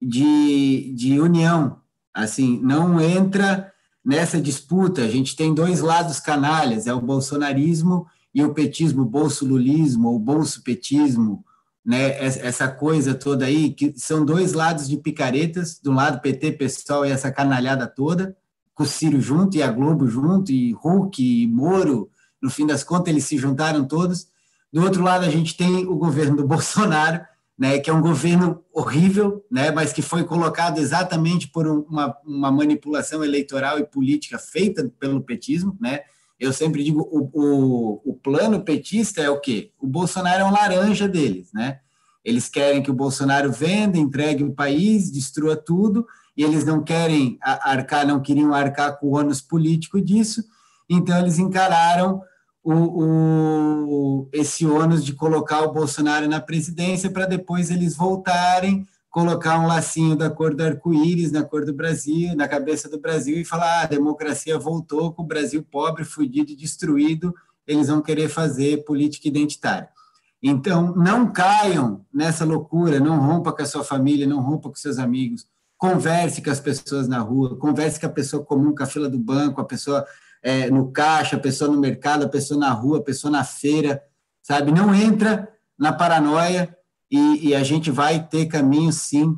[0.00, 1.84] de, de união.
[2.16, 3.70] Assim, não entra
[4.02, 5.02] nessa disputa.
[5.02, 11.44] A gente tem dois lados canalhas: é o bolsonarismo e o petismo, bolso-lulismo, o bolso-petismo,
[11.84, 17.04] né, essa coisa toda aí, que são dois lados de picaretas, um lado PT, PSOL
[17.04, 18.36] e essa canalhada toda,
[18.74, 22.10] com o Ciro junto e a Globo junto, e Hulk e Moro,
[22.42, 24.26] no fim das contas eles se juntaram todos.
[24.72, 27.24] Do outro lado a gente tem o governo do Bolsonaro,
[27.58, 32.50] né, que é um governo horrível, né, mas que foi colocado exatamente por uma, uma
[32.50, 36.00] manipulação eleitoral e política feita pelo petismo, né,
[36.38, 39.72] eu sempre digo, o, o, o plano petista é o quê?
[39.80, 41.80] O Bolsonaro é um laranja deles, né?
[42.22, 47.38] Eles querem que o Bolsonaro venda, entregue o país, destrua tudo, e eles não querem
[47.40, 50.44] arcar, não queriam arcar com o ônus político disso,
[50.90, 52.20] então eles encararam
[52.74, 59.58] o, o, esse ônus de colocar o Bolsonaro na presidência para depois eles voltarem colocar
[59.58, 63.44] um lacinho da cor do arco-íris na cor do Brasil, na cabeça do Brasil e
[63.44, 67.32] falar: ah, a democracia voltou com o Brasil pobre, fudido e destruído,
[67.66, 69.88] eles vão querer fazer política identitária.
[70.42, 74.98] Então, não caiam nessa loucura, não rompa com a sua família, não rompa com seus
[74.98, 75.46] amigos,
[75.78, 79.18] converse com as pessoas na rua, converse com a pessoa comum, com a fila do
[79.18, 80.04] banco, a pessoa
[80.46, 84.00] é, no caixa, a pessoa no mercado, a pessoa na rua, a pessoa na feira,
[84.40, 84.70] sabe?
[84.70, 86.72] Não entra na paranoia
[87.10, 89.36] e, e a gente vai ter caminho, sim,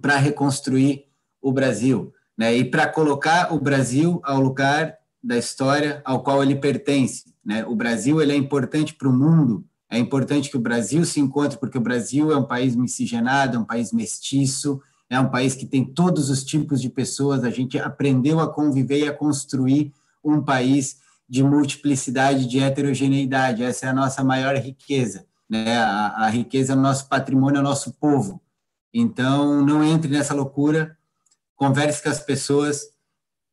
[0.00, 1.06] para reconstruir
[1.42, 2.54] o Brasil, né?
[2.54, 7.34] e para colocar o Brasil ao lugar da história ao qual ele pertence.
[7.44, 7.66] Né?
[7.66, 11.58] O Brasil ele é importante para o mundo, é importante que o Brasil se encontre,
[11.58, 15.66] porque o Brasil é um país miscigenado, é um país mestiço, é um país que
[15.66, 19.92] tem todos os tipos de pessoas, a gente aprendeu a conviver e a construir
[20.24, 25.76] um país de multiplicidade, de heterogeneidade, essa é a nossa maior riqueza né?
[25.76, 28.42] A, a riqueza é o nosso patrimônio, é o nosso povo.
[28.90, 30.98] Então, não entre nessa loucura,
[31.54, 32.90] converse com as pessoas,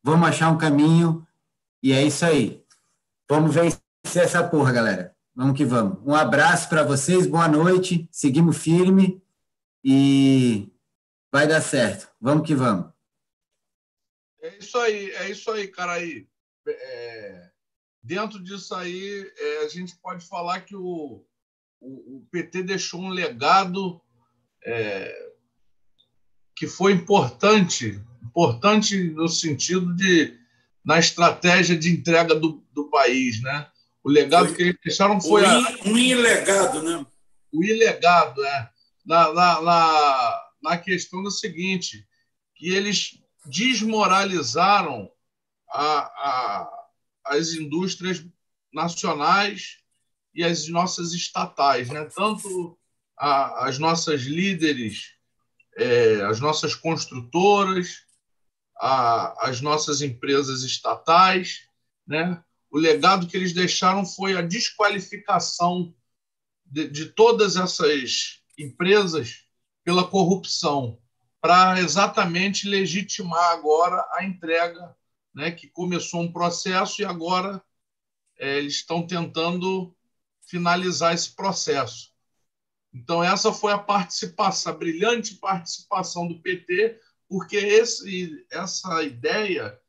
[0.02, 1.26] vamos achar um caminho,
[1.82, 2.64] e é isso aí.
[3.28, 3.82] Vamos vencer
[4.24, 5.14] essa porra, galera.
[5.34, 5.98] Vamos que vamos.
[6.06, 8.08] Um abraço para vocês, boa noite.
[8.10, 9.22] Seguimos firme
[9.84, 10.72] e
[11.30, 12.10] vai dar certo.
[12.18, 12.90] Vamos que vamos.
[14.40, 15.92] É isso aí, é isso aí, cara.
[15.92, 16.26] Aí,
[16.66, 17.50] é,
[18.02, 21.24] dentro disso aí, é, a gente pode falar que o,
[21.80, 24.00] o, o PT deixou um legado
[24.64, 25.30] é,
[26.54, 30.38] que foi importante, importante no sentido de
[30.84, 33.66] na estratégia de entrega do, do país, né?
[34.02, 35.42] O legado foi, que eles deixaram foi.
[35.84, 37.06] Um, ilegado, né?
[37.52, 38.70] O ilegado, é.
[39.04, 42.06] Na, na, na, na questão do seguinte,
[42.54, 45.10] que eles desmoralizaram
[45.70, 46.86] a, a,
[47.26, 48.24] as indústrias
[48.72, 49.78] nacionais
[50.34, 52.04] e as nossas estatais, né?
[52.14, 52.78] tanto
[53.16, 55.14] a, as nossas líderes,
[55.76, 58.04] é, as nossas construtoras,
[58.80, 61.66] as nossas empresas estatais,
[62.06, 62.42] né?
[62.70, 65.94] o legado que eles deixaram foi a desqualificação
[66.64, 69.44] de, de todas essas empresas
[69.84, 70.98] pela corrupção,
[71.40, 74.94] para exatamente legitimar agora a entrega,
[75.34, 77.62] né, que começou um processo e agora
[78.38, 79.94] é, eles estão tentando
[80.42, 82.10] finalizar esse processo.
[82.92, 89.80] Então, essa foi a participação, a brilhante participação do PT, porque esse, essa ideia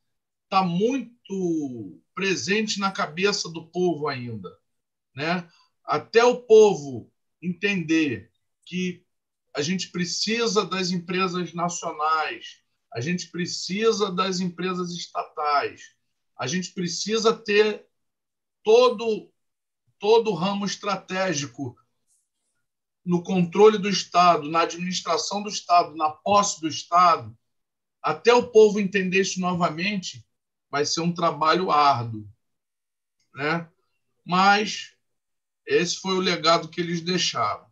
[0.44, 4.56] está muito presente na cabeça do povo ainda.
[5.16, 5.50] Né?
[5.84, 7.12] Até o povo
[7.42, 8.32] entender
[8.66, 9.04] que
[9.54, 12.62] a gente precisa das empresas nacionais,
[12.94, 15.96] a gente precisa das empresas estatais,
[16.38, 17.86] a gente precisa ter
[18.64, 19.32] todo
[20.00, 21.78] todo o ramo estratégico
[23.06, 27.38] no controle do Estado, na administração do Estado, na posse do Estado,
[28.02, 30.26] até o povo entender isso novamente,
[30.72, 32.28] vai ser um trabalho árduo,
[33.36, 33.70] né?
[34.26, 34.96] Mas
[35.66, 37.66] esse foi o legado que eles deixaram.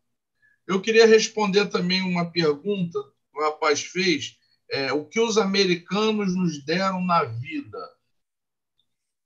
[0.67, 4.38] Eu queria responder também uma pergunta que o rapaz fez:
[4.72, 7.80] é, o que os americanos nos deram na vida?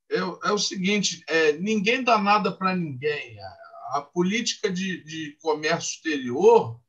[0.09, 3.39] É, é o seguinte: é, ninguém dá nada para ninguém.
[3.39, 6.79] A, a política de, de comércio exterior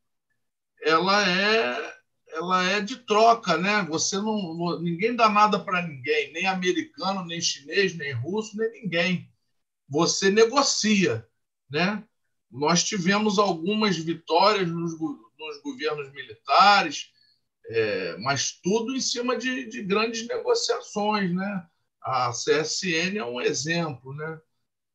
[0.82, 1.94] ela é
[2.34, 3.84] ela é de troca, né?
[3.88, 9.30] Você não, ninguém dá nada para ninguém, nem americano, nem chinês, nem russo, nem ninguém.
[9.88, 11.26] Você negocia,
[11.70, 12.02] né?
[12.50, 17.12] Nós tivemos algumas vitórias nos, nos governos militares,
[17.66, 21.66] é, mas tudo em cima de, de, grandes negociações, né?
[22.02, 24.38] A CSN é um exemplo, né?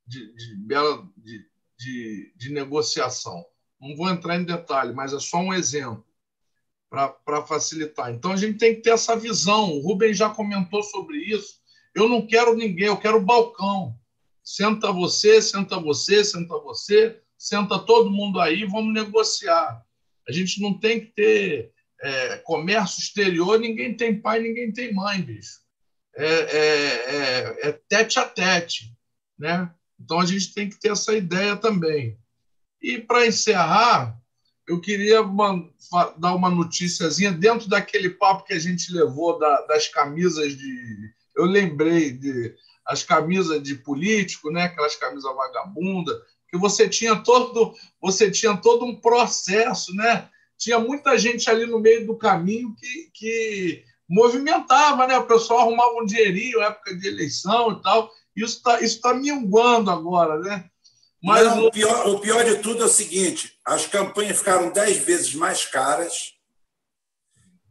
[0.05, 1.45] De, de,
[1.77, 3.43] de, de negociação.
[3.79, 6.05] Não vou entrar em detalhe, mas é só um exemplo
[6.89, 8.11] para facilitar.
[8.11, 9.71] Então a gente tem que ter essa visão.
[9.71, 11.59] O Rubem já comentou sobre isso.
[11.95, 13.95] Eu não quero ninguém, eu quero balcão.
[14.43, 19.83] Senta você, senta você, senta você, senta todo mundo aí, vamos negociar.
[20.27, 25.21] A gente não tem que ter é, comércio exterior, ninguém tem pai, ninguém tem mãe,
[25.21, 25.59] bicho.
[26.15, 28.93] É, é, é, é tete a tete.
[29.37, 29.69] Né?
[29.99, 32.17] Então a gente tem que ter essa ideia também.
[32.81, 34.17] E para encerrar,
[34.67, 35.67] eu queria uma,
[36.17, 41.13] dar uma noticiazinha dentro daquele papo que a gente levou da, das camisas de.
[41.35, 42.55] Eu lembrei de
[42.85, 44.63] as camisas de político, né?
[44.63, 46.13] Aquelas camisas vagabunda,
[46.49, 50.29] que você tinha todo você tinha todo um processo, né?
[50.59, 55.17] Tinha muita gente ali no meio do caminho que, que movimentava, né?
[55.17, 58.11] O pessoal arrumava um dinheirinho, época de eleição e tal.
[58.35, 60.69] Isso está isso tá minguando agora, né?
[61.21, 64.97] Mas Não, o, pior, o pior de tudo é o seguinte: as campanhas ficaram dez
[64.97, 66.33] vezes mais caras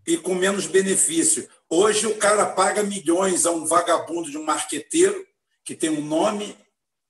[0.07, 1.49] e com menos benefício.
[1.68, 5.26] Hoje o cara paga milhões a um vagabundo de um marqueteiro
[5.62, 6.57] que tem um nome,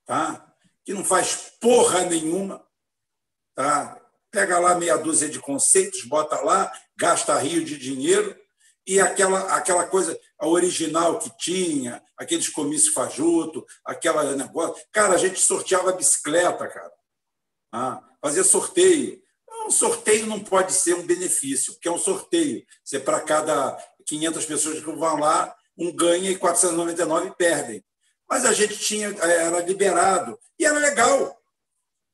[0.05, 0.44] tá?
[0.84, 2.65] que não faz porra nenhuma.
[3.55, 3.97] Tá?
[4.31, 8.36] Pega lá meia dúzia de conceitos, bota lá, gasta rio de dinheiro
[8.89, 14.82] e aquela, aquela coisa a original que tinha, aqueles comícios fajuto, aquela negócio.
[14.90, 16.92] Cara, a gente sorteava bicicleta, cara.
[17.70, 19.20] Ah, fazia sorteio.
[19.66, 22.65] Um sorteio não pode ser um benefício, porque é um sorteio.
[22.82, 23.76] Você, para cada
[24.07, 27.84] 500 pessoas que vão lá, um ganha e 499 perdem.
[28.26, 30.39] Mas a gente tinha, era liberado.
[30.58, 31.38] E era legal.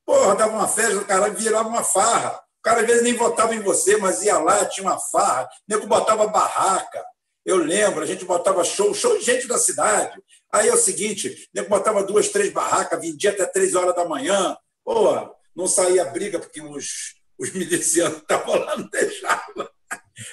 [0.05, 3.59] Porra, dava uma festa, o cara virava uma farra cara às vezes nem votava em
[3.59, 7.05] você, mas ia lá, tinha uma farra, o nego botava barraca.
[7.45, 10.19] Eu lembro, a gente botava show, show de gente da cidade.
[10.51, 14.03] Aí é o seguinte, o nego botava duas, três barracas, vendia até três horas da
[14.03, 14.57] manhã.
[14.83, 15.13] Pô,
[15.55, 19.69] não saía briga porque os, os milicianos estavam lá, não deixavam.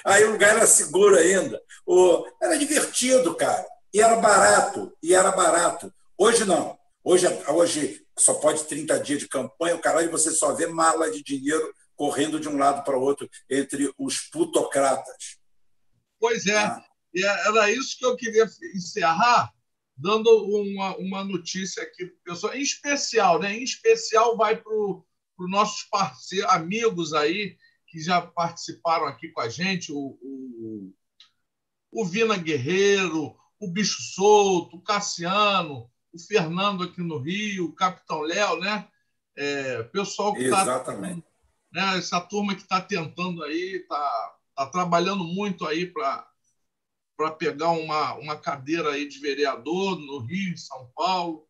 [0.03, 1.61] Aí o lugar era seguro ainda.
[1.85, 3.63] Pô, era divertido, cara.
[3.93, 5.93] E era barato, e era barato.
[6.17, 6.79] Hoje não.
[7.03, 11.23] Hoje, hoje só pode 30 dias de campanha, o caralho, você só vê mala de
[11.23, 15.37] dinheiro correndo de um lado para o outro entre os plutocratas.
[16.19, 16.83] Pois é, ah.
[17.47, 19.51] era isso que eu queria encerrar,
[19.95, 23.53] dando uma, uma notícia aqui para o pessoal, em especial, né?
[23.53, 25.03] Em especial vai para os
[25.49, 30.93] nossos parceiros, amigos aí, que já participaram aqui com a gente, o, o,
[31.91, 38.21] o Vina Guerreiro, o Bicho Solto, o Cassiano, o Fernando aqui no Rio, o Capitão
[38.21, 38.87] Léo, né?
[39.35, 40.61] É, pessoal que está.
[40.61, 41.25] Exatamente.
[41.71, 46.27] Né, essa turma que está tentando aí, está tá trabalhando muito aí para
[47.15, 51.47] para pegar uma, uma cadeira aí de vereador no Rio, em São Paulo.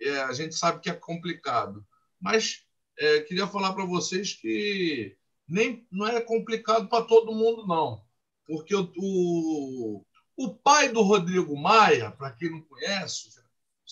[0.00, 1.84] É, a gente sabe que é complicado.
[2.20, 2.62] Mas
[2.98, 5.16] é, queria falar para vocês que
[5.48, 8.04] nem não é complicado para todo mundo, não.
[8.46, 10.04] Porque o, o,
[10.36, 13.30] o pai do Rodrigo Maia, para quem não conhece,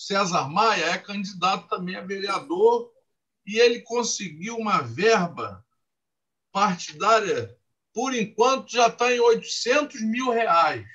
[0.05, 2.91] César Maia é candidato também a vereador
[3.45, 5.65] e ele conseguiu uma verba
[6.51, 7.55] partidária,
[7.93, 10.85] por enquanto já está em 800 mil reais.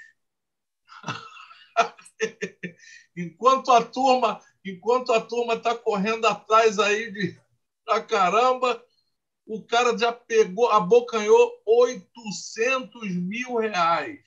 [3.15, 7.39] enquanto a turma enquanto a turma está correndo atrás aí de
[7.85, 8.83] pra caramba,
[9.45, 14.21] o cara já pegou, abocanhou 800 mil reais.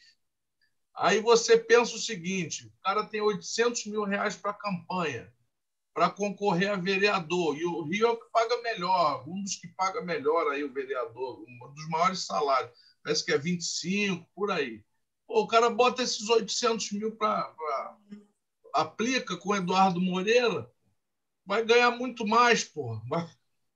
[0.98, 5.32] Aí você pensa o seguinte: o cara tem 800 mil reais para campanha,
[5.94, 9.68] para concorrer a vereador, e o Rio é o que paga melhor, um dos que
[9.68, 12.72] paga melhor aí o vereador, um dos maiores salários,
[13.04, 14.84] parece que é 25, por aí.
[15.28, 17.54] Pô, o cara bota esses 800 mil para.
[18.74, 20.72] aplica com o Eduardo Moreira,
[21.46, 23.00] vai ganhar muito mais, pô.
[23.08, 23.30] Vai,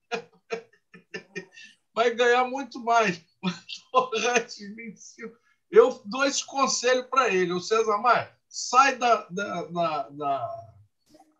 [1.93, 3.23] vai ganhar muito mais.
[3.43, 3.53] Vai
[3.91, 5.40] torrar esses 25
[5.71, 10.49] eu dou esse conselho para ele, o César Maia, sai da, da, da, da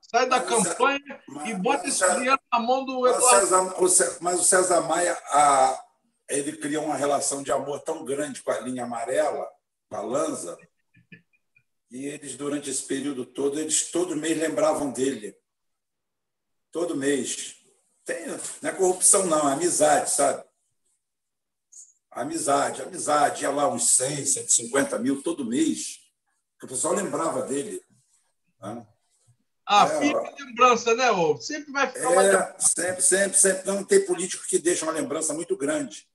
[0.02, 3.84] sai da campanha mas, e bota esse César, dinheiro na mão do Eduardo.
[3.84, 5.84] O César, mas o César Maia, a,
[6.30, 9.48] ele criou uma relação de amor tão grande com a linha amarela,
[9.90, 10.58] com a Lanza,
[11.92, 15.38] e eles, durante esse período todo, eles todo mês lembravam dele.
[16.72, 17.58] Todo mês.
[18.06, 20.42] Tem, não é corrupção, não, é amizade, sabe?
[22.12, 23.44] Amizade, amizade.
[23.44, 26.00] Ia lá uns 100, 150 mil todo mês.
[26.62, 27.82] O pessoal lembrava dele.
[28.62, 28.86] Né?
[29.66, 31.38] Ah, é, fica lembrança, né, ô?
[31.38, 33.66] Sempre vai ficar é, uma Sempre, sempre, sempre.
[33.66, 36.06] Não tem político que deixa uma lembrança muito grande.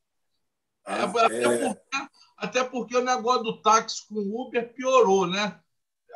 [0.86, 1.58] É, até, é.
[1.58, 5.58] porque, até porque o negócio do táxi com Uber piorou, né?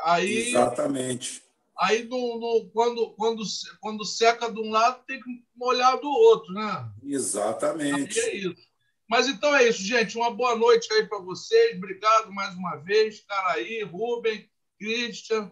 [0.03, 1.43] Aí, Exatamente.
[1.79, 3.43] Aí, no, no, quando, quando,
[3.81, 6.93] quando seca de um lado, tem que molhar do outro, né?
[7.03, 8.21] Exatamente.
[8.21, 8.70] Aí é isso.
[9.11, 10.17] Mas então é isso, gente.
[10.17, 11.77] Uma boa noite aí para vocês.
[11.77, 14.49] Obrigado mais uma vez, Caraí, Rubem,
[14.79, 15.51] Christian,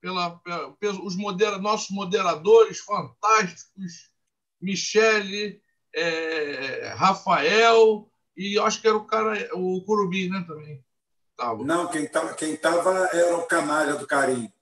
[0.00, 4.10] pela, pela, pelos modera, nossos moderadores fantásticos,
[4.60, 5.62] Michele,
[5.94, 10.84] é, Rafael e acho que era o cara, o Curubi, né, também.
[11.36, 11.64] Tava.
[11.64, 14.52] Não, quem estava quem tava era o canalha do Carinho.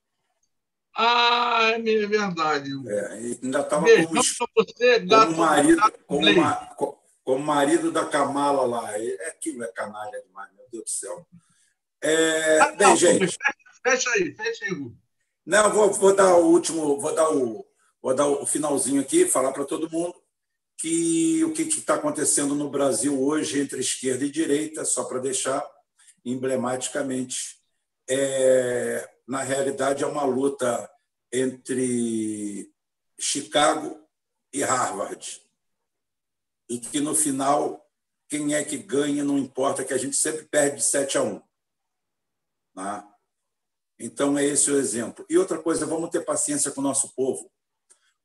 [0.94, 2.70] Ah, é verdade.
[2.86, 4.22] É, ainda estava como,
[4.56, 8.96] você, gato, como marido, como, como marido da Kamala lá.
[8.96, 11.26] É, aquilo é canalha demais, meu Deus do céu.
[12.00, 13.36] É, ah, bem, não, gente.
[13.82, 14.96] Fecha aí, fecha aí, Hugo.
[15.44, 17.66] Não, vou, vou dar o último, vou dar o,
[18.00, 20.14] vou dar o finalzinho aqui, falar para todo mundo
[20.78, 25.64] que o que está acontecendo no Brasil hoje entre esquerda e direita, só para deixar
[26.24, 27.58] emblematicamente,
[28.08, 30.88] é, na realidade é uma luta
[31.32, 32.70] entre
[33.18, 33.98] Chicago
[34.52, 35.45] e Harvard
[36.68, 37.86] e que no final
[38.28, 41.42] quem é que ganha não importa, que a gente sempre perde de 7 a 1.
[42.74, 43.08] Né?
[43.98, 45.24] Então, é esse o exemplo.
[45.28, 47.50] E outra coisa, vamos ter paciência com o nosso povo.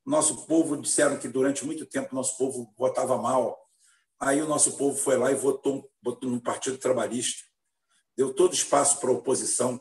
[0.04, 3.58] Nosso povo disseram que durante muito tempo nosso povo votava mal.
[4.18, 7.44] Aí o nosso povo foi lá e votou, votou no Partido Trabalhista.
[8.16, 9.80] Deu todo espaço para a oposição.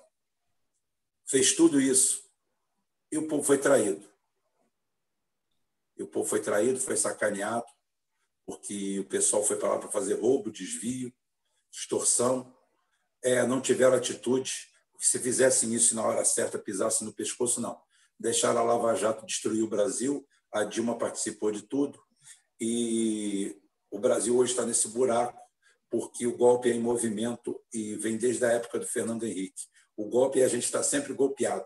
[1.25, 2.21] Fez tudo isso.
[3.11, 4.07] E o povo foi traído.
[5.97, 7.65] E o povo foi traído, foi sacaneado
[8.45, 11.13] porque o pessoal foi para lá para fazer roubo, desvio,
[11.71, 12.55] extorsão,
[13.23, 14.51] é, não tiveram atitude,
[14.91, 17.79] porque se fizessem isso na hora certa, pisassem no pescoço, não.
[18.19, 22.01] Deixaram a Lava Jato destruir o Brasil, a Dilma participou de tudo,
[22.59, 23.57] e
[23.89, 25.39] o Brasil hoje está nesse buraco,
[25.89, 29.63] porque o golpe é em movimento e vem desde a época do Fernando Henrique.
[29.97, 31.65] O golpe, a gente está sempre golpeado.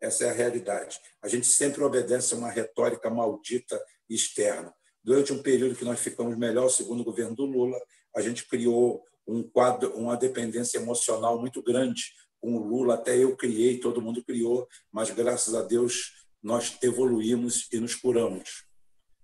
[0.00, 1.00] Essa é a realidade.
[1.20, 4.72] A gente sempre obedece a uma retórica maldita externa.
[5.04, 7.78] Durante um período que nós ficamos melhor, segundo o governo do Lula,
[8.14, 12.94] a gente criou um quadro, uma dependência emocional muito grande com o Lula.
[12.94, 18.64] Até eu criei, todo mundo criou, mas graças a Deus nós evoluímos e nos curamos,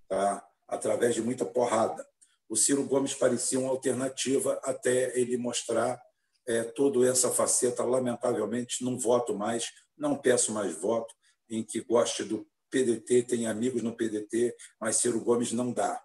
[0.08, 0.44] tá?
[0.68, 2.06] através de muita porrada.
[2.48, 6.00] O Ciro Gomes parecia uma alternativa até ele mostrar
[6.46, 7.84] é, toda essa faceta.
[7.84, 11.14] Lamentavelmente, não voto mais, não peço mais voto
[11.48, 16.02] em que goste do PDT, tem amigos no PDT, mas Ciro Gomes não dá.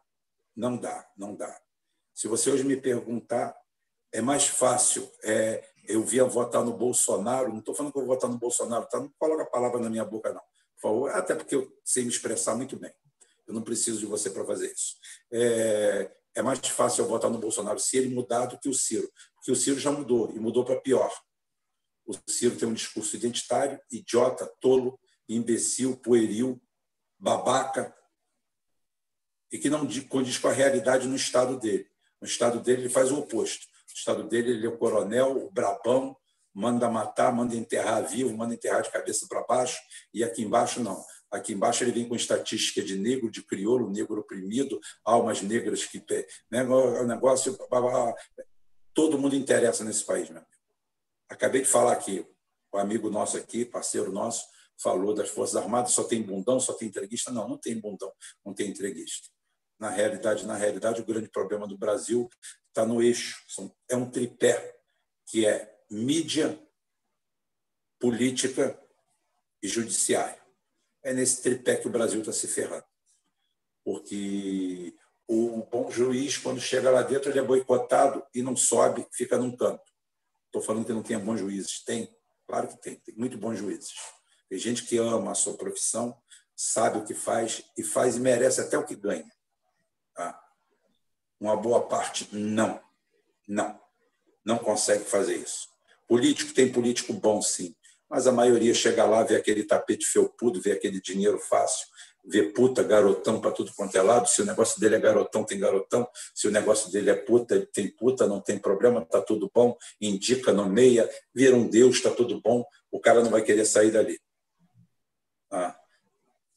[0.56, 1.60] Não dá, não dá.
[2.14, 3.56] Se você hoje me perguntar,
[4.12, 8.16] é mais fácil é, eu via votar no Bolsonaro, não estou falando que eu vou
[8.16, 9.00] votar no Bolsonaro, tá?
[9.00, 10.42] não coloca a palavra na minha boca, não.
[10.76, 12.94] Por favor, até porque eu sei me expressar muito bem.
[13.48, 14.96] Eu não preciso de você para fazer isso.
[15.32, 19.10] É, é mais fácil eu votar no Bolsonaro se ele mudar do que o Ciro,
[19.36, 21.12] porque o Ciro já mudou, e mudou para pior.
[22.06, 25.00] O Ciro tem um discurso identitário, idiota, tolo,
[25.36, 26.62] imbecil, pueril,
[27.18, 27.96] babaca,
[29.52, 31.88] e que não condiz com a realidade no estado dele.
[32.20, 33.68] No estado dele, ele faz o oposto.
[33.90, 36.18] No estado dele, ele é o coronel, o brabão,
[36.54, 39.80] manda matar, manda enterrar vivo, manda enterrar de cabeça para baixo,
[40.14, 41.04] e aqui embaixo não.
[41.32, 46.04] Aqui embaixo ele vem com estatística de negro, de crioulo, negro oprimido, almas negras que.
[46.52, 47.58] Né, o negócio.
[48.94, 50.52] Todo mundo interessa nesse país, meu amigo.
[51.28, 52.24] Acabei de falar aqui,
[52.72, 54.46] o amigo nosso aqui, parceiro nosso,
[54.82, 57.32] falou das Forças Armadas, só tem bundão, só tem entreguista.
[57.32, 58.12] Não, não tem bundão,
[58.46, 59.30] não tem entreguista.
[59.80, 62.30] Na realidade, na realidade, o grande problema do Brasil
[62.70, 63.44] está no eixo.
[63.90, 64.78] É um tripé
[65.28, 66.60] que é mídia,
[68.00, 68.80] política
[69.62, 70.42] e judiciário.
[71.04, 72.86] É nesse tripé que o Brasil está se ferrando.
[73.84, 74.96] Porque
[75.28, 79.56] o bom juiz, quando chega lá dentro, ele é boicotado e não sobe, fica num
[79.56, 79.84] canto.
[80.46, 81.84] Estou falando que não tem bons juízes.
[81.84, 82.14] Tem,
[82.48, 83.94] claro que tem, tem muito bons juízes.
[84.54, 86.16] Tem gente que ama a sua profissão,
[86.56, 89.28] sabe o que faz e faz e merece até o que ganha.
[90.14, 90.40] Tá?
[91.40, 92.80] Uma boa parte, não.
[93.48, 93.82] Não.
[94.46, 95.68] Não consegue fazer isso.
[96.08, 97.76] Político tem político bom, sim.
[98.08, 101.88] Mas a maioria chega lá, vê aquele tapete felpudo, vê aquele dinheiro fácil,
[102.24, 104.30] vê puta, garotão para tudo quanto é lado.
[104.30, 106.08] Se o negócio dele é garotão, tem garotão.
[106.36, 109.76] Se o negócio dele é puta, ele tem puta, não tem problema, está tudo bom.
[110.00, 112.64] Indica, nomeia, vira um Deus, está tudo bom.
[112.92, 114.22] O cara não vai querer sair dali.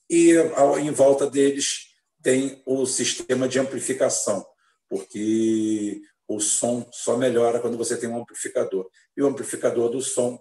[0.09, 0.33] E
[0.81, 4.47] em volta deles tem o sistema de amplificação,
[4.89, 8.89] porque o som só melhora quando você tem um amplificador.
[9.17, 10.39] E o amplificador do som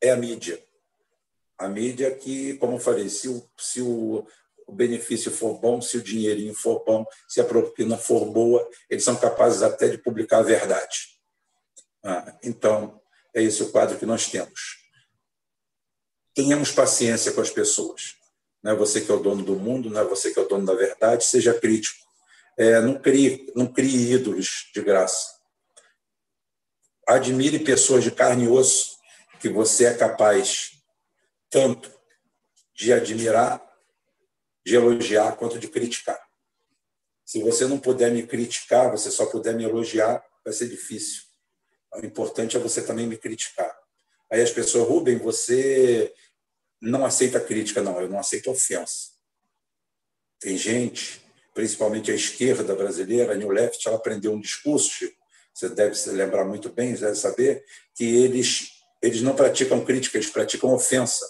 [0.00, 0.62] é a mídia.
[1.58, 4.26] A mídia que, como eu falei, se o, se o,
[4.66, 9.04] o benefício for bom, se o dinheirinho for bom, se a propina for boa, eles
[9.04, 11.18] são capazes até de publicar a verdade.
[12.04, 13.00] Ah, então,
[13.34, 14.86] é esse o quadro que nós temos
[16.36, 18.14] tenhamos paciência com as pessoas.
[18.62, 20.48] Não é você que é o dono do mundo, não é você que é o
[20.48, 22.04] dono da verdade, seja crítico.
[22.58, 25.36] É, não, crie, não crie ídolos de graça.
[27.06, 28.96] Admire pessoas de carne e osso
[29.38, 30.72] que você é capaz
[31.50, 31.92] tanto
[32.74, 33.62] de admirar,
[34.64, 36.20] de elogiar, quanto de criticar.
[37.24, 41.22] Se você não puder me criticar, você só puder me elogiar, vai ser difícil.
[41.94, 43.74] O importante é você também me criticar.
[44.30, 46.12] Aí as pessoas, Rubem, você
[46.80, 49.10] não aceita crítica, não, eu não aceito ofensa.
[50.38, 51.22] Tem gente,
[51.54, 55.16] principalmente a esquerda brasileira, a New Left, ela aprendeu um discurso, Chico,
[55.54, 57.64] você deve se lembrar muito bem, deve saber,
[57.94, 61.24] que eles, eles não praticam crítica, eles praticam ofensa.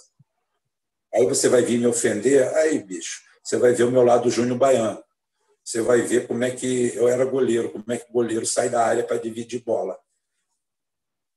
[1.13, 4.57] Aí você vai vir me ofender, aí, bicho, você vai ver o meu lado Júnior
[4.57, 5.01] Baiano.
[5.63, 8.69] Você vai ver como é que eu era goleiro, como é que o goleiro sai
[8.69, 9.97] da área para dividir bola.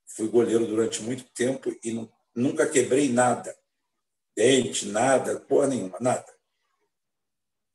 [0.07, 3.57] Fui goleiro durante muito tempo e nunca quebrei nada
[4.37, 6.27] dente, nada, porra nenhuma, nada.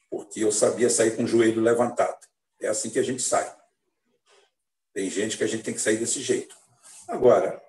[0.10, 2.26] Porque eu sabia sair com o joelho levantado.
[2.62, 3.56] É assim que a gente sai.
[4.94, 6.56] Tem gente que a gente tem que sair desse jeito.
[7.08, 7.62] Agora,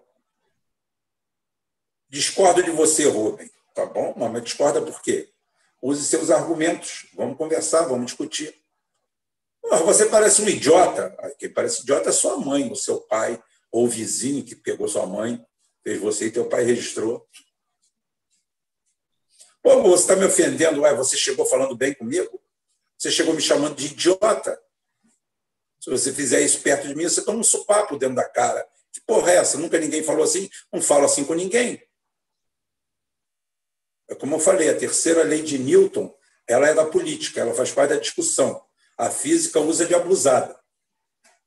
[2.08, 3.50] discordo de você, Rubem.
[3.74, 5.31] Tá bom, mas discorda por quê?
[5.82, 7.08] Use seus argumentos.
[7.15, 8.55] Vamos conversar, vamos discutir.
[9.84, 11.15] Você parece um idiota.
[11.39, 15.06] Quem parece idiota é sua mãe, o seu pai, ou o vizinho que pegou sua
[15.06, 15.44] mãe,
[15.82, 17.28] fez você e teu pai registrou.
[19.66, 22.40] Pô, você está me ofendendo, ué, você chegou falando bem comigo?
[22.96, 24.62] Você chegou me chamando de idiota?
[25.80, 28.64] Se você fizer isso perto de mim, você toma um supapo dentro da cara.
[28.92, 29.58] Que porra é essa?
[29.58, 31.82] Nunca ninguém falou assim, não falo assim com ninguém.
[34.08, 37.72] É como eu falei, a terceira lei de Newton, ela é da política, ela faz
[37.72, 38.64] parte da discussão.
[38.96, 40.56] A física usa de abusada.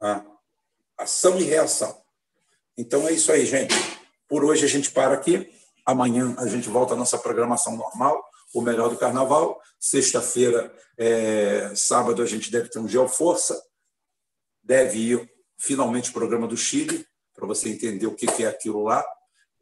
[0.01, 0.25] Ah,
[0.98, 2.03] ação e reação.
[2.77, 3.73] Então é isso aí, gente.
[4.27, 5.57] Por hoje a gente para aqui.
[5.85, 9.59] Amanhã a gente volta à nossa programação normal, o melhor do carnaval.
[9.80, 13.61] Sexta-feira, é, sábado, a gente deve ter um Geoforça.
[14.64, 19.06] Deve ir finalmente o programa do Chile, para você entender o que é aquilo lá.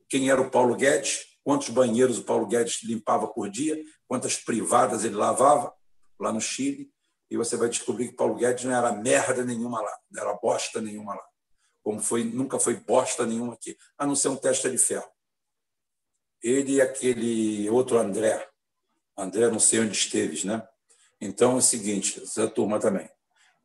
[0.10, 5.04] Quem era o Paulo Guedes, quantos banheiros o Paulo Guedes limpava por dia, quantas privadas
[5.06, 5.74] ele lavava
[6.20, 6.92] lá no Chile,
[7.30, 10.82] e você vai descobrir que Paulo Guedes não era merda nenhuma lá, não era bosta
[10.82, 11.24] nenhuma lá.
[11.84, 15.08] Como foi, nunca foi bosta nenhuma aqui, a não ser um teste de ferro.
[16.42, 18.48] Ele e aquele outro André,
[19.18, 20.68] André não sei onde esteves, né?
[21.20, 23.10] Então é o seguinte, essa turma também.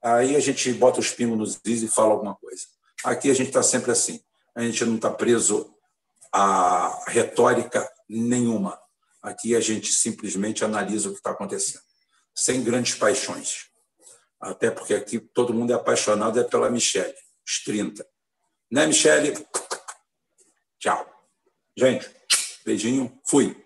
[0.03, 2.65] Aí a gente bota os pingos nos is e fala alguma coisa.
[3.05, 4.21] Aqui a gente está sempre assim.
[4.55, 5.75] A gente não está preso
[6.33, 8.81] a retórica nenhuma.
[9.23, 11.83] Aqui a gente simplesmente analisa o que está acontecendo,
[12.35, 13.67] sem grandes paixões.
[14.41, 17.15] Até porque aqui todo mundo é apaixonado é pela Michelle,
[17.47, 18.05] os 30.
[18.71, 19.47] Né, Michelle?
[20.81, 21.07] Tchau.
[21.77, 22.11] Gente,
[22.65, 23.62] beijinho, fui.